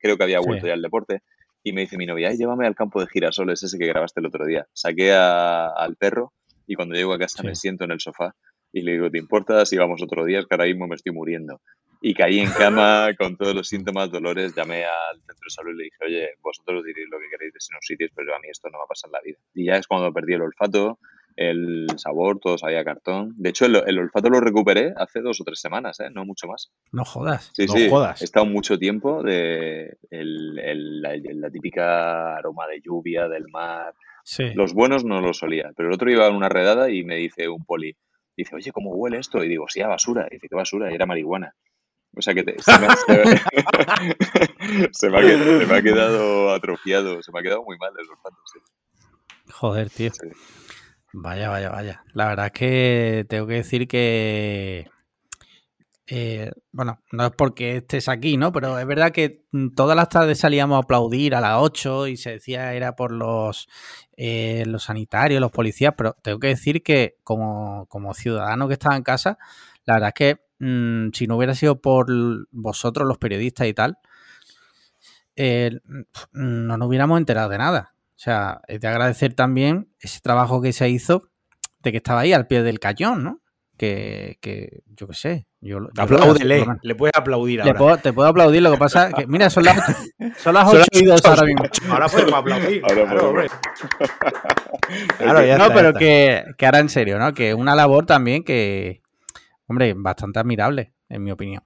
creo 0.00 0.16
que 0.16 0.22
había 0.24 0.40
Sí. 0.40 0.46
vuelto 0.46 0.66
ya 0.66 0.74
al 0.74 0.82
deporte. 0.82 1.20
Y 1.62 1.72
me 1.72 1.80
dice 1.80 1.96
mi 1.96 2.06
novia, 2.06 2.28
"Ay, 2.28 2.36
llévame 2.36 2.66
al 2.66 2.76
campo 2.76 3.00
de 3.00 3.08
girasoles 3.08 3.62
ese 3.62 3.76
que 3.78 3.86
grabaste 3.86 4.20
el 4.20 4.26
otro 4.26 4.44
día. 4.46 4.66
Saqué 4.72 5.12
a- 5.12 5.66
al 5.68 5.96
perro 5.96 6.32
y 6.66 6.74
cuando 6.76 6.94
llego 6.94 7.12
a 7.12 7.18
casa 7.18 7.40
Sí. 7.42 7.46
me 7.46 7.54
siento 7.56 7.84
en 7.84 7.90
el 7.92 8.00
sofá 8.00 8.34
y 8.76 8.82
le 8.82 8.92
digo, 8.92 9.10
¿te 9.10 9.18
importa 9.18 9.64
si 9.64 9.76
vamos 9.76 10.02
otro 10.02 10.24
día? 10.24 10.38
Es 10.40 10.46
que 10.46 10.54
ahora 10.54 10.66
mismo 10.66 10.86
me 10.86 10.96
estoy 10.96 11.12
muriendo. 11.12 11.60
Y 12.02 12.12
caí 12.14 12.40
en 12.40 12.50
cama 12.50 13.08
con 13.18 13.36
todos 13.36 13.54
los 13.54 13.68
síntomas, 13.68 14.10
dolores, 14.10 14.54
llamé 14.54 14.84
al 14.84 15.16
centro 15.20 15.44
de 15.46 15.50
salud 15.50 15.72
y 15.74 15.76
le 15.78 15.84
dije, 15.84 15.96
oye, 16.04 16.28
vosotros 16.42 16.84
diréis 16.84 17.08
lo 17.10 17.18
que 17.18 17.30
queréis 17.30 17.54
de 17.54 17.60
sinusitis, 17.60 18.10
pero 18.14 18.34
a 18.34 18.38
mí 18.38 18.48
esto 18.50 18.68
no 18.70 18.78
va 18.78 18.84
a 18.84 18.88
pasar 18.88 19.08
en 19.08 19.12
la 19.12 19.20
vida. 19.24 19.38
Y 19.54 19.64
ya 19.66 19.76
es 19.76 19.86
cuando 19.86 20.12
perdí 20.12 20.34
el 20.34 20.42
olfato, 20.42 20.98
el 21.36 21.86
sabor, 21.96 22.38
todo 22.38 22.56
sabía 22.58 22.80
a 22.80 22.84
cartón. 22.84 23.32
De 23.36 23.48
hecho, 23.50 23.66
el, 23.66 23.76
el 23.86 23.98
olfato 23.98 24.28
lo 24.30 24.40
recuperé 24.40 24.92
hace 24.96 25.20
dos 25.20 25.40
o 25.40 25.44
tres 25.44 25.60
semanas, 25.60 25.98
¿eh? 26.00 26.08
no 26.12 26.24
mucho 26.26 26.46
más. 26.46 26.70
No 26.92 27.04
jodas. 27.04 27.50
Sí, 27.54 27.66
No 27.66 27.72
sí, 27.74 27.88
jodas. 27.90 28.20
he 28.20 28.24
estado 28.24 28.46
mucho 28.46 28.78
tiempo 28.78 29.22
de 29.22 29.96
el- 30.10 30.58
el- 30.58 31.00
la, 31.02 31.12
la 31.16 31.50
típica 31.50 32.36
aroma 32.36 32.66
de 32.68 32.80
lluvia, 32.80 33.28
del 33.28 33.48
mar. 33.48 33.94
Sí. 34.24 34.52
Los 34.54 34.74
buenos 34.74 35.04
no 35.04 35.20
los 35.20 35.38
solía, 35.38 35.72
pero 35.76 35.88
el 35.88 35.94
otro 35.94 36.10
iba 36.10 36.26
en 36.26 36.34
una 36.34 36.48
redada 36.48 36.90
y 36.90 37.04
me 37.04 37.16
dice 37.16 37.48
un 37.48 37.64
poli, 37.64 37.96
dice, 38.36 38.54
oye, 38.56 38.72
¿cómo 38.72 38.90
huele 38.90 39.18
esto? 39.18 39.42
Y 39.44 39.48
digo, 39.48 39.66
sí, 39.68 39.80
a 39.80 39.88
basura. 39.88 40.26
Y 40.30 40.34
dice, 40.36 40.48
¿qué 40.48 40.54
basura? 40.56 40.90
Y 40.90 40.94
era 40.94 41.06
marihuana. 41.06 41.54
O 42.16 42.22
sea 42.22 42.32
que 42.34 42.44
te- 42.44 42.56
se, 42.62 42.72
me, 42.78 42.88
se- 42.96 44.88
se 44.92 45.10
me 45.10 45.18
ha, 45.18 45.20
qued- 45.22 45.58
se 45.60 45.66
me 45.66 45.76
ha 45.76 45.82
quedado 45.82 46.50
atrofiado, 46.52 47.22
se 47.22 47.30
me 47.32 47.40
ha 47.40 47.42
quedado 47.42 47.62
muy 47.64 47.76
mal 47.78 47.92
el 47.98 48.08
olfato. 48.08 48.36
sí. 48.52 48.58
Joder, 49.52 49.90
tío. 49.90 50.10
Sí. 50.12 50.28
Vaya, 51.12 51.48
vaya, 51.48 51.70
vaya. 51.70 52.02
La 52.14 52.26
verdad 52.28 52.46
es 52.46 52.52
que 52.52 53.26
tengo 53.28 53.46
que 53.46 53.54
decir 53.54 53.86
que. 53.88 54.88
Eh, 56.08 56.52
bueno, 56.70 57.00
no 57.10 57.26
es 57.26 57.32
porque 57.32 57.78
estés 57.78 58.08
aquí, 58.08 58.36
¿no? 58.36 58.52
Pero 58.52 58.78
es 58.78 58.86
verdad 58.86 59.10
que 59.10 59.44
mm, 59.50 59.70
todas 59.74 59.96
las 59.96 60.08
tardes 60.08 60.38
salíamos 60.38 60.76
a 60.76 60.80
aplaudir 60.80 61.34
a 61.34 61.40
las 61.40 61.56
8 61.58 62.06
y 62.06 62.16
se 62.16 62.30
decía 62.32 62.74
era 62.74 62.94
por 62.94 63.10
los, 63.10 63.68
eh, 64.16 64.64
los 64.66 64.84
sanitarios, 64.84 65.40
los 65.40 65.50
policías, 65.50 65.94
pero 65.96 66.16
tengo 66.22 66.38
que 66.38 66.48
decir 66.48 66.82
que 66.82 67.16
como, 67.24 67.86
como 67.88 68.14
ciudadano 68.14 68.68
que 68.68 68.74
estaba 68.74 68.96
en 68.96 69.02
casa, 69.02 69.38
la 69.84 69.94
verdad 69.94 70.08
es 70.08 70.14
que 70.14 70.40
mm, 70.64 71.10
si 71.12 71.26
no 71.26 71.36
hubiera 71.36 71.54
sido 71.54 71.80
por 71.80 72.06
vosotros, 72.52 73.06
los 73.08 73.18
periodistas 73.18 73.66
y 73.66 73.74
tal, 73.74 73.98
eh, 75.34 75.80
no 76.32 76.76
nos 76.78 76.88
hubiéramos 76.88 77.18
enterado 77.18 77.48
de 77.48 77.58
nada. 77.58 77.94
O 78.16 78.18
sea, 78.18 78.62
es 78.68 78.80
de 78.80 78.88
agradecer 78.88 79.34
también 79.34 79.92
ese 80.00 80.20
trabajo 80.20 80.62
que 80.62 80.72
se 80.72 80.88
hizo 80.88 81.30
de 81.80 81.92
que 81.92 81.98
estaba 81.98 82.20
ahí 82.20 82.32
al 82.32 82.46
pie 82.46 82.62
del 82.62 82.80
cañón, 82.80 83.24
¿no? 83.24 83.42
Que, 83.76 84.38
que 84.40 84.82
yo 84.86 85.06
qué 85.08 85.14
sé. 85.14 85.46
Yo, 85.66 85.78
yo 85.80 86.02
Apláudele. 86.02 86.64
Le 86.82 86.94
puedes 86.94 87.14
aplaudir 87.16 87.60
ahora. 87.62 87.74
puedo- 87.74 87.96
te 87.98 88.12
puedo 88.12 88.28
aplaudir, 88.28 88.62
lo 88.62 88.70
que 88.72 88.78
pasa 88.78 89.08
es 89.08 89.14
que, 89.14 89.26
mira, 89.26 89.50
son 89.50 89.64
las 89.64 89.76
8, 89.78 90.32
son 90.38 90.54
las 90.54 90.70
Son 90.70 90.80
8 90.80 90.86
y 90.92 91.04
2 91.04 91.20
las 91.22 91.26
ahora 91.26 91.46
mismo. 91.46 91.64
Ahora 91.90 92.08
podemos 92.08 92.34
aplaudir. 92.34 92.82
Ahora 92.84 92.94
claro, 93.04 93.08
podemos. 93.20 93.24
hombre. 93.24 93.46
Claro, 95.18 95.44
ya 95.44 95.58
no, 95.58 95.64
está, 95.64 95.68
ya 95.68 95.74
pero 95.74 95.88
está. 95.88 95.98
que, 95.98 96.44
que 96.56 96.66
ahora 96.66 96.78
en 96.80 96.88
serio, 96.88 97.18
¿no? 97.18 97.34
Que 97.34 97.54
una 97.54 97.74
labor 97.74 98.06
también 98.06 98.44
que, 98.44 99.02
hombre, 99.66 99.94
bastante 99.96 100.38
admirable, 100.38 100.92
en 101.08 101.24
mi 101.24 101.30
opinión. 101.32 101.62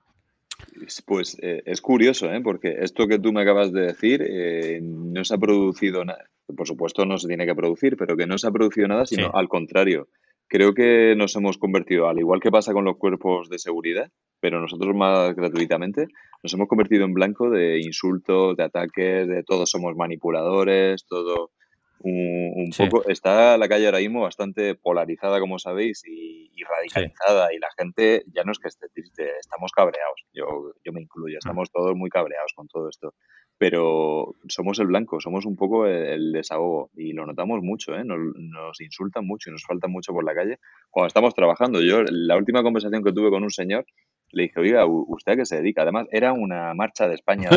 Pues 1.07 1.37
eh, 1.43 1.63
es 1.67 1.81
curioso, 1.81 2.33
¿eh? 2.33 2.41
porque 2.43 2.77
esto 2.81 3.07
que 3.07 3.19
tú 3.19 3.33
me 3.33 3.43
acabas 3.43 3.73
de 3.73 3.81
decir 3.83 4.23
eh, 4.27 4.81
no 4.83 5.25
se 5.25 5.35
ha 5.35 5.39
producido 5.39 6.05
nada. 6.05 6.25
Por 6.57 6.67
supuesto, 6.67 7.05
no 7.05 7.19
se 7.19 7.29
tiene 7.29 7.47
que 7.47 7.55
producir, 7.55 7.97
pero 7.97 8.17
que 8.17 8.27
no 8.27 8.39
se 8.39 8.47
ha 8.47 8.51
producido 8.51 8.89
nada, 8.89 9.05
sino 9.07 9.25
Sí. 9.27 9.31
al 9.35 9.49
contrario. 9.49 10.09
Creo 10.53 10.75
que 10.75 11.15
nos 11.17 11.37
hemos 11.37 11.59
convertido, 11.59 12.09
al 12.09 12.19
igual 12.19 12.41
que 12.41 12.51
pasa 12.51 12.73
con 12.73 12.85
los 12.85 12.97
cuerpos 12.97 13.49
de 13.49 13.61
seguridad, 13.61 14.11
pero 14.41 14.61
nosotros 14.61 14.97
más 14.97 15.33
gratuitamente, 15.37 16.09
nos 16.43 16.53
hemos 16.55 16.67
convertido 16.67 17.05
en 17.05 17.15
blanco 17.15 17.51
de 17.51 17.79
insultos, 17.81 18.57
de 18.57 18.65
ataques, 18.65 19.29
de 19.29 19.45
todos 19.45 19.71
somos 19.71 19.95
manipuladores, 19.95 21.07
todo 21.07 21.53
un, 22.01 22.53
un 22.57 22.73
Sí. 22.73 22.89
poco. 22.89 23.09
Está 23.09 23.57
la 23.59 23.69
calle 23.69 23.87
ahora 23.87 23.99
mismo 24.01 24.23
bastante 24.23 24.75
polarizada, 24.75 25.39
como 25.39 25.61
sabéis, 25.61 26.03
y, 26.05 26.51
y 26.53 26.65
radicalizada, 26.65 27.55
y 27.55 27.59
la 27.59 27.69
gente 27.79 28.25
ya 28.35 28.43
no 28.43 28.51
es 28.51 28.59
que 28.59 28.69
esté 28.69 28.89
triste, 28.89 29.31
estamos 29.39 29.71
cabreados. 29.71 30.25
Yo, 30.33 30.73
yo 30.85 30.93
me 30.93 31.03
incluyo, 31.03 31.39
estamos 31.39 31.71
todos 31.71 31.95
muy 31.95 32.11
cabreados 32.11 32.55
con 32.57 32.67
todo 32.67 32.89
esto. 32.89 33.15
Pero 33.61 34.37
somos 34.49 34.79
el 34.79 34.87
blanco, 34.87 35.20
somos 35.20 35.44
un 35.44 35.55
poco 35.55 35.85
el, 35.87 36.33
desahogo 36.33 36.88
y 36.96 37.12
lo 37.12 37.27
notamos 37.27 37.61
mucho, 37.62 37.94
¿eh? 37.94 38.03
nos, 38.07 38.18
nos 38.38 38.81
insultan 38.81 39.27
mucho 39.27 39.51
y 39.51 39.53
nos 39.53 39.64
faltan 39.64 39.92
mucho 39.92 40.14
por 40.14 40.25
la 40.25 40.35
calle 40.35 40.59
cuando 40.88 41.09
estamos 41.09 41.35
trabajando. 41.35 41.83
Yo, 41.83 42.03
la 42.09 42.38
última 42.38 42.62
conversación 42.62 43.05
que 43.05 43.12
tuve 43.12 43.29
con 43.29 43.42
un 43.42 43.51
señor, 43.51 43.85
le 44.33 44.44
dije, 44.44 44.61
oiga, 44.61 44.87
¿u- 44.87 45.05
¿usted 45.14 45.33
a 45.33 45.37
qué 45.37 45.44
se 45.44 45.57
dedica? 45.57 45.83
Además, 45.83 46.07
era 46.11 46.33
una 46.33 46.73
marcha 46.73 47.07
de 47.07 47.16
España, 47.16 47.51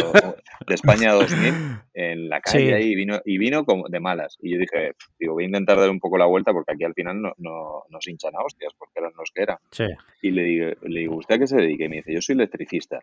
de 0.67 0.73
España 0.75 1.13
2000 1.13 1.53
en 1.93 2.27
la 2.27 2.41
calle 2.41 2.81
Sí. 2.81 2.89
y 2.89 2.95
vino, 2.95 3.21
y 3.23 3.37
vino 3.37 3.63
como 3.63 3.87
de 3.87 4.01
malas. 4.01 4.37
Y 4.41 4.51
yo 4.51 4.57
dije, 4.59 4.93
"Pf, 4.95 5.11
digo, 5.17 5.33
voy 5.35 5.43
a 5.45 5.47
intentar 5.47 5.79
dar 5.79 5.89
un 5.89 6.01
poco 6.01 6.17
la 6.17 6.25
vuelta 6.25 6.51
porque 6.51 6.73
aquí 6.73 6.83
al 6.83 6.95
final 6.95 7.21
no, 7.21 7.31
no, 7.37 7.83
nos 7.89 8.05
hinchan 8.09 8.35
a 8.35 8.43
hostias 8.43 8.73
porque 8.77 8.99
eran 8.99 9.13
los 9.17 9.31
que 9.33 9.43
eran. 9.43 9.57
Sí. 9.71 9.85
Y 10.21 10.31
le 10.31 10.43
digo, 10.43 10.65
le 10.81 10.99
digo, 10.99 11.15
¿usted 11.15 11.35
a 11.35 11.39
qué 11.39 11.47
se 11.47 11.55
dedica? 11.55 11.85
Y 11.85 11.89
me 11.89 11.95
dice, 11.97 12.13
yo 12.13 12.19
soy 12.21 12.33
electricista. 12.35 12.99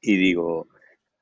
Y 0.00 0.16
digo, 0.16 0.66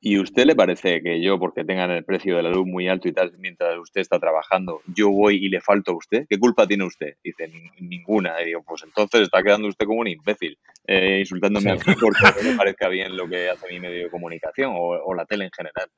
¿y 0.01 0.19
usted 0.19 0.45
le 0.47 0.55
parece 0.57 1.03
que 1.03 1.21
yo, 1.23 1.39
porque 1.39 1.65
tengan 1.65 1.91
el 1.91 2.05
precio 2.05 2.37
de 2.37 2.43
la 2.43 2.51
luz 2.51 2.67
muy 2.67 2.89
alto 2.89 3.09
y 3.09 3.13
tal, 3.13 3.33
mientras 3.39 3.77
usted 3.79 4.01
está 4.01 4.19
trabajando, 4.19 4.81
yo 4.95 5.11
voy 5.11 5.37
y 5.37 5.49
le 5.49 5.61
falto 5.61 5.93
a 5.93 5.97
usted? 5.97 6.27
¿Qué 6.29 6.39
culpa 6.39 6.67
tiene 6.67 6.85
usted? 6.85 7.15
Dice, 7.23 7.49
"Nin- 7.49 7.71
ninguna. 7.81 8.41
Y 8.43 8.47
digo, 8.47 8.63
pues 8.67 8.83
entonces 8.85 9.23
está 9.23 9.43
quedando 9.43 9.69
usted 9.69 9.87
como 9.87 10.01
un 10.01 10.09
imbécil, 10.09 10.59
eh, 10.87 11.19
insultándome 11.21 11.71
Sí. 11.73 11.77
aquí 11.91 12.01
porque 12.01 12.19
no 12.43 12.51
le 12.51 12.57
parezca 12.57 12.89
bien 12.89 13.17
lo 13.17 13.29
que 13.29 13.49
hace 13.51 13.67
mi 13.69 13.79
medio 13.81 14.05
de 14.05 14.11
comunicación 14.11 14.73
o, 14.75 14.79
o 15.05 15.15
la 15.15 15.27
tele 15.27 15.45
en 15.45 15.51
general. 15.57 15.89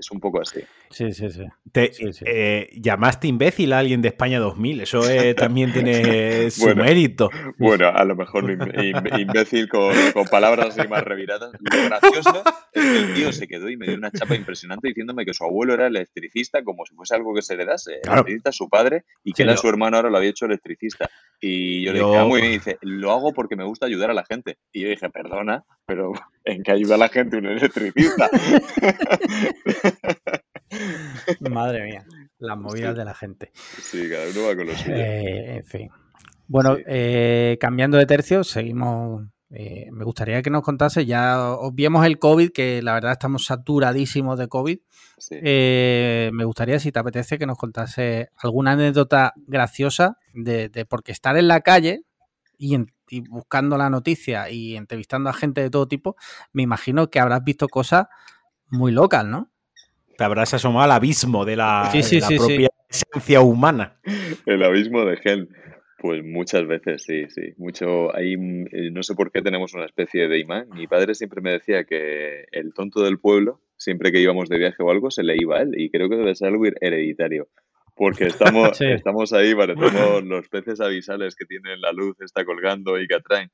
Es 0.00 0.10
un 0.10 0.18
poco 0.18 0.40
así. 0.40 0.60
Sí, 0.88 1.12
sí, 1.12 1.28
sí. 1.28 1.44
Te, 1.70 1.92
Sí, 1.92 2.10
sí. 2.14 2.24
eh, 2.26 2.70
llamaste 2.80 3.28
imbécil 3.28 3.74
a 3.74 3.80
alguien 3.80 4.00
de 4.00 4.08
España 4.08 4.38
2000. 4.40 4.80
Eso 4.80 5.08
eh, 5.08 5.34
también 5.36 5.72
tiene 5.74 6.50
su 6.50 6.62
Bueno. 6.64 6.84
mérito. 6.84 7.28
Bueno, 7.58 7.88
a 7.88 8.02
lo 8.04 8.16
mejor 8.16 8.44
im- 8.44 8.72
im- 8.74 9.20
imbécil 9.20 9.68
con, 9.68 9.94
con 10.14 10.24
palabras 10.28 10.76
así 10.78 10.88
más 10.88 11.04
reviradas. 11.04 11.50
Lo 11.60 11.84
gracioso 11.84 12.42
es 12.72 12.82
que 12.82 12.96
el 12.98 13.14
tío 13.14 13.30
se 13.32 13.46
quedó 13.46 13.68
y 13.68 13.76
me 13.76 13.86
dio 13.86 13.96
una 13.96 14.10
chapa 14.10 14.34
impresionante 14.34 14.88
diciéndome 14.88 15.26
que 15.26 15.34
su 15.34 15.44
abuelo 15.44 15.74
era 15.74 15.86
electricista, 15.86 16.64
como 16.64 16.86
si 16.86 16.94
fuese 16.94 17.14
algo 17.14 17.34
que 17.34 17.42
se 17.42 17.56
le 17.56 17.66
dase. 17.66 18.00
Claro. 18.02 18.20
Electricista 18.20 18.52
su 18.52 18.70
padre 18.70 19.04
y 19.22 19.32
que 19.32 19.36
Sí, 19.36 19.42
era 19.42 19.54
yo- 19.54 19.60
su 19.60 19.68
hermano 19.68 19.98
ahora 19.98 20.08
lo 20.08 20.16
había 20.16 20.30
hecho 20.30 20.46
electricista. 20.46 21.10
Y 21.42 21.82
yo, 21.84 21.92
le 21.92 21.98
dije, 22.00 22.16
ah, 22.16 22.24
muy 22.24 22.40
bien, 22.40 22.52
y 22.52 22.58
dice, 22.58 22.78
lo 22.80 23.12
hago 23.12 23.32
porque 23.34 23.56
me 23.56 23.64
gusta 23.64 23.84
ayudar 23.86 24.10
a 24.10 24.14
la 24.14 24.24
gente. 24.24 24.56
Y 24.72 24.80
yo 24.82 24.88
dije, 24.88 25.08
perdona, 25.10 25.64
pero 25.86 26.12
¿en 26.44 26.62
qué 26.62 26.72
ayuda 26.72 26.94
a 26.96 26.98
la 26.98 27.08
gente 27.08 27.36
un 27.38 27.46
electricista? 27.46 28.30
Madre 31.50 31.84
mía, 31.84 32.04
las 32.38 32.58
movidas 32.58 32.92
Sí. 32.92 32.98
de 32.98 33.04
la 33.04 33.14
gente. 33.14 33.50
sí, 33.54 34.08
cada 34.10 34.28
uno 34.30 34.48
va 34.48 34.56
con 34.56 34.66
lo 34.66 34.74
suyo. 34.76 34.94
Eh, 34.96 35.56
en 35.56 35.64
fin. 35.64 35.90
Bueno, 36.46 36.76
Sí. 36.76 36.82
eh, 36.86 37.58
cambiando 37.60 37.98
de 37.98 38.06
tercio, 38.06 38.44
seguimos 38.44 39.22
Eh, 39.52 39.88
me 39.90 40.04
gustaría 40.04 40.42
que 40.42 40.50
nos 40.50 40.62
contase, 40.62 41.06
ya 41.06 41.50
obviemos 41.54 42.06
el 42.06 42.20
COVID, 42.20 42.52
que 42.52 42.82
la 42.82 42.94
verdad 42.94 43.10
estamos 43.10 43.46
saturadísimos 43.46 44.38
de 44.38 44.46
COVID. 44.46 44.78
Eh, 45.32 46.30
me 46.32 46.44
gustaría, 46.44 46.78
si 46.78 46.92
te 46.92 47.00
apetece, 47.00 47.36
que 47.36 47.46
nos 47.46 47.58
contase 47.58 48.28
alguna 48.36 48.70
anécdota 48.74 49.32
graciosa 49.48 50.18
de, 50.34 50.68
de 50.68 50.84
porque 50.86 51.10
estar 51.10 51.36
en 51.36 51.48
la 51.48 51.62
calle 51.62 52.04
y, 52.58 52.76
y, 53.08 53.20
buscando 53.28 53.76
la 53.76 53.90
noticia 53.90 54.48
y 54.50 54.76
entrevistando 54.76 55.30
a 55.30 55.32
gente 55.32 55.62
de 55.62 55.70
todo 55.70 55.88
tipo, 55.88 56.14
me 56.52 56.62
imagino 56.62 57.10
que 57.10 57.18
habrás 57.18 57.42
visto 57.42 57.66
cosas 57.66 58.06
muy 58.68 58.92
locas, 58.92 59.24
¿no? 59.24 59.49
Te 60.20 60.24
habrás 60.24 60.52
asomado 60.52 60.84
al 60.84 60.90
abismo 60.90 61.46
de 61.46 61.56
la, 61.56 61.88
sí, 61.90 62.02
sí, 62.02 62.16
de 62.16 62.20
la 62.20 62.26
sí, 62.26 62.36
propia 62.36 62.68
esencia 62.90 63.40
humana. 63.40 63.98
El 64.44 64.62
abismo 64.62 65.06
de 65.06 65.18
Hell. 65.24 65.48
Pues 65.96 66.22
muchas 66.22 66.66
veces, 66.66 67.04
sí, 67.04 67.24
sí. 67.30 67.54
Mucho, 67.56 68.14
ahí 68.14 68.34
eh, 68.34 68.90
no 68.92 69.02
sé 69.02 69.14
por 69.14 69.32
qué 69.32 69.40
tenemos 69.40 69.72
una 69.72 69.86
especie 69.86 70.28
de 70.28 70.38
imán. 70.38 70.68
Mi 70.74 70.86
padre 70.86 71.14
siempre 71.14 71.40
me 71.40 71.52
decía 71.52 71.84
que 71.84 72.44
el 72.52 72.74
tonto 72.74 73.02
del 73.02 73.18
pueblo, 73.18 73.62
siempre 73.78 74.12
que 74.12 74.20
íbamos 74.20 74.50
de 74.50 74.58
viaje 74.58 74.82
o 74.82 74.90
algo, 74.90 75.10
se 75.10 75.22
le 75.22 75.36
iba 75.38 75.56
a 75.56 75.62
él. 75.62 75.70
Y 75.78 75.88
creo 75.88 76.10
que 76.10 76.16
debe 76.16 76.34
ser 76.34 76.48
algo 76.48 76.66
hereditario. 76.66 77.48
Porque 77.96 78.26
estamos, 78.26 78.76
sí. 78.76 78.88
estamos 78.88 79.32
ahí, 79.32 79.54
parecemos 79.54 80.22
los 80.24 80.46
peces 80.50 80.82
avisales 80.82 81.34
que 81.34 81.46
tienen 81.46 81.80
la 81.80 81.92
luz, 81.92 82.20
está 82.20 82.44
colgando 82.44 83.00
y 83.00 83.08
que 83.08 83.14
atraen 83.14 83.50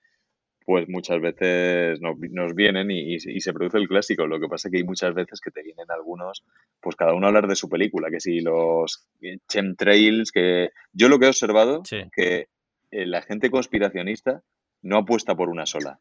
pues 0.66 0.88
muchas 0.88 1.20
veces 1.20 2.00
nos, 2.00 2.18
nos 2.18 2.54
vienen 2.54 2.90
y, 2.90 3.14
y, 3.14 3.14
y, 3.14 3.40
se 3.40 3.52
produce 3.52 3.78
el 3.78 3.86
clásico. 3.86 4.26
Lo 4.26 4.40
que 4.40 4.48
pasa 4.48 4.66
es 4.66 4.72
que 4.72 4.78
hay 4.78 4.84
muchas 4.84 5.14
veces 5.14 5.40
que 5.40 5.52
te 5.52 5.62
vienen 5.62 5.86
algunos, 5.88 6.44
pues 6.80 6.96
cada 6.96 7.14
uno 7.14 7.26
a 7.26 7.28
hablar 7.28 7.46
de 7.46 7.54
su 7.54 7.68
película, 7.68 8.10
que 8.10 8.18
si 8.18 8.40
los 8.40 9.06
chemtrails, 9.48 10.32
que 10.32 10.70
yo 10.92 11.08
lo 11.08 11.20
que 11.20 11.26
he 11.26 11.28
observado, 11.28 11.82
sí. 11.84 11.98
que 12.12 12.48
eh, 12.90 13.06
la 13.06 13.22
gente 13.22 13.48
conspiracionista 13.48 14.42
no 14.82 14.98
apuesta 14.98 15.36
por 15.36 15.50
una 15.50 15.66
sola 15.66 16.00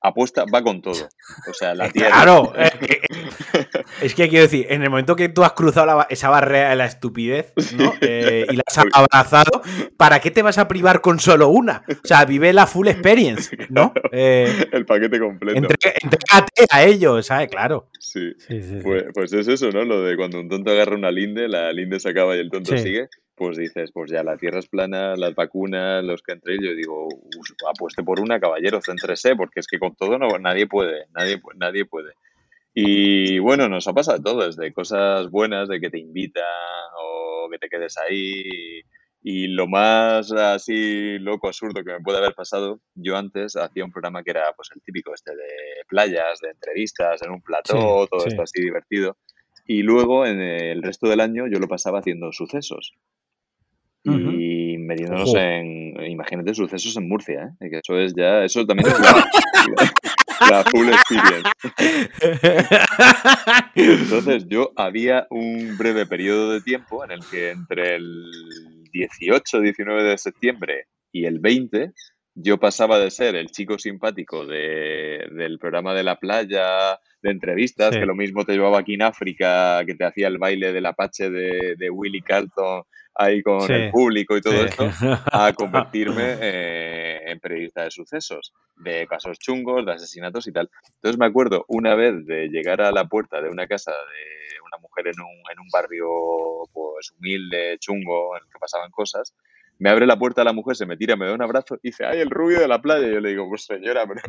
apuesta, 0.00 0.44
va 0.52 0.62
con 0.62 0.80
todo. 0.80 1.08
O 1.48 1.54
sea, 1.54 1.74
la 1.74 1.88
tierra. 1.90 2.10
Claro, 2.10 2.52
es 2.56 2.70
que, 2.74 3.00
es 4.02 4.14
que, 4.14 4.28
quiero 4.28 4.44
decir, 4.44 4.66
en 4.70 4.82
el 4.82 4.90
momento 4.90 5.16
que 5.16 5.28
tú 5.28 5.42
has 5.42 5.52
cruzado 5.52 5.86
la, 5.86 6.06
esa 6.10 6.28
barrera 6.28 6.70
de 6.70 6.76
la 6.76 6.86
estupidez 6.86 7.52
¿no? 7.76 7.92
eh, 8.00 8.46
y 8.48 8.56
la 8.56 8.62
has 8.66 8.78
abrazado, 8.92 9.62
¿para 9.96 10.20
qué 10.20 10.30
te 10.30 10.42
vas 10.42 10.58
a 10.58 10.68
privar 10.68 11.00
con 11.00 11.18
solo 11.18 11.48
una? 11.48 11.84
O 11.88 12.06
sea, 12.06 12.24
vive 12.24 12.52
la 12.52 12.66
full 12.66 12.88
experience, 12.88 13.56
¿no? 13.68 13.92
Eh, 14.16 14.68
el 14.70 14.86
paquete 14.86 15.18
completo. 15.18 15.58
Entrégate 15.58 16.66
a 16.70 16.84
ellos, 16.84 17.26
¿sabes? 17.26 17.48
Claro. 17.48 17.88
Sí. 17.98 18.32
sí, 18.38 18.62
sí 18.62 18.78
pues, 18.80 19.06
pues, 19.12 19.32
es 19.32 19.48
eso, 19.48 19.70
¿no? 19.70 19.84
Lo 19.84 20.02
de 20.02 20.16
cuando 20.16 20.38
un 20.38 20.48
tonto 20.48 20.70
agarra 20.70 20.94
una 20.94 21.10
linde, 21.10 21.48
la 21.48 21.72
linde 21.72 21.98
se 21.98 22.10
acaba 22.10 22.36
y 22.36 22.38
el 22.38 22.50
tonto 22.50 22.78
sigue 22.78 23.08
pues 23.36 23.56
dices, 23.56 23.90
pues 23.92 24.10
ya 24.10 24.22
la 24.22 24.36
tierra 24.36 24.60
es 24.60 24.68
plana, 24.68 25.16
las 25.16 25.34
vacunas, 25.34 26.04
los 26.04 26.22
que 26.22 26.32
entre 26.32 26.56
yo 26.62 26.74
digo, 26.74 27.08
apueste 27.68 28.02
por 28.02 28.20
una, 28.20 28.38
caballero, 28.38 28.80
céntrese, 28.80 29.34
porque 29.36 29.60
es 29.60 29.66
que 29.66 29.78
con 29.78 29.94
todo 29.96 30.18
no, 30.18 30.38
nadie 30.38 30.66
puede, 30.66 31.06
nadie, 31.14 31.40
nadie 31.56 31.84
puede. 31.84 32.12
Y 32.72 33.38
bueno, 33.38 33.68
nos 33.68 33.86
ha 33.86 33.92
pasado 33.92 34.20
todo, 34.22 34.46
desde 34.46 34.72
cosas 34.72 35.30
buenas, 35.30 35.68
de 35.68 35.80
que 35.80 35.90
te 35.90 35.98
invitan 35.98 36.44
o 37.00 37.48
que 37.50 37.58
te 37.58 37.68
quedes 37.68 37.96
ahí. 37.98 38.82
Y 39.22 39.46
lo 39.46 39.66
más 39.66 40.32
así 40.32 41.18
loco, 41.18 41.46
absurdo 41.46 41.82
que 41.82 41.92
me 41.92 42.00
puede 42.00 42.18
haber 42.18 42.34
pasado, 42.34 42.80
yo 42.94 43.16
antes 43.16 43.56
hacía 43.56 43.84
un 43.84 43.90
programa 43.90 44.22
que 44.22 44.32
era 44.32 44.52
pues 44.54 44.68
el 44.74 44.82
típico 44.82 45.14
este 45.14 45.34
de 45.34 45.84
playas, 45.88 46.40
de 46.40 46.50
entrevistas, 46.50 47.22
en 47.22 47.30
un 47.30 47.40
plató, 47.40 48.02
sí, 48.02 48.08
todo 48.10 48.20
sí. 48.20 48.28
esto 48.28 48.42
así 48.42 48.60
divertido. 48.60 49.16
Y 49.66 49.82
luego 49.82 50.26
en 50.26 50.40
el 50.40 50.82
resto 50.82 51.08
del 51.08 51.20
año 51.20 51.46
yo 51.46 51.58
lo 51.58 51.68
pasaba 51.68 52.00
haciendo 52.00 52.32
sucesos 52.32 52.94
y 54.04 54.76
metiéndonos 54.78 55.32
-huh. 55.34 55.38
en, 55.38 56.06
imagínate, 56.10 56.54
sucesos 56.54 56.96
en 56.96 57.08
Murcia, 57.08 57.54
¿eh? 57.60 57.70
que 57.70 57.78
eso 57.78 57.98
es 57.98 58.14
ya, 58.14 58.44
eso 58.44 58.66
también 58.66 58.90
es 58.90 59.00
la, 59.00 59.30
la, 59.76 60.50
la 60.50 60.64
full 60.64 60.88
experience. 60.88 61.50
Entonces 63.74 64.46
yo 64.48 64.72
había 64.76 65.26
un 65.30 65.76
breve 65.78 66.04
periodo 66.06 66.52
de 66.52 66.60
tiempo 66.60 67.02
en 67.04 67.12
el 67.12 67.20
que 67.30 67.50
entre 67.50 67.96
el 67.96 68.84
18, 68.92 69.60
19 69.60 70.02
de 70.02 70.18
septiembre 70.18 70.86
y 71.10 71.24
el 71.24 71.38
20 71.38 71.92
yo 72.34 72.58
pasaba 72.58 72.98
de 72.98 73.10
ser 73.10 73.36
el 73.36 73.50
chico 73.50 73.78
simpático 73.78 74.44
de, 74.44 75.28
del 75.32 75.58
programa 75.58 75.94
de 75.94 76.02
la 76.02 76.18
playa, 76.18 76.98
de 77.22 77.30
entrevistas, 77.30 77.94
sí. 77.94 78.00
que 78.00 78.06
lo 78.06 78.14
mismo 78.14 78.44
te 78.44 78.52
llevaba 78.52 78.80
aquí 78.80 78.94
en 78.94 79.02
África, 79.02 79.84
que 79.86 79.94
te 79.94 80.04
hacía 80.04 80.28
el 80.28 80.38
baile 80.38 80.72
del 80.72 80.86
Apache 80.86 81.30
de, 81.30 81.76
de 81.76 81.90
Willy 81.90 82.22
Carlton 82.22 82.82
ahí 83.14 83.42
con 83.42 83.60
sí. 83.60 83.72
el 83.72 83.90
público 83.90 84.36
y 84.36 84.40
todo 84.40 84.54
sí. 84.54 84.66
esto, 84.68 84.90
a 85.32 85.52
convertirme 85.56 86.36
eh, 86.40 87.20
en 87.26 87.38
periodista 87.38 87.84
de 87.84 87.90
sucesos, 87.90 88.52
de 88.76 89.06
casos 89.06 89.38
chungos, 89.38 89.86
de 89.86 89.92
asesinatos 89.92 90.46
y 90.48 90.52
tal. 90.52 90.68
Entonces 90.96 91.18
me 91.18 91.26
acuerdo 91.26 91.64
una 91.68 91.94
vez 91.94 92.26
de 92.26 92.48
llegar 92.48 92.80
a 92.80 92.90
la 92.90 93.06
puerta 93.06 93.40
de 93.40 93.48
una 93.48 93.66
casa 93.66 93.92
de 93.92 94.60
una 94.66 94.78
mujer 94.78 95.06
en 95.08 95.20
un, 95.20 95.52
en 95.52 95.60
un 95.60 95.68
barrio 95.72 96.08
pues 96.72 97.12
humilde, 97.16 97.78
chungo, 97.78 98.36
en 98.36 98.42
el 98.42 98.52
que 98.52 98.58
pasaban 98.58 98.90
cosas, 98.90 99.34
me 99.78 99.90
abre 99.90 100.06
la 100.06 100.18
puerta 100.18 100.44
la 100.44 100.52
mujer, 100.52 100.76
se 100.76 100.86
me 100.86 100.96
tira, 100.96 101.16
me 101.16 101.26
da 101.26 101.34
un 101.34 101.42
abrazo 101.42 101.76
y 101.82 101.88
dice, 101.88 102.04
¡ay, 102.04 102.20
el 102.20 102.30
rubio 102.30 102.60
de 102.60 102.68
la 102.68 102.80
playa! 102.80 103.08
Y 103.08 103.14
yo 103.14 103.20
le 103.20 103.30
digo, 103.30 103.48
pues 103.48 103.64
señora, 103.64 104.06
pero 104.06 104.20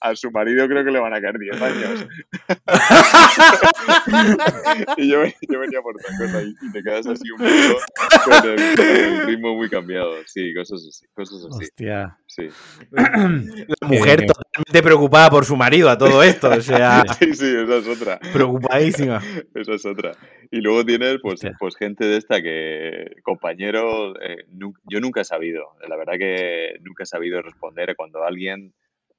a, 0.00 0.16
su 0.16 0.30
marido 0.30 0.66
creo 0.66 0.84
que 0.84 0.90
le 0.90 1.00
van 1.00 1.14
a 1.14 1.20
caer 1.20 1.38
10 1.38 1.62
años. 1.62 2.06
y 4.96 5.08
yo, 5.08 5.24
yo, 5.24 5.60
venía 5.60 5.82
por 5.82 5.96
otra 5.96 6.10
cosa 6.18 6.42
y, 6.42 6.54
y, 6.60 6.72
te 6.72 6.82
quedas 6.82 7.06
así 7.06 7.30
un 7.30 7.38
poco 7.38 7.80
con 8.24 8.50
el, 8.50 8.76
con 8.76 8.86
el, 8.86 9.26
ritmo 9.26 9.54
muy 9.54 9.68
cambiado. 9.68 10.14
Sí, 10.26 10.54
cosas 10.54 10.84
así. 10.88 11.06
Cosas 11.14 11.44
así. 11.50 11.64
Hostia. 11.64 12.16
Sí. 12.34 12.48
La 12.90 13.88
mujer 13.88 14.22
eh, 14.22 14.26
totalmente 14.26 14.82
preocupada 14.82 15.30
por 15.30 15.44
su 15.44 15.54
marido 15.54 15.88
a 15.88 15.96
todo 15.96 16.20
esto, 16.24 16.50
o 16.50 16.60
sea... 16.60 17.04
Sí, 17.20 17.32
sí, 17.32 17.46
esa 17.46 17.76
es 17.76 17.86
otra. 17.86 18.18
Preocupadísima. 18.32 19.22
Esa 19.54 19.74
es 19.74 19.86
otra. 19.86 20.12
Y 20.50 20.60
luego 20.60 20.84
tienes, 20.84 21.18
pues, 21.22 21.40
pues 21.60 21.76
gente 21.76 22.04
de 22.04 22.16
esta 22.16 22.42
que, 22.42 23.14
compañeros, 23.22 24.16
eh, 24.20 24.46
yo 24.50 25.00
nunca 25.00 25.20
he 25.20 25.24
sabido, 25.24 25.76
la 25.88 25.96
verdad 25.96 26.14
que 26.18 26.74
nunca 26.82 27.04
he 27.04 27.06
sabido 27.06 27.40
responder 27.40 27.94
cuando 27.94 28.24
alguien 28.24 28.74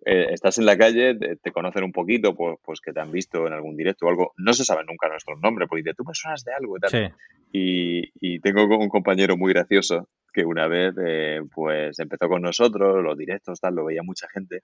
eh, 0.05 0.27
estás 0.31 0.57
en 0.57 0.65
la 0.65 0.77
calle, 0.77 1.15
te, 1.15 1.37
te, 1.37 1.51
conocen 1.53 1.85
un 1.85 1.93
poquito, 1.93 2.35
pues, 2.35 2.57
pues 2.65 2.81
que 2.81 2.91
te 2.91 2.99
han 2.99 3.13
visto 3.13 3.47
en 3.47 3.53
algún 3.53 3.77
directo 3.77 4.07
o 4.07 4.09
algo, 4.09 4.33
no 4.35 4.53
se 4.53 4.65
sabe 4.65 4.83
nunca 4.83 5.07
nuestros 5.07 5.39
nombres, 5.39 5.69
porque 5.69 5.83
dices, 5.83 5.95
tú 5.95 6.03
me 6.03 6.13
suenas 6.13 6.43
de 6.43 6.53
algo 6.53 6.75
y 6.75 6.79
tal. 6.81 6.91
Sí. 6.91 7.15
Y, 7.53 8.11
y, 8.19 8.39
tengo 8.41 8.65
un 8.65 8.89
compañero 8.89 9.37
muy 9.37 9.53
gracioso 9.53 10.09
que 10.35 10.43
una 10.43 10.67
vez, 10.67 10.93
eh, 11.05 11.41
pues 11.53 11.97
empezó 11.99 12.27
con 12.27 12.41
nosotros, 12.41 13.01
los 13.01 13.17
directos, 13.17 13.61
tal, 13.61 13.75
lo 13.75 13.85
veía 13.85 14.03
mucha 14.03 14.27
gente, 14.27 14.63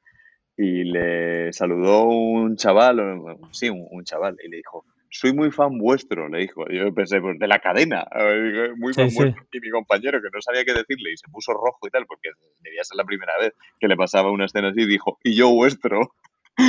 y 0.57 0.83
le 0.83 1.53
saludó 1.53 2.03
un 2.03 2.57
chaval, 2.57 2.99
sí, 3.51 3.69
un, 3.69 3.87
un 3.89 4.03
chaval, 4.03 4.37
y 4.43 4.49
le 4.49 4.57
dijo, 4.57 4.83
soy 5.09 5.33
muy 5.33 5.51
fan 5.51 5.77
vuestro, 5.77 6.29
le 6.29 6.39
dijo. 6.39 6.65
Yo 6.69 6.93
pensé, 6.93 7.19
pues 7.19 7.37
de 7.37 7.47
la 7.47 7.59
cadena, 7.59 8.05
muy 8.77 8.93
fan 8.93 9.09
sí, 9.09 9.15
vuestro. 9.17 9.43
Sí. 9.43 9.57
Y 9.57 9.61
mi 9.61 9.69
compañero, 9.69 10.21
que 10.21 10.29
no 10.33 10.41
sabía 10.41 10.65
qué 10.65 10.73
decirle, 10.73 11.11
y 11.13 11.17
se 11.17 11.29
puso 11.29 11.53
rojo 11.53 11.87
y 11.87 11.89
tal, 11.89 12.05
porque 12.05 12.29
debía 12.59 12.83
ser 12.83 12.97
la 12.97 13.05
primera 13.05 13.33
vez 13.39 13.53
que 13.79 13.87
le 13.87 13.95
pasaba 13.95 14.31
una 14.31 14.45
escena 14.45 14.69
así, 14.69 14.85
dijo, 14.85 15.19
y 15.23 15.35
yo 15.35 15.49
vuestro. 15.49 16.13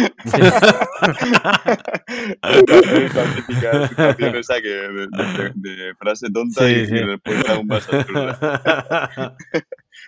Esa 2.42 3.34
típica 3.34 3.88
situación 3.88 4.36
esa 4.36 4.60
que 4.60 4.68
de, 4.68 5.06
de, 5.06 5.52
de, 5.56 5.94
frase 5.96 6.28
tonta 6.32 6.66
sí, 6.66 6.72
y, 6.72 6.86
sí. 6.86 6.94
y 6.94 7.02
respuesta 7.02 7.52
aún 7.54 7.66
más 7.66 7.92
absurda. 7.92 9.36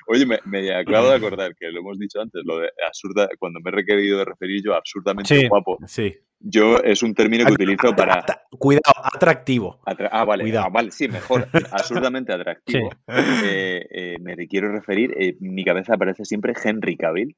Oye, 0.06 0.26
me, 0.26 0.38
me, 0.44 0.74
acabo 0.74 1.08
de 1.08 1.16
acordar 1.16 1.54
que 1.56 1.70
lo 1.70 1.80
hemos 1.80 1.98
dicho 1.98 2.20
antes, 2.20 2.42
lo 2.44 2.58
de 2.58 2.70
absurda, 2.86 3.28
cuando 3.38 3.60
me 3.60 3.70
he 3.70 3.74
requerido 3.74 4.18
de 4.18 4.24
referir 4.24 4.62
yo 4.64 4.74
absurdamente 4.74 5.34
sí, 5.34 5.48
guapo. 5.48 5.78
Sí. 5.86 6.14
Yo 6.40 6.78
es 6.78 7.02
un 7.02 7.14
término 7.14 7.46
que 7.46 7.52
utilizo 7.52 7.96
para. 7.96 8.22
Cuidado, 8.50 8.92
atractivo. 9.02 9.80
Atra 9.86 10.10
ah, 10.12 10.24
vale, 10.24 10.44
Cuidado. 10.44 10.66
Ah, 10.66 10.70
vale, 10.70 10.90
sí, 10.90 11.08
mejor. 11.08 11.48
absurdamente 11.72 12.34
atractivo. 12.34 12.90
Sí. 12.90 13.14
Eh, 13.44 13.86
eh, 13.90 14.16
me 14.20 14.36
quiero 14.46 14.70
referir, 14.70 15.14
eh, 15.18 15.36
mi 15.40 15.64
cabeza 15.64 15.94
aparece 15.94 16.24
siempre 16.24 16.52
Henry 16.62 16.96
Cavill. 16.96 17.34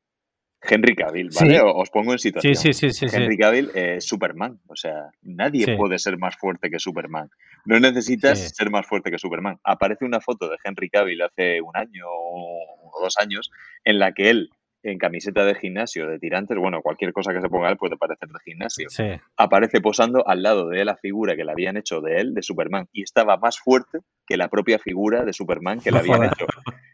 Henry 0.69 0.95
Cavill, 0.95 1.31
¿vale? 1.35 1.55
Sí. 1.55 1.61
Os 1.63 1.91
pongo 1.91 2.13
en 2.13 2.19
situación. 2.19 2.55
Sí, 2.55 2.73
sí, 2.73 2.91
sí, 2.91 3.07
Henry 3.13 3.37
Cavill 3.37 3.71
es 3.75 3.77
eh, 3.77 4.01
Superman. 4.01 4.59
O 4.67 4.77
sea, 4.77 5.11
nadie 5.23 5.77
puede 5.77 5.99
ser 5.99 6.19
más 6.19 6.37
fuerte 6.37 6.71
que 6.71 6.79
Superman. 6.79 7.31
No 7.65 7.79
necesitas 7.81 8.39
ser 8.55 8.71
más 8.71 8.87
fuerte 8.87 9.11
que 9.11 9.19
Superman. 9.19 9.59
Aparece 9.65 10.05
una 10.05 10.21
foto 10.21 10.49
de 10.49 10.57
Henry 10.63 10.89
Cavill 10.89 11.23
hace 11.23 11.61
un 11.61 11.77
año 11.77 12.05
o 12.09 13.01
dos 13.03 13.17
años 13.19 13.51
en 13.85 13.99
la 13.99 14.13
que 14.13 14.31
él 14.31 14.51
en 14.91 14.99
camiseta 14.99 15.45
de 15.45 15.55
gimnasio, 15.55 16.07
de 16.07 16.19
tirantes, 16.19 16.57
bueno, 16.57 16.81
cualquier 16.83 17.13
cosa 17.13 17.33
que 17.33 17.41
se 17.41 17.49
ponga 17.49 17.69
él 17.69 17.77
puede 17.77 17.97
parecer 17.97 18.29
de 18.29 18.39
gimnasio. 18.45 18.89
Sí. 18.89 19.05
Aparece 19.37 19.81
posando 19.81 20.27
al 20.27 20.43
lado 20.43 20.69
de 20.69 20.85
la 20.85 20.97
figura 20.97 21.37
que 21.37 21.45
le 21.45 21.53
habían 21.53 21.77
hecho 21.77 22.01
de 22.01 22.21
él, 22.21 22.35
de 22.35 22.43
Superman, 22.43 22.89
y 22.93 23.03
estaba 23.03 23.37
más 23.37 23.59
fuerte 23.59 23.99
que 24.27 24.37
la 24.37 24.49
propia 24.49 24.79
figura 24.79 25.25
de 25.25 25.33
Superman 25.33 25.81
que 25.81 25.91
le 25.91 25.99
habían 25.99 26.25
hecho. 26.25 26.47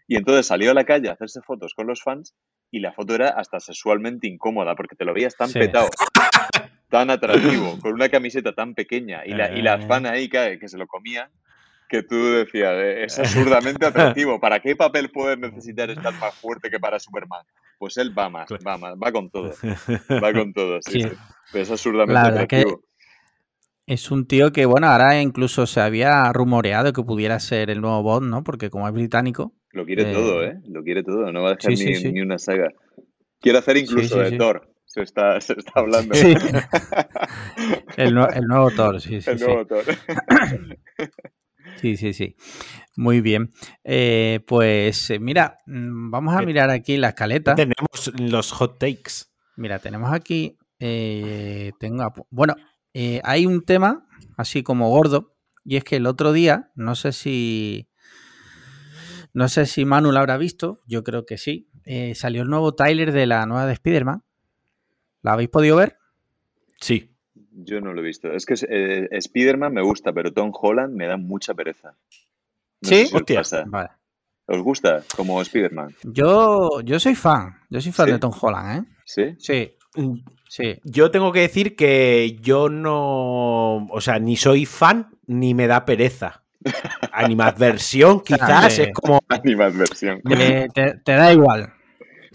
Y 0.08 0.16
entonces 0.16 0.46
salió 0.46 0.70
a 0.70 0.74
la 0.74 0.84
calle 0.84 1.08
a 1.08 1.12
hacerse 1.12 1.40
fotos 1.40 1.74
con 1.74 1.86
los 1.86 2.02
fans 2.02 2.34
y 2.70 2.80
la 2.80 2.92
foto 2.92 3.14
era 3.14 3.28
hasta 3.28 3.60
sexualmente 3.60 4.26
incómoda 4.26 4.74
porque 4.74 4.96
te 4.96 5.04
lo 5.04 5.14
veías 5.14 5.36
tan 5.36 5.48
sí. 5.48 5.58
petado, 5.58 5.88
tan 6.90 7.10
atractivo, 7.10 7.78
con 7.80 7.92
una 7.92 8.08
camiseta 8.08 8.52
tan 8.52 8.74
pequeña 8.74 9.24
y 9.24 9.32
la, 9.32 9.56
y 9.56 9.62
la 9.62 9.78
fan 9.78 10.06
ahí 10.06 10.28
que, 10.28 10.58
que 10.58 10.68
se 10.68 10.78
lo 10.78 10.86
comía 10.86 11.30
que 11.92 12.02
tú 12.02 12.16
decías, 12.32 12.72
eh, 12.74 13.04
es 13.04 13.18
absurdamente 13.18 13.84
atractivo. 13.86 14.40
¿Para 14.40 14.60
qué 14.60 14.74
papel 14.74 15.10
puedes 15.10 15.38
necesitar 15.38 15.90
estar 15.90 16.12
más 16.14 16.34
fuerte 16.34 16.70
que 16.70 16.80
para 16.80 16.98
Superman? 16.98 17.44
Pues 17.78 17.98
él 17.98 18.16
va 18.18 18.30
más, 18.30 18.48
va 18.66 18.78
más, 18.78 18.94
va 18.94 19.12
con 19.12 19.30
todo. 19.30 19.52
Va 20.24 20.32
con 20.32 20.52
todo, 20.54 20.80
sí, 20.82 21.02
Sí. 21.02 21.02
sí. 21.02 21.10
Pero 21.52 21.62
es 21.64 21.70
absurdamente 21.70 22.14
La 22.14 22.24
verdad 22.24 22.46
que 22.48 22.56
atractivo. 22.60 22.82
es 23.86 24.10
un 24.10 24.26
tío 24.26 24.52
que, 24.52 24.64
bueno, 24.66 24.86
ahora 24.88 25.20
incluso 25.20 25.66
se 25.66 25.80
había 25.80 26.32
rumoreado 26.32 26.92
que 26.94 27.02
pudiera 27.02 27.38
ser 27.40 27.68
el 27.70 27.80
nuevo 27.82 28.02
Bond, 28.02 28.30
¿no? 28.30 28.42
Porque 28.42 28.70
como 28.70 28.88
es 28.88 28.94
británico. 28.94 29.52
Lo 29.72 29.84
quiere 29.84 30.10
Eh, 30.10 30.14
todo, 30.14 30.42
¿eh? 30.44 30.60
Lo 30.68 30.82
quiere 30.82 31.02
todo. 31.04 31.30
No 31.32 31.42
va 31.42 31.50
a 31.50 31.54
dejar 31.56 31.76
sí, 31.76 31.84
ni, 31.84 31.94
sí. 31.96 32.12
ni 32.12 32.20
una 32.22 32.38
saga. 32.38 32.70
Quiere 33.40 33.58
hacer 33.58 33.76
incluso 33.76 34.14
sí, 34.16 34.20
de 34.20 34.30
sí. 34.30 34.38
Thor. 34.38 34.68
Se 34.86 35.02
está, 35.02 35.40
se 35.40 35.54
está 35.54 35.72
hablando. 35.80 36.14
Sí. 36.14 36.34
El, 37.96 38.16
el 38.34 38.44
nuevo 38.46 38.70
Thor, 38.70 39.00
sí, 39.00 39.20
sí. 39.22 39.30
El 39.30 39.38
sí. 39.38 39.44
nuevo 39.46 39.66
Thor. 39.66 39.84
Sí, 41.76 41.96
sí, 41.96 42.12
sí. 42.12 42.36
Muy 42.96 43.20
bien. 43.20 43.52
Eh, 43.84 44.40
pues 44.46 45.10
eh, 45.10 45.18
mira, 45.18 45.58
mm, 45.66 46.10
vamos 46.10 46.34
a 46.34 46.42
mirar 46.42 46.70
aquí 46.70 46.96
la 46.96 47.08
escaleta. 47.08 47.54
Tenemos 47.54 48.12
los 48.18 48.52
hot 48.52 48.78
takes. 48.78 49.24
Mira, 49.56 49.78
tenemos 49.78 50.12
aquí. 50.12 50.58
eh, 50.78 51.72
tengo, 51.78 52.12
bueno, 52.30 52.54
eh, 52.94 53.20
hay 53.24 53.46
un 53.46 53.62
tema 53.64 54.06
así 54.36 54.62
como 54.62 54.90
gordo. 54.90 55.34
Y 55.64 55.76
es 55.76 55.84
que 55.84 55.96
el 55.96 56.06
otro 56.06 56.32
día, 56.32 56.70
no 56.74 56.94
sé 56.94 57.12
si. 57.12 57.88
No 59.32 59.48
sé 59.48 59.66
si 59.66 59.84
Manu 59.84 60.12
lo 60.12 60.18
habrá 60.18 60.36
visto. 60.36 60.80
Yo 60.86 61.02
creo 61.04 61.24
que 61.24 61.38
sí. 61.38 61.70
salió 62.14 62.42
el 62.42 62.48
nuevo 62.48 62.74
Tyler 62.74 63.12
de 63.12 63.26
la 63.26 63.46
nueva 63.46 63.66
de 63.66 63.72
Spider-Man. 63.72 64.24
¿La 65.22 65.32
habéis 65.34 65.48
podido 65.50 65.76
ver? 65.76 65.96
Sí. 66.80 67.11
Yo 67.54 67.80
no 67.80 67.92
lo 67.92 68.00
he 68.00 68.04
visto. 68.04 68.32
Es 68.32 68.46
que 68.46 68.54
eh, 68.68 69.08
Spider-Man 69.10 69.72
me 69.74 69.82
gusta, 69.82 70.12
pero 70.12 70.32
Tom 70.32 70.52
Holland 70.54 70.94
me 70.94 71.06
da 71.06 71.16
mucha 71.16 71.54
pereza. 71.54 71.94
No 72.80 72.88
¿Sí? 72.88 73.06
si 73.06 73.14
os 73.14 73.20
Hostia. 73.20 73.40
pasa. 73.40 73.64
Vale. 73.66 73.90
¿Os 74.46 74.58
gusta 74.62 75.02
como 75.16 75.40
Spider-Man? 75.40 75.94
Yo, 76.04 76.80
yo 76.82 76.98
soy 76.98 77.14
fan. 77.14 77.54
Yo 77.70 77.80
soy 77.80 77.92
fan 77.92 78.06
¿Sí? 78.06 78.12
de 78.12 78.18
Tom 78.18 78.32
Holland, 78.40 78.84
¿eh? 78.84 78.90
¿Sí? 79.04 79.34
Sí, 79.38 79.76
Mm, 79.94 80.20
sí. 80.48 80.80
Yo 80.84 81.10
tengo 81.10 81.32
que 81.32 81.40
decir 81.40 81.76
que 81.76 82.38
yo 82.40 82.70
no. 82.70 83.86
O 83.88 84.00
sea, 84.00 84.18
ni 84.18 84.36
soy 84.36 84.64
fan 84.64 85.10
ni 85.26 85.52
me 85.52 85.66
da 85.66 85.84
pereza. 85.84 86.42
Animadversión, 87.12 88.20
quizás, 88.20 88.78
es 88.78 88.88
como. 88.94 89.20
Animadversión. 89.28 90.22
Te 90.22 91.12
da 91.12 91.30
igual. 91.32 91.74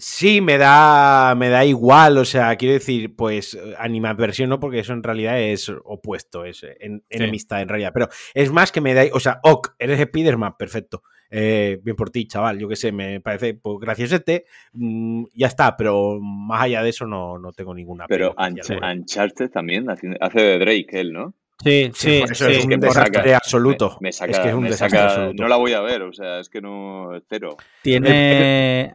Sí, 0.00 0.40
me 0.40 0.58
da, 0.58 1.34
me 1.36 1.48
da 1.48 1.64
igual, 1.64 2.18
o 2.18 2.24
sea, 2.24 2.54
quiero 2.56 2.74
decir, 2.74 3.16
pues 3.16 3.58
animadversión 3.78 4.48
no, 4.48 4.60
porque 4.60 4.78
eso 4.78 4.92
en 4.92 5.02
realidad 5.02 5.40
es 5.40 5.68
opuesto, 5.84 6.44
es 6.44 6.64
en- 6.78 7.04
enemistad 7.10 7.60
en 7.62 7.68
realidad, 7.68 7.90
pero 7.92 8.08
es 8.32 8.52
más 8.52 8.70
que 8.70 8.80
me 8.80 8.94
da, 8.94 9.02
o 9.12 9.18
sea, 9.18 9.40
ok, 9.42 9.74
eres 9.78 9.98
Spider-Man, 9.98 10.54
perfecto, 10.56 11.02
eh, 11.30 11.80
bien 11.82 11.96
por 11.96 12.10
ti, 12.10 12.28
chaval, 12.28 12.58
yo 12.60 12.68
qué 12.68 12.76
sé, 12.76 12.92
me 12.92 13.20
parece 13.20 13.54
pues, 13.54 13.78
graciosete, 13.80 14.44
mm, 14.72 15.24
ya 15.34 15.48
está, 15.48 15.76
pero 15.76 16.20
más 16.20 16.62
allá 16.62 16.82
de 16.84 16.90
eso 16.90 17.04
no, 17.04 17.36
no 17.38 17.52
tengo 17.52 17.74
ninguna 17.74 18.06
Pero 18.06 18.34
Unch-. 18.36 18.80
Uncharted 18.80 19.50
también 19.50 19.90
hace 19.90 20.40
de 20.40 20.58
Drake, 20.60 20.86
él, 20.92 21.12
¿no? 21.12 21.34
Sí, 21.64 21.90
Sí, 21.92 22.08
sí, 22.12 22.20
por 22.20 22.30
eso 22.30 22.46
sí. 22.46 22.52
es 22.52 22.64
un 22.64 22.78
desastre 22.78 23.20
saca- 23.22 23.36
absoluto. 23.36 23.98
Me, 24.00 24.08
me 24.08 24.12
saca, 24.12 24.30
es 24.30 24.38
que 24.38 24.48
es 24.48 24.54
un 24.54 24.62
desastre 24.68 24.98
saca- 25.00 25.04
absoluto. 25.08 25.42
No 25.42 25.48
la 25.48 25.56
voy 25.56 25.72
a 25.72 25.80
ver, 25.80 26.02
o 26.02 26.12
sea, 26.12 26.38
es 26.38 26.48
que 26.48 26.60
no. 26.60 27.10
Cero. 27.28 27.56
Tiene, 27.82 28.94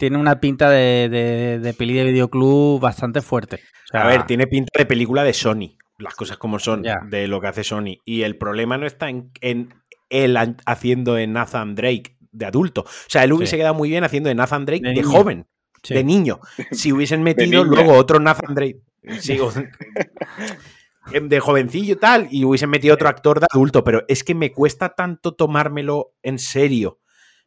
tiene 0.00 0.16
una 0.18 0.40
pinta 0.40 0.68
de, 0.70 1.08
de, 1.08 1.58
de 1.60 1.74
peli 1.74 1.92
de 1.94 2.04
videoclub 2.04 2.80
bastante 2.80 3.20
fuerte. 3.20 3.56
O 3.56 3.88
sea, 3.92 4.02
A 4.02 4.06
ver, 4.08 4.24
tiene 4.26 4.46
pinta 4.46 4.70
de 4.78 4.86
película 4.86 5.22
de 5.24 5.34
Sony, 5.34 5.76
las 5.98 6.14
cosas 6.14 6.38
como 6.38 6.58
son, 6.58 6.82
de 7.08 7.28
lo 7.28 7.40
que 7.40 7.46
hace 7.48 7.62
Sony. 7.64 7.98
Y 8.06 8.22
el 8.22 8.36
problema 8.38 8.78
no 8.78 8.86
está 8.86 9.10
en, 9.10 9.30
en 9.42 9.74
él 10.08 10.36
haciendo 10.64 11.14
de 11.14 11.26
Nathan 11.26 11.74
Drake 11.74 12.16
de 12.32 12.46
adulto. 12.46 12.80
O 12.82 12.86
sea, 13.08 13.24
él 13.24 13.32
hubiese 13.34 13.52
Sí. 13.52 13.56
quedado 13.58 13.74
muy 13.74 13.90
bien 13.90 14.02
haciendo 14.04 14.28
de 14.30 14.34
Nathan 14.34 14.64
Drake 14.64 14.82
De 14.94 15.02
joven, 15.02 15.46
sí. 15.82 15.92
de 15.94 16.02
niño. 16.04 16.40
Si 16.72 16.92
hubiesen 16.92 17.22
metido 17.24 17.62
luego 17.64 17.92
otro 17.92 18.18
Nathan 18.20 18.54
Drake. 18.54 18.80
sí, 19.18 19.38
o- 19.38 19.52
de 21.22 21.40
jovencillo 21.40 21.94
y 21.94 21.98
tal, 21.98 22.28
y 22.30 22.44
hubiesen 22.44 22.70
metido 22.70 22.94
otro 22.94 23.08
actor 23.08 23.40
de 23.40 23.46
adulto, 23.52 23.82
pero 23.84 24.04
es 24.08 24.22
que 24.22 24.34
me 24.34 24.52
cuesta 24.52 24.90
tanto 24.90 25.32
tomármelo 25.34 26.14
en 26.22 26.38
serio 26.38 26.99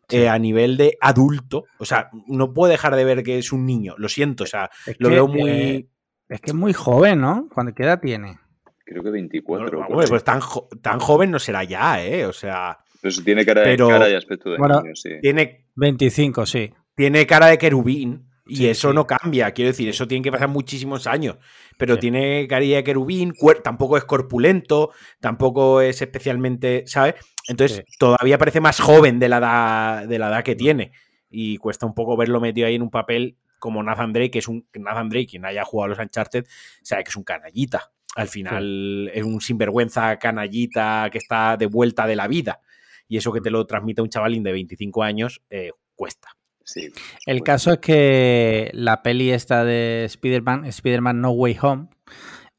eh, 0.09 0.29
a 0.29 0.37
nivel 0.39 0.77
de 0.77 0.97
adulto. 1.01 1.65
O 1.79 1.85
sea, 1.85 2.09
no 2.27 2.53
puedo 2.53 2.71
dejar 2.71 2.95
de 2.95 3.05
ver 3.05 3.23
que 3.23 3.37
es 3.37 3.51
un 3.51 3.65
niño, 3.65 3.95
lo 3.97 4.09
siento, 4.09 4.43
o 4.43 4.47
sea, 4.47 4.69
Es 4.85 4.95
lo 4.99 5.09
que, 5.09 5.15
veo 5.15 5.27
muy... 5.27 5.49
eh, 5.49 5.87
es 6.29 6.41
que 6.41 6.51
es 6.51 6.55
muy 6.55 6.73
joven, 6.73 7.21
¿no? 7.21 7.47
¿Cuándo 7.53 7.73
qué 7.73 7.83
edad 7.83 7.99
tiene? 8.01 8.39
Creo 8.85 9.01
que 9.03 9.11
24. 9.11 9.65
Bueno, 9.65 9.85
o 9.87 9.91
hombre, 9.91 10.07
pues 10.07 10.23
tan, 10.23 10.39
jo- 10.41 10.67
tan 10.81 10.99
joven 10.99 11.31
no 11.31 11.39
será 11.39 11.63
ya, 11.63 12.03
¿eh? 12.03 12.25
O 12.25 12.33
sea, 12.33 12.77
Pero 13.01 13.11
sí 13.11 13.23
tiene 13.23 13.45
cara, 13.45 13.61
de- 13.61 13.67
pero- 13.67 13.87
cara 13.87 14.09
y 14.09 14.13
aspecto 14.15 14.49
de 14.51 14.57
Bueno, 14.57 14.81
niño, 14.81 14.95
sí. 14.95 15.09
tiene, 15.21 15.67
25, 15.75 16.45
sí. 16.45 16.73
tiene 16.95 17.25
cara 17.25 17.47
de 17.47 17.57
querubín 17.57 18.29
y 18.45 18.57
Sí, 18.57 18.67
eso 18.67 18.89
sí. 18.89 18.95
no 18.95 19.07
cambia. 19.07 19.51
Quiero 19.51 19.69
decir, 19.71 19.87
eso 19.87 20.05
tiene 20.07 20.21
que 20.21 20.31
pasar 20.31 20.49
muchísimos 20.49 21.07
años. 21.07 21.37
Pero 21.77 21.93
Sí. 21.95 22.01
tiene 22.01 22.45
carilla 22.47 22.75
de 22.77 22.83
querubín, 22.83 23.33
tampoco 23.63 23.97
es 23.97 24.03
corpulento, 24.03 24.91
tampoco 25.21 25.79
es 25.81 26.01
especialmente, 26.01 26.83
¿sabes? 26.85 27.15
Entonces 27.47 27.83
Sí. 27.87 27.97
todavía 27.97 28.37
parece 28.37 28.61
más 28.61 28.79
joven 28.79 29.19
de 29.19 29.29
la, 29.29 29.37
edad, 29.37 30.07
de 30.07 30.19
la 30.19 30.29
edad 30.29 30.43
que 30.43 30.55
tiene. 30.55 30.91
Y 31.29 31.57
cuesta 31.57 31.85
un 31.85 31.93
poco 31.93 32.15
verlo 32.15 32.39
metido 32.39 32.67
ahí 32.67 32.75
en 32.75 32.81
un 32.81 32.89
papel 32.91 33.37
como 33.59 33.81
Nathan 33.81 34.13
Drake, 34.13 34.31
que 34.31 34.39
es 34.39 34.47
un 34.47 34.67
Nathan 34.73 35.09
Drake, 35.09 35.27
quien 35.27 35.45
haya 35.45 35.63
jugado 35.63 35.85
a 35.85 35.89
los 35.95 35.99
Uncharted, 35.99 36.45
sabe 36.81 37.03
que 37.03 37.09
es 37.09 37.15
un 37.15 37.23
canallita. 37.23 37.91
Al 38.15 38.27
final 38.27 39.09
es 39.13 39.23
un 39.23 39.41
sinvergüenza 39.41 40.17
canallita 40.19 41.09
que 41.11 41.17
está 41.17 41.57
de 41.57 41.65
vuelta 41.65 42.05
de 42.05 42.15
la 42.15 42.27
vida. 42.27 42.59
Y 43.07 43.17
eso 43.17 43.31
que 43.31 43.41
te 43.41 43.49
lo 43.49 43.65
transmite 43.65 44.01
un 44.01 44.09
chavalín 44.09 44.43
de 44.43 44.51
25 44.51 45.01
años, 45.03 45.41
eh, 45.49 45.71
cuesta. 45.95 46.29
Sí. 46.63 46.89
El 47.25 47.43
caso 47.43 47.73
es 47.73 47.79
que 47.79 48.69
la 48.73 49.01
peli 49.01 49.31
esta 49.31 49.65
de 49.65 50.03
Spider-Man, 50.05 50.65
Spider-Man 50.65 51.19
No 51.21 51.31
Way 51.31 51.57
Home, 51.61 51.87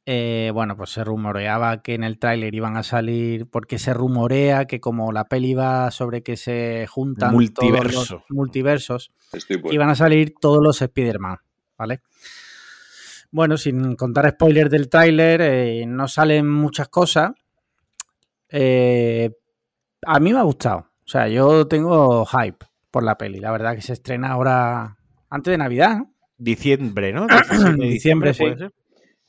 eh, 0.06 0.50
bueno, 0.52 0.76
pues 0.76 0.90
se 0.90 1.02
rumoreaba 1.02 1.82
que 1.82 1.94
en 1.94 2.04
el 2.04 2.18
tráiler 2.18 2.54
iban 2.54 2.76
a 2.76 2.82
salir, 2.82 3.46
porque 3.46 3.78
se 3.78 3.94
rumorea 3.94 4.66
que 4.66 4.80
como 4.80 5.12
la 5.12 5.24
peli 5.24 5.54
va 5.54 5.90
sobre 5.90 6.22
que 6.22 6.36
se 6.36 6.86
juntan 6.86 7.30
todos 7.30 7.34
Multiverso. 7.34 8.14
los 8.16 8.24
multiversos, 8.30 9.12
iban 9.70 9.88
a 9.88 9.94
salir 9.94 10.34
todos 10.38 10.62
los 10.62 10.82
Spider-Man, 10.82 11.38
¿vale? 11.78 12.02
Bueno, 13.30 13.56
sin 13.56 13.96
contar 13.96 14.30
spoilers 14.30 14.70
del 14.70 14.88
tráiler, 14.88 15.40
eh, 15.40 15.86
no 15.86 16.06
salen 16.06 16.48
muchas 16.48 16.88
cosas. 16.88 17.32
Eh, 18.50 19.30
a 20.06 20.20
mí 20.20 20.32
me 20.32 20.38
ha 20.38 20.42
gustado. 20.42 20.78
O 20.78 21.08
sea, 21.08 21.26
yo 21.28 21.66
tengo 21.66 22.24
hype 22.26 22.64
por 22.90 23.02
la 23.02 23.18
peli. 23.18 23.40
La 23.40 23.50
verdad 23.50 23.74
que 23.74 23.82
se 23.82 23.94
estrena 23.94 24.28
ahora 24.28 24.98
antes 25.30 25.50
de 25.50 25.58
Navidad. 25.58 25.96
¿no? 25.96 26.14
Diciembre, 26.38 27.12
¿no? 27.12 27.26
17 27.26 27.72
de 27.72 27.86
Diciembre, 27.88 28.34
sí. 28.34 28.42
¿puede 28.44 28.58
ser? 28.58 28.72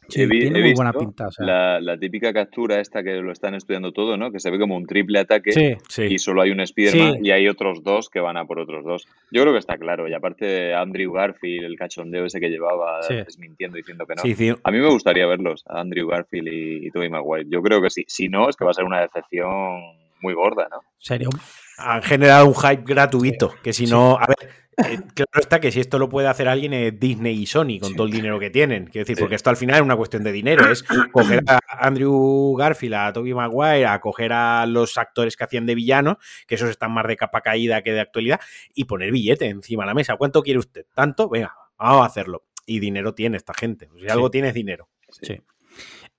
Sí, 0.10 0.22
He 0.22 0.28
vi- 0.28 0.40
tiene 0.42 0.60
he 0.60 0.62
muy 0.64 0.74
buena 0.74 0.94
pinta. 0.94 1.28
o 1.28 1.32
sea. 1.32 1.46
la, 1.46 1.80
la 1.82 1.98
típica 1.98 2.32
captura 2.34 2.80
esta 2.80 3.04
que 3.04 3.16
lo 3.16 3.32
están 3.32 3.56
estudiando 3.56 3.92
todo, 3.92 4.18
¿no? 4.18 4.32
Que 4.32 4.40
se 4.40 4.52
ve 4.52 4.60
como 4.60 4.76
un 4.76 4.86
triple 4.86 5.20
ataque 5.20 5.52
Sí, 5.52 5.76
Sí. 5.90 6.04
y 6.14 6.20
solo 6.20 6.42
hay 6.42 6.52
un 6.52 6.60
Spider-Man 6.60 7.14
Sí. 7.16 7.20
y 7.24 7.32
hay 7.32 7.48
otros 7.48 7.84
dos 7.84 8.10
que 8.10 8.20
van 8.20 8.38
a 8.38 8.46
por 8.46 8.60
otros 8.60 8.84
dos. 8.84 9.08
Yo 9.32 9.42
creo 9.42 9.54
que 9.54 9.60
está 9.60 9.78
claro. 9.78 10.08
Y 10.08 10.14
aparte 10.14 10.74
Andrew 10.74 11.12
Garfield, 11.14 11.66
el 11.66 11.78
cachondeo 11.78 12.26
ese 12.26 12.40
que 12.40 12.50
llevaba 12.50 13.02
Sí. 13.04 13.16
desmintiendo 13.16 13.78
diciendo 13.78 14.06
que 14.06 14.16
no. 14.16 14.22
Sí, 14.22 14.34
sí. 14.36 14.54
A 14.64 14.72
mí 14.72 14.80
me 14.80 14.90
gustaría 14.90 15.26
verlos, 15.28 15.64
a 15.68 15.82
Andrew 15.82 16.08
Garfield 16.08 16.48
y, 16.48 16.88
y 16.88 16.92
Tobey 16.92 17.10
Maguire. 17.10 17.48
Yo 17.50 17.62
creo 17.62 17.82
que 17.82 17.90
sí. 17.90 18.04
Si 18.08 18.30
no, 18.30 18.50
es 18.50 18.56
que 18.56 18.66
va 18.66 18.72
a 18.72 18.76
ser 18.76 18.86
una 18.86 19.02
decepción 19.02 19.82
muy 20.22 20.34
gorda, 20.34 20.68
¿no? 20.72 20.80
serio. 20.98 21.30
Han 21.78 22.02
generado 22.02 22.48
un 22.48 22.56
hype 22.56 22.84
gratuito. 22.86 23.54
Que 23.62 23.74
si 23.74 23.86
no, 23.86 24.18
a 24.18 24.26
ver, 24.28 24.50
eh, 24.78 25.00
claro 25.14 25.40
está 25.40 25.60
que 25.60 25.72
si 25.72 25.80
esto 25.80 25.98
lo 26.00 26.10
puede 26.10 26.28
hacer 26.28 26.48
alguien 26.48 26.74
es 26.74 27.00
Disney 27.00 27.40
y 27.42 27.46
Sony 27.46 27.80
con 27.80 27.90
Sí. 27.90 27.96
todo 27.96 28.08
el 28.08 28.14
dinero 28.14 28.40
que 28.40 28.50
tienen. 28.50 28.86
Quiero 28.86 29.04
decir, 29.06 29.16
Sí. 29.16 29.22
porque 29.22 29.36
esto 29.36 29.50
al 29.50 29.58
final 29.58 29.76
es 29.78 29.82
una 29.82 29.96
cuestión 29.96 30.24
de 30.24 30.32
dinero. 30.32 30.70
Es 30.72 30.84
coger 31.12 31.44
a 31.48 31.60
Andrew 31.86 32.56
Garfield, 32.58 32.94
a 32.96 33.14
Tobey 33.14 33.34
Maguire, 33.34 33.86
a 33.86 34.00
coger 34.02 34.34
a 34.34 34.66
los 34.66 34.98
actores 34.98 35.36
que 35.38 35.44
hacían 35.44 35.66
de 35.66 35.76
villanos, 35.76 36.18
que 36.48 36.56
esos 36.56 36.70
están 36.70 36.92
más 36.92 37.06
de 37.08 37.16
capa 37.18 37.42
caída 37.42 37.82
que 37.82 37.92
de 37.94 38.02
actualidad, 38.02 38.40
y 38.74 38.86
poner 38.86 39.12
billete 39.12 39.46
encima 39.48 39.84
de 39.84 39.88
la 39.88 39.94
mesa. 39.94 40.16
¿Cuánto 40.18 40.42
quiere 40.44 40.60
usted? 40.60 40.86
¿Tanto? 40.94 41.30
Venga, 41.30 41.54
vamos 41.78 42.04
a 42.04 42.06
hacerlo. 42.06 42.44
Y 42.66 42.80
dinero 42.80 43.14
tiene 43.14 43.38
esta 43.38 43.54
gente. 43.54 43.90
Si 44.00 44.10
algo 44.10 44.32
tiene 44.32 44.48
es 44.50 44.54
dinero. 44.54 44.90
Sí. 45.10 45.40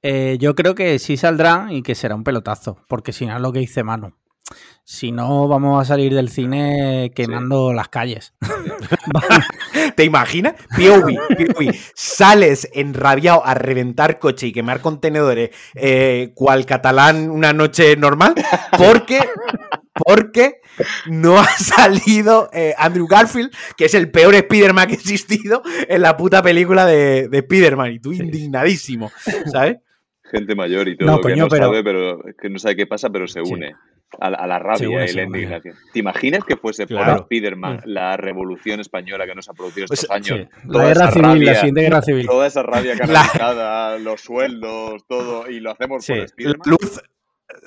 Eh, 0.03 0.37
yo 0.39 0.55
creo 0.55 0.75
que 0.75 0.99
sí 0.99 1.17
saldrá 1.17 1.69
y 1.71 1.83
que 1.83 1.95
será 1.95 2.15
un 2.15 2.23
pelotazo, 2.23 2.79
porque 2.87 3.13
si 3.13 3.27
no 3.27 3.35
es 3.35 3.43
lo 3.43 3.53
que 3.53 3.59
dice 3.61 3.83
Manu. 3.83 4.15
Si 4.85 5.11
no, 5.11 5.49
vamos 5.49 5.83
a 5.83 5.85
salir 5.85 6.15
del 6.15 6.29
cine 6.29 7.11
quemando 7.15 7.73
las 7.73 7.89
calles. 7.89 8.35
¿Te 9.97 10.05
imaginas? 10.05 10.55
POV, 10.77 11.17
POV. 11.37 11.75
Sales 11.95 12.69
enrabiado 12.73 13.45
a 13.45 13.55
reventar 13.55 14.19
coche 14.19 14.49
y 14.49 14.53
quemar 14.53 14.81
contenedores 14.81 15.51
eh, 15.75 16.31
cual 16.35 16.65
catalán 16.67 17.31
una 17.31 17.53
noche 17.53 17.97
normal 17.97 18.35
porque, 18.79 19.19
porque 19.93 20.61
no 21.07 21.39
ha 21.39 21.47
salido 21.49 22.49
eh, 22.53 22.75
Andrew 22.79 23.07
Garfield, 23.09 23.51
que 23.77 23.87
es 23.87 23.95
el 23.95 24.11
peor 24.11 24.35
Spider-Man 24.37 24.87
que 24.87 24.93
ha 24.95 24.97
existido 24.97 25.63
en 25.89 26.03
la 26.03 26.17
puta 26.17 26.43
película 26.43 26.87
de, 26.87 27.29
de 27.29 27.39
Spider-Man. 27.39 27.93
Y 27.93 27.99
tú 27.99 28.13
indignadísimo, 28.13 29.11
¿sabes? 29.51 29.79
Gente 30.31 30.55
mayor 30.55 30.89
y 30.89 30.97
todo 30.97 31.09
No, 31.11 31.21
que 31.21 31.35
no 31.37 31.49
pero- 31.49 31.67
sabe, 31.67 31.83
pero 31.85 32.21
que 32.41 32.51
no 32.51 32.59
sabe 32.59 32.77
qué 32.77 32.87
pasa, 32.87 33.11
pero 33.11 33.27
se 33.27 33.41
Sí. 33.45 33.51
A, 34.21 34.47
la 34.47 34.59
rabia 34.59 35.07
y 35.07 35.13
la 35.13 35.23
indignación. 35.23 35.75
¿Te 35.93 35.99
imaginas 35.99 36.45
que 36.45 36.57
fuese 36.57 36.87
por 36.87 37.19
Spiderman 37.25 37.83
la 37.85 38.17
revolución 38.17 38.81
española 38.81 39.27
que 39.27 39.35
nos 39.35 39.49
ha 39.49 39.53
producido 39.53 39.87
estos 39.91 40.11
años? 40.11 40.49
La 40.67 40.87
guerra 40.87 41.11
civil, 41.11 41.45
la 41.45 41.55
siguiente 41.55 41.81
guerra 41.83 42.03
civil. 42.03 42.27
Toda 42.27 42.47
esa 42.47 42.63
rabia 42.63 42.97
canalizada, 42.99 43.99
los 43.99 44.21
sueldos, 44.21 45.07
todo, 45.07 45.51
y 45.51 45.61
lo 45.61 45.71
hacemos 45.71 46.07
por 46.07 46.29
Spiderman. 46.29 46.63
Luz, 46.65 47.01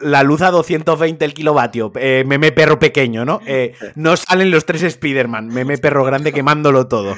la 0.02 0.24
luz 0.24 0.42
a 0.42 0.52
220 0.52 1.24
el 1.24 1.34
kilovatio, 1.34 1.92
eh, 1.96 2.24
meme 2.26 2.52
perro 2.52 2.80
pequeño, 2.80 3.26
¿no? 3.26 3.42
Eh, 3.46 3.74
no 3.96 4.18
salen 4.18 4.52
los 4.52 4.66
tres 4.66 4.84
Spider-Man, 4.84 5.48
meme 5.48 5.78
perro 5.78 6.04
grande 6.04 6.32
quemándolo 6.32 6.88
todo. 6.88 7.16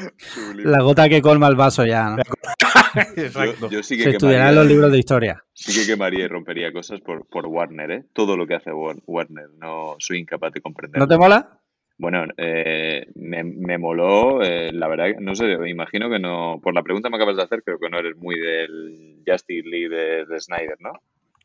La 0.55 0.81
gota 0.81 1.09
que 1.09 1.21
colma 1.21 1.47
el 1.47 1.55
vaso 1.55 1.85
ya, 1.85 2.09
¿no? 2.09 2.17
Exacto. 3.15 3.69
Yo, 3.69 3.83
sí 3.83 3.97
que 3.97 4.03
Se 4.03 4.09
estudiarán 4.11 4.55
los 4.55 4.67
libros 4.67 4.91
de 4.91 4.99
historia. 4.99 5.43
Sí 5.53 5.73
que 5.73 5.85
quemaría 5.85 6.25
y 6.25 6.27
rompería 6.27 6.71
cosas 6.71 7.01
por, 7.01 7.27
por 7.27 7.47
Warner, 7.47 7.91
¿eh? 7.91 8.03
Todo 8.13 8.37
lo 8.37 8.47
que 8.47 8.55
hace 8.55 8.71
Warner, 8.71 9.49
no 9.57 9.95
soy 9.99 10.19
incapaz 10.19 10.53
de 10.53 10.61
comprender. 10.61 10.99
¿No 10.99 11.07
te 11.07 11.17
mola? 11.17 11.59
Bueno, 11.97 12.25
eh, 12.37 13.05
me, 13.15 13.43
me, 13.43 13.77
moló, 13.77 14.41
eh, 14.41 14.71
la 14.73 14.87
verdad, 14.87 15.19
no 15.19 15.35
sé, 15.35 15.55
me 15.57 15.69
imagino 15.69 16.09
que 16.09 16.17
no, 16.17 16.59
por 16.63 16.73
la 16.73 16.81
pregunta 16.81 17.09
que 17.09 17.11
me 17.11 17.17
acabas 17.17 17.37
de 17.37 17.43
hacer, 17.43 17.61
creo 17.63 17.77
que 17.77 17.89
no 17.89 17.99
eres 17.99 18.17
muy 18.17 18.39
del 18.39 19.21
Justice 19.27 19.69
League 19.69 20.25
de 20.25 20.39
Snyder, 20.39 20.77
¿no? 20.79 20.93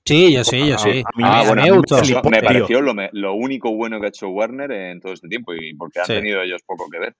Sí, 0.07 0.32
yo 0.32 0.44
sí, 0.44 0.68
yo 0.68 0.78
sí. 0.78 1.03
Ah, 1.20 1.42
bueno, 1.44 1.62
me, 1.62 2.30
me, 2.30 2.42
pareció 2.42 2.80
lo, 2.80 2.94
lo, 3.11 3.34
único 3.34 3.74
bueno 3.74 3.99
que 3.99 4.07
ha 4.07 4.09
hecho 4.11 4.28
Warner 4.28 4.70
en 4.70 5.01
todo 5.01 5.12
este 5.12 5.26
tiempo 5.26 5.53
y 5.53 5.74
porque 5.74 5.99
han 5.99 6.07
tenido 6.07 6.40
ellos 6.42 6.62
poco 6.64 6.88
que 6.88 7.01
ver. 7.01 7.16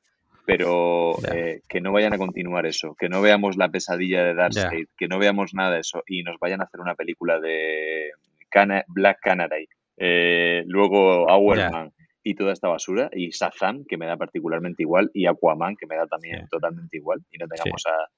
Pero 0.47 1.16
eh, 1.32 1.61
que 1.68 1.80
no 1.80 1.92
vayan 1.92 2.12
a 2.12 2.18
continuar 2.18 2.66
eso, 2.66 2.94
que 2.94 3.09
no 3.09 3.20
veamos 3.20 3.57
la 3.57 3.68
pesadilla 3.68 4.24
de 4.24 4.34
Darkseid, 4.34 4.86
que 4.97 5.09
no 5.09 5.18
veamos 5.18 5.55
nada 5.55 5.72
de 5.72 5.80
eso 5.80 6.05
y 6.07 6.22
nos 6.22 6.38
vayan 6.38 6.61
a 6.61 6.64
hacer 6.64 6.80
una 6.80 6.94
película 6.94 7.40
de 7.40 8.12
Black 8.86 9.18
Canary, 9.20 9.68
eh, 9.97 10.62
luego 10.66 11.26
Hourman 11.26 11.92
y 12.22 12.34
toda 12.34 12.53
esta 12.53 12.68
basura 12.68 13.11
y 13.12 13.30
Shazam, 13.30 13.84
que 13.84 13.97
me 13.97 14.07
da 14.07 14.16
particularmente 14.16 14.82
igual, 14.82 15.11
y 15.12 15.26
Aquaman, 15.26 15.76
que 15.76 15.86
me 15.86 15.97
da 15.97 16.07
también 16.07 16.47
totalmente 16.49 16.97
igual 16.97 17.20
y 17.30 17.38
no 17.38 17.47
tengamos 17.49 17.84
a 17.86 18.09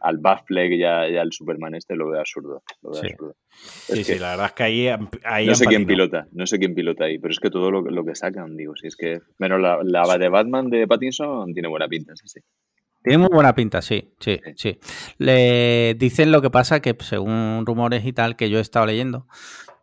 al 0.00 0.18
Batfleck 0.18 0.72
y, 0.72 0.84
al 0.84 1.32
Superman 1.32 1.74
este 1.74 1.94
lo 1.94 2.10
veo 2.10 2.20
absurdo. 2.20 2.62
Lo 2.82 2.90
veo 2.90 3.00
sí. 3.00 3.08
absurdo. 3.08 3.36
sí, 3.50 4.04
sí, 4.04 4.18
la 4.18 4.30
verdad 4.30 4.46
es 4.46 4.52
que 4.52 4.62
ahí, 4.62 4.88
ahí 5.24 5.46
no 5.46 5.54
sé 5.54 5.66
quién 5.66 5.86
pilota, 5.86 6.26
no 6.32 6.46
sé 6.46 6.58
quién 6.58 6.74
pilota 6.74 7.04
ahí, 7.04 7.18
pero 7.18 7.32
es 7.32 7.40
que 7.40 7.50
todo 7.50 7.70
lo, 7.70 8.04
que 8.04 8.14
sacan, 8.14 8.56
digo, 8.56 8.74
si 8.76 8.86
es 8.86 8.96
que 8.96 9.20
menos 9.38 9.60
la, 9.60 9.80
la, 9.82 10.18
de 10.18 10.28
Batman 10.28 10.70
de 10.70 10.86
Pattinson 10.86 11.52
tiene 11.52 11.68
buena 11.68 11.88
pinta, 11.88 12.14
sí, 12.16 12.26
sí. 12.26 12.40
Tiene 13.02 13.18
muy 13.18 13.30
buena 13.32 13.54
pinta, 13.54 13.80
sí, 13.80 14.12
sí, 14.20 14.38
sí. 14.56 14.78
Le 15.16 15.94
dicen 15.94 16.30
lo 16.32 16.42
que 16.42 16.50
pasa 16.50 16.80
que 16.80 16.94
según 17.00 17.64
rumores 17.64 18.04
y 18.04 18.12
tal 18.12 18.36
que 18.36 18.50
yo 18.50 18.58
he 18.58 18.60
estado 18.60 18.84
leyendo, 18.84 19.26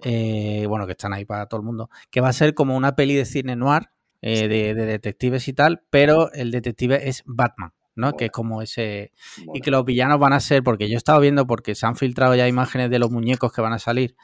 eh, 0.04 0.66
bueno, 0.68 0.86
que 0.86 0.92
están 0.92 1.14
ahí 1.14 1.26
para 1.26 1.48
todo 1.48 1.60
el 1.60 1.66
mundo, 1.66 1.90
que 2.12 2.22
va 2.22 2.30
a 2.30 2.34
ser 2.34 2.54
como 2.54 2.78
una 2.78 2.96
peli 2.96 3.16
de 3.16 3.26
cine 3.26 3.56
noir, 3.56 3.90
eh, 4.22 4.48
de, 4.48 4.76
de 4.76 4.86
detectives 4.86 5.48
y 5.48 5.54
tal, 5.54 5.84
pero 5.90 6.32
el 6.34 6.52
detective 6.52 7.08
es 7.08 7.24
Batman. 7.26 7.72
¿No? 7.98 8.14
Que 8.14 8.26
es 8.26 8.32
como 8.32 8.62
ese... 8.62 9.12
Y 9.54 9.60
que 9.60 9.72
los 9.72 9.84
villanos 9.84 10.20
van 10.20 10.34
a 10.34 10.40
ser, 10.40 10.64
porque 10.64 10.88
yo 10.88 10.94
he 10.94 10.98
estado 10.98 11.20
viendo, 11.20 11.46
porque 11.46 11.76
se 11.76 11.86
han 11.86 11.96
filtrado 11.96 12.36
ya 12.36 12.48
imágenes 12.48 12.90
de 12.90 13.00
los 13.00 13.12
muñecos 13.12 13.52
que 13.52 13.62
van 13.62 13.74
a 13.74 13.80
salir, 13.80 14.16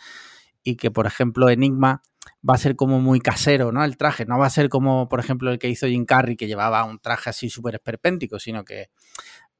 y 0.63 0.75
que, 0.77 0.91
por 0.91 1.05
ejemplo, 1.05 1.49
Enigma 1.49 2.01
va 2.47 2.53
a 2.53 2.57
ser 2.57 2.75
como 2.75 2.99
muy 3.01 3.19
casero, 3.19 3.71
¿no? 3.71 3.83
El 3.83 3.97
traje, 3.97 4.25
no 4.25 4.37
va 4.37 4.45
a 4.45 4.51
ser 4.51 4.69
como, 4.69 5.09
por 5.09 5.19
ejemplo, 5.19 5.51
el 5.51 5.59
que 5.59 5.69
hizo 5.69 5.87
Jim 5.87 6.05
Carrey, 6.05 6.35
que 6.35 6.47
llevaba 6.47 6.83
un 6.85 6.99
traje 6.99 7.31
así 7.31 7.49
súper 7.49 7.75
esperpéntico, 7.75 8.39
sino 8.39 8.63
que 8.63 8.89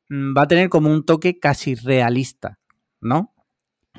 mm, 0.09 0.38
va 0.38 0.43
a 0.43 0.47
tener 0.47 0.70
como 0.70 0.89
un 0.89 1.05
toque 1.05 1.39
casi 1.39 1.76
realista, 1.76 2.59
¿no? 3.01 3.34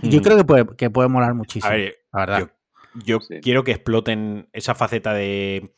Yo 0.02 0.20
mm. 0.20 0.22
creo 0.22 0.36
que 0.36 0.44
puede, 0.44 0.66
que 0.76 0.90
puede 0.90 1.08
molar 1.08 1.34
muchísimo, 1.34 1.72
la 1.72 2.20
verdad. 2.20 2.50
Yo, 2.94 3.18
quiero 3.42 3.64
que 3.64 3.72
exploten 3.72 4.48
esa 4.52 4.76
faceta 4.76 5.12
de 5.12 5.74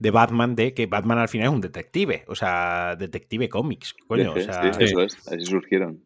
de 0.00 0.10
Batman 0.10 0.56
de 0.56 0.74
que 0.74 0.86
Batman 0.86 1.18
al 1.18 1.28
final 1.28 1.48
es 1.48 1.54
un 1.54 1.60
detective, 1.60 2.24
o 2.26 2.34
sea, 2.34 2.96
detective 2.96 3.48
cómics, 3.48 3.94
coño. 4.08 4.32
o 4.32 4.40
sea, 4.40 4.72
sí, 4.72 4.84
eso 4.84 5.02
es, 5.02 5.16
así 5.28 5.44
surgieron. 5.44 6.02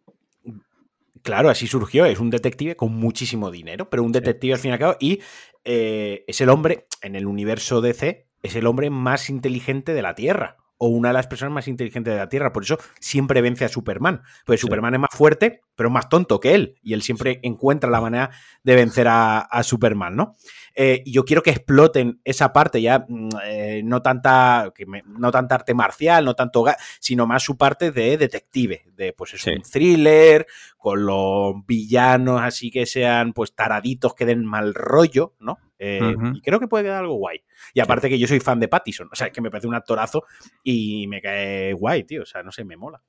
Claro, 1.23 1.49
así 1.49 1.67
surgió, 1.67 2.05
es 2.05 2.19
un 2.19 2.29
detective 2.29 2.77
con 2.77 2.93
muchísimo 2.93 3.51
dinero, 3.51 3.89
pero 3.89 4.03
un 4.03 4.13
detective 4.13 4.53
al 4.53 4.59
fin 4.59 4.71
y 4.71 4.73
al 4.73 4.79
cabo, 4.79 4.97
y 5.01 5.21
eh, 5.65 6.25
es 6.27 6.41
el 6.43 6.51
hombre, 6.51 6.85
en 7.01 7.17
el 7.17 7.27
universo 7.27 7.81
DC, 7.81 8.27
es 8.43 8.57
el 8.57 8.67
hombre 8.67 8.91
más 8.91 9.31
inteligente 9.31 9.95
de 9.95 10.03
la 10.03 10.15
Tierra 10.15 10.64
o 10.85 10.89
una 10.89 11.09
de 11.09 11.15
las 11.15 11.27
personas 11.27 11.55
más 11.55 11.67
inteligentes 11.67 12.13
de 12.13 12.19
la 12.19 12.29
Tierra. 12.29 12.53
Por 12.53 12.63
eso 12.63 12.79
siempre 13.01 13.41
vence 13.41 13.65
a 13.65 13.71
Superman. 13.71 14.23
Pues 14.45 14.61
Superman 14.61 14.93
es 14.93 15.01
más 15.01 15.11
fuerte, 15.13 15.63
pero 15.77 15.89
más 15.89 16.11
tonto 16.11 16.41
que 16.41 16.55
él. 16.55 16.75
Y 16.83 16.93
él 16.93 17.01
siempre 17.01 17.41
encuentra 17.43 17.89
la 17.89 18.03
manera 18.03 18.31
de 18.63 18.75
vencer 18.75 19.07
a, 19.09 19.49
Superman, 19.63 20.15
¿no? 20.15 20.37
Eh, 20.75 21.03
y 21.07 21.13
yo 21.13 21.25
quiero 21.25 21.43
que 21.43 21.53
exploten 21.53 22.21
esa 22.23 22.53
parte 22.53 22.83
ya, 22.83 23.07
mm, 23.09 23.29
eh, 23.47 23.81
no, 23.83 24.03
tanta, 24.03 24.73
que 24.75 24.85
no 25.07 25.31
tanta 25.31 25.55
arte 25.55 25.73
marcial, 25.73 26.23
no 26.27 26.35
tanto, 26.35 26.67
sino 27.01 27.27
más 27.27 27.43
su 27.43 27.57
parte 27.57 27.91
de 27.91 28.19
detective, 28.19 28.85
de 28.95 29.15
pues 29.15 29.33
es 29.33 29.47
un 29.47 29.63
thriller, 29.63 30.47
con 30.77 31.07
los 31.07 31.55
villanos 31.67 32.43
así 32.43 32.71
que 32.71 32.85
sean 32.85 33.33
pues 33.33 33.55
taraditos, 33.55 34.15
que 34.15 34.27
den 34.27 34.45
mal 34.45 34.75
rollo, 34.75 35.33
¿no? 35.39 35.59
Eh, 35.87 36.15
y 36.35 36.41
creo 36.41 36.59
que 36.59 36.69
puede 36.69 36.85
quedar 36.85 37.01
algo 37.01 37.15
guay. 37.15 37.41
Y 37.75 37.81
aparte 37.81 38.09
que 38.09 38.19
yo 38.19 38.27
soy 38.27 38.41
fan 38.41 38.61
de 38.61 38.69
Pattison, 38.69 39.09
o 39.13 39.15
sea, 39.15 39.31
que 39.31 39.41
me 39.41 39.51
parece 39.51 39.69
un 39.69 39.75
actorazo 39.75 40.25
y 40.63 41.07
me 41.09 41.21
cae 41.21 41.73
guay, 41.75 42.05
tío. 42.05 42.23
O 42.23 42.27
sea, 42.27 42.43
no 42.43 42.51
sé, 42.51 42.65
me 42.65 42.77
mola. 42.77 43.03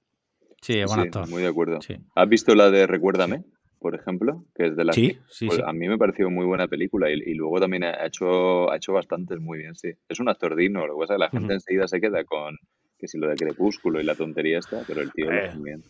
Sí, 0.62 0.80
es 0.80 0.88
buen 0.88 1.02
actor. 1.02 1.30
Muy 1.30 1.42
de 1.42 1.48
acuerdo. 1.48 1.80
¿Has 2.16 2.30
visto 2.30 2.56
la 2.56 2.70
de 2.70 2.88
Recuérdame? 2.88 3.44
por 3.86 3.94
ejemplo, 3.94 4.46
que 4.56 4.66
es 4.66 4.76
de 4.76 4.84
la 4.84 4.94
sí, 4.94 5.16
sí, 5.30 5.46
pues 5.46 5.60
A 5.60 5.72
mí 5.72 5.88
me 5.88 6.00
pareció 6.00 6.28
muy 6.32 6.44
buena 6.44 6.68
película 6.68 7.08
y, 7.12 7.36
luego 7.36 7.60
también 7.60 7.84
ha 7.84 8.04
hecho, 8.08 8.72
ha 8.72 8.78
hecho 8.78 8.94
bastantes 8.94 9.40
muy 9.40 9.60
bien, 9.60 9.76
sí. 9.76 9.92
Es 10.10 10.20
un 10.20 10.28
actor 10.28 10.56
digno, 10.56 10.88
lo 10.88 10.96
que 10.96 11.02
pasa 11.02 11.14
es 11.14 11.18
que 11.18 11.24
la 11.24 11.30
gente 11.30 11.54
enseguida 11.54 11.88
se 11.88 12.02
queda 12.02 12.24
con 12.24 12.58
que 12.98 13.08
si 13.08 13.20
lo 13.20 13.28
de 13.28 13.36
Crepúsculo 13.36 14.02
y 14.02 14.04
la 14.04 14.16
tontería 14.16 14.58
está, 14.58 14.82
pero 14.88 15.02
el 15.02 15.12
tío 15.12 15.30
lo 15.30 15.40
hace 15.40 15.60
bien. 15.60 15.84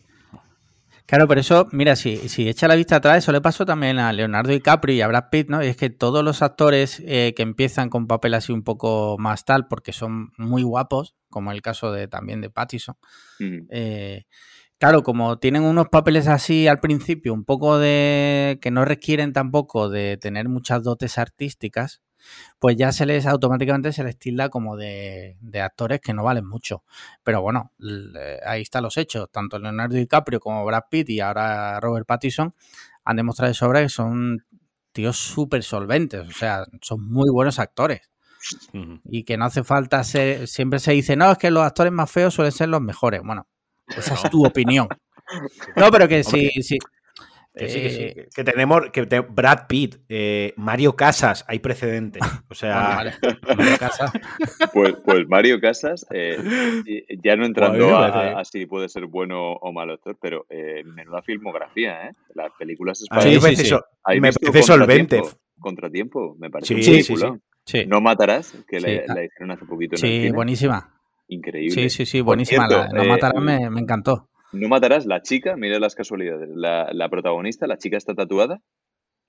Claro, 1.06 1.28
por 1.28 1.38
eso, 1.38 1.68
mira, 1.70 1.94
si, 1.94 2.28
si 2.28 2.48
echa 2.48 2.66
la 2.66 2.74
vista 2.74 2.96
atrás, 2.96 3.18
eso 3.18 3.30
le 3.30 3.40
pasó 3.40 3.64
también 3.64 4.00
a 4.00 4.12
Leonardo 4.12 4.50
DiCaprio 4.50 4.96
y 4.96 5.00
a 5.02 5.06
Brad 5.06 5.26
Pitt, 5.30 5.48
¿no? 5.48 5.62
Y 5.62 5.68
es 5.68 5.76
que 5.76 5.88
todos 5.88 6.24
los 6.24 6.42
actores 6.42 7.00
eh, 7.06 7.32
que 7.36 7.44
empiezan 7.44 7.90
con 7.90 8.08
papel 8.08 8.34
así 8.34 8.52
un 8.52 8.64
poco 8.64 9.16
más 9.16 9.44
tal, 9.44 9.68
porque 9.68 9.92
son 9.92 10.32
muy 10.36 10.64
guapos, 10.64 11.14
como 11.30 11.52
el 11.52 11.62
caso 11.62 11.92
de 11.92 12.08
también 12.08 12.40
de 12.40 12.50
Pattison, 12.50 12.96
eh, 13.70 14.24
claro, 14.78 15.04
como 15.04 15.38
tienen 15.38 15.62
unos 15.62 15.88
papeles 15.90 16.26
así 16.26 16.66
al 16.66 16.80
principio, 16.80 17.34
un 17.34 17.44
poco 17.44 17.78
de. 17.78 18.58
que 18.60 18.72
no 18.72 18.84
requieren 18.84 19.32
tampoco 19.32 19.88
de 19.88 20.16
tener 20.16 20.48
muchas 20.48 20.82
dotes 20.82 21.18
artísticas, 21.18 22.02
pues 22.58 22.76
ya 22.76 22.92
se 22.92 23.06
les 23.06 23.26
automáticamente 23.26 23.92
se 23.92 24.04
les 24.04 24.18
tilda 24.18 24.48
como 24.48 24.76
de, 24.76 25.36
actores 25.62 26.00
que 26.00 26.14
no 26.14 26.24
valen 26.24 26.46
mucho. 26.46 26.84
Pero 27.22 27.42
bueno, 27.42 27.72
ahí 28.44 28.62
están 28.62 28.82
los 28.82 28.96
hechos. 28.96 29.28
Tanto 29.30 29.58
Leonardo 29.58 29.96
DiCaprio 29.96 30.40
como 30.40 30.64
Brad 30.64 30.84
Pitt 30.90 31.10
y 31.10 31.20
ahora 31.20 31.78
Robert 31.80 32.06
Pattinson 32.06 32.54
han 33.04 33.16
demostrado 33.16 33.48
de 33.48 33.54
sobra 33.54 33.82
que 33.82 33.88
son 33.88 34.44
tíos 34.92 35.18
súper 35.18 35.62
solventes, 35.62 36.26
o 36.26 36.32
sea, 36.32 36.64
son 36.80 37.06
muy 37.06 37.28
buenos 37.30 37.58
actores. 37.58 38.00
Y 39.04 39.24
que 39.24 39.36
no 39.36 39.44
hace 39.44 39.64
falta 39.64 40.02
ser, 40.04 40.46
siempre 40.48 40.78
se 40.78 40.92
dice, 40.92 41.16
no, 41.16 41.32
es 41.32 41.38
que 41.38 41.50
los 41.50 41.64
actores 41.64 41.92
más 41.92 42.10
feos 42.10 42.32
suelen 42.32 42.52
ser 42.52 42.68
los 42.68 42.80
mejores. 42.80 43.20
Bueno, 43.22 43.46
esa 43.88 44.14
es 44.14 44.30
tu 44.30 44.44
opinión. 44.44 44.88
No, 45.74 45.90
pero 45.90 46.06
que 46.06 46.22
sí, 46.22 46.50
sí, 46.62 46.78
que 47.56 47.68
sí, 47.70 47.80
que 47.80 47.90
sí. 47.90 48.02
Eh, 48.02 48.28
que 48.34 48.44
tenemos 48.44 48.90
que 48.92 49.02
Brad 49.02 49.66
Pitt, 49.66 49.96
eh, 50.10 50.52
Mario 50.56 50.94
Casas, 50.94 51.42
hay 51.48 51.58
precedentes. 51.58 52.22
O 52.50 52.54
sea, 52.54 53.12
Mario 53.56 53.78
Casas. 53.78 54.12
Pues, 54.72 54.94
pues, 55.02 55.26
Mario 55.28 55.58
Casas, 55.60 56.06
eh, 56.10 56.36
ya 57.24 57.34
no 57.36 57.46
entrando 57.46 57.96
a, 57.96 58.44
si 58.44 58.66
puede 58.66 58.88
ser 58.88 59.06
bueno 59.06 59.52
o 59.52 59.72
malo 59.72 59.94
actor, 59.94 60.18
pero 60.20 60.46
menuda 60.84 61.22
filmografía, 61.22 62.08
¿eh? 62.08 62.12
Las 62.34 62.52
películas 62.58 63.00
españolas. 63.00 63.44
Ah, 64.04 64.12
sí, 64.12 64.20
me 64.20 64.32
parece 64.32 64.62
solvente. 64.62 65.22
Contratiempo, 65.58 66.36
me 66.38 66.50
parece. 66.50 66.74
Sí, 66.82 67.02
sí, 67.02 67.16
sí, 67.64 67.86
No 67.86 68.02
matarás, 68.02 68.54
que 68.68 68.80
la, 68.80 69.24
hicieron 69.24 69.52
hace 69.52 69.64
poquito. 69.64 69.94
En 69.94 69.98
sí, 69.98 70.30
buenísima. 70.30 70.92
Increíble. 71.28 71.70
Sí, 71.70 71.90
sí, 71.90 72.06
sí, 72.06 72.20
buenísima. 72.20 72.68
no 72.68 73.04
matarás 73.04 73.42
me, 73.42 73.70
me 73.70 73.80
encantó. 73.80 74.28
No 74.52 74.68
matarás, 74.68 75.06
la 75.06 75.22
chica, 75.22 75.56
mira 75.56 75.78
las 75.78 75.94
casualidades, 75.94 76.48
la, 76.54 77.08
protagonista, 77.10 77.66
la 77.66 77.78
chica 77.78 77.96
está 77.96 78.14
tatuada. 78.14 78.60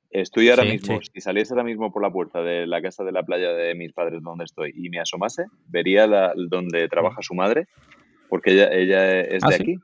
Estoy 0.09 0.49
ahora 0.49 0.63
mismo, 0.63 0.99
si 1.01 1.20
saliese 1.20 1.53
ahora 1.53 1.65
mismo 1.65 1.91
por 1.91 2.01
la 2.01 2.11
puerta 2.11 2.41
de 2.41 2.65
la 2.65 2.82
casa 2.82 3.03
de 3.03 3.11
la 3.11 3.24
playa 3.24 3.51
de 3.51 3.76
mis 3.76 3.91
padres 3.91 4.22
donde 4.24 4.45
estoy 4.45 4.72
y 4.74 4.89
me 4.89 4.99
asomase, 4.99 5.45
vería 5.68 6.07
la, 6.07 6.34
donde 6.36 6.88
trabaja 6.88 7.22
su 7.22 7.34
madre, 7.34 7.68
porque 8.30 8.51
ella, 8.51 8.70
ella 8.72 9.20
es 9.20 9.41
de 9.41 9.53
¿Ah, 9.53 9.57
aquí 9.59 9.78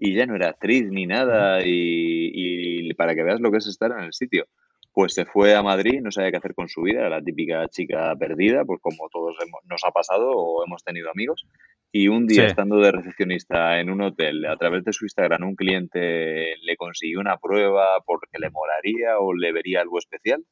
y 0.00 0.14
ya 0.14 0.26
no 0.26 0.34
era 0.34 0.48
actriz 0.48 0.90
ni 0.90 1.06
nada 1.06 1.60
y, 1.62 2.92
para 2.94 3.14
que 3.14 3.22
veas 3.22 3.40
lo 3.40 3.52
que 3.52 3.58
es 3.58 3.66
estar 3.66 3.92
en 3.92 4.00
el 4.00 4.12
sitio. 4.12 4.46
Pues 4.92 5.14
se 5.14 5.24
fue 5.24 5.54
a 5.54 5.62
Madrid, 5.62 6.00
no 6.02 6.10
sabía 6.10 6.32
qué 6.32 6.38
hacer 6.38 6.54
con 6.54 6.68
su 6.68 6.82
vida, 6.82 7.00
era 7.00 7.10
la 7.10 7.22
típica 7.22 7.68
chica 7.68 8.14
perdida, 8.18 8.64
pues 8.64 8.80
como 8.82 9.08
todos 9.08 9.36
nos 9.64 9.82
ha 9.84 9.92
pasado 9.92 10.32
o 10.32 10.64
hemos 10.64 10.82
tenido 10.82 11.10
amigos, 11.10 11.46
y 11.92 12.08
un 12.08 12.26
día 12.26 12.46
estando 12.46 12.78
de 12.78 12.92
recepcionista 12.92 13.80
en 13.80 13.90
un 13.90 14.00
hotel, 14.02 14.46
a 14.46 14.56
través 14.56 14.84
de 14.84 14.92
su 14.92 15.04
Instagram, 15.04 15.42
un 15.42 15.56
cliente 15.56 16.56
le 16.62 16.76
consiguió 16.76 17.20
una 17.20 17.36
prueba 17.38 18.00
porque 18.06 18.38
le 18.38 18.50
molaría 18.50 19.18
o 19.18 19.32
le 19.34 19.52
vería 19.52 19.80
algo 19.80 19.98
especial 19.98 20.44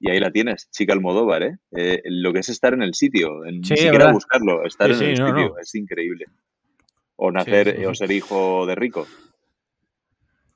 Y 0.00 0.10
ahí 0.10 0.18
la 0.18 0.30
tienes, 0.30 0.70
chica 0.70 0.94
Almodóvar, 0.94 1.42
¿eh? 1.42 1.58
¿eh? 1.72 2.00
lo 2.04 2.32
que 2.32 2.40
es 2.40 2.48
estar 2.48 2.72
en 2.72 2.82
el 2.82 2.94
sitio, 2.94 3.44
en, 3.44 3.60
ni 3.60 3.76
siquiera 3.76 4.12
buscarlo, 4.12 4.64
estar 4.64 4.90
en 4.90 5.02
el 5.02 5.16
sitio, 5.16 5.58
es 5.58 5.74
increíble. 5.74 6.26
O 7.16 7.30
nacer, 7.32 7.86
o 7.86 7.94
ser 7.94 8.10
hijo 8.12 8.64
de 8.64 8.74
rico. 8.74 9.06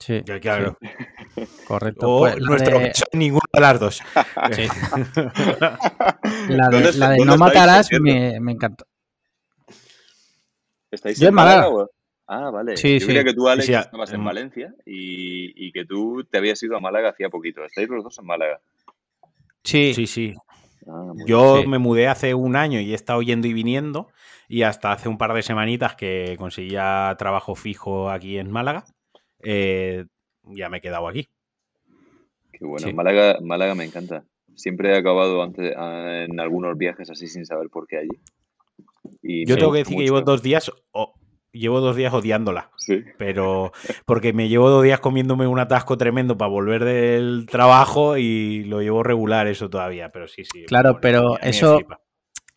Sí, 0.02 0.20
claro. 0.40 0.76
Correcto. 1.64 2.10
O 2.10 2.18
pues, 2.20 2.40
nuestro 2.40 2.80
de... 2.80 2.92
ninguna 3.12 3.44
de 3.52 3.60
las 3.60 3.78
dos. 3.78 4.02
la 6.48 6.68
de, 6.68 6.92
la 6.94 7.10
de 7.10 7.24
no 7.24 7.36
matarás 7.36 7.88
me, 8.00 8.40
me, 8.40 8.50
encantó. 8.50 8.84
¿Estáis 10.90 11.20
Yo 11.20 11.28
en 11.28 11.34
Málaga? 11.34 11.68
Ah, 12.26 12.50
vale. 12.50 12.76
Sí, 12.76 12.98
Yo 12.98 13.06
sí. 13.06 13.12
que 13.12 13.32
tú, 13.32 13.48
Alex, 13.48 13.68
estabas 13.68 14.12
en 14.12 14.24
Valencia 14.24 14.74
y, 14.84 15.68
y, 15.68 15.70
que 15.70 15.84
tú 15.84 16.24
te 16.28 16.38
habías 16.38 16.60
ido 16.64 16.76
a 16.76 16.80
Málaga 16.80 17.10
hacía 17.10 17.28
poquito. 17.30 17.64
¿Estáis 17.64 17.88
los 17.88 18.02
dos 18.02 18.18
en 18.18 18.26
Málaga? 18.26 18.60
Sí. 19.62 19.94
Sí, 19.94 20.08
sí. 20.08 20.34
Ah, 20.88 21.12
Yo 21.26 21.62
me 21.64 21.78
mudé 21.78 22.08
hace 22.08 22.34
un 22.34 22.56
año 22.56 22.80
y 22.80 22.90
he 22.90 22.96
estado 22.96 23.22
yendo 23.22 23.46
y 23.46 23.52
viniendo 23.52 24.08
y 24.48 24.62
hasta 24.62 24.90
hace 24.90 25.08
un 25.08 25.16
par 25.16 25.32
de 25.32 25.42
semanitas 25.42 25.94
que 25.94 26.34
conseguía 26.38 27.14
trabajo 27.18 27.54
fijo 27.54 28.10
aquí 28.10 28.38
en 28.38 28.50
Málaga, 28.50 28.84
eh, 29.42 30.04
ya 30.44 30.68
me 30.68 30.78
he 30.78 30.80
quedado 30.80 31.08
aquí. 31.08 31.28
Qué 32.52 32.64
bueno, 32.64 32.92
Málaga, 32.92 33.38
Málaga 33.40 33.74
me 33.74 33.84
encanta. 33.84 34.24
Siempre 34.54 34.90
he 34.90 34.96
acabado 34.96 35.42
antes, 35.42 35.72
en 35.74 36.38
algunos 36.40 36.76
viajes 36.76 37.08
así 37.10 37.26
sin 37.26 37.46
saber 37.46 37.68
por 37.70 37.86
qué 37.86 37.98
allí. 37.98 38.20
Y 39.22 39.46
Yo 39.46 39.56
tengo 39.56 39.72
que 39.72 39.78
decir 39.78 39.96
que 39.96 40.04
llevo 40.04 40.20
dos 40.20 40.42
días 40.42 40.70
llevo 41.52 41.80
dos 41.80 41.96
días 41.96 42.12
odiándola. 42.12 42.70
Sí. 42.76 43.04
Pero 43.18 43.72
porque 44.06 44.32
me 44.32 44.48
llevo 44.48 44.70
dos 44.70 44.82
días 44.82 45.00
comiéndome 45.00 45.46
un 45.46 45.58
atasco 45.58 45.96
tremendo 45.96 46.36
para 46.36 46.50
volver 46.50 46.84
del 46.84 47.46
trabajo 47.50 48.16
y 48.16 48.64
lo 48.64 48.80
llevo 48.80 49.02
regular 49.02 49.46
eso 49.46 49.70
todavía. 49.70 50.10
Pero 50.10 50.28
sí, 50.28 50.44
sí. 50.44 50.64
Claro, 50.66 50.98
pero 51.00 51.38
eso 51.40 51.78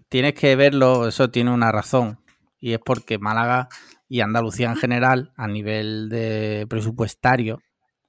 tienes 0.10 0.34
que 0.34 0.56
verlo, 0.56 1.08
eso 1.08 1.30
tiene 1.30 1.52
una 1.52 1.72
razón. 1.72 2.20
Y 2.60 2.74
es 2.74 2.80
porque 2.80 3.20
Málaga 3.20 3.68
y 4.08 4.22
Andalucía 4.22 4.70
en 4.70 4.76
general, 4.76 5.34
a 5.36 5.48
nivel 5.48 6.10
de 6.10 6.66
presupuestario, 6.70 7.60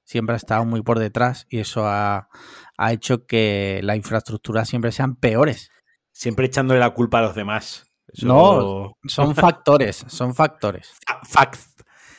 siempre 0.03 0.33
ha 0.33 0.37
estado 0.37 0.65
muy 0.65 0.81
por 0.81 0.99
detrás 0.99 1.45
y 1.49 1.59
eso 1.59 1.87
ha, 1.87 2.29
ha 2.77 2.93
hecho 2.93 3.25
que 3.25 3.81
la 3.83 3.95
infraestructura 3.95 4.65
siempre 4.65 4.91
sean 4.91 5.15
peores. 5.15 5.71
Siempre 6.11 6.47
echándole 6.47 6.79
la 6.79 6.91
culpa 6.91 7.19
a 7.19 7.23
los 7.23 7.35
demás. 7.35 7.87
No, 8.23 8.97
son 9.05 9.35
factores, 9.35 10.05
son 10.07 10.33
factores. 10.33 10.93
Facts. 11.23 11.75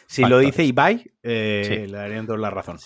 Si 0.06 0.24
lo 0.24 0.38
dice 0.38 0.64
Ibai, 0.64 1.04
eh, 1.22 1.86
le 1.88 1.96
darían 1.96 2.26
toda 2.26 2.38
la 2.38 2.50
razón. 2.50 2.78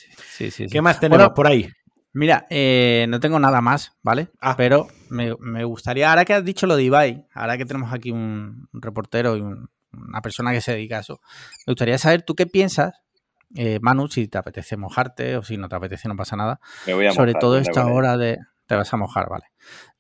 ¿Qué 0.70 0.82
más 0.82 0.98
tenemos 0.98 1.30
por 1.30 1.46
ahí? 1.46 1.68
Mira, 2.14 2.46
eh, 2.50 3.06
no 3.08 3.20
tengo 3.20 3.38
nada 3.38 3.60
más, 3.60 3.96
¿vale? 4.02 4.28
Ah. 4.40 4.54
Pero 4.56 4.88
me, 5.08 5.64
gustaría, 5.64 6.10
ahora 6.10 6.24
que 6.24 6.34
has 6.34 6.44
dicho 6.44 6.66
lo 6.66 6.76
de 6.76 6.82
Ibai, 6.82 7.26
ahora 7.32 7.56
que 7.56 7.64
tenemos 7.64 7.92
aquí 7.92 8.10
un, 8.10 8.68
reportero 8.72 9.36
y 9.36 9.42
una 9.92 10.20
persona 10.22 10.52
que 10.52 10.60
se 10.60 10.72
dedica 10.72 10.98
a 10.98 11.00
eso, 11.00 11.20
me 11.66 11.72
gustaría 11.72 11.98
saber 11.98 12.22
tú 12.22 12.34
qué 12.34 12.46
piensas, 12.46 13.02
eh, 13.54 13.78
Manu, 13.82 14.08
si 14.08 14.28
te 14.28 14.38
apetece 14.38 14.76
mojarte 14.76 15.36
o 15.36 15.42
si 15.42 15.56
no 15.56 15.68
te 15.68 15.76
apetece, 15.76 16.08
no 16.08 16.16
pasa 16.16 16.36
nada. 16.36 16.60
sobre 17.14 17.34
todo 17.34 17.58
esta 17.58 17.86
hora 17.86 18.16
de, 18.16 18.38
te 18.66 18.76
vas 18.76 18.92
a 18.92 18.96
mojar, 18.96 19.28
vale. 19.28 19.44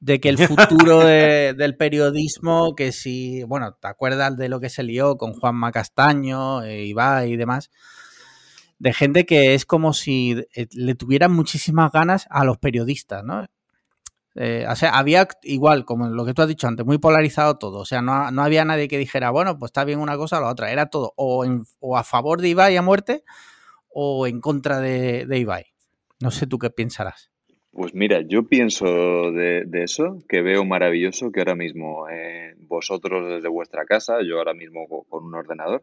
De 0.00 0.20
que 0.20 0.28
el 0.28 0.38
futuro 0.48 1.00
del 1.00 1.76
periodismo, 1.76 2.74
que 2.74 2.92
si, 2.92 3.42
bueno, 3.44 3.74
¿te 3.74 3.88
acuerdas 3.88 4.36
de 4.36 4.48
lo 4.48 4.60
que 4.60 4.70
se 4.70 4.82
lió 4.82 5.16
con 5.16 5.34
Juanma 5.34 5.72
Castaño, 5.72 6.62
eh, 6.62 6.84
Ibai 6.86 7.32
y 7.32 7.36
demás? 7.36 7.70
De 8.78 8.92
gente 8.92 9.26
que 9.26 9.54
es 9.54 9.64
como 9.66 9.92
si 9.92 10.44
eh, 10.54 10.66
le 10.72 10.94
tuvieran 10.94 11.32
muchísimas 11.32 11.92
ganas 11.92 12.26
a 12.30 12.44
los 12.44 12.58
periodistas, 12.58 13.22
¿no? 13.22 13.46
Eh, 14.34 14.64
o 14.68 14.76
sea, 14.76 14.96
había 14.96 15.28
igual, 15.42 15.84
como 15.84 16.08
lo 16.08 16.24
que 16.24 16.32
tú 16.34 16.42
has 16.42 16.48
dicho 16.48 16.66
antes, 16.66 16.86
muy 16.86 16.98
polarizado 16.98 17.58
todo. 17.58 17.80
O 17.80 17.84
sea, 17.84 18.02
no, 18.02 18.30
no 18.30 18.42
había 18.42 18.64
nadie 18.64 18.88
que 18.88 18.98
dijera, 18.98 19.30
bueno, 19.30 19.58
pues 19.58 19.70
está 19.70 19.84
bien 19.84 20.00
una 20.00 20.16
cosa 20.16 20.38
o 20.38 20.40
la 20.40 20.48
otra. 20.50 20.72
Era 20.72 20.86
todo 20.86 21.12
o, 21.16 21.44
o 21.80 21.96
a 21.96 22.04
favor 22.04 22.40
de 22.40 22.48
Ibai 22.48 22.76
a 22.76 22.82
muerte 22.82 23.24
o 23.88 24.26
en 24.26 24.40
contra 24.40 24.80
de, 24.80 25.26
de 25.26 25.38
Ibai. 25.38 25.66
No 26.20 26.30
sé 26.30 26.46
tú 26.46 26.58
qué 26.58 26.70
pensarás. 26.70 27.32
Pues 27.72 27.94
mira, 27.94 28.20
yo 28.20 28.48
pienso 28.48 29.32
de, 29.32 29.66
eso, 29.72 30.18
que 30.28 30.42
veo 30.42 30.62
maravilloso 30.64 31.32
que 31.32 31.40
ahora 31.40 31.54
mismo 31.54 32.06
eh, 32.10 32.54
vosotros 32.68 33.26
desde 33.26 33.48
vuestra 33.48 33.86
casa, 33.86 34.18
yo 34.22 34.36
ahora 34.36 34.52
mismo 34.52 34.86
con 35.08 35.24
un 35.24 35.34
ordenador, 35.34 35.82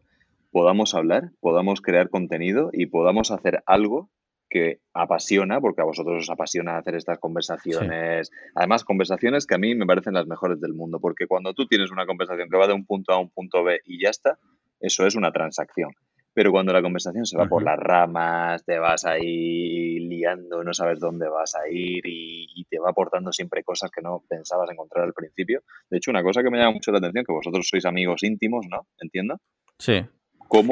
podamos 0.52 0.93
hablar, 0.93 1.32
podamos 1.39 1.82
crear 1.82 2.10
contenido 2.10 2.70
y 2.74 2.86
podamos 2.86 3.32
hacer 3.32 3.64
algo 3.66 4.12
que 4.50 4.80
apasiona, 4.93 5.62
porque 5.62 5.82
a 5.82 5.86
vosotros 5.86 6.24
os 6.24 6.30
apasiona 6.30 6.78
hacer 6.78 6.95
estas 6.95 7.20
conversaciones. 7.20 8.32
Además, 8.56 8.84
conversaciones 8.84 9.45
que 9.45 9.56
a 9.56 9.60
mí 9.60 9.76
me 9.76 9.86
parecen 9.86 10.14
las 10.14 10.28
mejores 10.28 10.60
del 10.60 10.74
mundo, 10.74 11.00
porque 11.00 11.28
cuando 11.28 11.54
tú 11.54 11.68
tienes 11.68 11.91
una 11.91 12.06
conversación 12.06 12.50
que 12.50 12.58
va 12.58 12.68
de 12.68 12.74
un 12.74 12.86
punto 12.86 13.14
A 13.14 13.16
a 13.16 13.20
un 13.20 13.30
punto 13.30 13.64
B 13.64 13.82
y 13.86 14.02
ya 14.02 14.10
está, 14.10 14.39
eso 14.80 15.06
es 15.06 15.16
una 15.16 15.32
transacción 15.32 15.91
pero 16.34 16.52
cuando 16.52 16.72
la 16.72 16.82
conversación 16.82 17.26
se 17.26 17.38
va 17.38 17.47
por 17.47 17.64
las 17.64 17.78
ramas, 17.78 18.64
te 18.64 18.80
vas 18.80 19.04
ahí 19.06 20.00
liando, 20.00 20.64
no 20.64 20.74
sabes 20.74 21.00
dónde 21.00 21.28
vas 21.28 21.54
a 21.56 21.68
ir 21.70 22.04
y, 22.06 22.66
te 22.70 22.80
va 22.80 22.91
aportando 22.91 23.32
siempre 23.34 23.64
cosas 23.64 23.89
que 23.89 24.02
no 24.02 24.24
pensabas 24.30 24.70
encontrar 24.70 25.04
al 25.04 25.14
principio. 25.14 25.64
De 25.89 25.97
hecho, 25.97 26.12
una 26.12 26.22
cosa 26.22 26.43
que 26.43 26.52
me 26.52 26.60
llama 26.60 26.74
mucho 26.74 26.91
la 26.91 27.00
atención, 27.00 27.26
que 27.26 27.34
vosotros 27.34 27.68
sois 27.68 27.84
amigos 27.86 28.24
íntimos, 28.24 28.68
¿no? 28.70 28.86
¿Entiendo? 29.00 29.38
Sí. 29.80 30.06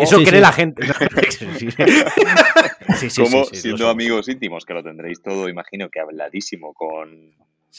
Eso 0.02 0.24
cree 0.24 0.42
la 0.42 0.52
gente. 0.52 0.88
sí, 2.98 3.22
Como 3.22 3.46
siendo 3.46 3.90
amigos 3.90 4.28
íntimos, 4.28 4.66
que 4.66 4.74
lo 4.74 4.84
tendréis 4.84 5.22
todo, 5.22 5.50
imagino 5.50 5.90
que 5.90 6.00
habladísimo 6.00 6.74
con 6.74 7.36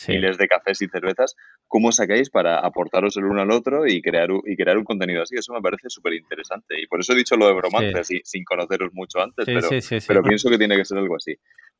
miles 0.06 0.38
de 0.38 0.46
cafés 0.46 0.80
y 0.82 0.88
cervezas, 0.88 1.34
¿cómo 1.66 1.90
sacáis 1.90 2.30
para 2.30 2.60
aportaros 2.60 3.16
el 3.16 3.24
uno 3.24 3.42
al 3.42 3.50
otro 3.50 3.86
y 3.86 4.00
crear, 4.00 4.28
y 4.44 4.56
crear 4.56 4.78
un 4.78 4.84
contenido 4.84 5.22
así? 5.22 5.34
Eso 5.36 5.52
me 5.52 5.60
parece 5.60 5.90
súper 5.90 6.14
interesante. 6.14 6.80
Y 6.80 6.86
por 6.86 7.00
eso 7.00 7.12
he 7.12 7.16
dicho 7.16 7.36
lo 7.36 7.48
de 7.48 7.54
bromance, 7.54 8.20
sin 8.22 8.44
conoceros 8.44 8.92
mucho 8.92 9.20
antes, 9.20 9.44
pero, 9.44 9.68
pero 10.06 10.22
pienso 10.22 10.50
que 10.50 10.58
tiene 10.58 10.76
que 10.76 10.84
ser 10.84 10.98
algo 10.98 11.16
así. 11.16 11.36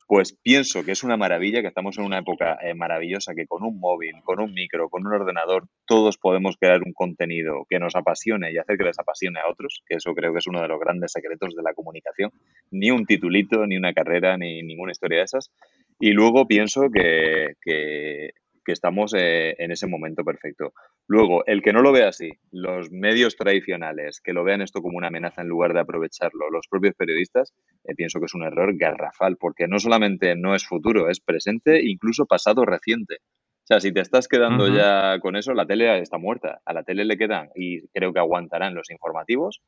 Pues 0.09 0.33
pienso 0.33 0.83
que 0.83 0.93
es 0.93 1.03
una 1.03 1.17
maravilla, 1.17 1.61
que 1.61 1.67
estamos 1.67 1.99
en 1.99 2.03
una 2.03 2.17
época 2.17 2.57
eh, 2.63 2.73
maravillosa, 2.73 3.35
que 3.35 3.45
con 3.45 3.61
un 3.63 3.79
móvil, 3.79 4.15
con 4.23 4.39
un 4.39 4.51
micro, 4.55 4.89
con 4.89 5.05
un 5.05 5.13
ordenador, 5.13 5.67
todos 5.85 6.17
podemos 6.17 6.57
crear 6.57 6.81
un 6.83 6.93
contenido 6.93 7.67
que 7.69 7.77
nos 7.77 7.95
apasione 7.95 8.51
y 8.51 8.57
hacer 8.57 8.75
que 8.79 8.85
les 8.85 8.97
apasione 8.97 9.39
a 9.39 9.47
otros, 9.47 9.83
que 9.85 9.97
eso 9.97 10.15
creo 10.15 10.33
que 10.33 10.39
es 10.39 10.47
uno 10.47 10.63
de 10.63 10.67
los 10.67 10.79
grandes 10.79 11.11
secretos 11.11 11.55
de 11.55 11.61
la 11.61 11.75
comunicación. 11.75 12.31
Ni 12.71 12.89
un 12.89 13.05
titulito, 13.05 13.67
ni 13.67 13.77
una 13.77 13.93
carrera, 13.93 14.35
ni 14.35 14.63
ninguna 14.63 14.93
historia 14.93 15.19
de 15.19 15.25
esas. 15.25 15.51
Y 15.99 16.09
luego 16.13 16.47
pienso 16.47 16.89
que, 16.91 17.53
que, 17.61 18.31
estamos 18.65 19.13
eh, 19.15 19.55
en 19.59 19.71
ese 19.71 19.85
momento 19.85 20.23
perfecto. 20.23 20.73
Luego, 21.11 21.43
el 21.47 21.63
que 21.63 21.73
no 21.73 21.81
lo 21.81 21.91
vea 21.91 22.09
así, 22.09 22.33
los 22.51 22.91
medios 22.91 23.35
tradicionales, 23.35 24.21
que 24.21 24.31
lo 24.31 24.43
vean 24.43 24.61
esto 24.61 24.79
como 24.83 24.99
una 24.99 25.07
amenaza 25.07 25.41
en 25.41 25.47
lugar 25.47 25.73
de 25.73 25.79
aprovecharlo, 25.79 26.51
los 26.51 26.67
propios 26.67 26.93
periodistas, 26.93 27.51
eh, 27.83 27.95
pienso 27.95 28.19
que 28.19 28.27
es 28.27 28.35
un 28.35 28.43
error 28.43 28.77
garrafal, 28.77 29.35
porque 29.37 29.67
no 29.67 29.79
solamente 29.79 30.35
no 30.35 30.53
es 30.53 30.67
futuro, 30.67 31.09
es 31.09 31.19
presente, 31.19 31.81
incluso 31.83 32.27
pasado 32.27 32.63
reciente. 32.63 33.15
O 33.23 33.65
sea, 33.65 33.79
si 33.79 33.91
te 33.91 34.01
estás 34.01 34.27
quedando 34.27 34.67
ya 34.67 35.17
con 35.19 35.35
eso, 35.35 35.55
la 35.55 35.65
tele 35.65 35.99
está 35.99 36.19
muerta. 36.19 36.61
A 36.63 36.73
la 36.73 36.83
tele 36.83 37.05
le 37.05 37.17
quedan, 37.17 37.49
y 37.55 37.87
creo 37.87 38.13
que 38.13 38.19
aguantarán 38.19 38.75
los 38.75 38.91
informativos, 38.91 39.63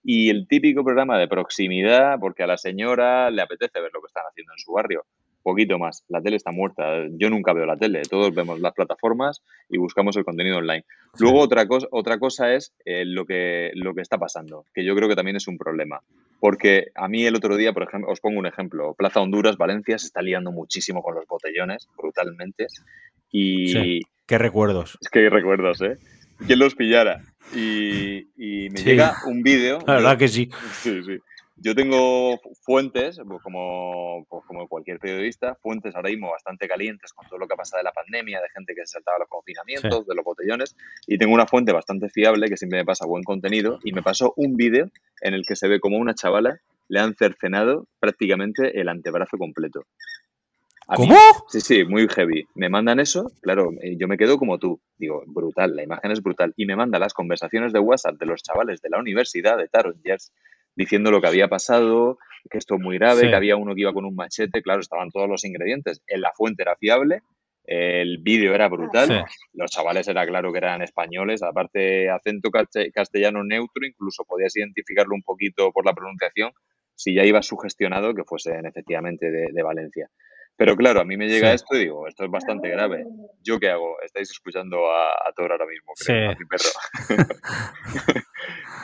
y 0.00 0.30
el 0.30 0.46
típico 0.46 0.84
programa 0.84 1.18
de 1.18 1.26
proximidad, 1.26 2.20
porque 2.20 2.44
a 2.44 2.46
la 2.46 2.56
señora 2.56 3.32
le 3.32 3.42
apetece 3.42 3.80
ver 3.80 3.90
lo 3.92 4.00
que 4.00 4.06
están 4.06 4.26
haciendo 4.30 4.52
en 4.52 4.58
su 4.60 4.72
barrio 4.72 5.04
poquito 5.44 5.78
más. 5.78 6.04
La 6.08 6.20
tele 6.20 6.36
está 6.36 6.50
muerta. 6.50 7.06
Yo 7.12 7.30
nunca 7.30 7.52
veo 7.52 7.66
la 7.66 7.76
tele. 7.76 8.02
Todos 8.02 8.34
vemos 8.34 8.58
las 8.58 8.72
plataformas 8.72 9.42
y 9.68 9.78
buscamos 9.78 10.16
el 10.16 10.24
contenido 10.24 10.56
online. 10.56 10.84
Luego 11.20 11.38
otra 11.38 11.68
cosa, 11.68 11.86
otra 11.92 12.18
cosa 12.18 12.52
es 12.54 12.74
eh, 12.84 13.04
lo, 13.04 13.24
que, 13.24 13.70
lo 13.74 13.94
que 13.94 14.00
está 14.00 14.18
pasando, 14.18 14.64
que 14.74 14.84
yo 14.84 14.96
creo 14.96 15.08
que 15.08 15.14
también 15.14 15.36
es 15.36 15.46
un 15.46 15.58
problema. 15.58 16.00
Porque 16.40 16.88
a 16.96 17.06
mí 17.06 17.24
el 17.24 17.36
otro 17.36 17.56
día, 17.56 17.72
por 17.72 17.84
ejemplo, 17.84 18.10
os 18.10 18.20
pongo 18.20 18.40
un 18.40 18.46
ejemplo. 18.46 18.94
Plaza 18.94 19.20
Honduras, 19.20 19.56
Valencia, 19.56 19.98
se 19.98 20.06
está 20.06 20.20
liando 20.22 20.50
muchísimo 20.50 21.02
con 21.02 21.14
los 21.14 21.26
botellones, 21.26 21.88
brutalmente. 21.96 22.66
Y... 23.30 24.00
Qué 24.26 24.38
recuerdos. 24.38 24.98
Es 25.02 25.10
que 25.10 25.18
hay 25.20 25.28
recuerdos, 25.28 25.82
¿eh? 25.82 25.98
¿Quién 26.46 26.58
los 26.58 26.74
pillara? 26.74 27.20
Y, 27.54 28.26
me 28.70 28.80
llega 28.80 29.14
un 29.26 29.42
vídeo. 29.42 29.80
La 29.86 29.94
verdad 29.94 30.18
que 30.18 30.28
sí. 30.28 30.50
Sí, 30.72 31.02
sí. 31.04 31.18
Yo 31.56 31.74
tengo 31.74 32.40
fuentes, 32.62 33.20
pues 33.26 33.42
como, 33.42 34.26
pues 34.28 34.44
como 34.46 34.68
cualquier 34.68 34.98
periodista, 34.98 35.54
fuentes 35.62 35.94
ahora 35.94 36.10
mismo 36.10 36.30
bastante 36.30 36.66
calientes 36.66 37.12
con 37.12 37.28
todo 37.28 37.38
lo 37.38 37.46
que 37.46 37.54
ha 37.54 37.56
pasado 37.56 37.78
de 37.78 37.84
la 37.84 37.92
pandemia, 37.92 38.40
de 38.40 38.48
gente 38.50 38.74
que 38.74 38.80
se 38.84 38.94
saltaba 38.94 39.20
los 39.20 39.28
confinamientos, 39.28 40.06
de 40.06 40.14
los 40.14 40.24
botellones, 40.24 40.76
y 41.06 41.16
tengo 41.16 41.32
una 41.32 41.46
fuente 41.46 41.72
bastante 41.72 42.08
fiable 42.08 42.48
que 42.48 42.56
siempre 42.56 42.80
me 42.80 42.84
pasa 42.84 43.06
buen 43.06 43.22
contenido, 43.22 43.78
y 43.84 43.92
me 43.92 44.02
pasó 44.02 44.34
un 44.36 44.56
vídeo 44.56 44.90
en 45.20 45.34
el 45.34 45.44
que 45.46 45.54
se 45.54 45.68
ve 45.68 45.78
como 45.78 45.96
una 45.98 46.14
chavala 46.14 46.60
le 46.88 47.00
han 47.00 47.14
cercenado 47.14 47.86
prácticamente 48.00 48.80
el 48.80 48.88
antebrazo 48.88 49.38
completo. 49.38 49.84
¿Cómo? 50.86 51.16
sí, 51.48 51.60
sí, 51.60 51.84
muy 51.84 52.06
heavy. 52.08 52.46
Me 52.54 52.68
mandan 52.68 53.00
eso, 53.00 53.32
claro, 53.40 53.70
eh, 53.80 53.96
yo 53.96 54.06
me 54.06 54.18
quedo 54.18 54.36
como 54.36 54.58
tú. 54.58 54.80
Digo, 54.98 55.22
brutal, 55.26 55.74
la 55.74 55.82
imagen 55.82 56.10
es 56.10 56.22
brutal. 56.22 56.52
Y 56.56 56.66
me 56.66 56.76
manda 56.76 56.98
las 56.98 57.14
conversaciones 57.14 57.72
de 57.72 57.78
WhatsApp 57.78 58.18
de 58.18 58.26
los 58.26 58.42
chavales 58.42 58.82
de 58.82 58.90
la 58.90 58.98
universidad 58.98 59.56
de 59.56 59.68
Tarongers 59.68 60.30
diciendo 60.76 61.10
lo 61.10 61.20
que 61.20 61.28
había 61.28 61.48
pasado, 61.48 62.18
que 62.50 62.58
esto 62.58 62.74
es 62.74 62.80
muy 62.80 62.98
grave, 62.98 63.28
que 63.28 63.34
había 63.34 63.56
uno 63.56 63.74
que 63.74 63.82
iba 63.82 63.92
con 63.92 64.04
un 64.04 64.14
machete, 64.14 64.62
claro, 64.62 64.80
estaban 64.80 65.10
todos 65.10 65.28
los 65.28 65.44
ingredientes. 65.44 66.02
En 66.06 66.20
la 66.20 66.32
fuente 66.36 66.62
era 66.62 66.76
fiable 66.76 67.22
el 67.66 68.18
vídeo 68.18 68.54
era 68.54 68.68
brutal, 68.68 69.24
los 69.54 69.70
chavales 69.70 70.06
era 70.08 70.26
claro 70.26 70.52
que 70.52 70.58
eran 70.58 70.82
españoles, 70.82 71.42
aparte 71.42 72.10
acento 72.10 72.50
castellano 72.50 73.42
neutro, 73.42 73.86
incluso 73.86 74.24
podías 74.24 74.54
identificarlo 74.56 75.14
un 75.14 75.22
poquito 75.22 75.72
por 75.72 75.86
la 75.86 75.94
pronunciación, 75.94 76.52
si 76.94 77.14
ya 77.14 77.24
iba 77.24 77.42
sugestionado 77.42 78.14
que 78.14 78.24
fuesen 78.24 78.66
efectivamente 78.66 79.30
de, 79.30 79.62
Valencia. 79.62 80.10
Pero 80.56 80.76
claro, 80.76 81.00
a 81.00 81.04
mí 81.04 81.16
me 81.16 81.28
llega 81.28 81.52
esto 81.52 81.74
y 81.76 81.80
digo, 81.80 82.06
esto 82.06 82.24
es 82.24 82.30
bastante 82.30 82.68
grave. 82.68 83.04
¿Yo 83.42 83.58
qué 83.58 83.70
hago? 83.70 83.96
Estáis 84.04 84.30
escuchando 84.30 84.90
a, 84.90 85.10
a 85.10 85.32
Thor 85.34 85.50
ahora 85.50 85.66
mismo, 85.66 85.92
creo, 85.94 86.30
a 86.30 86.34
mi 86.34 86.44
perro. 86.46 86.70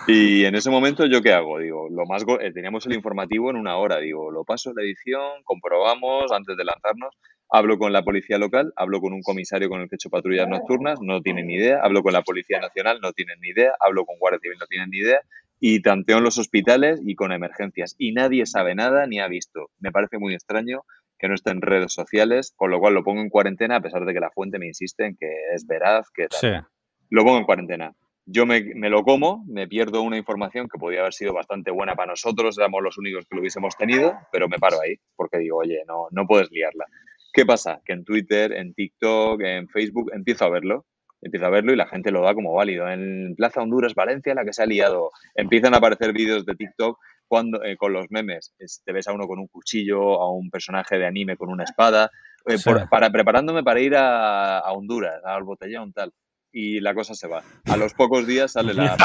y 0.08 0.44
en 0.44 0.54
ese 0.56 0.70
momento, 0.70 1.06
¿yo 1.06 1.22
qué 1.22 1.32
hago? 1.32 1.58
Digo, 1.58 1.88
lo 1.88 2.06
más 2.06 2.24
eh, 2.40 2.52
teníamos 2.52 2.86
el 2.86 2.94
informativo 2.94 3.50
en 3.50 3.56
una 3.56 3.76
hora, 3.76 3.98
digo, 3.98 4.30
lo 4.30 4.44
paso 4.44 4.70
en 4.70 4.76
la 4.76 4.82
edición, 4.82 5.42
comprobamos 5.44 6.32
antes 6.32 6.56
de 6.56 6.64
lanzarnos 6.64 7.14
Hablo 7.52 7.78
con 7.78 7.92
la 7.92 8.04
policía 8.04 8.38
local, 8.38 8.72
hablo 8.76 9.00
con 9.00 9.12
un 9.12 9.22
comisario 9.22 9.68
con 9.68 9.80
el 9.80 9.88
que 9.88 9.96
he 9.96 9.98
hecho 9.98 10.08
patrullas 10.08 10.48
nocturnas, 10.48 11.00
no 11.02 11.20
tienen 11.20 11.48
ni 11.48 11.54
idea. 11.54 11.80
Hablo 11.82 12.04
con 12.04 12.12
la 12.12 12.22
policía 12.22 12.60
nacional, 12.60 13.00
no 13.02 13.12
tienen 13.12 13.40
ni 13.40 13.48
idea. 13.48 13.72
Hablo 13.80 14.04
con 14.04 14.18
Guardia 14.20 14.38
Civil, 14.40 14.56
no 14.60 14.66
tienen 14.66 14.90
ni 14.90 14.98
idea. 14.98 15.20
Y 15.58 15.82
tanteo 15.82 16.18
en 16.18 16.24
los 16.24 16.38
hospitales 16.38 17.00
y 17.04 17.16
con 17.16 17.32
emergencias. 17.32 17.96
Y 17.98 18.12
nadie 18.12 18.46
sabe 18.46 18.76
nada 18.76 19.04
ni 19.08 19.18
ha 19.18 19.26
visto. 19.26 19.70
Me 19.80 19.90
parece 19.90 20.18
muy 20.18 20.32
extraño 20.32 20.82
que 21.20 21.28
no 21.28 21.34
esté 21.34 21.50
en 21.50 21.60
redes 21.60 21.92
sociales, 21.92 22.54
con 22.56 22.70
lo 22.70 22.80
cual 22.80 22.94
lo 22.94 23.04
pongo 23.04 23.20
en 23.20 23.28
cuarentena 23.28 23.76
a 23.76 23.80
pesar 23.80 24.04
de 24.04 24.14
que 24.14 24.20
la 24.20 24.30
fuente 24.30 24.58
me 24.58 24.66
insiste 24.66 25.04
en 25.04 25.16
que 25.16 25.30
es 25.54 25.66
veraz, 25.66 26.10
que 26.10 26.28
tal. 26.28 26.66
Lo 27.10 27.24
pongo 27.24 27.38
en 27.38 27.44
cuarentena. 27.44 27.92
Yo 28.24 28.46
me, 28.46 28.62
me, 28.74 28.88
lo 28.88 29.02
como, 29.02 29.44
me 29.46 29.66
pierdo 29.66 30.02
una 30.02 30.16
información 30.16 30.68
que 30.68 30.78
podía 30.78 31.00
haber 31.00 31.12
sido 31.12 31.34
bastante 31.34 31.70
buena 31.70 31.94
para 31.94 32.12
nosotros, 32.12 32.56
éramos 32.56 32.82
los 32.82 32.96
únicos 32.96 33.26
que 33.26 33.34
lo 33.34 33.40
hubiésemos 33.40 33.76
tenido, 33.76 34.14
pero 34.32 34.48
me 34.48 34.58
paro 34.58 34.80
ahí 34.80 34.96
porque 35.16 35.38
digo, 35.38 35.58
oye, 35.58 35.82
no, 35.86 36.06
no 36.10 36.26
puedes 36.26 36.50
liarla. 36.50 36.86
¿Qué 37.32 37.44
pasa? 37.44 37.80
Que 37.84 37.92
en 37.92 38.04
Twitter, 38.04 38.52
en 38.52 38.72
TikTok, 38.72 39.40
en 39.42 39.68
Facebook 39.68 40.10
empiezo 40.14 40.44
a 40.44 40.50
verlo. 40.50 40.86
Empiezo 41.22 41.46
a 41.46 41.50
verlo 41.50 41.72
y 41.72 41.76
la 41.76 41.86
gente 41.86 42.10
lo 42.10 42.22
da 42.22 42.34
como 42.34 42.54
válido. 42.54 42.88
En 42.88 43.34
Plaza 43.36 43.60
Honduras, 43.60 43.94
Valencia, 43.94 44.34
la 44.34 44.44
que 44.44 44.54
se 44.54 44.62
ha 44.62 44.66
liado. 44.66 45.10
Empiezan 45.34 45.74
a 45.74 45.76
aparecer 45.76 46.14
vídeos 46.14 46.46
de 46.46 46.54
TikTok 46.54 46.98
cuando, 47.30 47.62
eh, 47.62 47.76
con 47.76 47.92
los 47.92 48.06
memes. 48.10 48.52
te 48.84 48.92
ves 48.92 49.06
a 49.06 49.12
uno 49.12 49.28
con 49.28 49.38
un 49.38 49.46
cuchillo, 49.46 50.20
a 50.20 50.32
un 50.32 50.50
personaje 50.50 50.98
de 50.98 51.06
anime 51.06 51.36
con 51.36 51.48
una 51.48 51.62
espada. 51.62 52.10
Eh, 52.44 52.56
para, 52.90 53.10
preparándome 53.10 53.62
para 53.62 53.80
ir 53.80 53.94
a, 53.94 54.58
a 54.58 54.72
Honduras, 54.72 55.20
al 55.24 55.44
botellón, 55.44 55.92
tal 55.92 56.12
y 56.52 56.80
la 56.80 56.92
cosa 56.92 57.14
se 57.14 57.28
va. 57.28 57.44
A 57.66 57.76
los 57.76 57.94
pocos 57.94 58.26
días 58.26 58.50
sale 58.50 58.74
la 58.74 58.96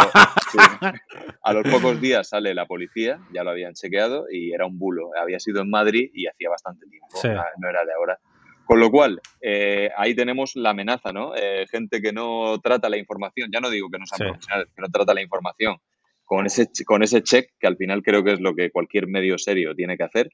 a 1.43 1.53
los 1.53 1.63
pocos 1.69 2.01
días 2.01 2.29
sale 2.29 2.55
la 2.55 2.65
policía, 2.65 3.19
ya 3.31 3.43
lo 3.43 3.51
habían 3.51 3.75
chequeado 3.75 4.25
y 4.31 4.51
era 4.51 4.65
un 4.65 4.79
bulo. 4.79 5.11
Había 5.21 5.39
sido 5.39 5.61
en 5.61 5.69
Madrid 5.69 6.09
y 6.11 6.25
hacía 6.25 6.49
bastante 6.49 6.87
tiempo, 6.87 7.07
no 7.59 7.69
era 7.69 7.85
de 7.85 7.93
ahora. 7.93 8.17
Con 8.65 8.79
lo 8.79 8.89
cual, 8.89 9.21
eh, 9.41 9.91
ahí 9.95 10.15
tenemos 10.15 10.55
la 10.55 10.71
amenaza, 10.71 11.13
¿no? 11.13 11.35
Eh, 11.35 11.67
gente 11.69 12.01
que 12.01 12.11
no 12.11 12.59
trata 12.63 12.89
la 12.89 12.97
información, 12.97 13.51
ya 13.53 13.59
no 13.59 13.69
digo 13.69 13.91
que 13.91 13.99
no 13.99 14.07
sea 14.07 14.17
profesional, 14.17 14.67
que 14.75 14.81
no 14.81 14.87
trata 14.89 15.13
la 15.13 15.21
información 15.21 15.77
con 16.25 16.45
ese, 16.45 16.67
con 16.85 17.03
ese 17.03 17.21
check, 17.21 17.51
que 17.59 17.67
al 17.67 17.77
final 17.77 18.03
creo 18.03 18.23
que 18.23 18.33
es 18.33 18.41
lo 18.41 18.53
que 18.55 18.71
cualquier 18.71 19.07
medio 19.07 19.37
serio 19.37 19.75
tiene 19.75 19.97
que 19.97 20.03
hacer, 20.03 20.29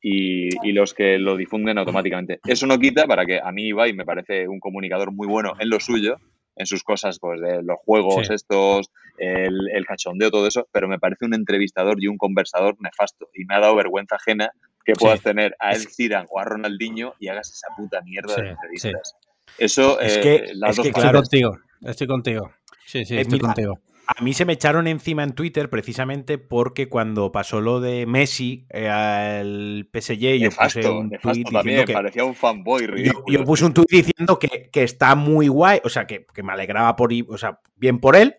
y, 0.00 0.48
y, 0.66 0.72
los 0.72 0.94
que 0.94 1.18
lo 1.18 1.36
difunden 1.36 1.78
automáticamente. 1.78 2.38
Eso 2.44 2.68
no 2.68 2.78
quita 2.78 3.06
para 3.06 3.26
que 3.26 3.40
a 3.42 3.50
mí 3.50 3.66
Ibai 3.68 3.94
me 3.94 4.04
parece 4.04 4.46
un 4.46 4.60
comunicador 4.60 5.12
muy 5.12 5.26
bueno 5.26 5.54
en 5.58 5.70
lo 5.70 5.80
suyo, 5.80 6.18
en 6.58 6.66
sus 6.66 6.82
cosas, 6.82 7.18
pues 7.20 7.40
de 7.40 7.62
los 7.62 7.78
juegos 7.84 8.30
estos, 8.30 8.90
el, 9.16 9.86
cachondeo, 9.86 10.30
todo 10.30 10.46
eso, 10.46 10.68
pero 10.72 10.88
me 10.88 10.98
parece 10.98 11.24
un 11.24 11.34
entrevistador 11.34 12.02
y 12.02 12.08
un 12.08 12.18
conversador 12.18 12.76
nefasto. 12.80 13.28
Y 13.34 13.44
me 13.44 13.54
ha 13.54 13.60
dado 13.60 13.76
vergüenza 13.76 14.16
ajena 14.16 14.50
que 14.84 14.94
puedas 14.94 15.22
tener 15.22 15.54
a 15.60 15.72
El 15.72 15.86
Siran 15.86 16.26
o 16.30 16.40
a 16.40 16.44
Ronaldinho 16.44 17.14
y 17.18 17.28
hagas 17.28 17.50
esa 17.52 17.68
puta 17.76 18.00
mierda 18.02 18.34
de 18.36 18.50
entrevistas. 18.50 19.14
Eso, 19.56 20.00
es 20.00 20.18
que, 20.18 20.34
eh, 20.34 20.52
estoy 20.68 20.92
contigo, 20.92 21.58
estoy 21.82 22.06
contigo. 22.06 22.50
Sí, 22.86 23.04
sí, 23.04 23.16
estoy 23.16 23.38
contigo. 23.38 23.78
A 24.10 24.22
mí 24.22 24.32
se 24.32 24.46
me 24.46 24.54
echaron 24.54 24.86
encima 24.86 25.22
en 25.22 25.34
Twitter 25.34 25.68
precisamente 25.68 26.38
porque 26.38 26.88
cuando 26.88 27.30
pasó 27.30 27.60
lo 27.60 27.78
de 27.78 28.06
Messi 28.06 28.66
eh, 28.70 28.88
al 28.88 29.86
PSG, 29.92 30.38
yo 30.38 30.48
puse 30.50 30.88
un 30.88 31.10
tweet 31.10 31.44
diciendo 31.44 31.84
que 31.84 31.92
parecía 31.92 32.24
un 32.24 32.34
fanboy 32.34 33.04
Yo, 33.26 33.44
puse 33.44 33.66
un 33.66 33.74
tweet 33.74 33.86
diciendo 33.90 34.38
que, 34.38 34.70
está 34.72 35.14
muy 35.14 35.48
guay, 35.48 35.80
o 35.84 35.90
sea, 35.90 36.06
que, 36.06 36.24
me 36.42 36.52
alegraba 36.52 36.96
por, 36.96 37.10
o 37.28 37.36
sea, 37.36 37.60
bien 37.76 37.98
por 38.00 38.16
él, 38.16 38.36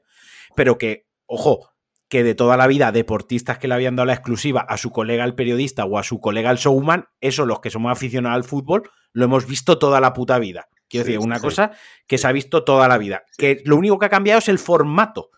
pero 0.55 0.79
que, 0.79 1.05
ojo, 1.27 1.69
que 2.07 2.23
de 2.23 2.33
toda 2.33 2.57
la 2.57 2.65
vida 2.65 2.91
deportistas 2.91 3.59
que 3.59 3.67
le 3.67 3.75
habían 3.75 3.95
dado 3.95 4.07
la 4.07 4.13
exclusiva 4.13 4.61
a 4.61 4.75
su 4.77 4.89
colega 4.91 5.23
el 5.23 5.35
periodista 5.35 5.85
o 5.85 5.99
a 5.99 6.03
su 6.03 6.19
colega 6.19 6.49
el 6.49 6.57
showman, 6.57 7.05
eso 7.21 7.45
los 7.45 7.59
que 7.59 7.69
somos 7.69 7.91
aficionados 7.91 8.37
al 8.37 8.43
fútbol, 8.43 8.89
lo 9.13 9.25
hemos 9.25 9.45
visto 9.45 9.77
toda 9.77 10.01
la 10.01 10.13
puta 10.13 10.39
vida. 10.39 10.67
Quiero 10.89 11.05
decir, 11.05 11.19
una 11.19 11.39
cosa 11.39 11.71
que 12.07 12.17
se 12.17 12.27
ha 12.27 12.31
visto 12.31 12.63
toda 12.63 12.87
la 12.87 12.97
vida. 12.97 13.23
Que 13.37 13.61
lo 13.65 13.77
único 13.77 13.99
que 13.99 14.07
ha 14.07 14.09
cambiado 14.09 14.39
es 14.39 14.49
el 14.49 14.59
formato. 14.59 15.31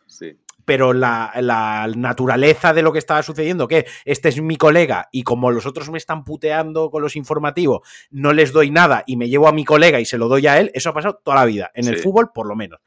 Pero 0.64 0.93
la, 0.93 1.91
naturaleza 1.95 2.74
de 2.74 2.82
lo 2.82 2.93
que 2.93 2.99
estaba 2.99 3.22
sucediendo, 3.24 3.68
que 3.68 3.86
este 4.06 4.30
es 4.30 4.41
mi 4.41 4.56
colega 4.56 5.10
y 5.12 5.24
como 5.24 5.52
los 5.52 5.66
otros 5.66 5.89
me 5.89 5.97
están 5.97 6.24
puteando 6.24 6.89
con 6.89 7.02
los 7.02 7.16
informativos, 7.16 7.82
no 8.12 8.32
les 8.32 8.54
doy 8.54 8.72
nada 8.72 9.04
y 9.06 9.18
me 9.18 9.28
llevo 9.28 9.47
a 9.47 9.52
mi 9.52 9.66
colega 9.66 9.99
y 9.99 10.06
se 10.06 10.18
lo 10.18 10.28
doy 10.28 10.47
a 10.47 10.60
él, 10.60 10.72
eso 10.74 10.89
ha 10.89 10.93
pasado 10.93 11.20
toda 11.24 11.38
la 11.38 11.45
vida. 11.45 11.72
En 11.74 11.88
el 11.88 11.97
fútbol, 11.97 12.32
por 12.34 12.47
lo 12.47 12.56
menos. 12.56 12.80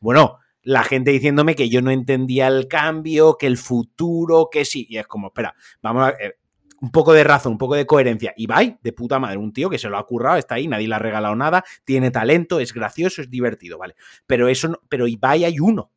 Bueno, 0.00 0.38
la 0.62 0.84
gente 0.84 1.10
diciéndome 1.10 1.54
que 1.54 1.68
yo 1.68 1.82
no 1.82 1.90
entendía 1.90 2.48
el 2.48 2.66
cambio, 2.68 3.36
que 3.36 3.46
el 3.46 3.58
futuro, 3.58 4.48
que 4.50 4.64
sí. 4.64 4.86
Y 4.88 4.98
es 4.98 5.06
como, 5.06 5.28
espera, 5.28 5.54
vamos 5.82 6.08
a. 6.08 6.10
Eh, 6.10 6.36
un 6.82 6.90
poco 6.90 7.12
de 7.12 7.22
razón, 7.22 7.52
un 7.52 7.58
poco 7.58 7.76
de 7.76 7.86
coherencia. 7.86 8.34
Y 8.36 8.42
Ibai, 8.42 8.76
de 8.82 8.92
puta 8.92 9.20
madre, 9.20 9.36
un 9.36 9.52
tío 9.52 9.70
que 9.70 9.78
se 9.78 9.88
lo 9.88 9.96
ha 9.96 10.04
currado, 10.04 10.36
está 10.36 10.56
ahí, 10.56 10.66
nadie 10.66 10.88
le 10.88 10.96
ha 10.96 10.98
regalado 10.98 11.36
nada, 11.36 11.64
tiene 11.84 12.10
talento, 12.10 12.58
es 12.58 12.74
gracioso, 12.74 13.22
es 13.22 13.30
divertido, 13.30 13.78
¿vale? 13.78 13.94
Pero 14.26 14.48
eso 14.48 14.68
no, 14.68 14.80
pero 14.88 15.06
Ibai 15.06 15.44
hay 15.44 15.60
uno. 15.60 15.92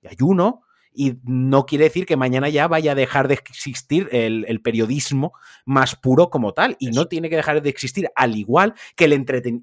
Y 0.00 0.08
hay 0.08 0.16
uno, 0.22 0.62
y 0.94 1.18
no 1.24 1.66
quiere 1.66 1.84
decir 1.84 2.06
que 2.06 2.16
mañana 2.16 2.48
ya 2.48 2.68
vaya 2.68 2.92
a 2.92 2.94
dejar 2.94 3.28
de 3.28 3.34
existir 3.34 4.08
el, 4.12 4.60
periodismo 4.62 5.34
más 5.66 5.94
puro 5.94 6.30
como 6.30 6.54
tal. 6.54 6.76
Y 6.78 6.90
no 6.90 7.06
tiene 7.06 7.28
que 7.28 7.36
dejar 7.36 7.60
de 7.60 7.68
existir, 7.68 8.08
al 8.16 8.34
igual 8.34 8.72
que 8.96 9.04
el, 9.04 9.12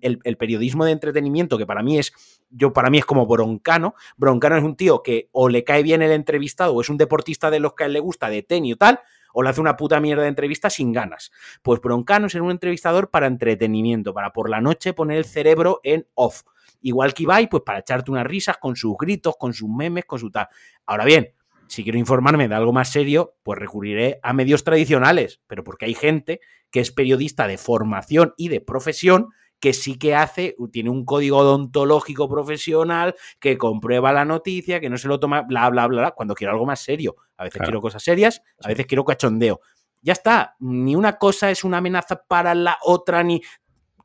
el, 0.02 0.38
periodismo 0.38 0.86
de 0.86 0.92
entretenimiento, 0.92 1.58
que 1.58 1.66
para 1.66 1.82
mí 1.82 1.98
es. 1.98 2.14
Yo, 2.52 2.72
para 2.72 2.92
mí 2.92 3.00
es 3.00 3.06
como 3.06 3.26
Broncano. 3.26 3.96
Broncano 4.18 4.58
es 4.58 4.64
un 4.64 4.76
tío 4.76 5.02
que 5.02 5.30
o 5.32 5.50
le 5.50 5.64
cae 5.64 5.82
bien 5.82 6.04
el 6.04 6.12
entrevistado, 6.12 6.74
o 6.74 6.82
es 6.82 6.90
un 6.90 6.98
deportista 6.98 7.50
de 7.50 7.62
los 7.62 7.74
que 7.74 7.86
a 7.86 7.88
él 7.88 7.94
le 7.94 8.00
gusta, 8.00 8.30
de 8.30 8.44
tenis 8.44 8.76
o 8.76 8.78
tal, 8.78 9.00
o 9.34 9.44
le 9.44 9.50
hace 9.50 9.62
una 9.62 9.76
puta 9.76 10.00
mierda 10.00 10.24
de 10.24 10.30
entrevista 10.30 10.70
sin 10.70 10.92
ganas. 10.92 11.32
Pues 11.62 11.82
Broncano 11.82 12.28
es 12.28 12.36
un 12.36 12.52
entrevistador 12.52 13.10
para 13.10 13.28
entretenimiento, 13.28 14.14
para 14.14 14.32
por 14.32 14.50
la 14.50 14.62
noche 14.62 14.94
poner 14.94 15.18
el 15.18 15.26
cerebro 15.26 15.80
en 15.84 16.08
off. 16.16 16.44
Igual 16.82 17.14
que 17.14 17.24
Ibai, 17.24 17.48
pues 17.48 17.64
para 17.64 17.80
echarte 17.80 18.12
unas 18.12 18.26
risas 18.26 18.58
con 18.58 18.76
sus 18.76 18.96
gritos, 18.98 19.36
con 19.38 19.54
sus 19.54 19.70
memes, 19.70 20.06
con 20.06 20.20
su 20.20 20.32
tal. 20.32 20.48
Ahora 20.86 21.06
bien, 21.06 21.34
si 21.68 21.84
quiero 21.84 21.98
informarme 21.98 22.48
de 22.48 22.56
algo 22.56 22.74
más 22.74 22.92
serio, 22.92 23.36
pues 23.44 23.58
recurriré 23.58 24.20
a 24.24 24.34
medios 24.34 24.64
tradicionales, 24.64 25.40
pero 25.48 25.64
porque 25.64 25.86
hay 25.86 25.94
gente 25.94 26.42
que 26.70 26.80
es 26.80 26.92
periodista 26.92 27.48
de 27.48 27.58
formación 27.58 28.34
y 28.36 28.50
de 28.50 28.62
profesión 28.62 29.30
que 29.62 29.74
sí 29.74 29.98
que 29.98 30.16
hace, 30.16 30.56
tiene 30.72 30.90
un 30.90 31.06
código 31.06 31.38
odontológico 31.38 32.28
profesional, 32.28 33.16
que 33.40 33.58
comprueba 33.60 34.12
la 34.12 34.26
noticia, 34.26 34.80
que 34.80 34.90
no 34.90 34.98
se 34.98 35.08
lo 35.08 35.20
toma, 35.20 35.44
bla, 35.44 35.70
bla, 35.70 35.86
bla, 35.88 36.12
cuando 36.12 36.34
quiero 36.34 36.52
algo 36.52 36.66
más 36.66 36.80
serio. 36.82 37.16
A 37.42 37.46
veces 37.46 37.62
quiero 37.64 37.82
cosas 37.82 38.04
serias, 38.04 38.44
a 38.64 38.68
veces 38.68 38.86
quiero 38.86 39.04
cachondeo. 39.04 39.62
Ya 40.04 40.14
está, 40.14 40.56
ni 40.60 40.96
una 40.96 41.18
cosa 41.18 41.50
es 41.50 41.64
una 41.64 41.78
amenaza 41.78 42.24
para 42.28 42.54
la 42.54 42.78
otra, 42.84 43.24
ni 43.24 43.42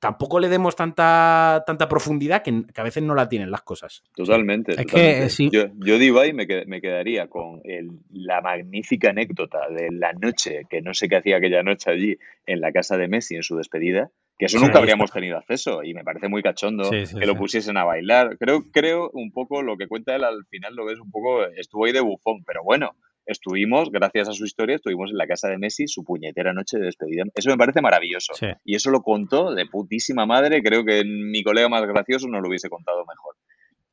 tampoco 0.00 0.40
le 0.40 0.48
demos 0.48 0.74
tanta, 0.74 1.62
tanta 1.66 1.86
profundidad 1.86 2.42
que, 2.42 2.64
a 2.74 2.82
veces 2.82 3.02
no 3.02 3.14
la 3.14 3.28
tienen 3.28 3.50
las 3.50 3.60
cosas. 3.60 4.02
Totalmente. 4.14 4.72
Es 4.72 4.86
que 4.86 5.48
yo, 5.50 5.66
yo 5.74 5.98
de 5.98 6.32
me, 6.32 6.46
me 6.66 6.80
quedaría 6.80 7.28
con 7.28 7.60
la 8.10 8.40
magnífica 8.40 9.10
anécdota 9.10 9.68
de 9.68 9.90
la 9.90 10.14
noche, 10.14 10.62
que 10.70 10.80
no 10.80 10.94
sé 10.94 11.06
qué 11.06 11.16
hacía 11.16 11.36
aquella 11.36 11.62
noche 11.62 11.90
allí 11.90 12.16
en 12.46 12.62
la 12.62 12.72
casa 12.72 12.96
de 12.96 13.06
Messi 13.06 13.36
en 13.36 13.42
su 13.42 13.56
despedida, 13.56 14.10
que 14.38 14.46
eso 14.46 14.58
nunca 14.58 14.78
habríamos 14.78 15.10
tenido 15.10 15.36
acceso 15.36 15.82
y 15.82 15.92
me 15.92 16.04
parece 16.04 16.28
muy 16.28 16.42
cachondo 16.42 16.90
que 16.90 17.26
lo 17.26 17.36
pusiesen 17.36 17.76
a 17.76 17.84
bailar. 17.84 18.36
Creo, 18.38 18.64
creo 18.72 19.10
un 19.12 19.30
poco 19.30 19.62
lo 19.62 19.76
que 19.76 19.88
cuenta 19.88 20.14
él 20.14 20.24
al 20.24 20.44
final 20.46 20.74
lo 20.74 20.84
ves 20.84 21.00
un 21.00 21.10
poco, 21.10 21.44
estuvo 21.46 21.86
ahí 21.86 21.92
de 21.92 22.00
bufón, 22.00 22.44
pero 22.44 22.62
bueno, 22.62 22.96
estuvimos, 23.26 23.90
gracias 23.90 24.28
a 24.28 24.32
su 24.32 24.44
historia, 24.44 24.76
estuvimos 24.76 25.10
en 25.10 25.18
la 25.18 25.26
casa 25.26 25.48
de 25.48 25.58
Messi, 25.58 25.86
su 25.88 26.04
puñetera 26.04 26.52
noche 26.52 26.78
de 26.78 26.86
despedida. 26.86 27.24
Eso 27.34 27.50
me 27.50 27.56
parece 27.56 27.80
maravilloso. 27.80 28.32
Y 28.64 28.76
eso 28.76 28.90
lo 28.90 29.02
contó 29.02 29.54
de 29.54 29.66
putísima 29.66 30.26
madre, 30.26 30.62
creo 30.62 30.84
que 30.84 31.04
mi 31.04 31.42
colega 31.42 31.68
más 31.68 31.86
gracioso 31.86 32.28
no 32.28 32.40
lo 32.40 32.48
hubiese 32.48 32.68
contado 32.68 33.04
mejor. 33.06 33.36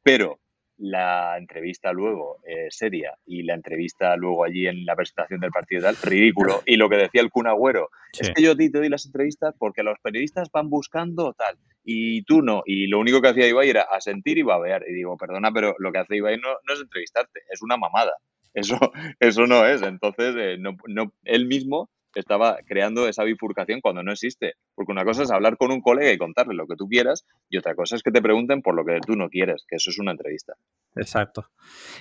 Pero 0.03 0.39
la 0.77 1.37
entrevista 1.37 1.93
luego 1.93 2.39
eh, 2.45 2.67
seria 2.69 3.15
y 3.25 3.43
la 3.43 3.53
entrevista 3.53 4.15
luego 4.17 4.43
allí 4.43 4.67
en 4.67 4.85
la 4.85 4.95
presentación 4.95 5.39
del 5.39 5.51
partido 5.51 5.81
y 5.81 5.83
tal, 5.83 5.95
ridículo. 6.03 6.61
Y 6.65 6.77
lo 6.77 6.89
que 6.89 6.97
decía 6.97 7.21
el 7.21 7.29
Kun 7.29 7.47
Agüero, 7.47 7.89
es 8.19 8.31
que 8.31 8.41
yo 8.41 8.51
a 8.51 8.55
ti 8.55 8.71
te 8.71 8.79
doy 8.79 8.89
las 8.89 9.05
entrevistas 9.05 9.53
porque 9.57 9.83
los 9.83 9.99
periodistas 10.01 10.49
van 10.51 10.69
buscando 10.69 11.33
tal 11.33 11.57
y 11.83 12.23
tú 12.23 12.41
no. 12.41 12.63
Y 12.65 12.87
lo 12.87 12.99
único 12.99 13.21
que 13.21 13.29
hacía 13.29 13.47
Ibai 13.47 13.69
era 13.69 13.83
asentir 13.83 14.37
y 14.37 14.43
babear. 14.43 14.83
Y 14.87 14.93
digo, 14.93 15.17
perdona, 15.17 15.51
pero 15.51 15.75
lo 15.79 15.91
que 15.91 15.99
hace 15.99 16.15
Ibai 16.15 16.37
no, 16.37 16.49
no 16.67 16.73
es 16.73 16.81
entrevistarte, 16.81 17.41
es 17.49 17.61
una 17.61 17.77
mamada. 17.77 18.13
Eso, 18.53 18.77
eso 19.19 19.47
no 19.47 19.65
es. 19.65 19.81
Entonces, 19.81 20.35
eh, 20.37 20.57
no, 20.59 20.77
no, 20.87 21.11
él 21.23 21.47
mismo 21.47 21.89
estaba 22.19 22.57
creando 22.65 23.07
esa 23.07 23.23
bifurcación 23.23 23.81
cuando 23.81 24.03
no 24.03 24.11
existe. 24.11 24.53
Porque 24.75 24.91
una 24.91 25.05
cosa 25.05 25.23
es 25.23 25.31
hablar 25.31 25.57
con 25.57 25.71
un 25.71 25.81
colega 25.81 26.11
y 26.11 26.17
contarle 26.17 26.53
lo 26.53 26.67
que 26.67 26.75
tú 26.75 26.87
quieras 26.87 27.25
y 27.49 27.57
otra 27.57 27.75
cosa 27.75 27.95
es 27.95 28.03
que 28.03 28.11
te 28.11 28.21
pregunten 28.21 28.61
por 28.61 28.75
lo 28.75 28.85
que 28.85 28.99
tú 29.05 29.15
no 29.15 29.29
quieres, 29.29 29.65
que 29.67 29.77
eso 29.77 29.89
es 29.89 29.99
una 29.99 30.11
entrevista. 30.11 30.53
Exacto. 30.95 31.49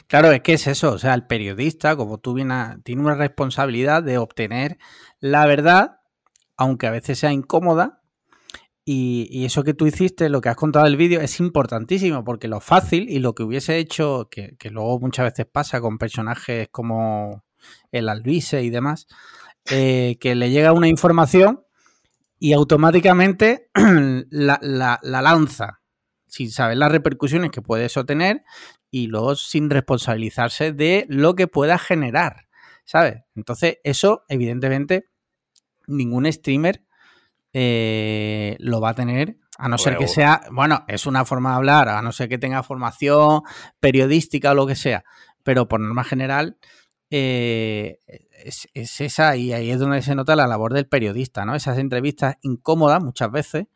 Claro, 0.07 0.33
es 0.33 0.41
que 0.43 0.55
es 0.55 0.67
eso. 0.67 0.93
O 0.93 0.99
sea, 0.99 1.15
el 1.15 1.27
periodista, 1.27 1.97
como 1.97 2.19
tú 2.19 2.35
vienes, 2.35 2.83
tiene 2.85 3.03
una 3.03 3.15
responsabilidad 3.15 4.03
de 4.03 4.19
obtener 4.19 4.79
la 5.21 5.47
verdad, 5.47 6.01
aunque 6.57 6.87
a 6.87 6.91
veces 6.91 7.19
sea 7.19 7.33
incómoda. 7.33 8.02
Y, 8.85 9.45
eso 9.45 9.63
que 9.63 9.75
tú 9.75 9.87
hiciste, 9.87 10.29
lo 10.29 10.41
que 10.41 10.49
has 10.49 10.57
contado 10.57 10.87
el 10.87 10.97
vídeo, 10.97 11.21
es 11.21 11.39
importantísimo 11.39 12.25
porque 12.25 12.49
lo 12.49 12.61
fácil 12.61 13.09
y 13.09 13.21
lo 13.21 13.35
que 13.35 13.45
hubiese 13.45 13.79
hecho, 13.79 14.29
que, 14.31 14.57
que 14.59 14.71
luego 14.71 14.99
muchas 14.99 15.27
veces 15.27 15.47
pasa 15.51 15.81
con 15.81 15.99
personajes 15.99 16.69
como 16.71 17.45
el 17.93 18.09
Alvise 18.09 18.63
y 18.63 18.71
demás, 18.71 19.07
eh, 19.71 20.17
que 20.21 20.35
le 20.35 20.51
llega 20.51 20.73
una 20.73 20.89
información 20.89 21.65
y 22.39 22.53
automáticamente 22.55 23.71
la, 24.31 24.99
lanza 25.03 25.81
sin 26.27 26.51
saber 26.51 26.79
las 26.79 26.91
repercusiones 26.91 27.53
que 27.53 27.63
puede 27.63 27.85
eso 27.85 28.05
tener 28.05 28.43
y 28.91 29.07
luego 29.07 29.37
sin 29.37 29.71
responsabilizarse 29.71 30.73
de 30.73 31.07
lo 31.09 31.37
que 31.37 31.47
pueda 31.47 31.79
generar, 31.79 32.49
¿sabes? 32.85 33.23
Entonces, 33.37 33.79
eso, 33.85 34.25
evidentemente, 34.29 35.11
ningún 35.87 36.31
streamer 36.33 36.85
eh, 37.53 38.57
lo 38.59 38.81
va 38.81 38.91
a 38.91 38.95
tener, 38.95 39.37
a 39.59 39.69
no 39.69 39.79
ser 39.79 39.97
que 39.97 40.09
sea, 40.09 40.43
bueno, 40.51 40.85
es 40.89 41.07
una 41.07 41.25
forma 41.25 41.51
de 41.51 41.57
hablar, 41.57 41.89
a 41.89 42.03
no 42.03 42.13
ser 42.13 42.29
que 42.29 42.39
tenga 42.39 42.63
formación 42.63 43.43
periodística 43.81 44.53
o 44.53 44.55
lo 44.55 44.67
que 44.67 44.75
sea, 44.75 45.05
pero 45.43 45.69
por 45.69 45.81
norma 45.81 46.05
general, 46.05 46.57
eh, 47.11 48.01
es, 48.45 48.69
esa 48.75 49.37
y 49.37 49.53
ahí 49.53 49.71
es 49.71 49.79
donde 49.79 50.01
se 50.01 50.15
nota 50.15 50.35
la 50.35 50.47
labor 50.47 50.73
del 50.73 50.89
periodista, 50.89 51.45
¿no? 51.45 51.55
Esas 51.55 51.79
entrevistas 51.79 52.37
incómodas 52.41 53.03
muchas 53.03 53.31
veces, 53.31 53.67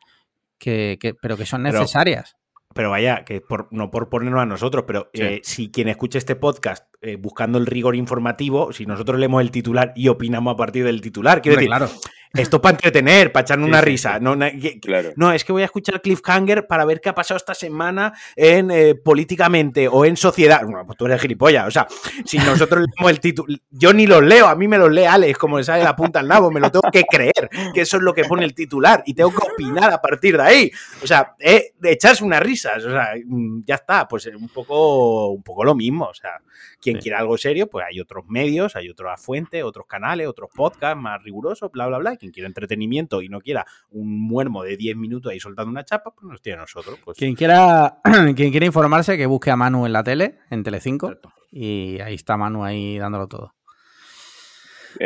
que, 0.57 0.97
pero 1.21 1.37
que 1.37 1.45
son 1.45 1.63
necesarias. 1.63 2.35
Pero, 2.73 2.89
vaya, 2.89 3.23
que 3.25 3.41
por, 3.41 3.67
no 3.71 3.89
por 3.89 4.09
ponernos 4.09 4.41
a 4.41 4.45
nosotros, 4.45 4.83
pero 4.85 5.09
eh, 5.13 5.41
si 5.43 5.71
quien 5.71 5.87
escuche 5.87 6.17
este 6.17 6.35
podcast 6.35 6.85
eh, 7.01 7.15
buscando 7.15 7.57
el 7.57 7.65
rigor 7.65 7.95
informativo, 7.95 8.73
si 8.73 8.85
nosotros 8.85 9.19
leemos 9.19 9.41
el 9.41 9.51
titular 9.51 9.93
y 9.95 10.07
opinamos 10.07 10.53
a 10.53 10.57
partir 10.57 10.83
del 10.83 11.01
titular, 11.01 11.41
quiero 11.41 11.57
decir, 11.57 11.69
claro. 11.69 11.89
Esto 12.33 12.61
para 12.61 12.73
entretener, 12.73 13.31
para 13.31 13.43
echarme 13.43 13.65
una 13.65 13.81
risa. 13.81 14.19
No, 14.19 14.35
no, 14.35 15.31
es 15.31 15.43
que 15.43 15.51
voy 15.51 15.61
a 15.61 15.65
escuchar 15.65 16.01
Cliffhanger 16.01 16.67
para 16.67 16.85
ver 16.85 17.01
qué 17.01 17.09
ha 17.09 17.15
pasado 17.15 17.37
esta 17.37 17.53
semana 17.53 18.13
en 18.35 18.69
eh, 18.69 18.95
políticamente 18.95 19.87
o 19.87 20.05
en 20.05 20.17
sociedad. 20.17 20.61
Bueno, 20.63 20.85
pues 20.85 20.97
tú 20.97 21.05
eres 21.05 21.21
gilipollas. 21.21 21.67
O 21.67 21.71
sea, 21.71 21.87
si 22.25 22.37
nosotros 22.37 22.85
leemos 22.95 23.11
el 23.11 23.19
título, 23.19 23.55
yo 23.71 23.93
ni 23.93 24.05
los 24.05 24.21
leo, 24.23 24.47
a 24.47 24.55
mí 24.55 24.67
me 24.67 24.77
los 24.77 24.91
lee 24.91 25.05
Alex, 25.05 25.37
como 25.37 25.57
le 25.57 25.63
sale 25.63 25.83
la 25.83 25.95
punta 25.95 26.19
al 26.19 26.27
nabo, 26.27 26.51
me 26.51 26.59
lo 26.59 26.69
tengo 26.69 26.89
que 26.91 27.03
creer, 27.03 27.49
que 27.73 27.81
eso 27.81 27.97
es 27.97 28.03
lo 28.03 28.13
que 28.13 28.25
pone 28.25 28.43
el 28.43 28.53
titular 28.53 29.03
y 29.05 29.13
tengo 29.13 29.31
que 29.31 29.47
opinar 29.51 29.91
a 29.91 30.01
partir 30.01 30.37
de 30.37 30.43
ahí. 30.43 30.71
O 31.01 31.07
sea, 31.07 31.35
eh, 31.39 31.73
echarse 31.83 32.23
unas 32.23 32.41
risas. 32.41 32.83
O 32.83 32.91
sea, 32.91 33.13
mm, 33.25 33.63
ya 33.65 33.75
está, 33.75 34.07
pues 34.07 34.27
un 34.27 34.49
poco, 34.49 35.29
un 35.29 35.43
poco 35.43 35.63
lo 35.63 35.73
mismo. 35.73 36.05
O 36.05 36.13
sea, 36.13 36.39
quien 36.87 37.01
quiera 37.01 37.19
algo 37.19 37.37
serio, 37.37 37.67
pues 37.67 37.85
hay 37.89 37.99
otros 37.99 38.25
medios, 38.27 38.75
hay 38.77 38.89
otras 38.89 39.21
fuentes, 39.21 39.61
otros 39.63 39.85
canales, 39.87 40.27
otros 40.27 40.49
podcasts 40.55 41.01
más 41.01 41.21
rigurosos, 41.21 41.69
bla, 41.71 41.87
bla, 41.87 41.97
bla. 41.97 42.15
Quien 42.15 42.31
quiera 42.31 42.47
entretenimiento 42.47 43.21
y 43.21 43.27
no 43.27 43.41
quiera 43.41 43.65
un 43.89 44.19
muermo 44.21 44.63
de 44.63 44.77
10 44.77 44.95
minutos 44.95 45.31
ahí 45.31 45.39
soltando 45.39 45.69
una 45.69 45.83
chapa, 45.83 46.11
pues 46.11 46.31
nos 46.31 46.41
tiene 46.41 46.59
a 46.59 46.61
nosotros. 46.61 46.97
Pues. 47.03 47.17
Quien 47.17 47.35
quiera, 47.35 47.99
quien 48.35 48.51
quiera 48.51 48.65
informarse, 48.65 49.17
que 49.17 49.25
busque 49.25 49.51
a 49.51 49.57
Manu 49.57 49.85
en 49.85 49.93
la 49.93 50.03
tele, 50.03 50.39
en 50.49 50.63
Telecinco, 50.63 51.13
y 51.51 51.99
ahí 51.99 52.15
está 52.15 52.37
Manu 52.37 52.63
ahí 52.63 52.97
dándolo 52.97 53.27
todo. 53.27 53.53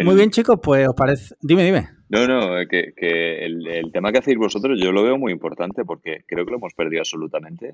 Muy 0.04 0.16
bien, 0.16 0.30
chicos, 0.30 0.60
pues 0.62 0.88
os 0.88 0.96
parece. 0.96 1.36
Dime, 1.42 1.64
dime. 1.64 2.01
No, 2.12 2.28
no, 2.28 2.68
que, 2.68 3.46
el, 3.46 3.90
tema 3.94 4.12
que 4.12 4.18
hacéis 4.18 4.38
vosotros 4.38 4.78
yo 4.78 4.92
lo 4.92 5.02
veo 5.02 5.18
muy 5.18 5.32
importante 5.32 5.86
porque 5.86 6.26
creo 6.28 6.44
que 6.44 6.52
lo 6.52 6.58
hemos 6.58 6.74
perdido 6.74 7.00
absolutamente. 7.02 7.74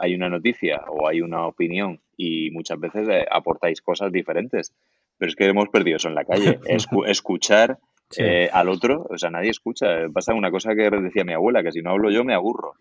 Hay 0.00 0.14
una 0.14 0.30
noticia 0.30 0.84
o 0.88 1.06
hay 1.06 1.20
una 1.20 1.46
opinión 1.46 2.00
y 2.16 2.50
muchas 2.50 2.80
veces 2.80 3.06
eh, 3.10 3.26
aportáis 3.30 3.82
cosas 3.82 4.10
diferentes, 4.10 4.72
pero 5.18 5.28
es 5.28 5.36
que 5.36 5.44
hemos 5.44 5.68
perdido 5.68 5.98
eso 5.98 6.08
en 6.08 6.14
la 6.14 6.24
calle. 6.24 6.58
escuchar 7.06 7.78
eh, 8.16 8.48
al 8.50 8.70
otro, 8.70 9.06
o 9.10 9.18
sea, 9.18 9.28
nadie 9.28 9.50
escucha. 9.50 10.08
Pasa 10.14 10.32
una 10.32 10.50
cosa 10.50 10.74
que 10.74 10.88
decía 10.88 11.24
mi 11.24 11.34
abuela, 11.34 11.62
que 11.62 11.72
si 11.72 11.82
no 11.82 11.90
hablo 11.90 12.10
yo 12.10 12.24
me 12.24 12.32
aburro. 12.32 12.72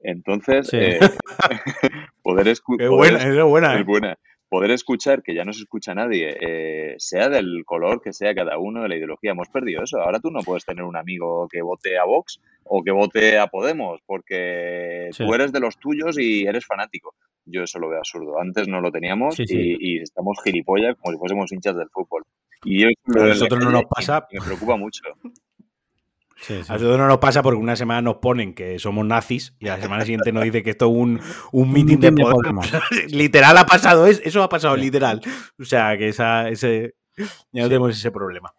Entonces, 0.00 0.68
eh, 0.74 1.00
poder 2.22 2.48
escuchar... 2.48 2.84
Es 2.84 2.90
buena, 2.90 3.78
es 3.78 3.86
buena 3.86 4.18
poder 4.54 4.70
escuchar 4.70 5.24
que 5.24 5.34
ya 5.34 5.44
no 5.44 5.52
se 5.52 5.62
escucha 5.62 5.96
nadie, 5.96 6.36
eh, 6.40 6.94
sea 6.98 7.28
del 7.28 7.64
color 7.66 8.00
que 8.00 8.12
sea 8.12 8.36
cada 8.36 8.56
uno 8.56 8.82
de 8.82 8.88
la 8.88 8.94
ideología. 8.94 9.32
Hemos 9.32 9.48
perdido 9.48 9.82
eso. 9.82 9.98
Ahora 9.98 10.20
tú 10.20 10.30
no 10.30 10.42
puedes 10.42 10.64
tener 10.64 10.84
un 10.84 10.96
amigo 10.96 11.48
que 11.50 11.60
vote 11.60 11.98
a 11.98 12.04
Vox 12.04 12.40
o 12.62 12.80
que 12.84 12.92
vote 12.92 13.36
a 13.36 13.48
Podemos 13.48 14.00
porque 14.06 15.10
tú 15.18 15.34
eres 15.34 15.50
de 15.50 15.58
los 15.58 15.76
tuyos 15.78 16.16
y 16.20 16.46
eres 16.46 16.66
fanático. 16.66 17.16
Yo 17.44 17.64
eso 17.64 17.80
lo 17.80 17.88
veo 17.88 17.98
absurdo. 17.98 18.38
Antes 18.40 18.68
no 18.68 18.80
lo 18.80 18.92
teníamos 18.92 19.40
y, 19.40 19.98
estamos 19.98 20.38
gilipollas 20.44 20.94
como 21.00 21.12
si 21.12 21.18
fuésemos 21.18 21.50
hinchas 21.50 21.74
del 21.74 21.88
fútbol. 21.90 22.22
Y 22.62 22.84
eso 22.84 22.94
a 23.20 23.26
nosotros 23.26 23.64
no 23.64 23.72
nos 23.72 23.86
pasa. 23.86 24.24
Me 24.30 24.40
preocupa 24.40 24.76
mucho. 24.76 25.02
A 26.68 26.74
nosotros 26.74 26.98
no 26.98 27.06
nos 27.06 27.18
pasa 27.18 27.42
porque 27.42 27.58
una 27.58 27.76
semana 27.76 28.02
nos 28.02 28.16
ponen 28.16 28.54
que 28.54 28.78
somos 28.78 29.06
nazis 29.06 29.54
y 29.58 29.66
la 29.66 29.80
semana 29.80 30.04
siguiente 30.04 30.32
nos 30.32 30.44
dice 30.44 30.62
que 30.62 30.70
esto 30.70 30.86
es 30.86 30.92
un, 30.92 31.20
un 31.52 31.72
meeting 31.72 31.98
de 31.98 32.12
Podemos. 32.12 32.70
literal 33.08 33.56
ha 33.56 33.66
pasado, 33.66 34.06
eso 34.06 34.42
ha 34.42 34.48
pasado 34.48 34.76
literal. 34.76 35.20
O 35.58 35.64
sea, 35.64 35.96
que 35.96 36.08
esa, 36.08 36.48
ese, 36.48 36.94
ya 37.16 37.62
no 37.62 37.68
tenemos 37.68 37.96
ese 37.96 38.10
problema. 38.10 38.52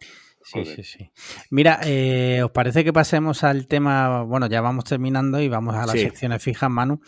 Sí, 0.46 0.64
sí, 0.64 0.84
sí. 0.84 1.10
Mira, 1.50 1.80
eh, 1.82 2.40
¿os 2.44 2.52
parece 2.52 2.84
que 2.84 2.92
pasemos 2.92 3.42
al 3.42 3.66
tema? 3.66 4.22
Bueno, 4.22 4.46
ya 4.46 4.60
vamos 4.60 4.84
terminando 4.84 5.40
y 5.40 5.48
vamos 5.48 5.74
a 5.74 5.86
las 5.86 5.98
secciones 5.98 6.40
fijas, 6.40 6.70
Manu. 6.70 7.00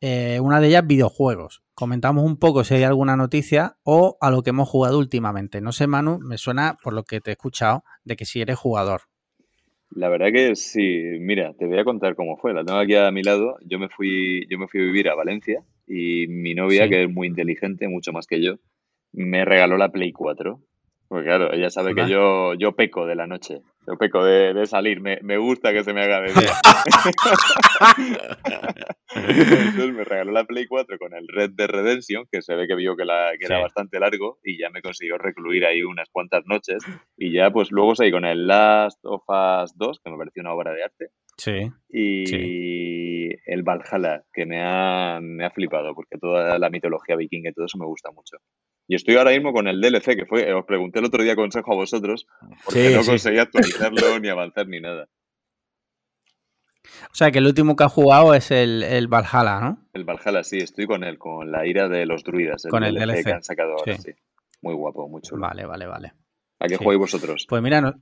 Eh, 0.00 0.40
una 0.40 0.60
de 0.60 0.68
ellas, 0.68 0.86
videojuegos. 0.86 1.62
Comentamos 1.74 2.24
un 2.24 2.38
poco 2.38 2.64
si 2.64 2.72
hay 2.72 2.84
alguna 2.84 3.14
noticia 3.14 3.76
o 3.82 4.16
a 4.22 4.30
lo 4.30 4.42
que 4.42 4.50
hemos 4.50 4.70
jugado 4.70 4.98
últimamente. 4.98 5.60
No 5.60 5.72
sé, 5.72 5.86
Manu, 5.86 6.18
me 6.20 6.38
suena, 6.38 6.78
por 6.82 6.94
lo 6.94 7.04
que 7.04 7.20
te 7.20 7.30
he 7.30 7.34
escuchado, 7.34 7.84
de 8.04 8.16
que 8.16 8.24
si 8.24 8.40
eres 8.40 8.58
jugador. 8.58 9.02
La 9.90 10.08
verdad 10.08 10.32
que 10.32 10.56
sí, 10.56 11.02
mira, 11.20 11.54
te 11.54 11.66
voy 11.66 11.78
a 11.78 11.84
contar 11.84 12.16
cómo 12.16 12.36
fue. 12.36 12.52
La 12.52 12.64
tengo 12.64 12.78
aquí 12.78 12.94
a 12.94 13.10
mi 13.10 13.22
lado. 13.22 13.56
Yo 13.64 13.78
me 13.78 13.88
fui, 13.88 14.46
yo 14.50 14.58
me 14.58 14.68
fui 14.68 14.80
a 14.80 14.84
vivir 14.84 15.08
a 15.08 15.14
Valencia 15.14 15.62
y 15.86 16.26
mi 16.28 16.54
novia, 16.54 16.88
que 16.88 17.04
es 17.04 17.10
muy 17.10 17.28
inteligente, 17.28 17.88
mucho 17.88 18.12
más 18.12 18.26
que 18.26 18.42
yo, 18.42 18.56
me 19.12 19.44
regaló 19.44 19.76
la 19.76 19.90
Play 19.90 20.12
4. 20.12 20.60
Porque 21.08 21.26
claro, 21.26 21.52
ella 21.52 21.70
sabe 21.70 21.94
que 21.94 22.08
yo, 22.08 22.54
yo 22.54 22.72
peco 22.72 23.06
de 23.06 23.14
la 23.14 23.26
noche. 23.26 23.60
Yo 23.86 23.96
peco 23.96 24.24
de, 24.24 24.66
salir. 24.66 25.00
Me, 25.00 25.18
me, 25.22 25.38
gusta 25.38 25.72
que 25.72 25.84
se 25.84 25.92
me 25.92 26.02
haga 26.02 26.20
de 26.20 26.32
día. 26.32 26.52
Entonces 29.14 29.94
me 29.94 30.04
regaló 30.04 30.32
la 30.32 30.44
Play 30.44 30.66
4 30.66 30.98
con 30.98 31.14
el 31.14 31.26
Red 31.28 31.50
de 31.54 31.66
Redemption, 31.66 32.26
que 32.30 32.42
se 32.42 32.54
ve 32.54 32.66
que 32.66 32.74
vio 32.74 32.96
que, 32.96 33.04
la, 33.04 33.32
que 33.38 33.46
era 33.46 33.60
bastante 33.60 34.00
largo 34.00 34.38
y 34.42 34.58
ya 34.58 34.70
me 34.70 34.82
consiguió 34.82 35.18
recluir 35.18 35.64
ahí 35.64 35.82
unas 35.82 36.08
cuantas 36.10 36.44
noches. 36.46 36.82
Y 37.16 37.32
ya 37.32 37.50
pues 37.50 37.70
luego 37.70 37.94
seguí 37.94 38.10
con 38.10 38.24
el 38.24 38.46
Last 38.46 38.98
of 39.04 39.22
Us 39.28 39.76
2, 39.76 40.00
que 40.02 40.10
me 40.10 40.18
pareció 40.18 40.42
una 40.42 40.54
obra 40.54 40.72
de 40.72 40.82
arte. 40.82 41.10
Sí. 41.36 41.70
Y 41.88 43.28
el 43.50 43.62
Valhalla, 43.62 44.24
que 44.32 44.46
me 44.46 44.62
ha, 44.62 45.20
me 45.22 45.44
ha 45.44 45.50
flipado, 45.50 45.94
porque 45.94 46.18
toda 46.18 46.58
la 46.58 46.70
mitología 46.70 47.16
vikinga 47.16 47.50
y 47.50 47.52
todo 47.52 47.66
eso 47.66 47.78
me 47.78 47.86
gusta 47.86 48.10
mucho. 48.10 48.38
Y 48.88 48.94
estoy 48.94 49.16
ahora 49.16 49.32
mismo 49.32 49.52
con 49.52 49.66
el 49.66 49.80
DLC, 49.80 50.16
que 50.16 50.26
fue, 50.26 50.52
os 50.52 50.64
pregunté 50.64 51.00
el 51.00 51.06
otro 51.06 51.22
día 51.22 51.34
consejo 51.34 51.72
a 51.72 51.76
vosotros, 51.76 52.26
porque 52.64 52.94
no 52.94 53.04
conseguí 53.04 53.38
actualizarlo 53.38 54.20
ni 54.20 54.28
avanzar 54.28 54.68
ni 54.68 54.80
nada. 54.80 55.08
O 57.10 57.14
sea, 57.14 57.32
que 57.32 57.38
el 57.38 57.46
último 57.46 57.74
que 57.74 57.82
ha 57.82 57.88
jugado 57.88 58.34
es 58.34 58.52
el, 58.52 58.84
el, 58.84 59.08
Valhalla, 59.08 59.60
¿no? 59.60 59.88
El 59.92 60.04
Valhalla, 60.04 60.44
sí, 60.44 60.58
estoy 60.58 60.86
con 60.86 61.02
él, 61.02 61.18
con 61.18 61.50
la 61.50 61.66
ira 61.66 61.88
de 61.88 62.06
los 62.06 62.22
druidas. 62.22 62.64
con 62.70 62.84
el 62.84 62.94
DLC, 62.94 63.24
que 63.24 63.32
han 63.32 63.42
sacado 63.42 63.72
ahora, 63.72 63.98
sí. 63.98 64.12
Muy 64.62 64.74
guapo, 64.74 65.08
muy 65.08 65.20
chulo. 65.20 65.42
Vale, 65.42 65.66
vale, 65.66 65.86
vale. 65.86 66.12
¿A 66.60 66.66
qué 66.66 66.76
jugáis 66.76 66.98
vosotros? 66.98 67.46
Pues 67.48 67.62
mira, 67.62 67.96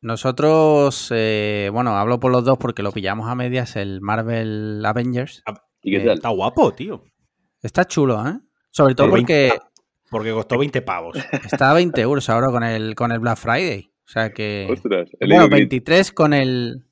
nosotros, 0.00 1.12
eh, 1.14 1.68
bueno, 1.72 1.96
hablo 1.96 2.18
por 2.18 2.32
los 2.32 2.44
dos 2.44 2.58
porque 2.58 2.82
lo 2.82 2.90
pillamos 2.90 3.28
a 3.28 3.34
medias, 3.34 3.76
el 3.76 4.00
Marvel 4.00 4.82
Avengers. 4.84 5.42
Ah, 5.46 5.62
¿Y 5.82 5.92
qué 5.92 6.00
tal? 6.00 6.16
Está 6.16 6.30
guapo, 6.30 6.72
tío. 6.72 7.04
Está 7.62 7.84
chulo, 7.84 8.26
¿eh? 8.26 8.38
Sobre 8.70 8.94
todo 8.94 9.10
porque... 9.10 9.52
Porque 10.12 10.30
costó 10.30 10.58
20 10.58 10.82
pavos. 10.82 11.16
Está 11.50 11.70
a 11.70 11.74
20 11.74 11.98
euros 12.02 12.28
ahora 12.28 12.50
con 12.50 12.62
el, 12.62 12.94
con 12.94 13.12
el 13.12 13.18
Black 13.18 13.38
Friday. 13.38 13.90
O 14.06 14.10
sea 14.12 14.30
que. 14.30 14.68
Ostras, 14.70 15.08
bueno, 15.26 15.48
23 15.48 16.12
con 16.12 16.34
el. 16.34 16.84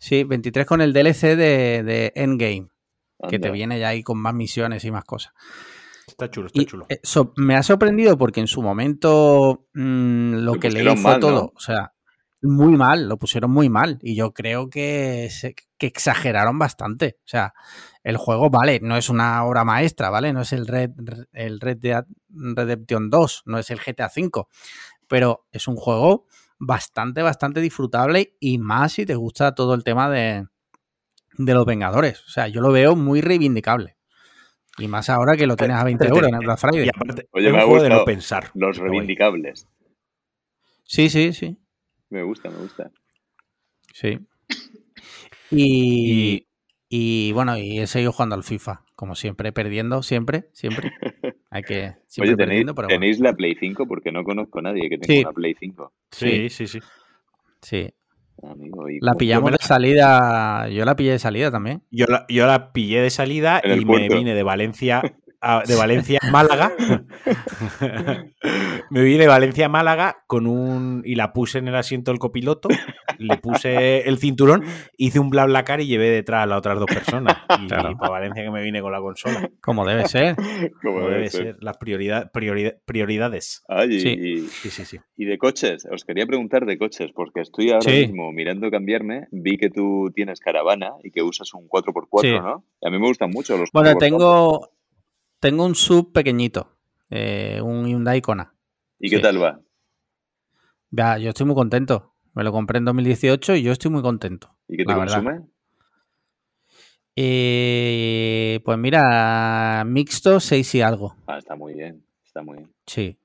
Sí, 0.00 0.24
23 0.24 0.66
con 0.66 0.80
el 0.80 0.92
DLC 0.92 1.36
de, 1.36 2.12
Endgame. 2.16 2.66
Que 3.28 3.38
te 3.38 3.50
viene 3.52 3.78
ya 3.78 3.88
ahí 3.88 4.02
con 4.02 4.18
más 4.18 4.34
misiones 4.34 4.84
y 4.84 4.90
más 4.90 5.04
cosas. 5.04 5.32
Está 6.08 6.28
chulo, 6.28 6.48
está 6.48 6.64
chulo. 6.64 6.86
Eh, 6.88 7.00
me 7.36 7.54
ha 7.54 7.62
sorprendido 7.62 8.18
porque 8.18 8.40
en 8.40 8.48
su 8.48 8.60
momento 8.60 9.66
mm, 9.72 10.34
lo, 10.38 10.54
que 10.54 10.70
leí 10.70 10.96
fue 10.96 11.20
todo. 11.20 11.52
O 11.54 11.60
sea, 11.60 11.93
muy 12.44 12.76
mal, 12.76 13.08
lo 13.08 13.18
pusieron 13.18 13.50
muy 13.50 13.68
mal. 13.68 13.98
Y 14.02 14.14
yo 14.14 14.32
creo 14.32 14.68
que, 14.68 15.30
que 15.78 15.86
exageraron 15.86 16.58
bastante. 16.58 17.16
O 17.20 17.28
sea, 17.28 17.54
el 18.02 18.16
juego, 18.16 18.50
vale, 18.50 18.80
no 18.82 18.96
es 18.96 19.08
una 19.08 19.44
obra 19.44 19.64
maestra, 19.64 20.10
¿vale? 20.10 20.32
No 20.32 20.42
es 20.42 20.52
el 20.52 20.66
Red, 20.66 20.90
el 21.32 21.60
Red 21.60 21.78
Dead 21.78 22.04
Redemption 22.28 23.10
2, 23.10 23.42
no 23.46 23.58
es 23.58 23.70
el 23.70 23.80
GTA 23.80 24.10
V, 24.14 24.46
pero 25.08 25.46
es 25.52 25.68
un 25.68 25.76
juego 25.76 26.26
bastante, 26.58 27.22
bastante 27.22 27.60
disfrutable 27.60 28.36
y 28.40 28.58
más 28.58 28.92
si 28.92 29.06
te 29.06 29.14
gusta 29.14 29.54
todo 29.54 29.74
el 29.74 29.84
tema 29.84 30.10
de, 30.10 30.46
de 31.38 31.54
los 31.54 31.66
Vengadores. 31.66 32.24
O 32.26 32.30
sea, 32.30 32.48
yo 32.48 32.60
lo 32.60 32.72
veo 32.72 32.96
muy 32.96 33.20
reivindicable. 33.20 33.96
Y 34.78 34.88
más 34.88 35.08
ahora 35.08 35.36
que 35.36 35.46
lo 35.46 35.56
tienes 35.56 35.76
a 35.76 35.84
20 35.84 36.06
euros 36.08 36.28
en 36.28 36.34
el 36.34 36.40
Black 36.40 36.58
Friday. 36.58 36.86
Y 36.86 36.88
aparte, 36.88 37.28
Oye, 37.30 37.46
es 37.46 37.52
me 37.52 37.58
un 37.58 37.62
ha 37.62 37.66
juego 37.66 37.82
de 37.82 37.90
no 37.90 38.04
pensar. 38.04 38.50
Los 38.54 38.78
reivindicables. 38.78 39.68
Sí, 40.82 41.08
sí, 41.08 41.32
sí. 41.32 41.58
Me 42.14 42.22
gusta, 42.22 42.48
me 42.48 42.58
gusta. 42.58 42.92
Sí. 43.92 44.20
Y, 45.50 46.46
y 46.88 47.32
bueno, 47.32 47.58
y 47.58 47.80
he 47.80 47.88
seguido 47.88 48.12
jugando 48.12 48.36
al 48.36 48.44
FIFA, 48.44 48.84
como 48.94 49.16
siempre, 49.16 49.50
perdiendo, 49.52 50.04
siempre, 50.04 50.48
siempre. 50.52 50.92
Hay 51.50 51.62
que 51.64 51.96
siempre 52.06 52.30
Oye, 52.30 52.36
¿tenéis, 52.36 52.36
perdiendo, 52.36 52.74
pero 52.76 52.86
bueno. 52.86 53.00
¿tenéis 53.00 53.18
la 53.18 53.32
Play 53.32 53.56
5? 53.58 53.88
Porque 53.88 54.12
no 54.12 54.22
conozco 54.22 54.60
a 54.60 54.62
nadie 54.62 54.88
que 54.88 54.98
tenga 54.98 55.12
Sí. 55.12 55.20
una 55.24 55.32
Play 55.32 55.56
5. 55.58 55.92
Sí, 56.12 56.48
sí, 56.50 56.68
sí. 56.68 56.78
Sí. 57.62 57.92
Amigo, 58.44 58.84
La 59.00 59.14
pillamos 59.14 59.50
de 59.50 59.58
salida. 59.60 60.68
Yo 60.68 60.84
la 60.84 60.94
pillé 60.94 61.10
de 61.12 61.18
salida 61.18 61.50
también. 61.50 61.82
Yo 61.90 62.06
la, 62.06 62.26
yo 62.28 62.46
la 62.46 62.72
pillé 62.72 63.00
de 63.00 63.10
salida 63.10 63.60
y 63.64 63.84
me 63.84 64.08
vine 64.08 64.34
de 64.34 64.42
Valencia 64.44 65.02
a, 65.44 65.62
de 65.62 65.74
Valencia 65.76 66.18
a 66.22 66.30
Málaga. 66.30 66.72
me 68.90 69.02
vine 69.02 69.20
de 69.24 69.28
Valencia 69.28 69.66
a 69.66 69.68
Málaga 69.68 70.16
con 70.26 70.46
un 70.46 71.02
y 71.04 71.14
la 71.14 71.32
puse 71.32 71.58
en 71.58 71.68
el 71.68 71.74
asiento 71.76 72.10
del 72.10 72.18
copiloto, 72.18 72.68
le 73.18 73.36
puse 73.38 74.08
el 74.08 74.18
cinturón, 74.18 74.64
hice 74.96 75.18
un 75.20 75.30
bla 75.30 75.46
bla 75.46 75.64
car 75.64 75.80
y 75.80 75.86
llevé 75.86 76.10
detrás 76.10 76.42
a 76.44 76.46
las 76.46 76.58
otras 76.58 76.78
dos 76.78 76.86
personas. 76.86 77.36
Y, 77.60 77.66
Claro. 77.74 77.96
para 77.98 78.10
Valencia 78.12 78.42
que 78.44 78.50
me 78.50 78.62
vine 78.62 78.80
con 78.80 78.92
la 78.92 79.00
consola. 79.00 79.50
Como 79.62 79.84
debe 79.86 80.06
ser. 80.06 80.36
Como 80.82 81.08
debe 81.08 81.28
ser, 81.28 81.56
las 81.60 81.76
prioridad, 81.78 82.30
priorida- 82.32 82.74
prioridades. 82.84 83.62
Ay, 83.68 84.00
Sí. 84.00 84.08
y, 84.08 84.40
Sí, 84.48 84.70
sí, 84.70 84.84
sí. 84.84 84.98
y 85.16 85.24
de 85.24 85.38
coches, 85.38 85.86
os 85.90 86.04
quería 86.04 86.26
preguntar 86.26 86.66
de 86.66 86.78
coches, 86.78 87.10
porque 87.14 87.40
estoy 87.40 87.70
ahora 87.70 87.90
Sí. 87.90 88.06
mismo 88.06 88.32
mirando 88.32 88.70
cambiarme, 88.70 89.26
vi 89.30 89.56
que 89.56 89.70
tú 89.70 90.10
tienes 90.14 90.40
caravana 90.40 90.92
y 91.02 91.10
que 91.10 91.22
usas 91.22 91.52
un 91.54 91.68
4x4, 91.68 92.20
Sí. 92.22 92.32
¿no? 92.32 92.64
Y 92.80 92.86
a 92.88 92.90
mí 92.90 92.98
me 92.98 93.06
gustan 93.08 93.30
mucho 93.30 93.56
los 93.56 93.70
Bueno, 93.72 93.90
4x4. 93.92 93.98
tengo, 93.98 94.68
tengo 95.44 95.66
un 95.66 95.74
sub 95.74 96.10
pequeñito. 96.10 96.70
eh, 97.10 97.60
un 97.62 97.86
Hyundai 97.86 98.22
Kona. 98.22 98.54
¿Y 98.98 99.10
qué 99.10 99.16
sí. 99.16 99.22
tal 99.22 99.40
va? 99.42 99.60
Ya, 100.90 101.18
yo 101.18 101.28
estoy 101.28 101.44
muy 101.44 101.54
contento. 101.54 102.14
Me 102.32 102.42
lo 102.42 102.50
compré 102.50 102.78
en 102.78 102.86
2018 102.86 103.56
y 103.56 103.62
yo 103.62 103.72
estoy 103.72 103.90
muy 103.90 104.00
contento. 104.00 104.56
¿Y 104.68 104.78
qué 104.78 104.84
te 104.86 104.94
verdad. 104.94 105.22
consume? 105.22 105.46
Eh, 107.14 108.60
pues 108.64 108.78
mira, 108.78 109.84
mixto 109.86 110.40
6 110.40 110.74
y 110.76 110.80
algo. 110.80 111.14
Ah, 111.26 111.36
está 111.38 111.54
muy 111.56 111.74
bien, 111.74 112.04
está 112.24 112.42
muy 112.42 112.56
bien. 112.58 112.72
Sí. 112.86 113.18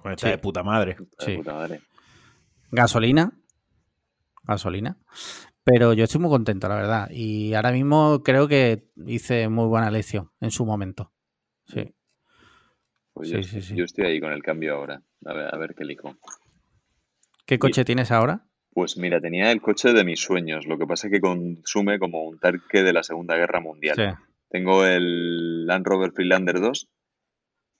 Pues 0.00 0.14
está 0.14 0.28
Sí. 0.28 0.30
de 0.32 0.38
puta 0.38 0.62
madre. 0.62 0.92
Está 0.92 1.26
de 1.26 1.32
Sí. 1.32 1.36
puta 1.38 1.54
madre. 1.54 1.80
Gasolina. 2.70 3.32
Gasolina. 4.44 4.96
Pero 5.64 5.92
yo 5.92 6.04
estoy 6.04 6.20
muy 6.20 6.30
contento, 6.30 6.68
la 6.68 6.76
verdad. 6.76 7.08
Y 7.10 7.54
ahora 7.54 7.72
mismo 7.72 8.22
creo 8.22 8.46
que 8.46 8.86
hice 9.06 9.48
muy 9.48 9.66
buena 9.66 9.88
elección 9.88 10.30
en 10.40 10.50
su 10.50 10.64
momento. 10.64 11.10
Sí. 11.66 11.94
Pues 13.12 13.28
Sí, 13.28 13.34
yo, 13.36 13.42
sí, 13.42 13.62
sí. 13.62 13.76
yo 13.76 13.84
estoy 13.84 14.06
ahí 14.06 14.20
con 14.20 14.32
el 14.32 14.42
cambio 14.42 14.74
ahora. 14.74 15.02
A 15.24 15.32
ver, 15.32 15.54
a 15.54 15.58
ver 15.58 15.74
qué 15.74 15.84
elijo. 15.84 16.16
¿Qué 17.46 17.58
coche 17.58 17.84
tienes 17.84 18.10
ahora? 18.10 18.46
Pues 18.72 18.96
mira, 18.96 19.20
tenía 19.20 19.52
el 19.52 19.60
coche 19.60 19.92
de 19.92 20.04
mis 20.04 20.20
sueños. 20.20 20.66
Lo 20.66 20.78
que 20.78 20.86
pasa 20.86 21.06
es 21.06 21.12
que 21.12 21.20
consume 21.20 21.98
como 21.98 22.24
un 22.24 22.38
tanque 22.38 22.82
de 22.82 22.92
la 22.92 23.02
Segunda 23.02 23.36
Guerra 23.36 23.60
Mundial. 23.60 24.18
Tengo 24.48 24.84
el 24.84 25.66
Land 25.66 25.86
Rover 25.86 26.12
Freelander 26.12 26.60
2, 26.60 26.88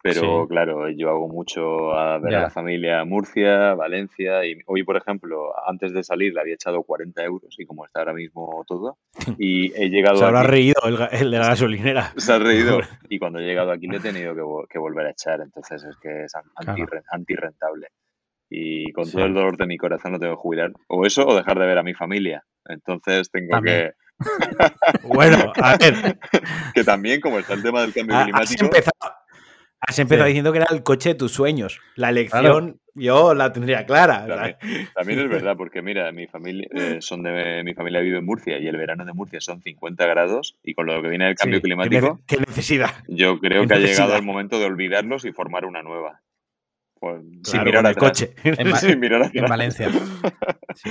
pero 0.05 0.43
Sí. 0.43 0.49
claro, 0.51 0.91
yo 0.91 1.09
hago 1.09 1.29
mucho 1.29 1.93
a 1.95 2.19
ver 2.19 2.35
a 2.35 2.43
la 2.43 2.51
familia 2.51 3.01
a 3.01 3.05
Murcia, 3.07 3.73
Valencia, 3.75 4.45
y 4.45 4.59
hoy, 4.67 4.83
por 4.83 4.99
ejemplo, 4.99 5.55
antes 5.67 5.95
de 5.95 6.05
salir 6.05 6.35
le 6.35 6.41
había 6.43 6.55
echado 6.55 6.83
40 6.83 7.25
euros, 7.25 7.55
y 7.59 7.65
como 7.65 7.87
está 7.87 8.01
ahora 8.01 8.13
mismo 8.13 8.63
todo, 8.69 8.99
y 9.39 9.73
he 9.75 9.89
llegado 9.89 10.17
Se 10.19 10.25
habrá 10.27 10.41
aquí- 10.41 10.51
reído 10.51 10.81
el, 10.85 10.99
el 11.11 11.31
de 11.31 11.39
la 11.39 11.47
gasolinera. 11.49 12.13
se 12.19 12.33
ha 12.35 12.39
reído, 12.39 12.81
y 13.09 13.19
cuando 13.19 13.39
he 13.39 13.45
llegado 13.47 13.73
aquí 13.73 13.87
le 13.87 13.97
he 13.97 14.01
tenido 14.01 14.35
que, 14.35 14.43
vo- 14.43 14.67
que 14.69 14.79
volver 14.79 15.07
a 15.07 15.11
echar, 15.13 15.41
entonces 15.41 15.83
es 15.85 15.97
que 15.97 16.25
es 16.25 16.35
an- 16.35 16.45
Claro. 16.55 16.87
antirrentable. 17.11 17.89
Y 18.51 18.93
con 18.93 19.07
Sí. 19.07 19.13
todo 19.13 19.25
el 19.25 19.33
dolor 19.35 19.57
de 19.57 19.67
mi 19.67 19.79
corazón 19.79 20.13
lo 20.13 20.19
tengo 20.21 20.35
que 20.35 20.41
jubilar. 20.43 20.71
O 20.89 21.07
eso, 21.07 21.27
o 21.27 21.35
dejar 21.35 21.59
de 21.59 21.67
ver 21.67 21.79
a 21.79 21.83
mi 21.83 21.95
familia. 21.95 22.45
Entonces 22.67 23.31
tengo 23.31 23.49
También. 23.51 23.93
Bueno, 25.03 25.53
a 25.61 25.77
ver, 25.77 25.95
que... 26.31 26.41
Que 26.75 26.85
también, 26.85 27.21
como 27.21 27.39
está 27.39 27.55
el 27.55 27.63
tema 27.63 27.81
del 27.83 27.93
cambio 27.93 28.15
has 28.17 28.25
climático... 28.25 28.65
empezado, 28.67 29.15
has 29.87 29.99
empezado 29.99 30.25
Sí. 30.27 30.31
diciendo 30.33 30.53
que 30.53 30.59
era 30.59 30.69
el 30.71 30.83
coche 30.83 31.11
de 31.11 31.15
tus 31.17 31.33
sueños. 31.33 31.81
La 31.97 32.11
elección 32.11 32.81
yo 32.95 33.35
la 33.35 33.53
tendría 33.53 33.87
clara. 33.87 34.27
También, 34.27 34.89
también 34.95 35.19
es 35.21 35.29
verdad, 35.29 35.57
porque 35.59 35.83
mira, 35.83 36.11
mi 36.13 36.27
familia 36.27 36.69
eh, 36.73 36.99
son 37.01 37.23
de 37.23 37.63
mi 37.65 37.75
familia 37.75 38.01
vive 38.01 38.19
en 38.19 38.25
Murcia 38.25 38.59
y 38.59 38.67
el 38.69 38.77
verano 38.77 39.05
de 39.05 39.13
Murcia 39.13 39.41
son 39.41 39.61
50 39.63 40.07
grados 40.07 40.57
y 40.63 40.75
con 40.75 40.87
lo 40.87 41.01
que 41.03 41.09
viene 41.09 41.29
el 41.29 41.35
cambio 41.35 41.59
sí, 41.59 41.63
¿qué 41.63 41.67
climático, 41.69 42.21
¿Qué 42.27 42.37
necesidad? 42.39 42.91
yo 43.09 43.39
creo 43.41 43.67
que 43.67 43.75
ha 43.75 43.79
llegado 43.79 44.17
el 44.17 44.23
momento 44.23 44.59
de 44.59 44.67
olvidarlos 44.67 45.25
y 45.25 45.33
formar 45.33 45.65
una 45.65 45.83
nueva. 45.83 46.21
Pues, 47.01 47.21
sin 47.23 47.43
Claro, 47.43 47.65
mirar 47.67 47.87
atrás. 47.87 47.97
coche. 48.11 48.35
En, 48.45 48.75
Sin 48.77 48.99
mirar 48.99 49.31
en. 49.35 49.45
Valencia. 49.45 49.91
Sí. 50.75 50.89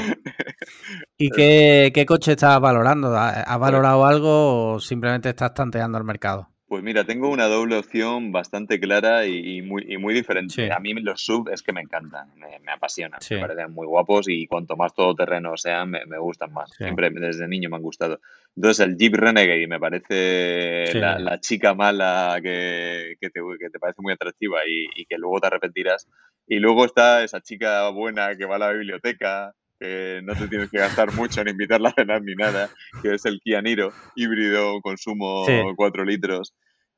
¿Y 1.18 1.30
qué, 1.32 1.92
qué 1.92 2.06
coche 2.06 2.34
estás 2.34 2.60
valorando? 2.60 3.16
¿Ha- 3.18 3.42
¿Has 3.42 3.60
valorado 3.60 4.06
algo 4.06 4.74
o 4.74 4.80
simplemente 4.80 5.30
estás 5.30 5.56
tanteando 5.56 5.98
el 5.98 6.04
mercado? 6.04 6.50
Pues 6.74 6.82
mira, 6.84 7.04
tengo 7.04 7.30
una 7.30 7.46
doble 7.46 7.78
opción 7.78 8.32
bastante 8.32 8.80
clara 8.80 9.28
y, 9.28 9.58
y 9.58 9.62
muy, 9.62 9.86
y 9.88 9.98
muy 9.98 10.12
diferente. 10.16 10.56
Sí. 10.56 10.72
A 10.72 10.80
mí 10.80 10.92
los 10.96 11.22
sub 11.22 11.48
es 11.50 11.62
que 11.62 11.72
me 11.72 11.82
encantan, 11.82 12.34
me, 12.36 12.60
me 12.62 12.72
apasionan, 12.72 13.22
Sí. 13.22 13.36
me 13.36 13.42
parecen 13.42 13.72
muy 13.74 13.86
guapos 13.86 14.28
y 14.28 14.48
cuanto 14.48 14.76
más 14.76 14.92
todoterreno 14.96 15.56
sean, 15.56 15.92
me, 15.92 16.04
me 16.08 16.18
gustan 16.18 16.52
más. 16.52 16.72
Sí. 16.72 16.84
Siempre 16.86 17.12
desde 17.12 17.48
niño 17.48 17.70
me 17.70 17.76
han 17.76 17.84
gustado. 17.84 18.20
Entonces 18.56 18.88
el 18.88 18.98
Jeep 18.98 19.14
Renegade 19.14 19.68
me 19.68 19.80
parece 19.80 21.00
la, 21.00 21.20
la 21.20 21.40
chica 21.40 21.76
mala 21.76 22.40
que, 22.42 23.18
que 23.22 23.30
te, 23.30 23.40
que 23.60 23.70
te 23.70 23.78
parece 23.78 24.02
muy 24.02 24.14
atractiva 24.14 24.62
y, 24.68 24.88
y 25.00 25.06
que 25.06 25.20
luego 25.20 25.40
te 25.42 25.48
arrepentirás. 25.48 26.08
Y 26.48 26.58
luego 26.58 26.86
está 26.86 27.24
esa 27.24 27.40
chica 27.40 27.88
buena 27.90 28.36
que 28.36 28.46
va 28.46 28.56
a 28.56 28.60
la 28.60 28.72
biblioteca, 28.72 29.54
que 29.80 30.22
no 30.24 30.34
te 30.34 30.48
tienes 30.48 30.72
que 30.72 30.80
gastar 30.80 31.14
mucho 31.14 31.42
en 31.42 31.50
invitarla 31.50 31.90
a 31.90 31.94
cenar 31.94 32.24
ni 32.24 32.34
nada, 32.34 32.70
que 33.04 33.14
es 33.14 33.26
el 33.26 33.40
Kia 33.42 33.62
Niro, 33.62 33.92
híbrido, 34.16 34.82
consumo 34.82 35.46
Sí. 35.46 35.54
4 35.76 36.04
litros. 36.06 36.54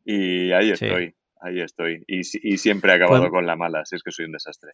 Y 0.05 0.51
ahí 0.51 0.67
Sí. 0.75 0.85
estoy, 0.85 1.15
ahí 1.41 1.59
estoy. 1.61 2.03
Y, 2.07 2.19
y 2.19 2.57
siempre 2.57 2.91
he 2.91 2.95
acabado 2.95 3.23
Pues- 3.23 3.31
con 3.31 3.45
la 3.47 3.55
mala, 3.55 3.83
si 3.85 3.95
es 3.95 4.03
que 4.03 4.11
soy 4.11 4.25
un 4.25 4.31
desastre. 4.33 4.71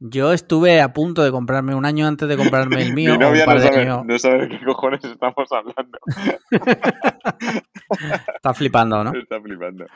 Yo 0.00 0.32
estuve 0.32 0.80
a 0.80 0.92
punto 0.92 1.22
de 1.24 1.30
comprarme 1.32 1.74
un 1.74 1.84
año 1.84 2.06
antes 2.06 2.28
de 2.28 2.36
comprarme 2.36 2.80
el 2.82 2.92
mío. 2.94 3.12
Mi 3.12 3.18
novia 3.18 3.46
no 3.46 3.54
de 3.54 3.60
sabe, 3.62 3.80
años. 3.82 4.04
no 4.04 4.18
sabe 4.18 4.46
de 4.46 4.48
qué 4.58 4.64
cojones 4.64 5.04
estamos 5.04 5.48
hablando. 5.50 5.98
Estás 8.36 8.56
flipando, 8.56 9.04
¿no? 9.04 9.12
Está 9.18 9.40
flipando. 9.40 9.86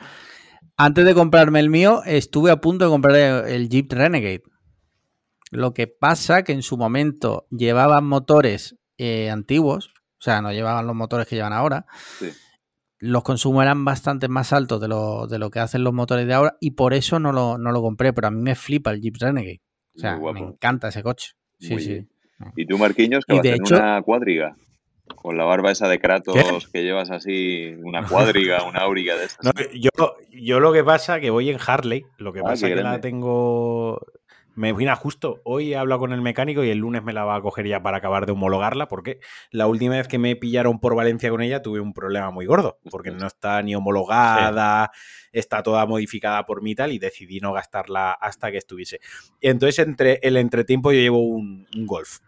Antes 0.77 1.05
de 1.05 1.13
comprarme 1.13 1.59
el 1.59 1.69
mío, 1.69 2.01
estuve 2.05 2.51
a 2.51 2.57
punto 2.57 2.85
de 2.85 2.91
comprar 2.91 3.15
el, 3.15 3.45
el 3.53 3.69
Jeep 3.69 3.91
Renegade. 3.91 4.43
Lo 5.51 5.73
que 5.73 5.87
pasa 5.87 6.43
que 6.43 6.51
en 6.53 6.63
su 6.63 6.77
momento 6.77 7.45
llevaban 7.51 8.05
motores 8.05 8.75
eh, 8.97 9.29
antiguos, 9.29 9.93
o 10.19 10.21
sea, 10.23 10.41
no 10.41 10.51
llevaban 10.51 10.87
los 10.87 10.95
motores 10.95 11.27
que 11.27 11.35
llevan 11.35 11.53
ahora. 11.53 11.85
Sí. 12.17 12.29
Los 13.05 13.23
consumos 13.23 13.63
eran 13.63 13.83
bastante 13.83 14.29
más 14.29 14.53
altos 14.53 14.79
de 14.79 14.87
lo, 14.87 15.27
de 15.27 15.37
lo 15.37 15.49
que 15.51 15.59
hacen 15.59 15.83
los 15.83 15.91
motores 15.93 16.25
de 16.25 16.33
ahora 16.33 16.55
y 16.61 16.71
por 16.71 16.93
eso 16.93 17.19
no 17.19 17.33
lo, 17.33 17.57
no 17.57 17.71
lo 17.73 17.81
compré, 17.81 18.13
pero 18.13 18.27
a 18.27 18.31
mí 18.31 18.41
me 18.41 18.55
flipa 18.55 18.91
el 18.91 19.01
Jeep 19.01 19.15
Renegade. 19.19 19.61
O 19.95 19.99
sea, 19.99 20.17
me 20.17 20.39
encanta 20.39 20.87
ese 20.87 21.03
coche. 21.03 21.33
Sí, 21.59 21.73
Muy 21.73 21.81
sí. 21.83 21.89
bien. 21.89 22.09
¿Y 22.55 22.65
tú, 22.65 22.77
Marquinhos, 22.77 23.25
que 23.25 23.33
Y 23.33 23.37
vas 23.37 23.43
de 23.43 23.49
en 23.55 23.61
hecho- 23.61 23.75
una 23.75 24.01
cuadriga? 24.01 24.55
Con 25.15 25.37
la 25.37 25.43
barba 25.43 25.71
esa 25.71 25.89
de 25.89 25.99
Kratos 25.99 26.69
que 26.71 26.81
llevas 26.81 27.11
así, 27.11 27.73
una 27.83 28.07
cuadriga, 28.07 28.63
una 28.63 28.79
auriga 28.83 29.17
de 29.17 29.25
estas. 29.25 29.45
No, 29.45 29.51
yo, 29.73 29.89
yo 30.31 30.59
lo 30.61 30.71
que 30.71 30.83
pasa 30.85 31.19
que 31.19 31.29
voy 31.29 31.49
en 31.49 31.59
Harley, 31.65 32.05
lo 32.17 32.31
que 32.31 32.39
Ah, 32.39 32.43
pasa 32.43 32.67
que 32.69 32.75
la 32.75 33.01
tengo... 33.01 33.99
Me 34.55 34.71
vine 34.71 34.93
justo, 34.95 35.41
hoy 35.45 35.73
he 35.73 35.77
hablado 35.77 35.99
con 36.01 36.13
el 36.13 36.21
mecánico 36.21 36.63
y 36.63 36.69
el 36.69 36.77
lunes 36.77 37.03
me 37.03 37.11
la 37.11 37.25
va 37.25 37.35
a 37.35 37.41
coger 37.41 37.67
ya 37.67 37.81
para 37.81 37.97
acabar 37.97 38.27
de 38.27 38.33
homologarla, 38.33 38.87
porque 38.87 39.19
la 39.49 39.65
última 39.65 39.95
vez 39.95 40.07
que 40.07 40.19
me 40.19 40.35
pillaron 40.35 40.79
por 40.79 40.95
Valencia 40.95 41.31
con 41.31 41.41
ella 41.41 41.63
tuve 41.63 41.79
un 41.79 41.91
problema 41.91 42.29
muy 42.29 42.45
gordo, 42.45 42.77
porque 42.91 43.09
no 43.09 43.25
está 43.25 43.63
ni 43.63 43.73
homologada, 43.73 44.91
está 45.31 45.63
toda 45.63 45.87
modificada 45.87 46.45
por 46.45 46.61
mí 46.61 46.71
y 46.71 46.75
tal, 46.75 46.91
y 46.91 46.99
decidí 46.99 47.39
no 47.39 47.51
gastarla 47.51 48.11
hasta 48.11 48.51
que 48.51 48.57
estuviese. 48.57 48.99
Y 49.41 49.47
entonces, 49.47 49.79
entre 49.79 50.19
el 50.21 50.37
entretiempo 50.37 50.91
yo 50.91 50.99
llevo 50.99 51.19
un, 51.19 51.67
un 51.75 51.87
Golf. 51.87 52.19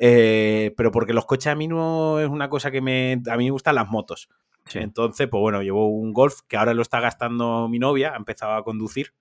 Eh, 0.00 0.74
pero 0.76 0.90
porque 0.90 1.12
los 1.12 1.26
coches 1.26 1.48
a 1.48 1.54
mí 1.54 1.68
no 1.68 2.20
es 2.20 2.28
una 2.28 2.48
cosa 2.48 2.70
que 2.70 2.80
me... 2.80 3.20
A 3.30 3.36
mí 3.36 3.44
me 3.44 3.50
gustan 3.50 3.74
las 3.76 3.88
motos. 3.88 4.28
Sí. 4.66 4.78
Entonces, 4.80 5.28
pues 5.28 5.40
bueno, 5.40 5.62
llevo 5.62 5.88
un 5.88 6.12
Golf 6.12 6.40
que 6.46 6.56
ahora 6.56 6.74
lo 6.74 6.82
está 6.82 7.00
gastando 7.00 7.68
mi 7.68 7.78
novia, 7.78 8.12
ha 8.14 8.16
empezado 8.16 8.54
a 8.54 8.64
conducir. 8.64 9.12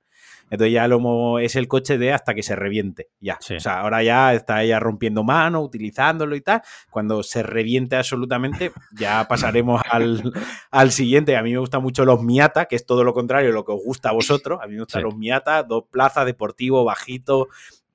Entonces 0.49 0.73
ya 0.73 0.87
lo 0.87 0.97
hemos- 0.97 1.41
es 1.41 1.55
el 1.55 1.67
coche 1.67 1.97
de 1.97 2.13
hasta 2.13 2.33
que 2.33 2.41
se 2.43 2.55
reviente. 2.55 3.09
Ya. 3.19 3.37
Sí. 3.41 3.55
O 3.55 3.59
sea, 3.59 3.81
ahora 3.81 4.01
ya 4.03 4.33
está 4.33 4.63
ella 4.63 4.79
rompiendo 4.79 5.23
mano, 5.23 5.61
utilizándolo 5.61 6.35
y 6.35 6.41
tal. 6.41 6.61
Cuando 6.89 7.21
se 7.23 7.43
reviente 7.43 7.95
absolutamente, 7.97 8.71
ya 8.97 9.27
pasaremos 9.51 9.81
al, 9.91 10.31
al 10.71 10.91
siguiente. 10.91 11.35
A 11.35 11.43
mí 11.43 11.51
me 11.51 11.59
gustan 11.59 11.81
mucho 11.81 12.05
los 12.05 12.21
Miata, 12.23 12.65
que 12.65 12.75
es 12.77 12.85
todo 12.85 13.03
lo 13.03 13.13
contrario 13.13 13.49
de 13.49 13.53
lo 13.53 13.65
que 13.65 13.73
os 13.73 13.83
gusta 13.83 14.09
a 14.09 14.13
vosotros. 14.13 14.59
A 14.61 14.67
mí 14.67 14.73
me 14.75 14.79
gustan 14.81 15.01
Sí. 15.01 15.05
los 15.05 15.15
Miata, 15.17 15.63
dos 15.63 15.83
plazas, 15.91 16.25
deportivo, 16.25 16.83
bajito, 16.85 17.47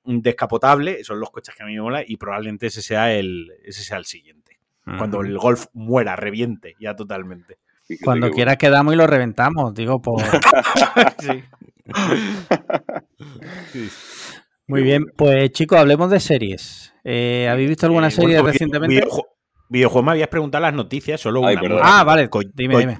descapotable, 0.05 1.03
son 1.03 1.19
los 1.19 1.31
coches 1.31 1.55
que 1.55 1.63
a 1.63 1.65
mí 1.65 1.75
me 1.75 1.81
mola 1.81 2.03
y 2.05 2.17
probablemente 2.17 2.67
ese 2.67 2.81
sea 2.81 3.13
el, 3.13 3.51
ese 3.63 3.83
sea 3.83 3.97
el 3.97 4.05
siguiente. 4.05 4.59
Cuando 4.97 5.21
el 5.21 5.37
Golf 5.37 5.67
muera, 5.71 6.17
reviente 6.17 6.75
ya 6.77 6.93
totalmente. 6.93 7.57
Cuando 8.03 8.31
quieras 8.31 8.57
quedamos 8.57 8.93
y 8.93 8.97
lo 8.97 9.07
reventamos, 9.07 9.73
digo, 9.73 10.01
por... 10.01 10.21
sí. 11.19 11.43
Muy 14.67 14.83
bien, 14.83 15.05
pues 15.17 15.51
chicos, 15.51 15.77
hablemos 15.77 16.09
de 16.09 16.19
series. 16.19 16.93
Eh, 17.03 17.47
¿Habéis 17.51 17.69
visto 17.69 17.85
alguna 17.85 18.09
serie 18.09 18.41
recientemente? 18.41 19.05
Videojuego, 19.69 20.05
me 20.05 20.11
habías 20.11 20.27
preguntado 20.27 20.61
las 20.61 20.73
noticias, 20.73 21.19
solo 21.19 21.41
una. 21.41 21.59
Ah, 21.81 22.03
vale, 22.03 22.29
dime, 22.53 22.77
dime. 22.77 22.99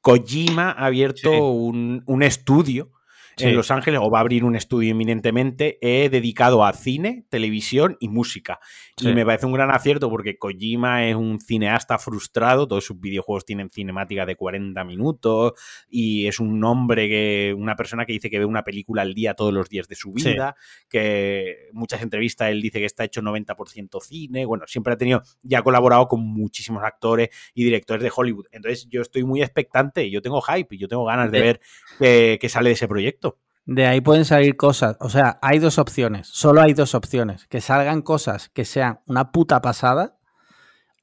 Kojima 0.00 0.70
ha 0.70 0.86
abierto 0.86 1.52
un, 1.52 2.02
un, 2.06 2.22
estudio 2.22 2.90
en 3.38 3.56
Los 3.56 3.70
Ángeles, 3.70 4.00
o 4.02 4.10
va 4.10 4.18
a 4.18 4.20
abrir 4.20 4.44
un 4.44 4.56
estudio 4.56 4.90
eminentemente 4.90 5.78
he 5.80 6.08
dedicado 6.08 6.64
a 6.64 6.72
cine, 6.72 7.24
televisión 7.28 7.96
y 8.00 8.08
música. 8.08 8.60
Y 9.00 9.12
me 9.12 9.24
parece 9.24 9.46
un 9.46 9.52
gran 9.52 9.70
acierto 9.70 10.10
porque 10.10 10.38
Kojima 10.38 11.06
es 11.06 11.16
un 11.16 11.40
cineasta 11.40 11.98
frustrado, 11.98 12.68
todos 12.68 12.84
sus 12.84 13.00
videojuegos 13.00 13.44
tienen 13.44 13.70
cinemática 13.70 14.26
de 14.26 14.36
40 14.36 14.84
minutos 14.84 15.52
y 15.88 16.26
es 16.26 16.40
un 16.40 16.62
hombre 16.64 17.08
que, 17.08 17.54
una 17.56 17.76
persona 17.76 18.04
que 18.04 18.12
dice 18.12 18.30
que 18.30 18.38
ve 18.38 18.44
una 18.44 18.62
película 18.62 19.02
al 19.02 19.14
día 19.14 19.34
todos 19.34 19.52
los 19.52 19.68
días 19.68 19.88
de 19.88 19.94
su 19.94 20.12
vida, 20.12 20.56
que 20.88 21.68
muchas 21.72 22.02
entrevistas 22.02 22.50
él 22.50 22.60
dice 22.60 22.78
que 22.78 22.86
está 22.86 23.04
hecho 23.04 23.22
90% 23.22 24.00
cine, 24.00 24.44
bueno, 24.44 24.64
siempre 24.66 24.94
ha 24.94 24.96
tenido, 24.96 25.22
ya 25.42 25.60
ha 25.60 25.62
colaborado 25.62 26.08
con 26.08 26.20
muchísimos 26.20 26.82
actores 26.84 27.30
y 27.54 27.64
directores 27.64 28.02
de 28.02 28.12
Hollywood. 28.14 28.46
Entonces 28.52 28.88
yo 28.88 29.00
estoy 29.00 29.24
muy 29.24 29.42
expectante, 29.42 30.10
yo 30.10 30.22
tengo 30.22 30.40
hype 30.42 30.74
y 30.74 30.78
yo 30.78 30.88
tengo 30.88 31.04
ganas 31.04 31.30
de 31.30 31.40
ver 31.40 31.60
qué 31.98 32.48
sale 32.48 32.70
de 32.70 32.74
ese 32.74 32.88
proyecto. 32.88 33.21
De 33.64 33.86
ahí 33.86 34.00
pueden 34.00 34.24
salir 34.24 34.56
cosas. 34.56 34.96
O 35.00 35.08
sea, 35.08 35.38
hay 35.40 35.58
dos 35.58 35.78
opciones. 35.78 36.28
Solo 36.28 36.60
hay 36.62 36.74
dos 36.74 36.94
opciones. 36.94 37.46
Que 37.46 37.60
salgan 37.60 38.02
cosas 38.02 38.48
que 38.48 38.64
sean 38.64 39.00
una 39.06 39.30
puta 39.30 39.60
pasada 39.60 40.16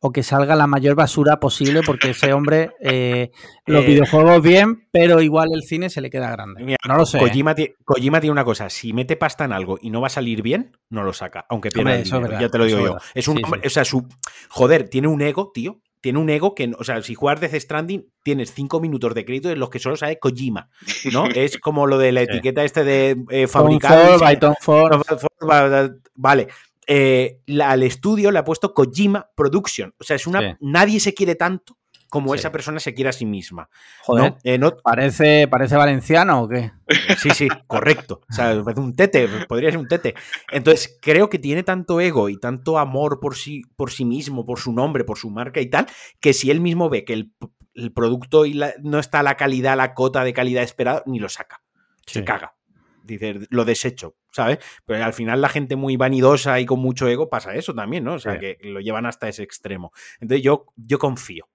o 0.02 0.12
que 0.12 0.24
salga 0.24 0.56
la 0.56 0.68
mayor 0.68 0.96
basura 0.96 1.40
posible 1.40 1.82
porque 1.86 2.12
ese 2.12 2.32
hombre 2.34 2.72
eh, 2.82 3.32
los 3.66 3.84
eh, 3.84 3.88
videojuegos 3.88 4.42
bien, 4.42 4.88
pero 4.92 5.22
igual 5.22 5.50
el 5.54 5.64
cine 5.64 5.90
se 5.90 6.02
le 6.02 6.10
queda 6.10 6.32
grande. 6.32 6.78
no 6.88 6.98
lo 6.98 7.06
sé. 7.06 7.18
¿eh? 7.18 7.76
Kojima, 7.84 8.22
tiene 8.22 8.32
una 8.32 8.46
cosa, 8.46 8.70
si 8.70 8.94
mete 8.94 9.18
pasta 9.18 9.46
en 9.46 9.54
algo 9.54 9.78
y 9.82 9.90
no 9.90 10.02
va 10.02 10.08
a 10.08 10.12
salir 10.12 10.42
bien, 10.42 10.78
no 10.90 11.04
lo 11.04 11.14
saca, 11.14 11.46
aunque 11.50 11.70
pierda 11.70 11.96
el 11.96 12.04
dinero, 12.04 12.40
ya 12.40 12.50
te 12.50 12.58
lo 12.58 12.66
digo 12.66 12.80
yo. 12.80 12.98
Es 13.14 13.28
un 13.28 13.42
o 13.44 13.70
sea, 13.70 13.84
su 13.84 14.08
joder, 14.50 14.88
tiene 14.90 15.08
un 15.08 15.22
ego, 15.22 15.52
tío, 15.54 15.82
tiene 16.02 16.20
un 16.20 16.30
ego 16.30 16.56
que, 16.56 16.72
o 16.78 16.84
sea, 16.84 17.02
si 17.02 17.16
juegas 17.16 17.42
Death 17.42 17.56
Stranding, 17.56 18.06
tienes 18.24 18.54
cinco 18.54 18.80
minutos 18.80 19.14
de 19.14 19.26
crédito 19.26 19.50
en 19.50 19.60
los 19.60 19.70
que 19.70 19.80
solo 19.80 19.96
sabe 19.96 20.20
Kojima, 20.20 20.70
¿no? 21.12 21.26
es 21.36 21.58
como 21.58 21.88
lo 21.88 21.98
de 21.98 22.12
la 22.12 22.22
etiqueta 22.22 22.64
este 22.64 22.84
de 22.84 23.18
eh, 23.30 23.48
fabricado. 23.48 24.18
Vale. 26.16 26.48
Eh, 26.92 27.42
al 27.62 27.84
estudio 27.84 28.32
le 28.32 28.40
ha 28.40 28.44
puesto 28.44 28.74
Kojima 28.74 29.30
Production. 29.36 29.94
O 30.00 30.04
sea, 30.04 30.16
es 30.16 30.26
una. 30.26 30.58
Nadie 30.60 31.00
se 31.00 31.14
quiere 31.14 31.36
tanto 31.36 31.79
como 32.10 32.34
esa 32.34 32.52
persona 32.52 32.80
se 32.80 32.94
quiere 32.94 33.10
a 33.10 33.14
sí 33.14 33.26
misma. 33.26 33.70
Joder, 34.02 34.36
eh, 34.44 34.60
¿Parece, 34.84 35.48
¿parece 35.48 35.76
valenciano 35.76 36.44
o 36.44 36.50
qué? 36.50 36.72
Sí, 37.18 37.30
sí, 37.30 37.48
correcto. 37.68 38.22
O 38.30 38.34
sea, 38.34 38.54
un 38.54 38.96
tete, 38.96 39.28
podría 39.48 39.70
ser 39.70 39.80
un 39.80 39.88
tete. 39.88 40.16
Entonces, 40.52 40.98
creo 41.02 41.30
que 41.30 41.40
tiene 41.40 41.64
tanto 41.64 42.02
ego 42.02 42.30
y 42.30 42.40
tanto 42.40 42.80
amor 42.80 43.20
por 43.20 43.36
sí, 43.36 43.62
por 43.76 43.92
sí 43.92 44.06
mismo, 44.06 44.46
por 44.46 44.60
su 44.60 44.74
nombre, 44.74 45.04
por 45.04 45.18
su 45.18 45.30
marca 45.30 45.62
y 45.62 45.68
tal, 45.68 45.86
que 46.20 46.34
si 46.34 46.50
él 46.50 46.62
mismo 46.62 46.90
ve 46.90 47.06
que 47.06 47.14
el, 47.14 47.34
producto 47.94 48.46
y 48.46 48.60
no 48.82 49.00
está 49.00 49.20
a 49.20 49.24
la 49.24 49.38
calidad, 49.38 49.78
la 49.78 49.94
cota 49.94 50.24
de 50.24 50.34
calidad 50.34 50.64
esperada, 50.64 51.04
ni 51.06 51.20
lo 51.20 51.30
saca. 51.30 51.62
Se 52.06 52.26
caga. 52.26 52.56
Dice, 53.04 53.40
lo 53.50 53.64
desecho, 53.64 54.18
¿sabes? 54.32 54.60
Pero 54.86 55.04
al 55.04 55.14
final 55.14 55.40
la 55.40 55.48
gente 55.48 55.76
muy 55.76 55.96
vanidosa 55.96 56.60
y 56.60 56.66
con 56.66 56.80
mucho 56.80 57.08
ego 57.08 57.30
pasa 57.30 57.56
eso 57.56 57.74
también, 57.74 58.04
¿no? 58.04 58.16
O 58.16 58.20
sea, 58.20 58.38
que 58.38 58.58
lo 58.62 58.82
llevan 58.82 59.06
hasta 59.06 59.30
ese 59.30 59.44
extremo. 59.44 59.94
Entonces 60.20 60.44
yo, 60.44 60.66
yo 60.76 61.00
confío. 61.00 61.48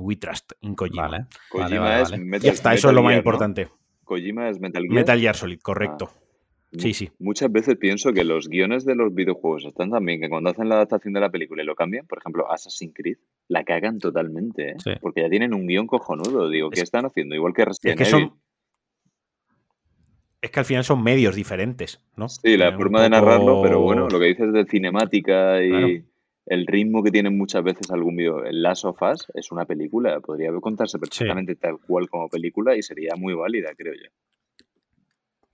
We 0.00 0.16
trust 0.16 0.52
in 0.60 0.74
Kojima. 0.74 1.28
Kojima 1.50 2.00
es 2.00 2.18
Metal, 2.18 2.46
ya 2.46 2.52
está, 2.52 2.74
eso 2.74 2.88
es 2.88 2.94
lo 2.94 3.02
más 3.02 3.16
importante. 3.16 3.68
Kojima 4.04 4.48
es 4.48 4.58
Metal 4.58 4.82
Gear. 4.82 4.94
Metal 4.94 5.20
Gear 5.20 5.36
Solid, 5.36 5.60
correcto. 5.60 6.10
Ah. 6.10 6.16
Sí, 6.78 6.94
sí. 6.94 7.10
Muchas 7.18 7.50
veces 7.50 7.76
pienso 7.76 8.12
que 8.12 8.22
los 8.22 8.48
guiones 8.48 8.84
de 8.84 8.94
los 8.94 9.12
videojuegos 9.12 9.64
están 9.64 9.90
tan 9.90 10.04
bien 10.04 10.20
que 10.20 10.28
cuando 10.28 10.50
hacen 10.50 10.68
la 10.68 10.76
adaptación 10.76 11.12
de 11.12 11.20
la 11.20 11.28
película 11.28 11.62
y 11.62 11.66
lo 11.66 11.74
cambian, 11.74 12.06
por 12.06 12.18
ejemplo, 12.18 12.50
Assassin's 12.50 12.94
Creed, 12.94 13.18
la 13.48 13.64
cagan 13.64 13.98
totalmente, 13.98 14.70
¿eh? 14.70 14.98
Porque 15.00 15.22
ya 15.22 15.28
tienen 15.28 15.52
un 15.52 15.66
guion 15.66 15.88
cojonudo. 15.88 16.48
Digo, 16.48 16.70
¿qué 16.70 16.82
están 16.82 17.06
haciendo? 17.06 17.34
Igual 17.34 17.54
que 17.54 17.64
Resident 17.64 18.00
es 18.00 18.06
que 18.06 18.10
Son... 18.10 18.40
Es 20.40 20.50
que 20.50 20.60
al 20.60 20.64
final 20.64 20.84
son 20.84 21.02
medios 21.02 21.34
diferentes, 21.34 22.00
¿no? 22.16 22.28
Sí, 22.28 22.56
la 22.56 22.72
forma 22.74 23.02
de 23.02 23.10
narrarlo, 23.10 23.60
pero 23.62 23.80
bueno, 23.80 24.08
lo 24.08 24.18
que 24.18 24.26
dices 24.26 24.52
de 24.52 24.64
cinemática 24.64 25.62
y 25.62 26.02
el 26.50 26.66
ritmo 26.66 27.04
que 27.04 27.12
tienen 27.12 27.38
muchas 27.38 27.62
veces 27.62 27.92
algún 27.92 28.16
video. 28.16 28.44
El 28.44 28.60
Last 28.60 28.84
of 28.84 29.00
Us 29.00 29.28
es 29.34 29.52
una 29.52 29.66
película, 29.66 30.18
podría 30.18 30.50
contarse 30.60 30.98
perfectamente 30.98 31.54
tal 31.54 31.78
cual 31.78 32.10
como 32.10 32.28
película 32.28 32.76
y 32.76 32.82
sería 32.82 33.12
muy 33.16 33.34
válida, 33.34 33.70
creo 33.76 33.94
yo. 33.94 34.10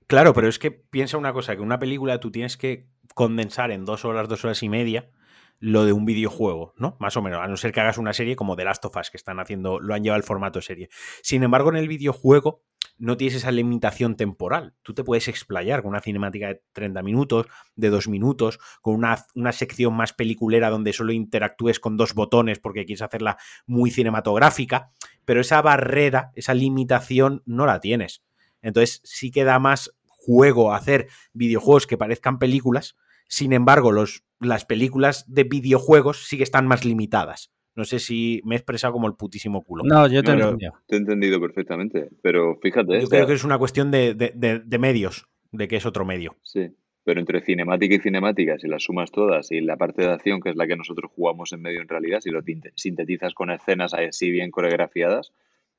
Claro, 0.06 0.32
pero 0.32 0.48
es 0.48 0.58
que 0.58 0.70
piensa 0.70 1.18
una 1.18 1.34
cosa, 1.34 1.54
que 1.54 1.60
una 1.60 1.78
película 1.78 2.18
tú 2.18 2.30
tienes 2.30 2.56
que 2.56 2.86
condensar 3.14 3.72
en 3.72 3.84
dos 3.84 4.06
horas, 4.06 4.26
dos 4.26 4.42
horas 4.46 4.62
y 4.62 4.70
media 4.70 5.10
lo 5.58 5.84
de 5.84 5.92
un 5.92 6.06
videojuego, 6.06 6.72
¿no? 6.78 6.96
Más 6.98 7.14
o 7.18 7.22
menos, 7.22 7.40
a 7.42 7.46
no 7.46 7.58
ser 7.58 7.72
que 7.72 7.80
hagas 7.80 7.98
una 7.98 8.14
serie 8.14 8.34
como 8.34 8.56
The 8.56 8.64
Last 8.64 8.84
of 8.86 8.96
Us, 8.96 9.10
que 9.10 9.18
están 9.18 9.38
haciendo, 9.38 9.80
lo 9.80 9.94
han 9.94 10.02
llevado 10.02 10.16
al 10.16 10.22
formato 10.22 10.62
serie. 10.62 10.88
Sin 11.22 11.42
embargo, 11.42 11.68
en 11.68 11.76
el 11.76 11.88
videojuego 11.88 12.62
no 12.98 13.16
tienes 13.16 13.36
esa 13.36 13.50
limitación 13.50 14.16
temporal. 14.16 14.74
Tú 14.82 14.94
te 14.94 15.04
puedes 15.04 15.28
explayar 15.28 15.82
con 15.82 15.90
una 15.90 16.00
cinemática 16.00 16.48
de 16.48 16.62
30 16.72 17.02
minutos, 17.02 17.46
de 17.74 17.90
2 17.90 18.08
minutos, 18.08 18.58
con 18.80 18.94
una, 18.94 19.24
una, 19.34 19.52
sección 19.52 19.94
más 19.94 20.12
peliculera 20.12 20.70
donde 20.70 20.92
solo 20.92 21.12
interactúes 21.12 21.80
con 21.80 21.96
dos 21.96 22.14
botones 22.14 22.58
porque 22.58 22.84
quieres 22.84 23.02
hacerla 23.02 23.36
muy 23.66 23.90
cinematográfica, 23.90 24.90
pero 25.24 25.40
esa 25.40 25.60
barrera, 25.62 26.30
esa 26.34 26.54
limitación 26.54 27.42
no 27.44 27.66
la 27.66 27.80
tienes. 27.80 28.22
Entonces 28.62 29.00
sí 29.04 29.30
que 29.30 29.44
da 29.44 29.58
más 29.58 29.92
juego 30.06 30.74
hacer 30.74 31.08
videojuegos 31.32 31.86
que 31.86 31.98
parezcan 31.98 32.38
películas, 32.38 32.96
sin 33.28 33.52
embargo 33.52 33.92
los, 33.92 34.24
las 34.40 34.64
películas 34.64 35.24
de 35.28 35.44
videojuegos 35.44 36.26
sí 36.26 36.36
que 36.36 36.42
están 36.42 36.66
más 36.66 36.84
limitadas. 36.84 37.52
No 37.76 37.84
sé 37.84 37.98
si 37.98 38.40
me 38.44 38.54
he 38.54 38.58
expresado 38.58 38.94
como 38.94 39.06
el 39.06 39.14
putísimo 39.14 39.62
culo. 39.62 39.84
No, 39.84 40.08
yo 40.08 40.22
te, 40.22 40.30
he 40.30 40.34
entendido. 40.34 40.72
te 40.86 40.96
he 40.96 40.98
entendido 40.98 41.40
perfectamente, 41.40 42.08
pero 42.22 42.56
fíjate. 42.62 43.00
Yo 43.00 43.08
creo 43.08 43.26
que 43.26 43.34
es 43.34 43.44
una 43.44 43.58
cuestión 43.58 43.90
de, 43.90 44.14
de, 44.14 44.78
medios, 44.78 45.28
de 45.52 45.68
que 45.68 45.76
es 45.76 45.84
otro 45.84 46.06
medio. 46.06 46.36
Sí, 46.42 46.70
pero 47.04 47.20
entre 47.20 47.42
cinemática 47.42 47.94
y 47.94 47.98
cinemática, 47.98 48.58
si 48.58 48.66
las 48.66 48.82
sumas 48.82 49.12
todas 49.12 49.52
y 49.52 49.60
la 49.60 49.76
parte 49.76 50.02
de 50.02 50.08
acción, 50.08 50.40
que 50.40 50.48
es 50.48 50.56
la 50.56 50.66
que 50.66 50.76
nosotros 50.76 51.10
jugamos 51.14 51.52
en 51.52 51.60
medio 51.60 51.82
en 51.82 51.88
realidad, 51.88 52.20
si 52.20 52.30
lo 52.30 52.40
sintetizas 52.74 53.34
con 53.34 53.50
escenas 53.50 53.92
así 53.92 54.30
bien 54.30 54.50
coreografiadas, 54.50 55.34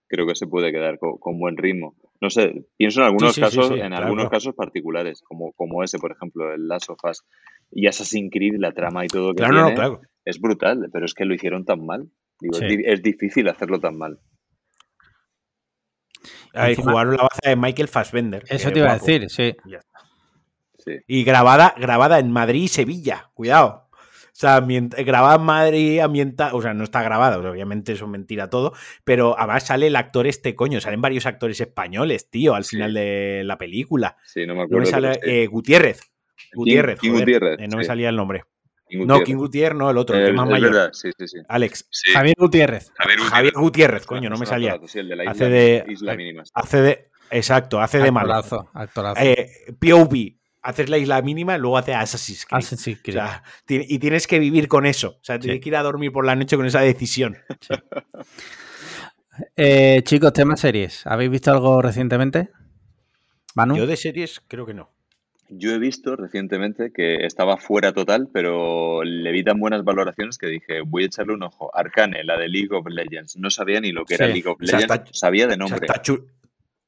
creo 0.07 0.27
que 0.27 0.35
se 0.35 0.45
puede 0.45 0.71
quedar 0.71 0.99
con, 0.99 1.39
buen 1.39 1.57
ritmo. 1.57 1.95
No 2.21 2.29
sé, 2.29 2.65
pienso 2.77 3.01
en 3.01 3.07
algunos 3.07 3.37
casos, 3.37 3.71
en 3.71 3.93
algunos 3.93 4.29
casos 4.29 4.55
particulares, 4.55 5.21
como, 5.21 5.51
como 5.53 5.83
ese, 5.83 5.97
por 5.97 6.11
ejemplo, 6.11 6.53
el 6.53 6.67
Last 6.67 6.89
of 6.91 6.99
Us 7.03 7.23
y 7.71 7.87
Assassin's 7.87 8.31
Creed, 8.31 8.55
la 8.59 8.71
trama 8.71 9.05
y 9.05 9.07
todo 9.07 9.33
que 9.33 9.43
claro, 9.43 9.55
tiene, 9.55 9.75
claro 9.75 10.01
es 10.27 10.41
brutal, 10.41 10.89
pero 10.91 11.05
es 11.05 11.13
que 11.13 11.23
lo 11.23 11.33
hicieron 11.33 11.63
tan 11.63 11.85
mal. 11.85 12.09
es, 12.41 13.01
difícil 13.01 13.47
hacerlo 13.47 13.79
tan 13.79 13.97
mal. 13.97 14.19
Ahí 16.53 16.75
jugaron 16.75 17.15
la 17.15 17.23
base 17.23 17.49
de 17.49 17.55
Michael 17.55 17.87
Fassbender. 17.87 18.43
Eso 18.49 18.69
te 18.71 18.79
iba 18.79 18.91
a 18.91 18.97
decir, 18.97 19.29
sí. 19.29 19.55
Y 21.07 21.23
grabada, 21.23 21.73
grabada 21.77 22.19
en 22.19 22.31
Madrid 22.31 22.63
y 22.63 22.67
Sevilla, 22.67 23.31
cuidado. 23.35 23.87
O 23.93 24.39
sea, 24.39 24.59
grabada 24.59 25.35
en 25.37 25.43
Madrid, 25.43 25.99
ambientada, 25.99 26.53
o 26.53 26.61
sea, 26.61 26.73
no 26.73 26.83
está 26.83 27.01
grabada, 27.01 27.39
obviamente 27.39 27.93
eso 27.93 28.05
es 28.05 28.11
mentira 28.11 28.49
todo, 28.49 28.73
pero 29.03 29.35
además 29.37 29.65
sale 29.65 29.87
el 29.87 29.95
actor 29.95 30.27
este 30.27 30.55
coño, 30.55 30.79
salen 30.79 31.01
varios 31.01 31.25
actores 31.25 31.59
españoles, 31.59 32.29
tío, 32.29 32.53
al 32.53 32.65
final 32.65 32.93
de 32.93 33.43
la 33.45 33.57
película. 33.57 34.17
Sí, 34.25 34.45
no 34.45 34.55
me 34.55 34.63
acuerdo. 34.63 34.85
No 34.85 34.85
sale, 34.85 35.19
eh, 35.23 35.47
Gutiérrez. 35.47 36.01
Gutiérrez, 36.53 36.99
Gutiérrez 37.01 37.59
eh, 37.59 37.67
no 37.67 37.77
me 37.77 37.83
salía 37.83 38.09
el 38.09 38.15
nombre. 38.15 38.43
No, 38.89 39.21
King 39.21 39.35
Gutiérrez, 39.35 39.77
no, 39.77 39.89
el 39.89 39.97
otro, 39.97 40.17
el 40.17 40.33
más 40.33 40.47
mayor. 40.47 40.91
Sí, 40.93 41.09
sí, 41.17 41.27
sí. 41.27 41.37
Alex. 41.49 41.89
Javier 42.13 42.35
Gutiérrez. 42.37 42.91
Javier 42.95 43.53
Gutiérrez, 43.53 44.05
coño, 44.05 44.29
no 44.29 44.37
me 44.37 44.45
salía. 44.45 44.79
hace 45.27 45.49
de. 45.49 45.85
Isla 45.89 46.15
Mínima. 46.15 46.43
Hace 46.53 46.81
de. 46.81 47.09
Exacto, 47.29 47.81
hace 47.81 47.99
de 47.99 48.11
malo. 48.11 48.33
Actorazo, 48.33 49.21
eh, 49.21 49.49
POV, 49.79 50.37
haces 50.61 50.89
la 50.89 50.97
isla 50.97 51.21
mínima 51.21 51.57
y 51.57 51.59
luego 51.59 51.77
hace 51.77 51.93
Assassin's 51.93 52.45
Creed. 52.45 52.59
Assassin's 52.59 52.99
Creed. 53.01 53.17
O 53.17 53.19
sea, 53.19 53.43
y 53.67 53.99
tienes 53.99 54.27
que 54.27 54.39
vivir 54.39 54.67
con 54.67 54.85
eso. 54.85 55.17
O 55.21 55.23
sea, 55.23 55.39
tienes 55.39 55.61
que 55.61 55.69
ir 55.69 55.75
a 55.75 55.83
dormir 55.83 56.11
por 56.11 56.25
la 56.25 56.35
noche 56.35 56.55
con 56.55 56.65
esa 56.65 56.81
decisión. 56.81 57.37
Eh, 59.55 60.01
chicos, 60.03 60.33
tema 60.33 60.57
series. 60.57 61.05
¿Habéis 61.05 61.29
visto 61.29 61.51
algo 61.51 61.79
recientemente? 61.79 62.49
¿Manu? 63.53 63.77
Yo 63.77 63.85
de 63.85 63.95
series 63.95 64.41
creo 64.47 64.65
que 64.65 64.73
no. 64.73 64.89
Yo 65.49 65.71
he 65.71 65.79
visto 65.79 66.15
recientemente 66.15 66.91
que 66.91 67.25
estaba 67.25 67.57
fuera 67.57 67.93
total, 67.93 68.29
pero 68.31 69.03
le 69.03 69.31
vi 69.31 69.43
tan 69.43 69.59
buenas 69.59 69.83
valoraciones 69.83 70.37
que 70.37 70.47
dije, 70.47 70.81
voy 70.81 71.03
a 71.03 71.05
echarle 71.05 71.33
un 71.33 71.43
ojo. 71.43 71.75
Arcane, 71.75 72.23
la 72.23 72.37
de 72.37 72.49
League 72.49 72.69
of 72.71 72.85
Legends. 72.87 73.37
No 73.37 73.49
sabía 73.49 73.79
ni 73.79 73.91
lo 73.91 74.05
que 74.05 74.15
era 74.15 74.27
League 74.27 74.47
of 74.47 74.59
Legends, 74.59 75.11
sabía 75.13 75.47
de 75.47 75.57
nombre. 75.57 75.85
está 75.85 76.01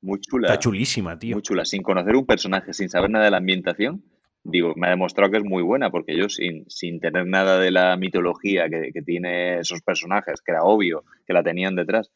muy 0.02 0.20
chula. 0.20 0.48
Está 0.48 0.60
chulísima, 0.60 1.18
tío. 1.18 1.36
Muy 1.36 1.42
chula. 1.42 1.66
Sin 1.66 1.82
conocer 1.82 2.16
un 2.16 2.26
personaje, 2.26 2.74
sin 2.74 2.90
saber 2.90 3.10
nada 3.10 3.26
de 3.26 3.32
la 3.32 3.38
ambientación, 3.38 4.04
digo, 4.44 4.74
me 4.76 4.88
ha 4.88 4.92
demostrado 4.92 5.32
que 5.32 5.38
es 5.38 5.44
muy 5.44 5.64
buena, 5.64 5.90
porque 5.90 6.18
yo 6.18 6.30
sin, 6.30 6.70
sin 6.70 7.00
tener 7.00 7.28
nada 7.28 7.60
de 7.60 7.72
la 7.72 7.96
mitología 7.98 8.70
que, 8.70 8.92
que 8.94 9.02
tiene 9.02 9.60
esos 9.60 9.82
personajes, 9.82 10.42
que 10.42 10.52
era 10.52 10.64
obvio 10.64 11.04
que 11.26 11.34
la 11.34 11.44
tenían 11.44 11.76
detrás, 11.76 12.12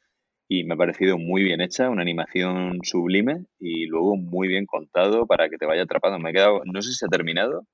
y 0.59 0.63
me 0.65 0.75
ha 0.75 0.77
parecido 0.77 1.17
muy 1.17 1.41
bien 1.43 1.61
hecha, 1.61 1.89
una 1.89 2.01
animación 2.03 2.79
sublime 2.83 3.45
y 3.59 3.87
luego 3.87 4.15
muy 4.15 4.47
bien 4.47 4.65
contado 4.67 5.25
para 5.25 5.49
que 5.49 5.57
te 5.57 5.65
vaya 5.65 5.83
atrapando. 5.83 6.19
Me 6.19 6.29
he 6.29 6.33
quedado, 6.33 6.61
no 6.65 6.81
sé 6.81 6.89
si 6.91 6.95
se 6.97 7.05
ha 7.07 7.09
terminado. 7.09 7.65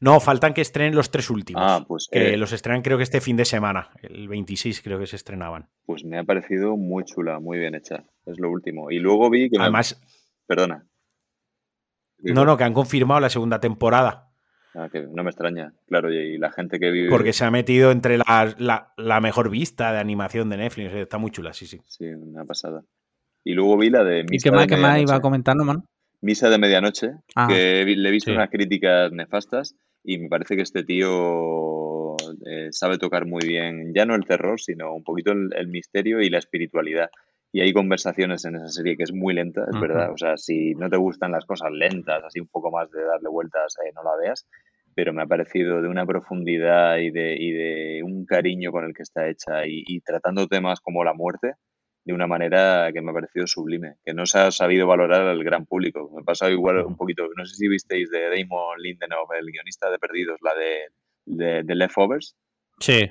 No, 0.00 0.20
faltan 0.20 0.54
que 0.54 0.60
estrenen 0.60 0.94
los 0.94 1.10
tres 1.10 1.30
últimos. 1.30 1.62
Ah, 1.64 1.84
pues 1.86 2.08
que 2.10 2.34
eh, 2.34 2.36
los 2.36 2.52
estrenan 2.52 2.82
creo 2.82 2.96
que 2.96 3.02
este 3.02 3.20
fin 3.20 3.36
de 3.36 3.44
semana, 3.44 3.90
el 4.02 4.28
26 4.28 4.82
creo 4.82 4.98
que 4.98 5.06
se 5.06 5.16
estrenaban. 5.16 5.68
pues 5.84 6.04
me 6.04 6.18
ha 6.18 6.24
parecido 6.24 6.76
muy 6.76 7.04
chula, 7.04 7.40
muy 7.40 7.58
bien 7.58 7.74
hecha. 7.74 8.04
Es 8.24 8.38
lo 8.38 8.50
último. 8.50 8.90
Y 8.90 8.98
luego 9.00 9.28
vi 9.28 9.50
que 9.50 9.58
me- 9.58 9.64
Además, 9.64 10.00
Perdona. 10.46 10.86
no, 12.18 12.44
no, 12.44 12.56
que 12.56 12.64
han 12.64 12.72
confirmado 12.74 13.20
la 13.20 13.30
segunda 13.30 13.58
temporada. 13.60 14.27
Ah, 14.80 14.88
que 14.92 15.00
no 15.02 15.24
me 15.24 15.30
extraña, 15.30 15.72
claro, 15.88 16.12
y 16.12 16.38
la 16.38 16.52
gente 16.52 16.78
que 16.78 16.90
vive... 16.92 17.10
Porque 17.10 17.32
se 17.32 17.44
ha 17.44 17.50
metido 17.50 17.90
entre 17.90 18.16
la, 18.16 18.54
la- 18.58 18.92
la 18.96 19.20
mejor 19.20 19.50
vista 19.50 19.92
de 19.92 19.98
animación 19.98 20.48
de 20.50 20.56
Netflix. 20.58 20.92
Está 20.94 21.18
muy 21.18 21.32
chula, 21.32 21.52
sí, 21.52 21.66
sí. 21.66 21.80
Sí, 21.84 22.04
una 22.06 22.44
pasada. 22.44 22.84
Y 23.42 23.54
luego 23.54 23.76
vi 23.76 23.90
la 23.90 24.04
de 24.04 24.20
¿Y 24.20 24.24
Misa 24.24 24.50
qué 24.50 24.54
más, 24.54 24.68
de 24.68 24.76
qué 24.76 24.80
más 24.80 25.00
iba 25.00 25.20
comentando, 25.20 25.64
mano? 25.64 25.84
Misa 26.20 26.48
de 26.48 26.58
Medianoche, 26.58 27.10
Ah, 27.34 27.48
que 27.48 27.84
le 27.86 28.08
he 28.08 28.12
visto 28.12 28.30
sí. 28.30 28.36
unas 28.36 28.50
críticas 28.50 29.10
nefastas 29.10 29.74
y 30.04 30.18
me 30.18 30.28
parece 30.28 30.54
que 30.54 30.62
este 30.62 30.84
tío 30.84 32.16
eh, 32.46 32.68
sabe 32.70 32.98
tocar 32.98 33.26
muy 33.26 33.46
bien, 33.46 33.92
ya 33.94 34.04
no 34.04 34.14
el 34.14 34.24
terror, 34.24 34.60
sino 34.60 34.94
un 34.94 35.02
poquito 35.02 35.32
el, 35.32 35.50
el 35.56 35.66
misterio 35.68 36.20
y 36.20 36.30
la 36.30 36.38
espiritualidad. 36.38 37.10
Y 37.50 37.62
hay 37.62 37.72
conversaciones 37.72 38.44
en 38.44 38.56
esa 38.56 38.68
serie 38.68 38.96
que 38.96 39.04
es 39.04 39.12
muy 39.12 39.32
lenta, 39.34 39.62
es 39.62 39.70
Ujú. 39.70 39.80
verdad. 39.80 40.12
O 40.12 40.18
sea, 40.18 40.36
si 40.36 40.74
no 40.74 40.90
te 40.90 40.98
gustan 40.98 41.32
las 41.32 41.46
cosas 41.46 41.70
lentas, 41.72 42.22
así 42.24 42.40
un 42.40 42.48
poco 42.48 42.70
más 42.70 42.90
de 42.90 43.02
darle 43.02 43.28
vueltas, 43.30 43.74
eh, 43.86 43.90
no 43.94 44.02
la 44.02 44.16
veas. 44.20 44.46
Pero 44.98 45.12
me 45.12 45.22
ha 45.22 45.26
parecido 45.26 45.80
de 45.80 45.86
una 45.86 46.04
profundidad 46.04 46.96
y 46.96 47.12
de, 47.12 47.36
y 47.38 47.52
de 47.52 48.02
un 48.02 48.26
cariño 48.26 48.72
con 48.72 48.84
el 48.84 48.92
que 48.92 49.04
está 49.04 49.28
hecha 49.28 49.64
y, 49.64 49.84
y 49.86 50.00
tratando 50.00 50.48
temas 50.48 50.80
como 50.80 51.04
la 51.04 51.14
muerte 51.14 51.52
de 52.04 52.12
una 52.12 52.26
manera 52.26 52.90
que 52.92 53.00
me 53.00 53.12
ha 53.12 53.14
parecido 53.14 53.46
sublime, 53.46 53.94
que 54.04 54.12
no 54.12 54.26
se 54.26 54.40
ha 54.40 54.50
sabido 54.50 54.88
valorar 54.88 55.22
al 55.28 55.44
gran 55.44 55.66
público. 55.66 56.10
Me 56.12 56.22
ha 56.22 56.24
pasado 56.24 56.50
igual 56.50 56.84
un 56.84 56.96
poquito, 56.96 57.28
no 57.36 57.46
sé 57.46 57.54
si 57.54 57.68
visteis 57.68 58.10
de 58.10 58.22
Damon 58.22 58.76
Lindelof, 58.82 59.30
el 59.38 59.52
guionista 59.52 59.88
de 59.88 60.00
Perdidos, 60.00 60.40
la 60.42 60.54
de, 60.56 60.88
de, 61.26 61.62
de 61.62 61.74
Leftovers. 61.76 62.36
Sí, 62.80 63.08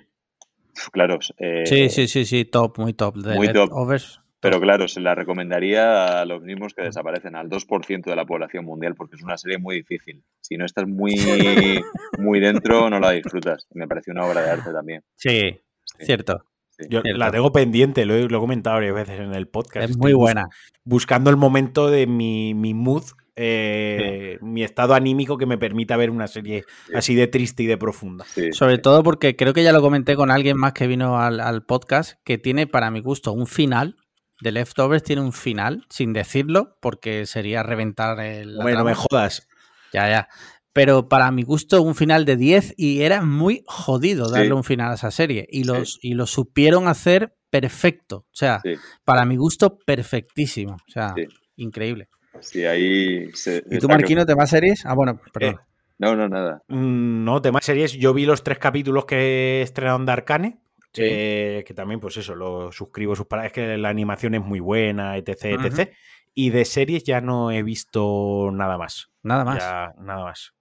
Claro, 0.92 1.20
eh, 1.38 1.64
sí, 1.66 1.90
sí, 1.90 2.08
sí, 2.10 2.26
sí, 2.26 2.46
top, 2.46 2.80
muy 2.80 2.94
top. 2.94 3.16
De 3.16 3.36
muy 3.36 3.48
top. 3.48 3.70
Leftovers. 3.70 4.22
Pero 4.50 4.62
claro, 4.62 4.88
se 4.88 5.00
la 5.02 5.16
recomendaría 5.16 6.22
a 6.22 6.26
los 6.26 6.42
mismos 6.42 6.74
que 6.74 6.84
desaparecen, 6.84 7.36
al 7.36 7.50
2% 7.50 8.04
de 8.10 8.16
la 8.16 8.26
población 8.26 8.66
mundial, 8.66 8.96
porque 8.96 9.16
es 9.16 9.24
una 9.24 9.38
serie 9.38 9.58
muy 9.58 9.76
difícil. 9.78 10.24
Si 10.42 10.58
no 10.58 10.66
estás 10.66 10.88
muy, 10.88 11.14
muy 12.20 12.40
dentro, 12.40 12.90
no 12.90 13.00
la 13.00 13.12
disfrutas. 13.12 13.68
Me 13.74 13.88
pareció 13.88 14.14
una 14.14 14.26
obra 14.26 14.42
de 14.42 14.52
arte 14.52 14.72
también. 14.72 15.04
Sí, 15.16 15.60
Sí. 15.84 16.06
cierto. 16.06 16.40
Sí. 16.70 16.86
Yo 16.90 17.02
Cierto. 17.02 17.18
la 17.18 17.32
tengo 17.32 17.52
pendiente, 17.52 18.06
lo 18.06 18.14
he, 18.14 18.28
lo 18.30 18.38
he 18.38 18.40
comentado 18.42 18.76
varias 18.76 18.94
veces 18.94 19.20
en 19.20 19.34
el 19.34 19.48
podcast. 19.48 19.86
Es 19.86 19.92
Estoy 19.92 20.02
muy 20.02 20.14
bus- 20.14 20.22
buena. 20.22 20.46
buscando 20.84 21.30
el 21.32 21.38
momento 21.38 21.90
de 21.90 22.06
mi, 22.06 22.54
mi 22.54 22.74
mood, 22.76 23.04
eh, 23.36 24.38
mi 24.42 24.64
estado 24.64 24.94
anímico 24.94 25.38
que 25.38 25.46
me 25.46 25.58
permita 25.58 25.98
ver 25.98 26.10
una 26.12 26.28
serie 26.28 26.64
Sí. 26.88 26.94
así 26.96 27.16
de 27.16 27.28
triste 27.28 27.64
y 27.64 27.66
de 27.66 27.78
profunda. 27.78 28.26
Sí, 28.26 28.52
Sobre 28.52 28.76
sí. 28.76 28.82
todo 28.82 29.02
porque 29.04 29.36
creo 29.36 29.54
que 29.54 29.64
ya 29.64 29.72
lo 29.74 29.82
comenté 29.82 30.16
con 30.16 30.30
alguien 30.30 30.58
más 30.58 30.74
que 30.74 30.86
vino 30.88 31.20
al, 31.20 31.40
al 31.40 31.64
podcast, 31.64 32.20
que 32.24 32.38
tiene 32.38 32.68
para 32.68 32.92
mi 32.92 33.00
gusto 33.00 33.32
un 33.34 33.48
final. 33.48 33.96
The 34.42 34.52
Leftovers 34.52 35.04
tiene 35.04 35.22
un 35.22 35.34
final, 35.34 35.86
sin 35.90 36.14
decirlo, 36.14 36.78
porque 36.82 37.26
sería 37.26 37.64
reventar 37.64 38.20
el. 38.20 38.54
la 38.56 38.60
Hombre, 38.60 38.74
no 38.74 38.80
trama. 38.84 38.90
me 38.92 38.96
jodas. 38.96 39.48
Ya, 39.94 40.10
ya. 40.10 40.28
Pero 40.74 41.10
para 41.10 41.32
mi 41.32 41.42
gusto, 41.44 41.82
un 41.82 41.96
final 41.96 42.24
de 42.26 42.36
10 42.36 42.76
y 42.78 43.02
era 43.02 43.24
muy 43.24 43.64
jodido 43.66 44.30
darle 44.30 44.48
Sí. 44.48 44.52
un 44.52 44.64
final 44.64 44.92
a 44.92 44.96
esa 44.96 45.10
serie. 45.10 45.48
Y, 45.50 45.60
Sí. 45.60 45.64
los, 45.64 46.00
y 46.04 46.14
lo 46.14 46.28
supieron 46.28 46.88
hacer 46.88 47.34
perfecto. 47.50 48.18
O 48.18 48.26
sea, 48.36 48.60
Sí, 48.64 48.74
para 49.04 49.26
mi 49.26 49.38
gusto, 49.38 49.80
perfectísimo. 49.80 50.74
O 50.76 50.92
sea, 50.92 51.14
Sí. 51.16 51.26
increíble. 51.56 52.10
sí, 52.42 52.64
ahí 52.66 53.32
se- 53.34 53.64
¿Y 53.72 53.80
tú, 53.80 53.88
Marquino, 53.88 54.24
te 54.24 54.36
más 54.36 54.52
series? 54.52 54.86
Ah, 54.86 54.94
bueno, 54.94 55.20
perdón. 55.34 55.60
No, 55.98 56.16
no, 56.16 56.30
nada. 56.30 56.62
Mm, 56.68 57.24
No, 57.24 57.42
temas 57.42 57.66
series. 57.66 57.94
Yo 57.94 58.14
vi 58.14 58.28
los 58.28 58.44
tres 58.44 58.60
capítulos 58.60 59.06
que 59.06 59.64
estrenaron 59.64 60.06
de 60.06 60.12
Arcane. 60.12 60.60
Sí. 60.98 61.04
eh, 61.06 61.64
que 61.66 61.74
también, 61.74 62.00
pues 62.00 62.18
eso, 62.18 62.36
lo 62.36 62.72
suscribo 62.72 63.16
sus 63.16 63.26
palabras. 63.28 63.52
Es 63.52 63.54
que 63.54 63.78
la 63.78 63.90
animación 63.90 64.36
es 64.36 64.42
muy 64.44 64.60
buena, 64.60 65.16
etc, 65.18 65.46
etc. 65.64 65.92
Y 66.34 66.50
de 66.52 66.66
series 66.66 67.04
ya 67.04 67.22
no 67.22 67.50
he 67.52 67.64
visto 67.64 68.50
nada 68.54 68.78
más. 68.78 69.10
Nada 69.24 69.44
más. 69.46 69.58
Ya, 69.60 69.94
nada 70.00 70.24
más. 70.26 70.54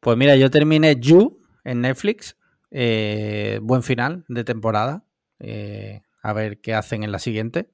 Pues 0.00 0.16
mira, 0.16 0.34
yo 0.36 0.50
terminé 0.50 0.96
You 0.98 1.40
en 1.64 1.80
Netflix. 1.82 2.36
eh, 2.70 3.58
buen 3.62 3.82
final 3.82 4.24
de 4.28 4.44
temporada. 4.44 5.04
eh, 5.38 6.02
a 6.22 6.32
ver 6.32 6.60
qué 6.60 6.72
hacen 6.74 7.02
en 7.02 7.10
la 7.12 7.18
siguiente. 7.18 7.68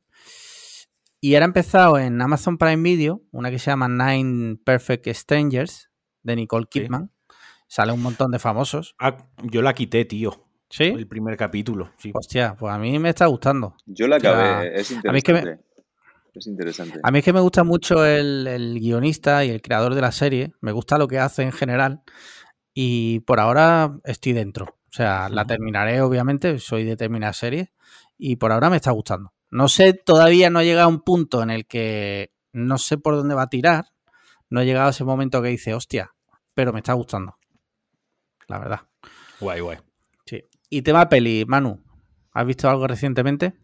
Y 1.21 1.35
ahora 1.35 1.45
ha 1.45 1.49
empezado 1.49 1.99
en 1.99 2.21
Amazon 2.23 2.57
Prime 2.59 2.83
Video 2.83 3.23
una 3.31 3.51
que 3.51 3.59
se 3.59 3.71
llama 3.71 3.89
Nine 3.89 4.57
Perfect 4.65 5.07
Strangers 5.09 5.91
de 6.23 6.37
Nicole 6.37 6.67
Sí. 6.73 6.81
Kidman. 6.83 7.11
Sale 7.67 7.93
un 7.93 8.01
montón 8.03 8.31
de 8.31 8.39
famosos. 8.39 8.95
Ah, 8.99 9.19
yo 9.43 9.61
la 9.63 9.75
quité, 9.75 10.05
tío. 10.07 10.48
¿Sí? 10.71 10.85
El 10.85 11.07
primer 11.07 11.37
capítulo. 11.37 11.93
Sí. 11.99 12.11
Hostia, 12.15 12.55
pues 12.59 12.73
a 12.73 12.79
mí 12.79 12.99
me 12.99 13.09
está 13.11 13.27
gustando. 13.27 13.75
Yo 13.87 14.07
la 14.07 14.17
O 14.17 14.21
sea, 14.21 14.31
acabé, 14.59 14.81
es 14.81 14.93
a 14.93 15.13
mí 15.13 15.19
es 15.19 15.25
que 15.25 15.33
me- 15.33 15.39
interesante. 15.41 15.65
Es 16.35 16.47
interesante. 16.47 17.01
A 17.03 17.11
mí 17.11 17.19
es 17.19 17.25
que 17.25 17.33
me 17.33 17.41
gusta 17.41 17.65
mucho 17.65 18.05
el, 18.05 18.47
el 18.47 18.79
guionista 18.79 19.45
y 19.45 19.51
el 19.51 19.63
creador 19.63 19.95
de 19.95 20.01
la 20.03 20.13
serie. 20.13 20.53
Me 20.61 20.73
gusta 20.73 20.99
lo 20.99 21.09
que 21.09 21.19
hace 21.19 21.43
en 21.43 21.53
general. 21.53 22.03
Y 22.75 23.21
por 23.21 23.41
ahora 23.41 23.99
estoy 24.05 24.35
dentro. 24.35 24.67
O 24.67 24.93
sea, 24.93 25.29
la 25.31 25.47
terminaré, 25.47 26.01
obviamente. 26.01 26.59
Soy 26.59 26.85
de 26.85 26.97
terminar 26.97 27.35
series. 27.35 27.71
Y 28.19 28.37
por 28.37 28.53
ahora 28.53 28.71
me 28.71 28.77
está 28.77 28.91
gustando. 28.93 29.33
No 29.51 29.69
sé, 29.69 29.95
todavía 29.95 30.51
no 30.51 30.61
he 30.61 30.65
llegado 30.67 30.85
a 30.87 30.91
un 30.91 31.01
punto 31.01 31.43
en 31.43 31.51
el 31.51 31.67
que 31.67 32.33
no 32.53 32.79
sé 32.79 32.99
por 32.99 33.17
dónde 33.17 33.35
va 33.35 33.43
a 33.43 33.49
tirar. 33.49 33.87
No 34.51 34.61
he 34.61 34.67
llegado 34.67 34.89
a 34.89 34.91
ese 34.91 35.05
momento 35.05 35.43
que 35.43 35.49
dice, 35.49 35.75
hostia, 35.75 36.13
pero 36.55 36.73
me 36.73 36.81
está 36.81 36.93
gustando. 36.93 37.37
La 38.47 38.59
verdad. 38.59 38.81
Guay, 39.41 39.61
guay. 39.61 39.79
Sí. 40.27 40.45
Y 40.71 40.83
tema 40.83 41.09
peli, 41.09 41.45
Manu. 41.47 41.81
¿Has 42.33 42.47
visto 42.47 42.69
algo 42.69 42.87
recientemente? 42.87 43.55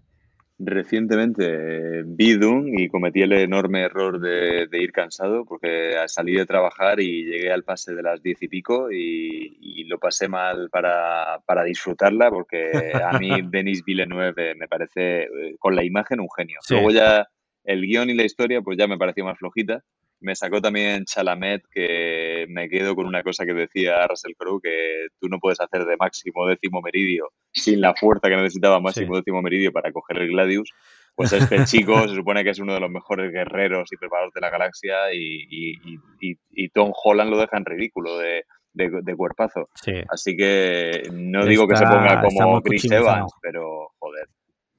Recientemente 0.59 1.45
eh, 1.47 2.03
vi 2.07 2.35
Dune 2.35 2.81
y 2.81 2.89
cometí 2.89 3.23
el 3.23 3.33
enorme 3.33 3.83
error 3.83 4.21
de, 4.21 4.69
de 4.69 4.83
ir 4.83 4.93
cansado 4.93 5.45
porque 5.45 5.97
salí 6.07 6.35
de 6.35 6.47
trabajar 6.47 7.01
y 7.01 7.25
llegué 7.25 7.53
al 7.53 7.65
pase 7.65 7.93
de 7.93 8.03
las 8.03 8.23
diez 8.23 8.41
y 8.41 8.49
pico 8.49 8.91
y, 8.93 9.59
y 9.61 9.85
lo 9.85 9.99
pasé 9.99 10.29
mal 10.29 10.71
para, 10.71 11.41
para 11.45 11.65
disfrutarla 11.65 12.31
porque 12.31 12.93
a 12.95 13.19
mí 13.19 13.31
Denis 13.51 13.85
Villeneuve 13.85 14.55
me 14.55 14.69
parece 14.69 15.25
eh, 15.25 15.57
con 15.59 15.75
la 15.75 15.85
imagen 15.85 16.21
un 16.21 16.29
genio. 16.35 16.61
Sí. 16.63 16.75
Luego 16.75 16.93
ya 16.93 17.27
el 17.65 17.83
guion 17.83 18.11
y 18.11 18.15
la 18.15 18.25
historia 18.25 18.63
pues 18.63 18.79
ya 18.79 18.87
me 18.87 18.97
pareció 18.97 19.25
más 19.25 19.39
flojita. 19.39 19.83
Me 20.25 20.35
sacó 20.35 20.63
también 20.63 21.05
Chalamet 21.05 21.63
que 21.71 22.47
me 22.49 22.69
quedo 22.71 22.95
con 22.97 23.07
una 23.07 23.23
cosa 23.23 23.45
que 23.45 23.53
decía 23.53 24.07
Russell 24.07 24.33
Crowe 24.39 24.61
que 24.63 25.09
tú 25.21 25.29
no 25.29 25.39
puedes 25.39 25.61
hacer 25.61 25.85
de 25.85 25.97
máximo 25.99 26.47
décimo 26.47 26.81
meridio 26.81 27.29
sin 27.53 27.81
la 27.83 27.95
fuerza 27.95 28.29
que 28.31 28.37
necesitaba 28.37 28.81
máximo 28.81 29.15
Sí. 29.15 29.21
décimo 29.21 29.43
meridio 29.43 29.71
para 29.71 29.93
coger 29.93 30.19
el 30.19 30.29
Gladius. 30.29 30.71
Pues 31.15 31.33
este 31.35 31.57
chico 31.67 32.09
se 32.09 32.15
supone 32.15 32.43
que 32.43 32.51
es 32.51 32.59
uno 32.59 32.73
de 32.73 32.81
los 32.81 32.91
mejores 32.91 33.31
guerreros 33.33 33.93
y 33.93 33.97
preparados 33.99 34.33
de 34.33 34.41
la 34.41 34.49
galaxia 34.51 35.13
y, 35.13 35.45
y- 35.51 35.99
y- 36.21 36.39
y- 36.53 36.69
Tom 36.71 36.93
Holland 36.95 37.31
lo 37.31 37.39
deja 37.39 37.59
en 37.59 37.67
ridículo 37.67 38.17
de, 38.19 38.45
de- 38.73 39.01
de 39.03 39.15
cuerpazo. 39.17 39.69
Sí. 39.75 39.93
Así 40.09 40.35
que 40.37 41.03
no 41.13 41.45
digo 41.45 41.69
que 41.69 41.77
se 41.77 41.85
ponga 41.85 42.23
como 42.23 42.63
Chris. 42.63 42.91
Evans, 42.91 43.31
pero 43.43 43.91
joder, 43.99 44.27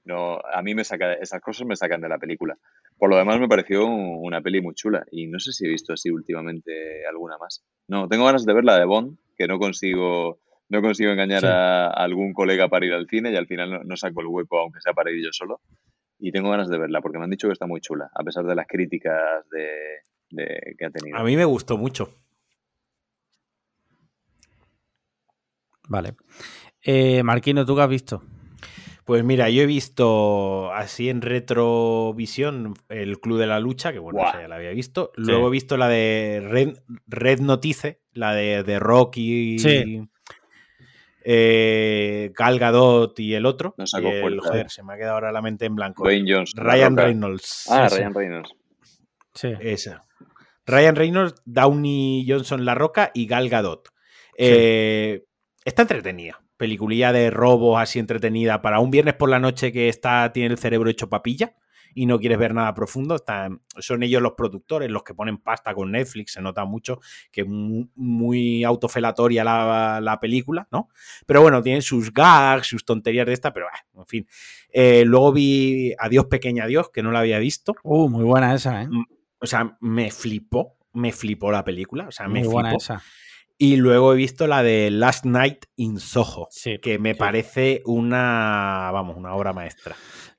no, 0.05 0.39
a 0.39 0.61
mí 0.61 0.73
me 0.75 0.83
saca, 0.83 1.13
esas 1.13 1.39
cosas 1.39 1.65
me 1.67 1.75
sacan 1.75 2.01
de 2.01 2.09
la 2.09 2.17
película. 2.17 2.55
Por 2.97 3.09
lo 3.09 3.17
demás 3.17 3.39
me 3.39 3.47
pareció 3.47 3.85
un- 3.85 4.19
una 4.25 4.41
peli 4.41 4.61
muy 4.61 4.73
chula 4.73 5.05
y 5.11 5.27
no 5.27 5.39
sé 5.39 5.51
si 5.51 5.65
he 5.65 5.69
visto 5.69 5.93
así 5.93 6.09
últimamente 6.09 7.05
alguna 7.07 7.37
más. 7.37 7.63
No, 7.87 8.07
tengo 8.07 8.25
ganas 8.25 8.45
de 8.45 8.53
ver 8.53 8.63
la 8.63 8.77
de 8.79 8.85
Bond, 8.85 9.17
que 9.37 9.47
no 9.47 9.59
consigo 9.59 10.39
no 10.67 10.81
consigo 10.81 11.11
engañar 11.11 11.41
Sí. 11.41 11.45
a, 11.47 11.85
a 11.87 11.89
algún 12.03 12.33
colega 12.33 12.67
para 12.69 12.85
ir 12.87 12.93
al 12.93 13.07
cine 13.07 13.31
y 13.31 13.35
al 13.35 13.45
final 13.45 13.69
no, 13.69 13.83
no 13.83 13.95
saco 13.95 14.21
el 14.21 14.27
hueco 14.27 14.57
aunque 14.59 14.81
sea 14.81 14.93
para 14.93 15.11
ir 15.11 15.23
yo 15.23 15.31
solo. 15.31 15.61
Y 16.17 16.31
tengo 16.31 16.49
ganas 16.49 16.69
de 16.69 16.77
verla 16.79 17.01
porque 17.01 17.17
me 17.19 17.25
han 17.25 17.29
dicho 17.29 17.47
que 17.47 17.53
está 17.53 17.67
muy 17.67 17.81
chula, 17.81 18.09
a 18.15 18.23
pesar 18.23 18.45
de 18.45 18.55
las 18.55 18.65
críticas 18.67 19.47
de, 19.51 19.67
de- 20.31 20.75
que 20.77 20.85
ha 20.85 20.89
tenido. 20.89 21.17
A 21.17 21.23
mí 21.23 21.35
me 21.35 21.45
gustó 21.45 21.77
mucho. 21.77 22.15
Vale. 25.87 26.15
Eh, 26.81 27.21
Marquino, 27.23 27.65
¿tú 27.65 27.75
qué 27.75 27.81
has 27.81 27.89
visto? 27.89 28.23
Pues 29.05 29.23
mira, 29.23 29.49
yo 29.51 29.61
he 29.61 29.65
visto 29.67 30.73
así 30.73 31.09
en 31.09 31.21
retrovisión 31.21 32.73
el 32.89 33.19
Club 33.19 33.37
de 33.37 33.45
la 33.45 33.59
Lucha, 33.59 33.93
que 33.93 33.99
bueno, 33.99 34.19
esa 34.27 34.41
ya 34.41 34.47
la 34.47 34.55
había 34.55 34.71
visto. 34.71 35.11
Luego 35.15 35.47
he 35.47 35.51
visto 35.51 35.77
la 35.77 35.87
de 35.87 36.41
Red, 36.43 36.79
Red 37.05 37.39
Notice, 37.39 38.01
la 38.13 38.33
de, 38.33 38.63
de 38.63 38.79
Rocky, 38.79 39.59
Sí. 39.59 40.01
eh, 41.23 42.31
Gal 42.35 42.59
Gadot 42.59 43.19
y 43.19 43.33
el 43.35 43.45
otro. 43.45 43.75
No 43.77 43.85
el- 43.99 44.39
joder, 44.39 44.65
eh. 44.65 44.69
se 44.69 44.81
me 44.83 44.93
ha 44.93 44.97
quedado 44.97 45.13
ahora 45.15 45.31
la 45.31 45.41
mente 45.41 45.65
en 45.65 45.75
blanco. 45.75 46.03
Dwayne 46.03 46.43
Ryan. 46.55 46.97
Reynolds. 46.97 47.67
Ah, 47.69 47.87
Ryan 47.89 48.13
Reynolds. 48.13 48.55
Sí. 49.33 49.53
esa. 49.59 50.03
Ryan 50.65 50.95
Reynolds, 50.95 51.35
Downey 51.45 52.25
Johnson 52.27 52.65
La 52.65 52.73
Roca 52.73 53.11
y 53.13 53.27
Gal 53.27 53.49
Gadot. 53.49 53.89
Eh, 54.37 55.23
está 55.63 55.83
entretenida. 55.83 56.41
Peliculilla 56.57 57.11
de 57.11 57.29
robos 57.29 57.81
así 57.81 57.99
entretenida 57.99 58.61
para 58.61 58.79
un 58.79 58.91
viernes 58.91 59.15
por 59.15 59.29
la 59.29 59.39
noche 59.39 59.71
que 59.71 59.89
está, 59.89 60.31
tiene 60.33 60.53
el 60.53 60.57
cerebro 60.57 60.89
hecho 60.89 61.09
papilla 61.09 61.55
y 61.95 62.05
no 62.05 62.19
quieres 62.19 62.37
ver 62.37 62.53
nada 62.53 62.73
profundo, 62.73 63.15
son 63.79 64.03
ellos 64.03 64.21
los 64.21 64.33
productores, 64.33 64.91
los 64.91 65.03
que 65.03 65.13
ponen 65.13 65.37
pasta 65.37 65.73
con 65.73 65.91
Netflix, 65.91 66.33
se 66.33 66.41
nota 66.41 66.65
mucho 66.65 66.99
que 67.31 67.41
es 67.41 67.47
muy, 67.47 68.63
autofelatoria 68.65 69.43
la, 69.43 70.17
película, 70.21 70.67
¿no? 70.71 70.89
Pero 71.25 71.41
bueno, 71.41 71.63
tienen 71.63 71.81
sus 71.81 72.13
gags, 72.13 72.67
sus 72.67 72.83
tonterías 72.83 73.25
de 73.25 73.33
esta, 73.33 73.53
pero 73.53 73.67
ah, 73.67 73.85
en 73.97 74.05
fin. 74.05 74.27
Eh, 74.69 75.03
luego 75.05 75.31
vi 75.31 75.93
Adiós 75.97 76.25
Pequeña 76.25 76.65
Adiós, 76.65 76.89
que 76.89 77.01
no 77.01 77.11
la 77.11 77.19
había 77.19 77.39
visto. 77.39 77.75
Uh, 77.83 78.09
muy 78.09 78.25
buena 78.25 78.53
esa, 78.53 78.83
¿eh? 78.83 78.87
Mm, 78.89 79.05
o 79.39 79.45
sea, 79.45 79.77
me 79.79 80.11
flipó, 80.11 80.75
me 80.93 81.13
flipó 81.13 81.51
la 81.51 81.63
película, 81.63 82.07
o 82.09 82.11
sea, 82.11 82.27
me 82.27 82.41
muy 82.41 82.49
Buena 82.49 82.75
esa. 82.75 83.01
Y 83.57 83.77
luego 83.77 84.13
he 84.13 84.17
visto 84.17 84.47
la 84.47 84.63
de 84.63 84.91
Last 84.91 85.25
Night 85.25 85.65
in 85.77 85.99
Soho, 85.99 86.49
que 86.81 86.99
me 86.99 87.15
parece 87.15 87.81
una, 87.85 88.89
vamos, 88.91 89.15
una 89.15 89.33
obra 89.33 89.53
maestra. 89.53 89.95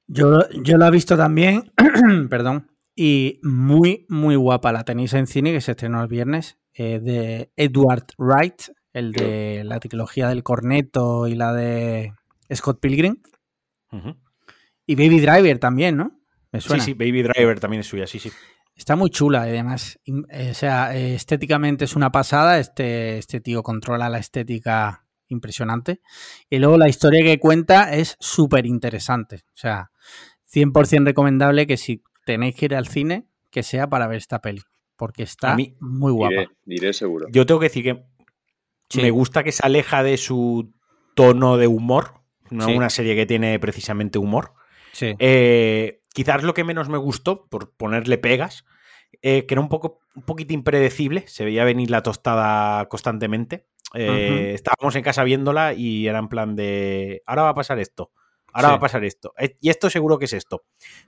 Yo, 0.07 0.49
yo 0.63 0.77
la 0.77 0.89
he 0.89 0.91
visto 0.91 1.17
también, 1.17 1.73
perdón, 2.31 2.71
y 2.95 3.41
muy, 3.43 4.07
muy 4.09 4.37
guapa. 4.37 4.73
La 4.73 4.85
tenéis 4.85 5.15
en 5.15 5.27
cine, 5.27 5.53
que 5.53 5.61
se 5.61 5.73
estrenó 5.73 6.03
el 6.03 6.09
viernes, 6.09 6.59
eh, 6.75 7.01
de 7.01 7.51
Edward 7.57 8.07
Wright, 8.19 8.63
el 8.93 9.13
de 9.13 9.63
la 9.65 9.81
trilogía 9.81 10.29
del 10.29 10.43
corneto 10.43 11.27
y 11.27 11.35
la 11.35 11.53
de 11.53 12.13
Scott 12.55 12.81
Pilgrim. 12.81 13.17
Y 14.87 14.95
Baby 14.95 15.21
Driver 15.21 15.59
también, 15.59 15.97
¿no? 15.97 16.21
Sí, 16.59 16.81
sí, 16.81 16.95
Baby 16.95 17.23
Driver 17.23 17.61
también 17.61 17.81
es 17.81 17.87
suya, 17.87 18.07
sí, 18.07 18.19
sí. 18.19 18.31
Está 18.77 18.95
muy 18.95 19.11
chula, 19.11 19.43
además. 19.43 19.99
Eh, 20.05 20.51
o 20.51 20.55
sea, 20.55 20.95
estéticamente 20.95 21.87
es 21.87 21.97
una 21.97 22.13
pasada. 22.13 22.59
Este, 22.61 23.19
este 23.19 23.41
tío 23.41 23.63
controla 23.63 24.11
la 24.11 24.19
estética 24.19 25.07
impresionante. 25.29 26.01
Y 26.51 26.59
luego 26.59 26.77
la 26.77 26.89
historia 26.89 27.25
que 27.25 27.41
cuenta 27.41 27.95
es 27.95 28.17
súper 28.21 28.67
interesante. 28.67 29.37
O 29.55 29.57
sea, 29.57 29.91
100% 30.53 31.07
recomendable 31.07 31.67
que 31.67 31.79
si 31.79 32.03
tenéis 32.27 32.55
que 32.55 32.67
ir 32.67 32.75
al 32.75 32.87
cine, 32.87 33.27
que 33.51 33.63
sea 33.63 33.89
para 33.89 34.07
ver 34.07 34.19
esta 34.19 34.41
peli. 34.41 34.61
Porque 34.97 35.23
está 35.23 35.57
muy 35.81 36.13
guapa. 36.13 36.51
Diré, 36.65 36.93
seguro. 36.93 37.27
Yo 37.31 37.47
tengo 37.47 37.61
que 37.61 37.67
decir 37.67 37.85
que 37.85 38.05
me 39.01 39.11
gusta 39.11 39.43
que 39.43 39.53
se 39.53 39.65
aleja 39.65 40.03
de 40.03 40.17
su 40.17 40.73
tono 41.15 41.57
de 41.57 41.67
humor. 41.67 42.23
No 42.51 42.69
una 42.69 42.91
serie 42.91 43.17
que 43.17 43.27
tiene 43.27 43.59
precisamente 43.59 44.19
humor. 44.19 44.53
Eh, 45.01 46.01
quizás 46.17 46.43
lo 46.43 46.55
que 46.55 46.65
menos 46.65 46.89
me 46.89 46.97
gustó, 46.97 47.45
por 47.45 47.73
ponerle 47.73 48.17
pegas, 48.17 48.65
eh, 49.21 49.45
que 49.45 49.53
era 49.53 49.61
un 49.61 49.69
poco 49.69 50.01
un 50.15 50.23
poquito 50.23 50.55
impredecible. 50.55 51.29
Se 51.29 51.45
veía 51.45 51.63
venir 51.63 51.91
la 51.91 52.03
tostada 52.03 52.87
constantemente. 52.89 53.67
Eh, 53.93 54.53
estábamos 54.55 54.97
en 54.97 55.03
casa 55.03 55.25
viéndola 55.25 55.75
y 55.75 56.09
era 56.09 56.19
en 56.19 56.29
plan 56.29 56.57
de, 56.57 57.23
ahora 57.27 57.43
va 57.43 57.49
a 57.51 57.55
pasar 57.55 57.79
esto, 57.79 58.13
ahora 58.53 58.69
va 58.69 58.75
a 58.75 58.81
pasar 58.81 59.05
esto, 59.05 59.33
eh, 59.39 59.57
y 59.61 59.69
esto 59.69 59.91
seguro 59.91 60.19
que 60.19 60.25
es 60.25 60.33
esto. 60.33 60.65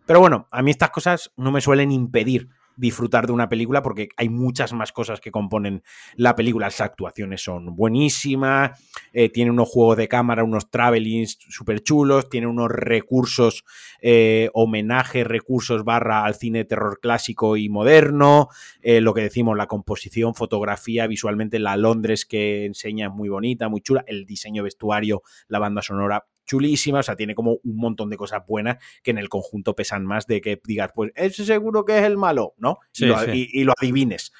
Pero 0.06 0.20
bueno, 0.20 0.46
a 0.50 0.62
mí 0.62 0.70
estas 0.70 0.90
cosas 0.90 1.32
no 1.36 1.50
me 1.50 1.60
suelen 1.60 1.90
impedir 1.90 2.50
disfrutar 2.78 3.26
de 3.26 3.32
una 3.32 3.48
película 3.48 3.82
porque 3.82 4.08
hay 4.16 4.28
muchas 4.28 4.72
más 4.72 4.92
cosas 4.92 5.20
que 5.20 5.30
componen 5.30 5.82
la 6.14 6.34
película. 6.34 6.66
Las 6.66 6.80
actuaciones 6.80 7.42
son 7.42 7.74
buenísimas, 7.76 8.80
eh, 9.12 9.28
tiene 9.28 9.50
unos 9.50 9.68
juegos 9.68 9.96
de 9.96 10.08
cámara, 10.08 10.44
unos 10.44 10.70
travelings 10.70 11.38
súper 11.48 11.82
chulos, 11.82 12.30
tiene 12.30 12.46
unos 12.46 12.70
recursos, 12.70 13.64
eh, 14.00 14.48
homenaje, 14.54 15.24
recursos 15.24 15.84
barra 15.84 16.24
al 16.24 16.36
cine 16.36 16.64
terror 16.64 17.00
clásico 17.00 17.56
y 17.56 17.68
moderno, 17.68 18.48
eh, 18.80 19.00
lo 19.00 19.12
que 19.12 19.22
decimos, 19.22 19.56
la 19.56 19.66
composición, 19.66 20.34
fotografía, 20.34 21.06
visualmente 21.06 21.58
la 21.58 21.76
Londres 21.76 22.24
que 22.24 22.64
enseña 22.64 23.08
es 23.08 23.12
muy 23.12 23.28
bonita, 23.28 23.68
muy 23.68 23.80
chula, 23.80 24.04
el 24.06 24.24
diseño 24.24 24.62
vestuario, 24.62 25.22
la 25.48 25.58
banda 25.58 25.82
sonora 25.82 26.26
chulísima, 26.48 27.00
o 27.00 27.02
sea, 27.02 27.14
tiene 27.14 27.36
como 27.36 27.58
un 27.62 27.76
montón 27.76 28.10
de 28.10 28.16
cosas 28.16 28.42
buenas 28.46 28.78
que 29.04 29.12
en 29.12 29.18
el 29.18 29.28
conjunto 29.28 29.76
pesan 29.76 30.04
más 30.04 30.26
de 30.26 30.40
que 30.40 30.60
digas, 30.64 30.90
pues 30.94 31.12
ese 31.14 31.44
seguro 31.44 31.84
que 31.84 31.98
es 31.98 32.04
el 32.04 32.16
malo, 32.16 32.54
¿no? 32.56 32.78
y, 32.94 33.62
lo, 33.64 33.74
adivines. 33.78 34.32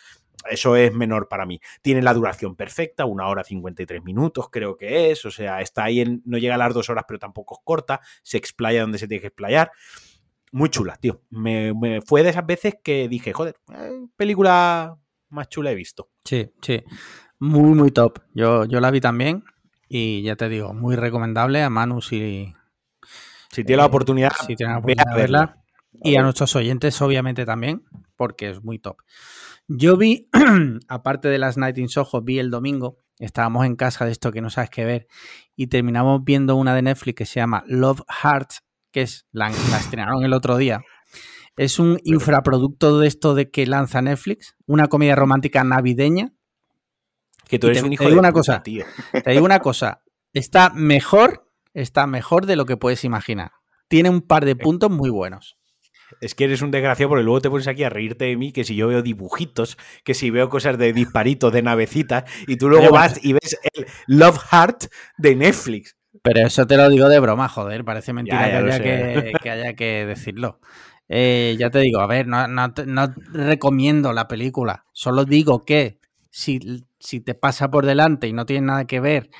Eso 0.49 0.77
es 0.77 0.95
menor 0.95 1.29
para 1.29 1.47
mí. 1.47 1.61
Tiene 1.83 2.01
la 2.01 2.15
duración 2.15 2.57
perfecta, 2.57 3.05
una 3.05 3.29
hora 3.29 3.45
53 3.45 4.03
minutos, 4.03 4.49
creo 4.51 4.77
que 4.77 5.11
es. 5.11 5.25
O 5.25 5.31
sea, 5.33 5.61
está 5.61 5.85
ahí 5.85 6.01
en. 6.01 6.23
No 6.25 6.39
llega 6.39 6.55
a 6.55 6.59
las 6.59 6.73
dos 6.73 6.89
horas, 6.89 7.05
pero 7.07 7.19
tampoco 7.19 7.57
es 7.57 7.61
corta. 7.65 8.01
Se 8.23 8.39
explaya 8.39 8.83
donde 8.83 8.99
se 8.99 9.09
tiene 9.09 9.21
que 9.21 9.27
explayar. 9.27 9.73
Muy 10.53 10.71
chula, 10.71 10.97
tío. 10.97 11.23
Me, 11.31 12.01
fue 12.07 12.23
de 12.23 12.31
esas 12.31 12.47
veces 12.47 12.77
que 12.83 13.09
dije, 13.09 13.33
joder, 13.33 13.57
eh, 13.75 14.07
película 14.17 14.97
más 15.29 15.49
chula 15.49 15.73
he 15.73 15.75
visto. 15.75 16.09
Sí, 16.25 16.51
sí. 16.63 16.83
Muy, 17.41 17.75
muy 17.75 17.91
top. 17.91 18.21
Yo, 18.33 18.65
yo 18.65 18.81
la 18.81 18.93
vi 18.93 19.01
también. 19.01 19.43
Y 19.89 20.23
ya 20.23 20.37
te 20.37 20.49
digo, 20.49 20.75
muy 20.75 20.97
recomendable 20.97 21.63
a 21.63 21.71
Manu 21.71 22.03
si, 22.03 22.55
si 23.51 23.65
tiene 23.65 23.79
la 23.79 23.85
eh, 23.85 23.89
oportunidad, 23.89 24.31
si 24.47 24.55
tiene 24.55 24.73
la 24.73 24.79
oportunidad 24.79 25.15
de 25.15 25.21
verla. 25.21 25.63
Y 26.03 26.17
a 26.17 26.23
nuestros 26.23 26.55
oyentes, 26.55 27.01
obviamente, 27.01 27.47
también, 27.47 27.85
porque 28.17 28.51
es 28.51 28.63
muy 28.63 28.79
top. 28.79 28.99
Yo 29.67 29.97
vi, 29.97 30.29
aparte 30.89 31.29
de 31.29 31.39
las 31.39 31.57
Night 31.57 31.79
in 31.79 31.89
Soho, 31.89 32.23
vi 32.23 32.39
el 32.39 32.51
domingo, 32.51 32.99
estábamos 33.19 33.67
en 33.67 33.75
casa 33.77 34.05
de 34.05 34.13
esto 34.13 34.31
que 34.31 34.41
no 34.41 34.51
sabes 34.51 34.71
qué 34.71 34.85
ver, 34.85 35.09
y 35.57 35.69
terminamos 35.69 36.23
viendo 36.25 36.57
una 36.57 36.75
de 36.75 36.83
Netflix 36.83 37.17
que 37.17 37.27
se 37.27 37.41
llama 37.41 37.65
Love 37.67 38.03
Hearts, 38.23 38.63
que 38.93 39.03
es 39.03 39.27
la, 39.33 39.51
la 39.71 39.79
estrenaron 39.79 40.25
el 40.25 40.35
otro 40.35 40.57
día. 40.57 40.83
Es 41.57 41.79
un 41.79 41.99
infraproducto 42.05 43.01
de 43.01 43.09
esto 43.09 43.35
de 43.35 43.51
que 43.51 43.67
lanza 43.67 44.01
Netflix, 44.01 44.57
una 44.67 44.87
comedia 44.87 45.17
romántica 45.17 45.65
navideña, 45.65 46.33
que 47.49 47.59
tú 47.59 47.69
eres 47.69 47.83
un 47.83 47.93
hijo 47.93 48.05
te 48.05 48.11
digo 48.11 48.21
una 48.21 48.33
cosa, 48.33 48.63
tío. 48.63 48.85
Te 49.25 49.31
digo 49.31 49.45
una 49.45 49.61
cosa. 49.61 50.03
Está 50.33 50.71
mejor, 50.71 51.51
está 51.75 52.07
mejor 52.07 52.47
de 52.47 52.57
lo 52.57 52.67
que 52.67 52.77
puedes 52.77 53.05
imaginar. 53.05 53.53
Tiene 53.89 54.11
un 54.11 54.21
par 54.21 54.45
de 54.45 54.55
puntos 54.55 54.91
muy 54.91 55.11
buenos. 55.11 55.59
Es 56.21 56.35
que 56.35 56.45
eres 56.45 56.63
un 56.63 56.71
desgraciado 56.71 57.11
porque 57.11 57.25
luego 57.25 57.41
te 57.41 57.51
pones 57.51 57.69
aquí 57.69 57.85
a 57.85 57.91
reírte 57.91 58.25
de 58.25 58.37
mí 58.37 58.53
que 58.53 58.65
si 58.65 58.75
yo 58.75 58.89
veo 58.89 59.03
dibujitos, 59.03 59.77
que 60.05 60.15
si 60.15 60.31
veo 60.31 60.49
cosas 60.49 60.79
de 60.79 60.93
disparitos, 60.93 61.53
de 61.53 61.63
navecitas, 61.63 62.25
y 62.47 62.57
tú 62.57 62.69
luego 62.69 62.91
vas 62.91 63.23
y 63.23 63.35
ves 63.35 63.59
el 63.75 63.87
Love 64.07 64.39
Heart 64.51 64.85
de 65.19 65.37
Netflix. 65.37 65.97
Pero 66.23 66.47
eso 66.47 66.67
te 66.67 66.77
lo 66.77 66.89
digo 66.89 67.09
de 67.09 67.21
broma, 67.21 67.49
joder, 67.49 67.85
parece 67.85 68.13
mentira 68.13 68.45
que, 69.43 69.51
haya 69.51 69.75
que, 69.75 70.07
decirlo. 70.07 70.61
Eh, 71.09 71.57
ya 71.59 71.71
te 71.71 71.79
digo, 71.81 72.01
a 72.01 72.07
ver, 72.07 72.27
no, 72.27 72.47
no, 72.49 73.15
recomiendo 73.33 74.13
la 74.13 74.29
película, 74.29 74.85
solo 74.93 75.25
digo 75.25 75.65
que 75.65 76.01
si 76.31 76.87
si 76.99 77.21
te 77.21 77.35
pasa 77.35 77.71
por 77.71 77.87
delante 77.87 78.27
y 78.27 78.33
no 78.33 78.47
tiene 78.47 78.67
nada 78.67 78.87
que 78.87 79.01
ver 79.01 79.31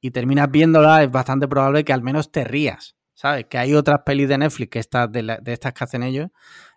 y 0.00 0.10
terminas 0.10 0.50
viéndola, 0.50 1.02
es 1.02 1.10
bastante 1.10 1.48
probable 1.48 1.84
que 1.84 1.92
al 1.92 2.02
menos 2.02 2.30
te 2.30 2.44
rías, 2.44 2.96
¿sabes? 3.14 3.46
Que 3.46 3.58
hay 3.58 3.74
otras 3.74 4.00
pelis 4.04 4.28
de 4.28 4.38
Netflix 4.38 4.70
que 4.70 4.78
estas, 4.78 5.10
de, 5.10 5.40
estas 5.46 5.72
que 5.72 5.84
hacen 5.84 6.02
ellos 6.02 6.30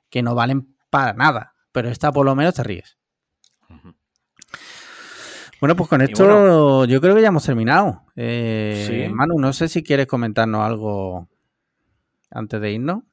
que 0.10 0.24
no 0.24 0.36
valen 0.36 0.76
para 0.90 1.14
nada, 1.14 1.54
pero 1.72 1.90
esta 1.90 2.12
por 2.12 2.26
lo 2.26 2.36
menos 2.36 2.56
te 2.56 2.64
ríes. 2.64 2.98
Bueno, 5.60 5.76
pues 5.76 5.88
con 5.88 6.02
esto 6.02 6.86
yo 6.86 7.00
creo 7.02 7.16
que 7.16 7.22
ya 7.22 7.28
hemos 7.28 7.46
terminado. 7.46 8.04
Eh, 8.16 9.10
Manu, 9.14 9.38
no 9.40 9.54
sé 9.54 9.68
si 9.68 9.84
quieres 9.84 10.08
comentarnos 10.08 10.66
algo 10.66 11.30
antes 12.32 12.60
de 12.60 12.72
irnos. 12.72 13.04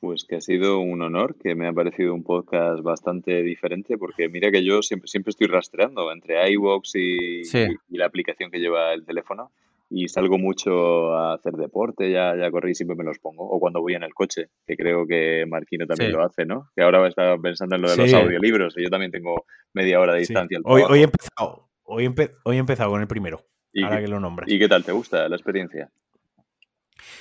Pues 0.00 0.24
que 0.24 0.36
ha 0.36 0.40
sido 0.40 0.78
un 0.78 1.02
honor, 1.02 1.36
que 1.36 1.54
me 1.54 1.68
ha 1.68 1.72
parecido 1.74 2.14
un 2.14 2.24
podcast 2.24 2.82
bastante 2.82 3.42
diferente, 3.42 3.98
porque 3.98 4.30
mira 4.30 4.50
que 4.50 4.64
yo 4.64 4.82
siempre, 4.82 5.08
siempre 5.08 5.30
estoy 5.30 5.46
rastreando 5.46 6.10
entre 6.10 6.50
iVoox 6.52 6.94
y, 6.94 7.42
y, 7.42 7.96
la 7.98 8.06
aplicación 8.06 8.50
que 8.50 8.58
lleva 8.58 8.94
el 8.94 9.04
teléfono 9.04 9.50
y 9.90 10.08
salgo 10.08 10.38
mucho 10.38 11.12
a 11.14 11.34
hacer 11.34 11.52
deporte, 11.54 12.10
ya, 12.10 12.34
ya 12.36 12.50
corrí 12.50 12.70
y 12.70 12.74
siempre 12.74 12.96
me 12.96 13.04
los 13.04 13.18
pongo, 13.18 13.44
o 13.44 13.58
cuando 13.58 13.82
voy 13.82 13.94
en 13.94 14.04
el 14.04 14.14
coche, 14.14 14.48
que 14.66 14.76
creo 14.76 15.06
que 15.06 15.44
Marquino 15.46 15.86
también 15.86 16.12
lo 16.12 16.24
hace, 16.24 16.46
¿no? 16.46 16.70
Que 16.76 16.82
ahora 16.82 17.06
está 17.06 17.36
pensando 17.36 17.74
en 17.76 17.82
lo 17.82 17.90
de 17.90 17.96
los 17.96 18.14
audiolibros, 18.14 18.78
y 18.78 18.84
yo 18.84 18.88
también 18.88 19.10
tengo 19.10 19.44
media 19.74 20.00
hora 20.00 20.14
de 20.14 20.20
distancia. 20.20 20.60
Hoy, 20.64 20.82
hoy, 20.88 21.00
he 21.00 21.04
empezado, 21.04 21.68
hoy, 21.82 22.08
hoy 22.44 22.56
he 22.56 22.60
empezado 22.60 22.90
con 22.90 23.00
el 23.00 23.08
primero, 23.08 23.44
ahora 23.82 24.00
que 24.00 24.08
lo 24.08 24.20
nombras. 24.20 24.48
¿Y 24.48 24.58
qué 24.58 24.68
tal? 24.68 24.84
¿Te 24.84 24.92
gusta 24.92 25.28
la 25.28 25.36
experiencia? 25.36 25.90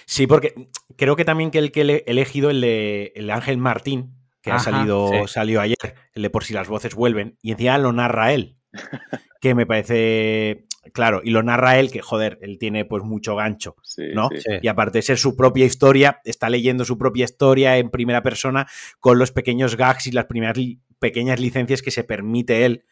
Sí, 0.06 0.28
porque 0.28 0.70
creo 0.96 1.16
que 1.16 1.26
también 1.26 1.52
que 1.52 1.60
el 1.60 1.72
que 1.72 1.82
he 1.82 2.04
elegido, 2.08 2.50
el 2.50 2.62
de 2.62 3.12
el 3.16 3.30
Ángel 3.30 3.58
Martín, 3.58 4.16
que 4.42 4.52
ha 4.52 4.60
salido, 4.60 5.28
salió 5.28 5.62
ayer, 5.62 5.96
el 6.14 6.24
de 6.24 6.30
por 6.30 6.44
si 6.44 6.54
las 6.54 6.68
voces 6.68 6.96
vuelven, 6.96 7.38
y 7.42 7.52
encima 7.52 7.78
lo 7.78 7.92
narra 7.92 8.34
él. 8.34 8.56
que 9.42 9.56
me 9.56 9.66
parece. 9.66 10.66
Claro, 10.94 11.22
y 11.24 11.30
lo 11.30 11.44
narra 11.44 11.78
él, 11.78 11.92
que 11.92 12.02
joder, 12.02 12.40
él 12.42 12.58
tiene 12.58 12.84
pues 12.84 13.04
mucho 13.04 13.36
gancho, 13.36 13.76
¿no? 14.16 14.30
Y 14.62 14.68
aparte 14.68 15.00
de 15.00 15.02
ser 15.04 15.18
su 15.18 15.36
propia 15.36 15.66
historia, 15.66 16.20
está 16.24 16.50
leyendo 16.50 16.84
su 16.84 16.98
propia 16.98 17.26
historia 17.26 17.78
en 17.78 17.92
primera 17.92 18.24
persona 18.24 18.66
con 19.00 19.20
los 19.20 19.32
pequeños 19.32 19.76
gags 19.76 20.08
y 20.08 20.12
las 20.12 20.26
primeras 20.26 20.58
pequeñas 20.98 21.40
licencias 21.40 21.84
que 21.84 21.92
se 21.92 22.04
permite 22.04 22.66
él 22.66 22.86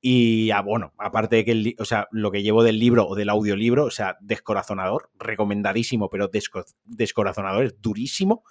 y 0.00 0.50
ah, 0.52 0.62
bueno, 0.62 0.92
aparte 0.98 1.36
de 1.36 1.44
que 1.44 1.52
el, 1.52 1.76
o 1.78 1.84
sea, 1.84 2.08
lo 2.12 2.30
que 2.30 2.42
llevo 2.42 2.62
del 2.62 2.78
libro 2.78 3.06
o 3.06 3.14
del 3.16 3.30
audiolibro, 3.30 3.84
o 3.84 3.90
sea, 3.90 4.16
descorazonador, 4.20 5.10
recomendadísimo, 5.18 6.08
pero 6.08 6.30
descorazonador, 6.84 7.64
es 7.64 7.80
durísimo, 7.80 8.44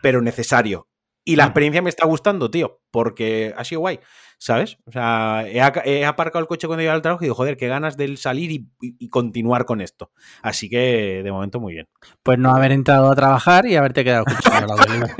pero 0.00 0.22
necesario. 0.22 0.88
Y 1.26 1.36
la 1.36 1.44
experiencia 1.44 1.80
me 1.80 1.88
está 1.88 2.06
gustando, 2.06 2.50
tío, 2.50 2.82
porque 2.90 3.54
ha 3.56 3.64
sido 3.64 3.80
guay, 3.80 3.98
¿sabes? 4.36 4.76
O 4.84 4.92
sea, 4.92 5.46
he, 5.46 6.04
aparcado 6.04 6.42
el 6.42 6.46
coche 6.46 6.66
cuando 6.66 6.82
iba 6.82 6.92
al 6.92 7.00
trabajo 7.00 7.24
y 7.24 7.26
digo, 7.26 7.34
joder, 7.34 7.56
qué 7.56 7.66
ganas 7.66 7.96
de 7.96 8.14
salir 8.18 8.66
y, 8.80 9.08
continuar 9.08 9.64
con 9.64 9.80
esto. 9.80 10.10
Así 10.42 10.68
que, 10.68 11.22
de 11.24 11.32
momento, 11.32 11.60
muy 11.60 11.72
bien. 11.72 11.88
Pues 12.22 12.38
no 12.38 12.50
haber 12.50 12.72
entrado 12.72 13.10
a 13.10 13.14
trabajar 13.14 13.64
y 13.64 13.76
haberte 13.76 14.04
quedado 14.04 14.24
escuchando 14.26 14.74
la 14.76 15.16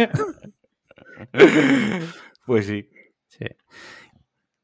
Pues 2.46 2.66
sí. 2.66 2.86
Sí. 3.28 3.46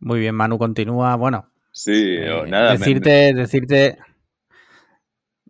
Muy 0.00 0.18
bien, 0.18 0.34
Manu, 0.34 0.58
continúa. 0.58 1.14
Bueno. 1.16 1.50
Sí, 1.72 1.92
eh, 1.94 2.44
nada. 2.48 2.72
Decirte, 2.72 3.32
decirte, 3.32 3.98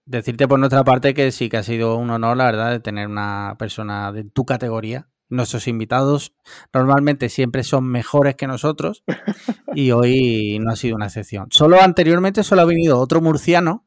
decirte 0.05 0.49
por 0.49 0.59
nuestra 0.59 0.85
parte 0.85 1.15
que 1.15 1.31
sí 1.31 1.49
que 1.49 1.57
ha 1.57 1.63
sido 1.63 1.97
un 1.97 2.11
honor, 2.11 2.37
la 2.37 2.45
verdad, 2.45 2.71
de 2.73 2.81
tener 2.81 3.07
una 3.07 3.57
persona 3.59 4.13
de 4.13 4.25
tu 4.25 4.45
categoría. 4.45 5.09
Nuestros 5.29 5.69
invitados 5.69 6.35
normalmente 6.75 7.29
siempre 7.29 7.63
son 7.63 7.87
mejores 7.87 8.35
que 8.35 8.49
nosotros 8.49 9.05
y 9.75 9.93
hoy 9.93 10.59
no 10.61 10.73
ha 10.73 10.77
sido 10.77 10.97
una 10.97 11.07
excepción. 11.07 11.47
Solo 11.53 11.81
anteriormente 11.81 12.43
solo 12.43 12.63
ha 12.63 12.67
venido 12.67 12.99
otro 12.99 13.21
murciano 13.21 13.87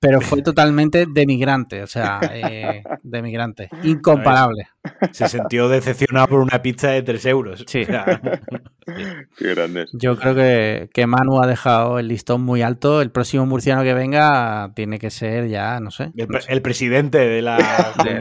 pero 0.00 0.22
fue 0.22 0.40
totalmente 0.40 1.04
de 1.06 1.26
migrante, 1.26 1.82
o 1.82 1.86
sea, 1.86 2.20
eh, 2.32 2.82
de 3.02 3.22
migrante, 3.22 3.68
incomparable. 3.84 4.68
Se 5.12 5.28
sintió 5.28 5.68
decepcionado 5.68 6.26
por 6.28 6.40
una 6.40 6.62
pizza 6.62 6.90
de 6.90 7.02
3 7.02 7.26
euros. 7.26 7.64
Sí. 7.70 7.86
Qué 7.86 9.54
grande. 9.54 9.84
Yo 9.92 10.16
creo 10.16 10.34
que, 10.34 10.88
que, 10.92 11.06
Manu 11.06 11.40
ha 11.40 11.46
dejado 11.46 12.00
el 12.00 12.08
listón 12.08 12.42
muy 12.42 12.62
alto. 12.62 13.02
El 13.02 13.12
próximo 13.12 13.46
murciano 13.46 13.84
que 13.84 13.94
venga 13.94 14.72
tiene 14.74 14.98
que 14.98 15.10
ser 15.10 15.48
ya, 15.48 15.78
no 15.78 15.92
sé. 15.92 16.10
El, 16.16 16.62
presidente 16.62 17.18
de 17.18 17.40
la, 17.40 17.58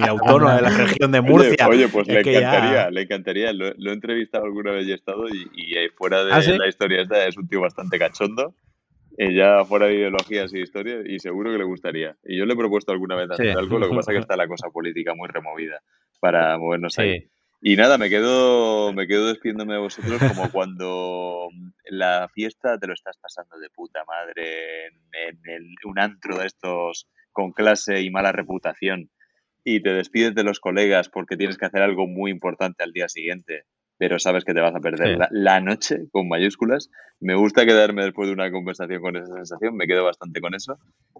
autónoma 0.08 0.58
de 0.58 0.62
la 0.62 0.70
región 0.70 1.12
de 1.12 1.22
Murcia. 1.22 1.68
Oye, 1.68 1.88
pues 1.88 2.08
le 2.08 2.20
encantaría, 2.20 2.92
le 2.92 3.02
encantaría. 3.02 3.54
Lo, 3.54 3.70
he 3.70 3.94
entrevistado 3.94 4.46
alguna 4.46 4.72
vez 4.72 4.86
y 4.86 4.92
he 4.92 4.96
estado 4.96 5.28
y, 5.28 5.74
fuera 5.98 6.24
de 6.24 6.34
¿Ah, 6.34 6.42
la 6.42 6.68
historia 6.68 7.02
esta 7.02 7.26
es 7.26 7.36
un 7.38 7.48
tío 7.48 7.62
bastante 7.62 7.98
cachondo 7.98 8.54
ya 9.20 9.66
fuera 9.66 9.88
de 9.88 9.96
ideologías 9.96 10.54
y 10.54 10.62
historia, 10.62 11.02
y 11.06 11.20
seguro 11.20 11.52
que 11.52 11.58
le 11.58 11.66
gustaría. 11.66 12.16
Y 12.24 12.38
yo 12.38 12.46
le 12.46 12.54
he 12.54 12.58
propuesto 12.58 12.92
alguna 12.92 13.16
vez 13.16 13.30
hacer 13.30 13.58
algo, 13.58 13.78
lo 13.78 13.90
que 13.90 13.96
pasa 13.96 14.12
es 14.12 14.16
que 14.16 14.22
está 14.22 14.38
la 14.38 14.48
cosa 14.48 14.70
política 14.70 15.14
muy 15.14 15.28
removida 15.28 15.82
para 16.20 16.58
movernos 16.58 16.98
ahí. 17.00 17.30
Y 17.62 17.76
nada, 17.76 17.98
me 17.98 18.10
quedo, 18.10 18.94
me 18.94 19.06
quedo 19.06 19.28
despidiéndome 19.28 19.74
de 19.74 19.80
vosotros 19.80 20.22
como 20.30 20.50
cuando 20.52 21.50
la 21.86 22.30
fiesta 22.34 22.78
te 22.80 22.88
lo 22.88 22.94
estás 22.94 23.18
pasando 23.18 23.60
de 23.60 23.70
puta 23.70 24.06
madre 24.06 24.88
en, 24.88 25.76
un 25.84 26.00
antro 26.00 26.38
de 26.38 26.46
estos 26.46 27.10
con 27.34 27.52
clase 27.52 28.02
y 28.02 28.10
mala 28.10 28.32
reputación 28.32 29.10
y 29.66 29.82
te 29.82 29.94
despides 29.94 30.36
de 30.36 30.44
los 30.44 30.62
colegas 30.62 31.10
porque 31.10 31.36
tienes 31.36 31.58
que 31.58 31.66
hacer 31.66 31.82
algo 31.82 32.08
muy 32.08 32.32
importante 32.32 32.84
al 32.84 32.94
día 32.94 33.10
siguiente 33.10 33.66
pero 34.00 34.18
sabes 34.18 34.46
que 34.46 34.54
te 34.54 34.62
vas 34.62 34.74
a 34.74 34.80
perder 34.80 35.20
la, 35.30 35.60
noche 35.60 36.08
con 36.12 36.30
mayúsculas. 36.30 36.90
Me 37.20 37.36
gusta 37.36 37.66
quedarme 37.66 38.06
después 38.06 38.30
de 38.30 38.34
una 38.34 38.50
conversación 38.50 39.02
con 39.02 39.18
esa 39.18 39.32
sensación, 39.34 39.76
me 39.76 39.88
quedo 39.88 40.06
bastante 40.06 40.40
con 40.40 40.56
eso. 40.56 40.78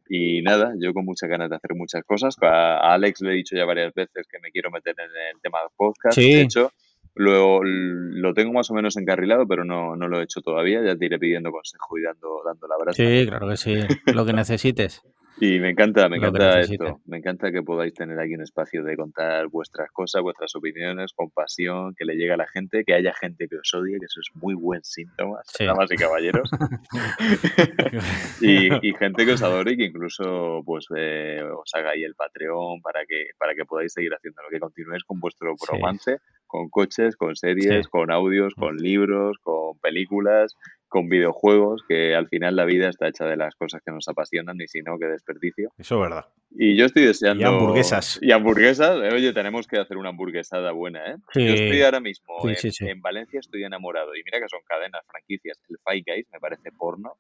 Y 0.08 0.42
nada, 0.42 0.74
yo 0.80 0.94
con 0.94 1.04
muchas 1.04 1.30
ganas 1.30 1.50
de 1.50 1.58
hacer 1.58 1.76
muchas 1.76 2.06
cosas. 2.06 2.38
A 2.42 2.94
Alex 2.94 3.20
le 3.20 3.32
he 3.32 3.36
dicho 3.36 3.56
ya 3.58 3.66
varias 3.66 3.94
veces 3.94 4.26
que 4.32 4.40
me 4.40 4.50
quiero 4.50 4.72
meter 4.72 4.96
en 4.98 5.36
el 5.36 5.42
tema 5.42 5.60
del 5.60 5.70
podcast. 5.76 6.18
De 6.18 6.42
hecho, 6.42 6.72
lo, 7.16 7.62
lo 7.64 8.34
tengo 8.34 8.54
más 8.54 8.72
o 8.72 8.74
menos 8.74 8.96
encarrilado, 8.96 9.46
pero 9.46 9.66
no, 9.66 9.98
no 9.98 10.08
lo 10.08 10.22
he 10.22 10.24
hecho 10.24 10.40
todavía. 10.40 10.82
Ya 10.82 10.96
te 10.96 11.06
iré 11.06 11.20
pidiendo 11.20 11.52
consejo 11.52 11.98
y 11.98 12.04
dando, 12.04 12.42
dando 12.46 12.66
la 12.66 12.78
brasa. 12.78 12.96
Sí, 12.96 13.28
claro 13.28 13.50
que 13.50 13.58
sí. 13.58 13.76
Lo 14.14 14.26
que 14.26 14.32
necesites. 14.32 15.04
Y 15.42 15.60
me 15.60 15.70
encanta, 15.70 16.10
me 16.10 16.18
encanta 16.18 16.60
esto. 16.60 17.00
Me 17.06 17.18
encanta 17.18 17.52
que 17.52 17.64
podáis 17.64 17.94
tener 17.94 18.20
aquí 18.20 18.36
un 18.36 18.42
espacio 18.42 18.84
de 18.84 18.98
contar 18.98 19.48
vuestras 19.48 19.90
cosas, 19.92 20.22
vuestras 20.22 20.54
opiniones, 20.56 21.14
con 21.14 21.30
pasión, 21.30 21.96
que 21.96 22.04
le 22.04 22.16
llegue 22.16 22.34
a 22.34 22.38
la 22.38 22.48
gente, 22.48 22.84
que 22.84 22.94
haya 22.94 23.14
gente 23.14 23.48
que 23.48 23.58
os 23.58 23.74
odie, 23.74 24.00
que 24.00 24.06
eso 24.06 24.20
es 24.20 24.30
muy 24.36 24.54
buen 24.54 24.84
síntoma, 24.84 25.42
damas 25.60 25.92
y 25.92 25.96
caballeros. 25.96 26.50
y, 28.42 28.94
gente 29.00 29.26
que 29.26 29.32
os 29.32 29.42
adore 29.42 29.74
y 29.74 29.78
que 29.78 29.86
incluso 29.86 30.62
pues 30.66 30.88
eh, 30.96 31.42
os 31.42 31.74
haga 31.74 31.92
ahí 31.92 32.04
el 32.04 32.16
Patreon 32.16 32.82
para 32.82 33.06
que, 33.06 33.30
para 33.38 33.56
que 33.56 33.64
podáis 33.64 33.94
seguir 33.94 34.14
haciendo 34.14 34.42
lo 34.44 34.50
que 34.50 34.60
continuéis 34.60 35.06
con 35.06 35.22
vuestro 35.22 35.56
romance, 35.68 36.18
con 36.50 36.68
coches, 36.70 37.16
con 37.16 37.38
series, 37.38 37.88
con 37.88 38.12
audios, 38.12 38.54
con 38.56 38.76
libros, 38.76 39.38
con 39.42 39.80
películas 39.80 40.58
con 40.90 41.08
videojuegos, 41.08 41.84
que 41.88 42.16
al 42.16 42.28
final 42.28 42.56
la 42.56 42.66
vida 42.66 42.90
está 42.90 43.08
hecha 43.08 43.26
de 43.26 43.38
las 43.38 43.56
cosas 43.56 43.82
que 43.86 43.92
nos 43.92 44.08
apasionan 44.10 44.60
y 44.60 44.68
si 44.68 44.82
no, 44.82 44.98
que 44.98 45.06
desperdicio. 45.06 45.72
Eso 45.78 45.96
es 45.96 46.02
verdad. 46.02 46.26
Y 46.50 46.76
yo 46.76 46.86
estoy 46.86 47.06
deseando... 47.06 47.44
Y 47.44 47.46
hamburguesas. 47.46 48.20
Y 48.22 48.32
hamburguesas. 48.32 48.98
Eh, 48.98 49.14
oye, 49.14 49.32
tenemos 49.32 49.68
que 49.68 49.78
hacer 49.78 49.98
una 49.98 50.10
hamburguesada 50.10 50.72
buena, 50.72 51.12
¿eh? 51.12 51.16
Yo 51.36 51.54
estoy 51.54 51.84
ahora 51.84 52.00
mismo 52.00 52.36
en, 52.44 53.02
Valencia, 53.02 53.40
estoy 53.40 53.64
enamorado. 53.64 54.16
Y 54.16 54.24
mira 54.26 54.40
que 54.40 54.50
son 54.50 54.62
cadenas, 54.66 55.06
franquicias. 55.08 55.60
El 55.70 55.78
Five 55.86 56.04
Guys 56.08 56.28
me 56.34 56.40
parece 56.40 56.72
porno. 56.72 57.14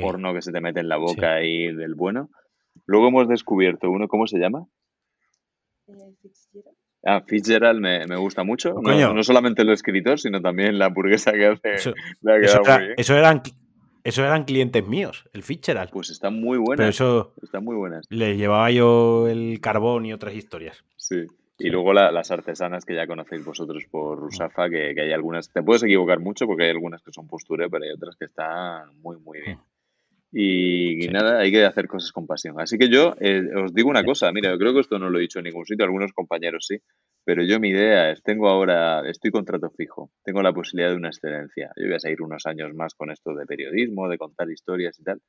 Porno 0.00 0.32
que 0.32 0.42
se 0.42 0.52
te 0.52 0.60
mete 0.60 0.80
en 0.80 0.88
la 0.88 0.96
boca 0.96 1.42
y 1.42 1.74
del 1.74 1.94
bueno. 1.94 2.30
Luego 2.86 3.08
hemos 3.08 3.28
descubierto 3.28 3.90
uno, 3.90 4.06
¿cómo 4.06 4.28
se 4.28 4.38
llama? 4.38 4.66
Eh, 5.88 6.14
Ah, 7.06 7.22
Fitzgerald 7.24 7.80
me, 7.80 8.04
me 8.06 8.16
gusta 8.16 8.42
mucho. 8.42 8.74
No, 8.82 9.22
solamente 9.22 9.62
el 9.62 9.70
escritor, 9.70 10.18
sino 10.18 10.42
también 10.42 10.76
la 10.78 10.86
hamburguesa 10.86 11.32
que 11.32 11.46
hace. 11.46 11.74
Eso, 11.74 11.94
eso, 12.96 13.16
eran, 13.16 13.42
eso 14.02 14.24
eran 14.24 14.44
clientes 14.44 14.84
míos, 14.84 15.24
el 15.32 15.44
Fitzgerald. 15.44 15.90
Pues 15.90 16.10
están 16.10 16.40
muy 16.40 16.58
buenas. 16.58 16.88
eso 16.88 17.32
están 17.40 17.64
muy 17.64 17.76
buenas. 17.76 18.06
Le 18.10 18.36
llevaba 18.36 18.70
yo 18.72 19.28
el 19.28 19.60
carbón 19.60 20.04
y 20.04 20.12
otras 20.12 20.34
historias. 20.34 20.84
Sí. 20.96 21.26
Y 21.58 21.70
luego 21.70 21.92
las 21.94 22.30
artesanas 22.30 22.84
que 22.84 22.94
ya 22.94 23.06
conocéis 23.06 23.44
vosotros 23.44 23.84
por 23.90 24.18
Rusafa, 24.18 24.68
que, 24.68 24.92
que, 24.94 25.02
hay 25.02 25.12
algunas, 25.12 25.50
te 25.50 25.62
puedes 25.62 25.84
equivocar 25.84 26.18
mucho 26.20 26.46
porque 26.46 26.64
hay 26.64 26.70
algunas 26.70 27.02
que 27.02 27.12
son 27.12 27.28
posture, 27.28 27.70
pero 27.70 27.84
hay 27.84 27.92
otras 27.92 28.16
que 28.16 28.26
están 28.26 29.00
muy, 29.00 29.16
muy 29.18 29.40
bien. 29.40 29.58
Y, 30.32 31.08
nada, 31.08 31.38
hay 31.38 31.50
que 31.50 31.64
hacer 31.64 31.86
cosas 31.86 32.12
con 32.12 32.26
pasión. 32.26 32.60
Así 32.60 32.76
que 32.78 32.88
yo 32.88 33.14
eh, 33.20 33.42
os 33.54 33.72
digo 33.72 33.88
una 33.88 34.04
cosa, 34.04 34.30
mira, 34.32 34.50
yo 34.50 34.58
creo 34.58 34.74
que 34.74 34.80
esto 34.80 34.98
no 34.98 35.08
lo 35.08 35.18
he 35.18 35.22
dicho 35.22 35.38
en 35.38 35.44
ningún 35.44 35.64
sitio, 35.64 35.84
algunos 35.84 36.12
compañeros 36.12 36.66
sí, 36.66 36.78
pero 37.24 37.42
yo 37.42 37.58
mi 37.58 37.70
idea 37.70 38.10
es, 38.10 38.22
tengo 38.22 38.48
ahora, 38.48 39.08
estoy 39.08 39.30
contrato 39.30 39.70
fijo, 39.70 40.10
tengo 40.24 40.42
la 40.42 40.52
posibilidad 40.52 40.90
de 40.90 40.96
una 40.96 41.08
excelencia. 41.08 41.70
Yo 41.76 41.86
voy 41.86 41.94
a 41.94 42.00
seguir 42.00 42.22
unos 42.22 42.46
años 42.46 42.74
más 42.74 42.94
con 42.94 43.10
esto 43.10 43.34
de 43.34 43.46
periodismo, 43.46 44.08
de 44.08 44.18
contar 44.18 44.50
historias 44.50 44.98
y 44.98 45.04
tal, 45.04 45.22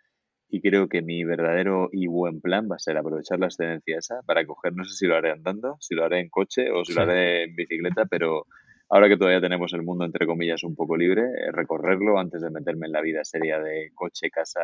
y 0.49 0.61
creo 0.61 0.87
que 0.87 1.01
mi 1.01 1.23
verdadero 1.23 1.89
y 1.91 2.07
buen 2.07 2.41
plan 2.41 2.67
va 2.71 2.75
a 2.75 2.79
ser 2.79 2.97
aprovechar 2.97 3.39
la 3.39 3.47
excelencia 3.47 3.97
esa 3.97 4.21
para 4.25 4.45
coger, 4.45 4.73
no 4.73 4.83
sé 4.83 4.95
si 4.95 5.07
lo 5.07 5.15
haré 5.15 5.31
andando, 5.31 5.77
si 5.79 5.95
lo 5.95 6.05
haré 6.05 6.19
en 6.19 6.29
coche 6.29 6.71
o 6.71 6.85
si 6.85 6.93
lo 6.93 7.01
haré 7.01 7.43
en 7.43 7.55
bicicleta, 7.55 8.05
pero 8.05 8.45
ahora 8.89 9.09
que 9.09 9.17
todavía 9.17 9.41
tenemos 9.41 9.73
el 9.73 9.83
mundo, 9.83 10.05
entre 10.05 10.25
comillas, 10.25 10.63
un 10.63 10.75
poco 10.75 10.95
libre, 10.97 11.23
eh, 11.23 11.51
recorrerlo 11.51 12.19
antes 12.19 12.41
de 12.41 12.49
meterme 12.49 12.87
en 12.87 12.93
la 12.93 13.01
vida 13.01 13.23
seria 13.23 13.59
de 13.59 13.91
coche, 13.93 14.29
casa, 14.29 14.61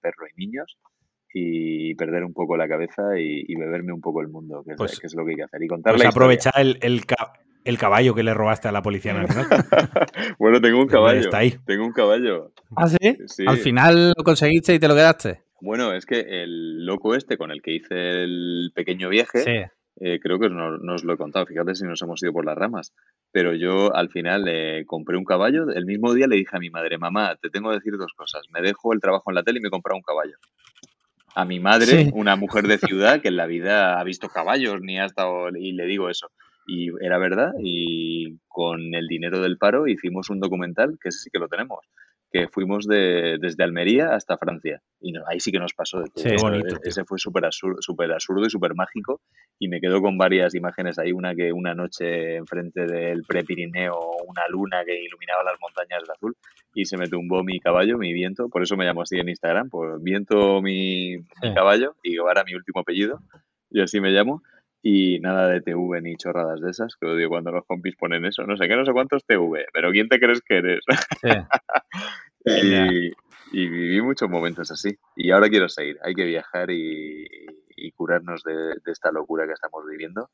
perro 0.00 0.26
y 0.26 0.40
niños 0.40 0.78
y 1.36 1.94
perder 1.96 2.24
un 2.24 2.32
poco 2.32 2.56
la 2.56 2.68
cabeza 2.68 3.18
y, 3.18 3.54
beberme 3.56 3.92
un 3.92 4.00
poco 4.00 4.20
el 4.20 4.28
mundo, 4.28 4.62
que 4.64 4.72
es, 4.72 4.76
pues 4.76 5.00
que 5.00 5.08
es, 5.08 5.14
lo 5.16 5.24
que 5.24 5.32
hay 5.32 5.36
que 5.36 5.42
hacer. 5.42 5.62
Y 5.62 5.66
contar 5.66 5.96
pues 5.96 6.06
aprovechar 6.06 6.54
el, 6.58 6.78
el, 6.80 7.78
caballo 7.78 8.14
que 8.14 8.22
le 8.22 8.32
robaste 8.34 8.68
a 8.68 8.72
la 8.72 8.82
Policía 8.82 9.12
Nacional. 9.14 9.48
bueno, 10.38 10.60
tengo 10.60 10.80
un 10.80 10.86
caballo. 10.86 11.18
Está 11.18 11.38
ahí. 11.38 11.56
Tengo 11.66 11.84
un 11.84 11.92
caballo. 11.92 12.52
¿Ah, 12.76 12.86
sí? 12.86 13.16
sí? 13.26 13.44
Al 13.48 13.56
final 13.56 14.12
lo 14.16 14.22
conseguiste 14.22 14.74
y 14.74 14.78
te 14.78 14.86
lo 14.86 14.94
quedaste. 14.94 15.42
Bueno, 15.60 15.92
es 15.92 16.06
que 16.06 16.20
el 16.20 16.86
loco 16.86 17.16
este 17.16 17.36
con 17.36 17.50
el 17.50 17.62
que 17.62 17.72
hice 17.72 18.22
el 18.22 18.70
pequeño 18.72 19.08
viaje, 19.08 19.40
sí. 19.40 19.70
Eh, 20.00 20.18
creo 20.20 20.40
que 20.40 20.48
no, 20.48 20.76
os 20.92 21.04
lo 21.04 21.12
he 21.12 21.16
contado, 21.16 21.46
fíjate 21.46 21.74
si 21.74 21.84
nos 21.84 22.02
hemos 22.02 22.22
ido 22.22 22.32
por 22.32 22.44
las 22.44 22.56
ramas. 22.56 22.92
Pero 23.30 23.54
yo 23.54 23.94
al 23.94 24.10
final 24.10 24.46
eh, 24.48 24.84
compré 24.86 25.16
un 25.16 25.24
caballo. 25.24 25.70
El 25.70 25.86
mismo 25.86 26.12
día 26.14 26.26
le 26.26 26.36
dije 26.36 26.56
a 26.56 26.60
mi 26.60 26.70
madre, 26.70 26.98
mamá, 26.98 27.36
te 27.40 27.50
tengo 27.50 27.70
que 27.70 27.76
decir 27.76 27.96
dos 27.96 28.12
cosas. 28.16 28.42
Me 28.50 28.60
dejo 28.60 28.92
el 28.92 29.00
trabajo 29.00 29.30
en 29.30 29.36
la 29.36 29.42
tele 29.42 29.58
y 29.58 29.62
me 29.62 29.68
he 29.68 29.94
un 29.94 30.02
caballo. 30.02 30.36
A 31.36 31.44
mi 31.44 31.58
madre, 31.58 32.10
una 32.14 32.36
mujer 32.36 32.66
de 32.66 32.78
ciudad 32.78 33.20
que 33.20 33.28
en 33.28 33.36
la 33.36 33.46
vida 33.46 33.98
ha 33.98 34.04
visto 34.04 34.28
caballos 34.28 34.80
ni 34.80 34.98
ha 34.98 35.06
estado. 35.06 35.48
Y 35.56 35.72
le 35.72 35.86
digo 35.86 36.08
eso. 36.08 36.28
Y 36.66 36.90
era 37.04 37.18
verdad. 37.18 37.52
Y 37.60 38.38
con 38.48 38.94
el 38.94 39.06
dinero 39.06 39.40
del 39.40 39.58
paro 39.58 39.86
hicimos 39.86 40.30
un 40.30 40.40
documental, 40.40 40.98
que 41.00 41.10
sí 41.12 41.30
que 41.30 41.38
lo 41.38 41.48
tenemos 41.48 41.80
que 42.34 42.48
fuimos 42.48 42.88
de, 42.88 43.38
desde 43.40 43.62
Almería 43.62 44.16
hasta 44.16 44.36
Francia. 44.36 44.82
Y 45.00 45.12
ahí 45.30 45.38
sí 45.38 45.52
que 45.52 45.60
nos 45.60 45.72
pasó 45.72 46.00
de 46.00 46.10
todo. 46.10 46.52
ese 46.82 47.04
fue 47.04 47.16
súper 47.16 47.44
absurdo, 47.44 47.76
super 47.80 48.10
absurdo 48.10 48.44
y 48.44 48.50
súper 48.50 48.74
mágico. 48.74 49.20
Y 49.60 49.68
me 49.68 49.80
quedo 49.80 50.02
con 50.02 50.18
varias 50.18 50.52
imágenes 50.56 50.98
ahí. 50.98 51.12
Una 51.12 51.32
que 51.36 51.52
una 51.52 51.74
noche 51.74 52.34
enfrente 52.34 52.86
del 52.86 53.22
Prepirineo, 53.22 53.96
una 54.26 54.48
luna 54.48 54.84
que 54.84 55.00
iluminaba 55.00 55.44
las 55.44 55.60
montañas 55.60 56.02
de 56.04 56.12
azul. 56.12 56.36
Y 56.74 56.86
se 56.86 56.96
me 56.96 57.06
tumbó 57.06 57.44
mi 57.44 57.60
caballo, 57.60 57.98
mi 57.98 58.12
viento. 58.12 58.48
Por 58.48 58.64
eso 58.64 58.76
me 58.76 58.84
llamo 58.84 59.02
así 59.02 59.16
en 59.16 59.28
Instagram. 59.28 59.68
Por 59.68 60.02
viento 60.02 60.60
mi, 60.60 61.18
caballo. 61.54 61.94
Y 62.02 62.16
ahora 62.16 62.42
mi 62.42 62.56
último 62.56 62.80
apellido. 62.80 63.20
Y 63.70 63.80
así 63.80 64.00
me 64.00 64.10
llamo. 64.10 64.42
Y 64.86 65.18
nada 65.20 65.48
de 65.48 65.62
TV 65.62 66.02
ni 66.02 66.14
chorradas 66.14 66.60
de 66.60 66.70
esas, 66.70 66.94
que 66.96 67.06
odio 67.06 67.30
cuando 67.30 67.50
los 67.50 67.64
compis 67.64 67.96
ponen 67.96 68.26
eso. 68.26 68.46
No 68.46 68.54
sé 68.54 68.68
qué, 68.68 68.76
no 68.76 68.84
sé 68.84 68.92
cuántos 68.92 69.24
TV, 69.24 69.64
pero 69.72 69.90
¿quién 69.90 70.10
te 70.10 70.20
crees 70.20 70.42
que 70.42 70.58
eres? 70.58 70.84
y, 72.44 73.10
viví 73.50 74.02
muchos 74.02 74.28
momentos 74.28 74.70
así. 74.70 74.90
Y 75.16 75.30
ahora 75.30 75.48
quiero 75.48 75.70
seguir. 75.70 75.96
Hay 76.02 76.12
que 76.14 76.26
viajar 76.26 76.70
y, 76.70 77.26
curarnos 77.94 78.42
de, 78.42 78.74
esta 78.84 79.10
locura 79.10 79.46
que 79.46 79.54
estamos 79.54 79.86
viviendo. 79.90 80.28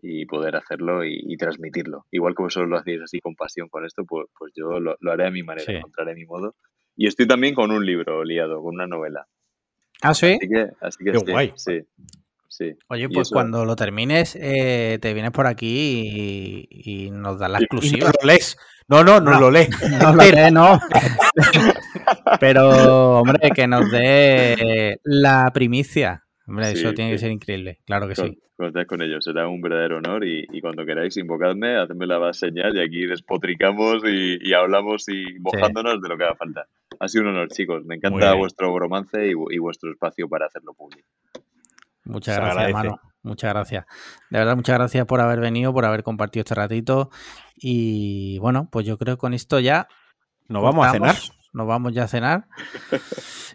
y 0.00 0.24
poder 0.26 0.54
hacerlo 0.54 1.04
y, 1.04 1.36
transmitirlo. 1.36 2.06
Igual 2.12 2.36
que 2.36 2.44
vosotros 2.44 2.70
lo 2.70 2.78
hacéis 2.78 3.02
así 3.02 3.18
con 3.18 3.34
pasión 3.34 3.68
con 3.68 3.84
esto, 3.84 4.04
pues, 4.04 4.28
pues 4.38 4.52
yo 4.54 4.78
lo, 4.78 4.96
haré 5.10 5.26
a 5.26 5.32
mi 5.32 5.42
manera, 5.42 5.72
encontraré 5.72 6.14
mi 6.14 6.26
modo. 6.26 6.54
Y 6.94 7.08
estoy 7.08 7.26
también 7.26 7.56
con 7.56 7.72
un 7.72 7.84
libro 7.84 8.22
liado, 8.22 8.62
con 8.62 8.76
una 8.76 8.86
novela. 8.86 9.26
¿Ah, 10.00 10.14
sí? 10.14 10.36
Así 10.36 10.48
que, 10.48 10.70
así 10.80 11.04
que 11.04 11.10
Qué 11.10 11.32
guay. 11.32 11.52
sí. 11.56 11.82
Sí. 12.50 12.74
Oye, 12.88 13.08
pues 13.08 13.30
cuando 13.30 13.64
lo 13.64 13.76
termines, 13.76 14.36
eh, 14.38 14.98
te 15.00 15.14
vienes 15.14 15.30
por 15.30 15.46
aquí 15.46 16.66
y, 16.68 17.10
nos 17.12 17.38
das 17.38 17.48
la 17.48 17.58
exclusiva. 17.58 18.08
no 18.08 18.12
lo 18.20 18.26
lees. 18.26 18.56
No, 18.88 19.04
no, 19.04 19.20
no, 19.20 19.38
lo 19.38 19.50
lees. 19.52 19.70
No 20.02 20.12
lo 20.12 20.24
lees, 20.24 20.52
no. 20.52 20.80
Pero, 22.40 23.20
hombre, 23.20 23.50
que 23.54 23.68
nos 23.68 23.88
dé 23.88 24.98
la 25.04 25.48
primicia. 25.54 26.24
Hombre, 26.44 26.72
eso 26.72 26.92
tiene 26.92 27.12
que 27.12 27.18
ser 27.18 27.30
increíble. 27.30 27.78
Claro 27.86 28.08
que 28.08 28.16
sí. 28.16 28.36
Contáis 28.56 28.88
con 28.88 29.00
ellos, 29.00 29.24
será 29.24 29.46
un 29.46 29.60
verdadero 29.62 29.98
honor 29.98 30.26
y, 30.26 30.60
cuando 30.60 30.84
queráis 30.84 31.16
invocadme, 31.16 31.76
hacedme 31.78 32.06
la 32.06 32.32
señal 32.32 32.76
y 32.76 32.80
aquí 32.80 33.06
despotricamos 33.06 34.02
y, 34.04 34.52
hablamos 34.52 35.08
y 35.08 35.38
mojándonos 35.38 36.02
de 36.02 36.08
lo 36.08 36.18
que 36.18 36.24
haga 36.24 36.34
falta. 36.34 36.66
Ha 36.98 37.08
sido 37.08 37.22
un 37.22 37.30
honor, 37.30 37.48
chicos. 37.48 37.84
Me 37.86 37.94
encanta 37.94 38.34
vuestro 38.34 38.76
romance 38.76 39.24
y 39.24 39.58
vuestro 39.58 39.92
espacio 39.92 40.28
para 40.28 40.46
hacerlo 40.46 40.74
público. 40.74 41.08
Muchas 42.10 42.36
gracias, 42.36 42.64
hermano. 42.68 43.00
Muchas 43.22 43.52
gracias. 43.52 43.84
De 44.30 44.38
verdad, 44.38 44.56
muchas 44.56 44.78
gracias 44.78 45.06
por 45.06 45.20
haber 45.20 45.40
venido, 45.40 45.72
por 45.72 45.84
haber 45.84 46.02
compartido 46.02 46.42
este 46.42 46.54
ratito. 46.54 47.10
Y 47.54 48.38
bueno, 48.38 48.68
pues 48.70 48.86
yo 48.86 48.98
creo 48.98 49.16
que 49.16 49.20
con 49.20 49.34
esto 49.34 49.60
ya. 49.60 49.88
Nos 50.48 50.62
vamos 50.62 50.86
a 50.86 50.92
cenar. 50.92 51.16
Nos 51.52 51.66
vamos 51.66 51.92
ya 51.92 52.04
a 52.04 52.08
cenar. 52.08 52.48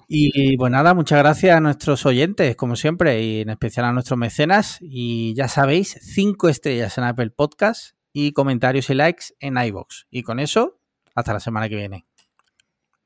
Y 0.08 0.56
pues 0.58 0.72
nada, 0.72 0.94
muchas 0.94 1.18
gracias 1.18 1.58
a 1.58 1.60
nuestros 1.60 2.06
oyentes, 2.06 2.56
como 2.56 2.76
siempre, 2.76 3.24
y 3.24 3.42
en 3.42 3.50
especial 3.50 3.86
a 3.86 3.92
nuestros 3.92 4.20
mecenas. 4.20 4.78
Y 4.80 5.34
ya 5.34 5.48
sabéis, 5.48 5.98
cinco 6.02 6.48
estrellas 6.48 6.98
en 7.00 7.06
Apple 7.06 7.32
Podcast 7.32 7.96
y 8.14 8.32
comentarios 8.32 8.90
y 8.92 8.94
likes 8.94 9.26
en 9.40 9.58
iBox. 9.58 10.06
Y 10.12 10.22
con 10.22 10.40
eso, 10.40 10.80
hasta 11.16 11.34
la 11.34 11.40
semana 11.40 11.70
que 11.70 11.76
viene. 11.76 12.06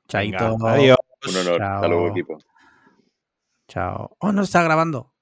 Chaito. 0.10 0.58
adiós. 0.68 0.98
Un 1.28 1.38
honor. 1.38 1.64
Hasta 1.64 1.88
luego, 1.88 2.08
equipo. 2.10 2.38
Chao. 3.70 4.18
Oh, 4.20 4.32
no 4.32 4.42
está 4.42 4.62
grabando. 4.64 5.14